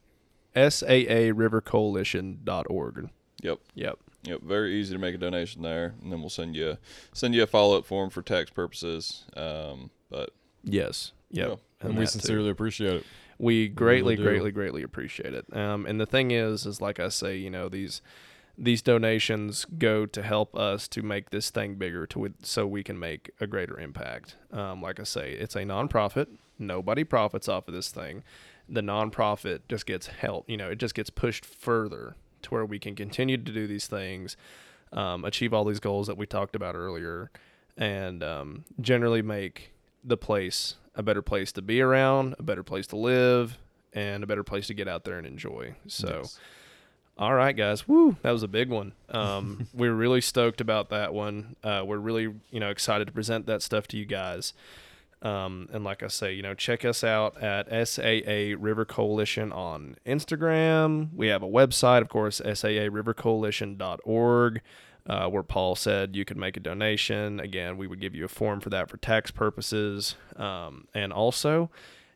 SAA 0.56 1.32
River 1.34 1.62
Coalition.org. 1.62 3.10
yep. 3.42 3.60
Yep. 3.76 4.00
Yep, 4.24 4.42
very 4.42 4.76
easy 4.76 4.94
to 4.94 5.00
make 5.00 5.16
a 5.16 5.18
donation 5.18 5.62
there, 5.62 5.94
and 6.04 6.12
then 6.12 6.20
we'll 6.20 6.30
send 6.30 6.54
you 6.54 6.78
send 7.14 7.34
you 7.34 7.44
a 7.44 7.48
follow 7.48 7.78
up 7.78 7.86
form 7.86 8.10
for 8.10 8.22
tax 8.22 8.50
purposes. 8.50 9.24
Um, 9.38 9.92
but 10.10 10.32
Yes. 10.62 11.14
Yep. 11.32 11.48
Yeah. 11.48 11.56
And, 11.80 11.94
we 11.98 12.04
that 12.04 12.12
too. 12.12 12.20
sincerely 12.20 12.50
appreciate 12.50 12.96
it. 12.96 13.06
We 13.40 13.70
greatly, 13.70 14.16
do. 14.16 14.24
greatly, 14.24 14.52
greatly 14.52 14.84
appreciate 14.84 15.34
it. 15.34 15.46
Um, 15.56 15.86
and 15.86 16.00
the 16.00 16.06
thing 16.06 16.32
is, 16.32 16.66
is 16.66 16.82
like 16.82 17.00
I 17.00 17.10
say, 17.10 17.38
you 17.38 17.50
know, 17.50 17.70
these 17.70 18.02
these 18.62 18.82
donations 18.82 19.66
go 19.78 20.06
to 20.06 20.22
help 20.22 20.54
us 20.54 20.90
to 20.90 21.02
make 21.02 21.30
this 21.30 21.50
thing 21.50 21.76
bigger, 21.76 22.06
to 22.08 22.34
so 22.44 22.68
we 22.68 22.84
can 22.84 23.00
make 23.00 23.32
a 23.40 23.48
greater 23.48 23.80
impact. 23.80 24.36
Um, 24.52 24.82
like 24.82 25.00
I 25.00 25.04
say, 25.04 25.32
it's 25.32 25.56
a 25.56 25.62
nonprofit. 25.62 26.28
Nobody 26.60 27.06
profits 27.06 27.48
off 27.48 27.70
of 27.70 27.74
this 27.74 27.90
thing. 27.90 28.24
The 28.68 28.82
nonprofit 28.82 29.62
just 29.70 29.86
gets 29.86 30.08
help. 30.08 30.50
You 30.50 30.58
know, 30.58 30.70
it 30.70 30.78
just 30.78 30.94
gets 30.94 31.10
pushed 31.10 31.46
further 31.46 32.18
to 32.42 32.50
where 32.50 32.66
we 32.66 32.80
can 32.80 32.96
continue 32.96 33.38
to 33.38 33.52
do 33.52 33.66
these 33.66 33.88
things, 33.88 34.36
um, 34.92 35.24
achieve 35.24 35.54
all 35.54 35.64
these 35.64 35.80
goals 35.80 36.08
that 36.08 36.18
we 36.18 36.26
talked 36.26 36.56
about 36.56 36.76
earlier, 36.76 37.32
and 37.78 38.22
um, 38.22 38.66
generally 38.82 39.22
make 39.22 39.72
the 40.04 40.18
place 40.18 40.76
a 40.96 41.04
better 41.04 41.22
place 41.22 41.52
to 41.54 41.62
be 41.62 41.80
around, 41.82 42.36
a 42.40 42.44
better 42.44 42.64
place 42.64 42.88
to 42.88 42.98
live, 42.98 43.58
and 43.94 44.24
a 44.24 44.28
better 44.28 44.44
place 44.44 44.68
to 44.68 44.74
get 44.74 44.88
out 44.88 45.06
there 45.06 45.18
and 45.18 45.26
enjoy. 45.26 45.74
So, 45.88 46.22
Yes. 46.24 46.38
All 47.18 47.34
right, 47.34 47.56
guys. 47.56 47.88
Woo, 47.88 48.18
that 48.22 48.32
was 48.32 48.44
a 48.44 48.48
big 48.48 48.70
one. 48.70 48.94
Um, 49.10 49.68
we're 49.74 49.94
really 49.94 50.22
stoked 50.22 50.62
about 50.62 50.90
that 50.90 51.14
one. 51.14 51.56
Uh, 51.64 51.84
we're 51.86 51.98
really, 51.98 52.34
you 52.50 52.60
know, 52.62 52.70
excited 52.70 53.08
to 53.08 53.12
present 53.12 53.46
that 53.48 53.62
stuff 53.62 53.88
to 53.90 53.98
you 53.98 54.06
guys. 54.06 54.54
Um, 55.22 55.68
and 55.74 55.84
like 55.84 56.02
I 56.02 56.08
say, 56.08 56.32
you 56.34 56.42
know, 56.42 56.54
check 56.54 56.86
us 56.86 57.04
out 57.04 57.44
at 57.44 57.68
SAA 57.88 58.56
River 58.58 58.86
Coalition 58.86 59.52
on 59.52 59.98
Instagram. 60.06 61.10
We 61.14 61.28
have 61.28 61.44
a 61.44 61.48
website, 61.48 62.02
of 62.02 62.08
course, 62.08 62.40
SAARiverCoalition.org, 62.40 64.62
uh, 65.10 65.28
where 65.28 65.44
Paul 65.44 65.76
said 65.76 66.16
you 66.16 66.24
could 66.24 66.38
make 66.38 66.56
a 66.56 66.60
donation. 66.60 67.40
Again, 67.40 67.78
we 67.78 67.88
would 67.88 68.00
give 68.00 68.14
you 68.14 68.26
a 68.26 68.30
form 68.30 68.62
for 68.62 68.70
that 68.70 68.90
for 68.90 68.98
tax 68.98 69.32
purposes. 69.32 70.16
Um, 70.36 70.88
and 70.94 71.12
also, 71.12 71.72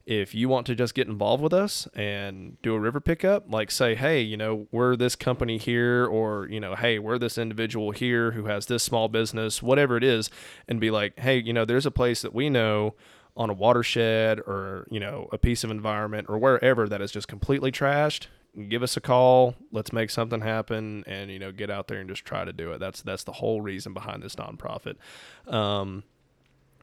if 0.05 0.35
you 0.35 0.47
want 0.47 0.67
to 0.67 0.75
just 0.75 0.93
get 0.93 1.07
involved 1.07 1.41
with 1.41 1.53
us 1.53 1.87
and 1.95 2.61
do 2.61 2.75
a 2.75 2.79
river 2.79 2.99
pickup, 2.99 3.51
like 3.51 3.71
say, 3.71 3.95
hey, 3.95 4.21
you 4.21 4.37
know, 4.37 4.67
we're 4.71 4.95
this 4.95 5.15
company 5.15 5.57
here, 5.57 6.05
or, 6.05 6.47
you 6.49 6.59
know, 6.59 6.75
hey, 6.75 6.99
we're 6.99 7.17
this 7.17 7.37
individual 7.37 7.91
here 7.91 8.31
who 8.31 8.45
has 8.45 8.67
this 8.67 8.83
small 8.83 9.07
business, 9.07 9.63
whatever 9.63 9.97
it 9.97 10.03
is, 10.03 10.29
and 10.67 10.79
be 10.79 10.91
like, 10.91 11.17
hey, 11.19 11.37
you 11.39 11.53
know, 11.53 11.65
there's 11.65 11.85
a 11.85 11.91
place 11.91 12.21
that 12.21 12.33
we 12.33 12.49
know 12.49 12.93
on 13.35 13.49
a 13.49 13.53
watershed 13.53 14.39
or, 14.39 14.85
you 14.91 14.99
know, 14.99 15.27
a 15.31 15.37
piece 15.39 15.63
of 15.63 15.71
environment 15.71 16.27
or 16.29 16.37
wherever 16.37 16.87
that 16.87 17.01
is 17.01 17.11
just 17.11 17.27
completely 17.27 17.71
trashed. 17.71 18.27
Give 18.69 18.83
us 18.83 18.95
a 18.97 19.01
call. 19.01 19.55
Let's 19.71 19.91
make 19.91 20.09
something 20.09 20.41
happen, 20.41 21.03
and 21.07 21.31
you 21.31 21.39
know, 21.39 21.51
get 21.51 21.69
out 21.69 21.87
there 21.87 21.99
and 21.99 22.07
just 22.07 22.23
try 22.23 22.45
to 22.45 22.53
do 22.53 22.71
it. 22.71 22.79
That's 22.79 23.01
that's 23.01 23.23
the 23.23 23.31
whole 23.31 23.61
reason 23.61 23.93
behind 23.93 24.21
this 24.21 24.35
nonprofit. 24.35 24.95
Um, 25.51 26.03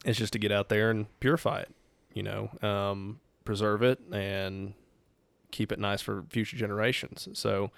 it's 0.05 0.19
just 0.19 0.33
to 0.33 0.39
get 0.39 0.51
out 0.51 0.69
there 0.69 0.91
and 0.91 1.07
purify 1.21 1.61
it 1.61 1.75
you 2.15 2.23
know, 2.23 2.51
um, 2.63 3.21
preserve 3.45 3.83
it 3.83 4.01
and 4.13 4.75
keep 5.51 5.73
it 5.73 5.79
nice 5.79 6.01
for 6.01 6.25
future 6.29 6.57
generations. 6.57 7.29
So, 7.33 7.71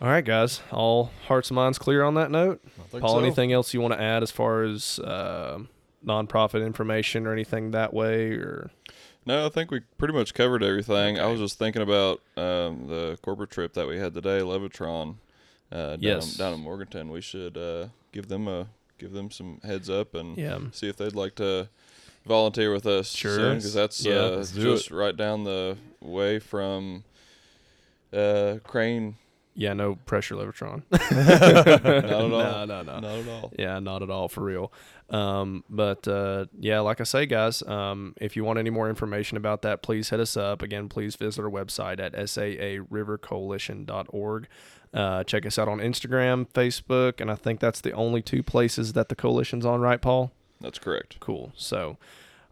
all 0.00 0.08
right, 0.08 0.24
guys, 0.24 0.60
all 0.70 1.10
hearts 1.26 1.50
and 1.50 1.56
minds 1.56 1.78
clear 1.78 2.02
on 2.02 2.14
that 2.14 2.30
note. 2.30 2.62
Paul, 2.90 3.14
so. 3.14 3.18
anything 3.18 3.52
else 3.52 3.72
you 3.74 3.80
want 3.80 3.94
to 3.94 4.00
add 4.00 4.22
as 4.22 4.30
far 4.30 4.62
as 4.62 4.98
uh, 4.98 5.58
nonprofit 6.04 6.64
information 6.64 7.26
or 7.26 7.32
anything 7.32 7.70
that 7.72 7.92
way, 7.94 8.32
or? 8.32 8.70
No, 9.26 9.46
I 9.46 9.48
think 9.48 9.70
we 9.70 9.80
pretty 9.96 10.14
much 10.14 10.34
covered 10.34 10.62
everything. 10.62 11.16
Okay. 11.16 11.24
I 11.24 11.30
was 11.30 11.40
just 11.40 11.58
thinking 11.58 11.82
about 11.82 12.20
um, 12.36 12.86
the 12.88 13.18
corporate 13.22 13.50
trip 13.50 13.72
that 13.74 13.88
we 13.88 13.98
had 13.98 14.12
today, 14.12 14.40
Leviton, 14.40 15.16
uh, 15.72 15.96
down, 15.96 15.98
yes. 16.00 16.34
down 16.34 16.54
in 16.54 16.60
Morganton. 16.60 17.10
We 17.10 17.20
should 17.20 17.56
uh, 17.56 17.88
give 18.12 18.28
them 18.28 18.48
a 18.48 18.66
give 18.98 19.12
them 19.12 19.30
some 19.30 19.60
heads 19.64 19.90
up 19.90 20.14
and 20.14 20.36
yeah. 20.36 20.58
see 20.72 20.88
if 20.88 20.96
they'd 20.96 21.14
like 21.14 21.34
to 21.36 21.68
volunteer 22.26 22.72
with 22.72 22.86
us 22.86 23.08
sure 23.08 23.54
because 23.54 23.74
that's 23.74 24.04
yeah, 24.04 24.14
uh, 24.14 24.44
just 24.44 24.90
right 24.90 25.16
down 25.16 25.44
the 25.44 25.76
way 26.00 26.38
from 26.38 27.04
uh, 28.12 28.58
Crane. 28.62 29.16
Yeah, 29.56 29.72
no 29.72 29.94
pressure, 29.94 30.34
Leviton. 30.34 30.82
not 30.90 31.86
at 31.86 32.12
all. 32.12 32.28
No, 32.28 32.64
no, 32.64 32.82
no, 32.82 32.82
not 32.82 33.04
at 33.04 33.28
all. 33.28 33.52
Yeah, 33.56 33.78
not 33.78 34.02
at 34.02 34.10
all 34.10 34.28
for 34.28 34.42
real. 34.42 34.72
Um, 35.10 35.62
but 35.70 36.08
uh, 36.08 36.46
yeah, 36.58 36.80
like 36.80 37.00
I 37.00 37.04
say, 37.04 37.24
guys, 37.26 37.62
um, 37.62 38.14
if 38.20 38.34
you 38.34 38.42
want 38.42 38.58
any 38.58 38.70
more 38.70 38.88
information 38.88 39.36
about 39.36 39.62
that, 39.62 39.82
please 39.82 40.10
hit 40.10 40.18
us 40.18 40.36
up. 40.36 40.60
Again, 40.62 40.88
please 40.88 41.14
visit 41.14 41.40
our 41.40 41.50
website 41.50 42.00
at 42.00 42.14
saarivercoalition.org. 42.14 44.48
Uh, 44.92 45.24
check 45.24 45.46
us 45.46 45.58
out 45.58 45.68
on 45.68 45.78
Instagram, 45.78 46.48
Facebook, 46.50 47.20
and 47.20 47.30
I 47.30 47.34
think 47.34 47.60
that's 47.60 47.80
the 47.80 47.92
only 47.92 48.22
two 48.22 48.42
places 48.42 48.92
that 48.92 49.08
the 49.08 49.16
coalition's 49.16 49.66
on, 49.66 49.80
right, 49.80 50.00
Paul? 50.00 50.32
That's 50.60 50.78
correct. 50.78 51.18
Cool. 51.20 51.52
So, 51.56 51.98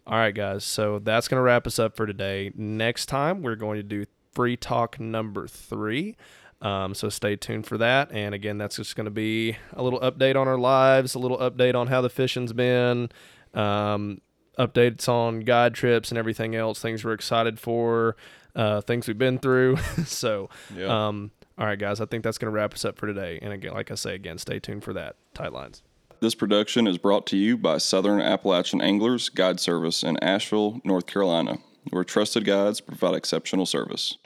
all 0.06 0.18
right, 0.18 0.34
guys. 0.34 0.64
So 0.64 0.98
that's 0.98 1.28
going 1.28 1.38
to 1.38 1.42
wrap 1.42 1.66
us 1.66 1.78
up 1.78 1.96
for 1.96 2.06
today. 2.06 2.52
Next 2.56 3.06
time, 3.06 3.42
we're 3.42 3.56
going 3.56 3.78
to 3.78 3.84
do 3.84 4.06
free 4.32 4.56
talk 4.56 4.98
number 4.98 5.46
three. 5.46 6.16
Um, 6.62 6.94
so 6.94 7.08
stay 7.08 7.34
tuned 7.34 7.66
for 7.66 7.76
that. 7.78 8.12
And 8.12 8.34
again, 8.34 8.56
that's 8.56 8.76
just 8.76 8.94
going 8.94 9.06
to 9.06 9.10
be 9.10 9.56
a 9.72 9.82
little 9.82 10.00
update 10.00 10.36
on 10.36 10.46
our 10.46 10.56
lives, 10.56 11.14
a 11.14 11.18
little 11.18 11.38
update 11.38 11.74
on 11.74 11.88
how 11.88 12.00
the 12.00 12.08
fishing's 12.08 12.52
been, 12.52 13.10
um, 13.52 14.20
updates 14.58 15.08
on 15.08 15.40
guide 15.40 15.74
trips 15.74 16.10
and 16.10 16.18
everything 16.18 16.54
else, 16.54 16.80
things 16.80 17.04
we're 17.04 17.14
excited 17.14 17.58
for, 17.58 18.16
uh, 18.54 18.80
things 18.80 19.08
we've 19.08 19.18
been 19.18 19.38
through. 19.38 19.76
so, 20.06 20.48
yeah. 20.74 21.08
um, 21.08 21.32
all 21.58 21.66
right, 21.66 21.78
guys, 21.78 22.00
I 22.00 22.06
think 22.06 22.22
that's 22.22 22.38
going 22.38 22.50
to 22.50 22.54
wrap 22.54 22.74
us 22.74 22.84
up 22.84 22.96
for 22.96 23.08
today. 23.08 23.40
And 23.42 23.52
again, 23.52 23.72
like 23.72 23.90
I 23.90 23.96
say, 23.96 24.14
again, 24.14 24.38
stay 24.38 24.60
tuned 24.60 24.84
for 24.84 24.92
that. 24.92 25.16
Tight 25.34 25.52
lines. 25.52 25.82
This 26.20 26.36
production 26.36 26.86
is 26.86 26.98
brought 26.98 27.26
to 27.28 27.36
you 27.36 27.56
by 27.56 27.78
Southern 27.78 28.20
Appalachian 28.20 28.80
Anglers 28.80 29.28
Guide 29.28 29.58
Service 29.58 30.04
in 30.04 30.16
Asheville, 30.22 30.80
North 30.84 31.06
Carolina, 31.06 31.58
where 31.90 32.04
trusted 32.04 32.44
guides 32.44 32.80
provide 32.80 33.16
exceptional 33.16 33.66
service. 33.66 34.16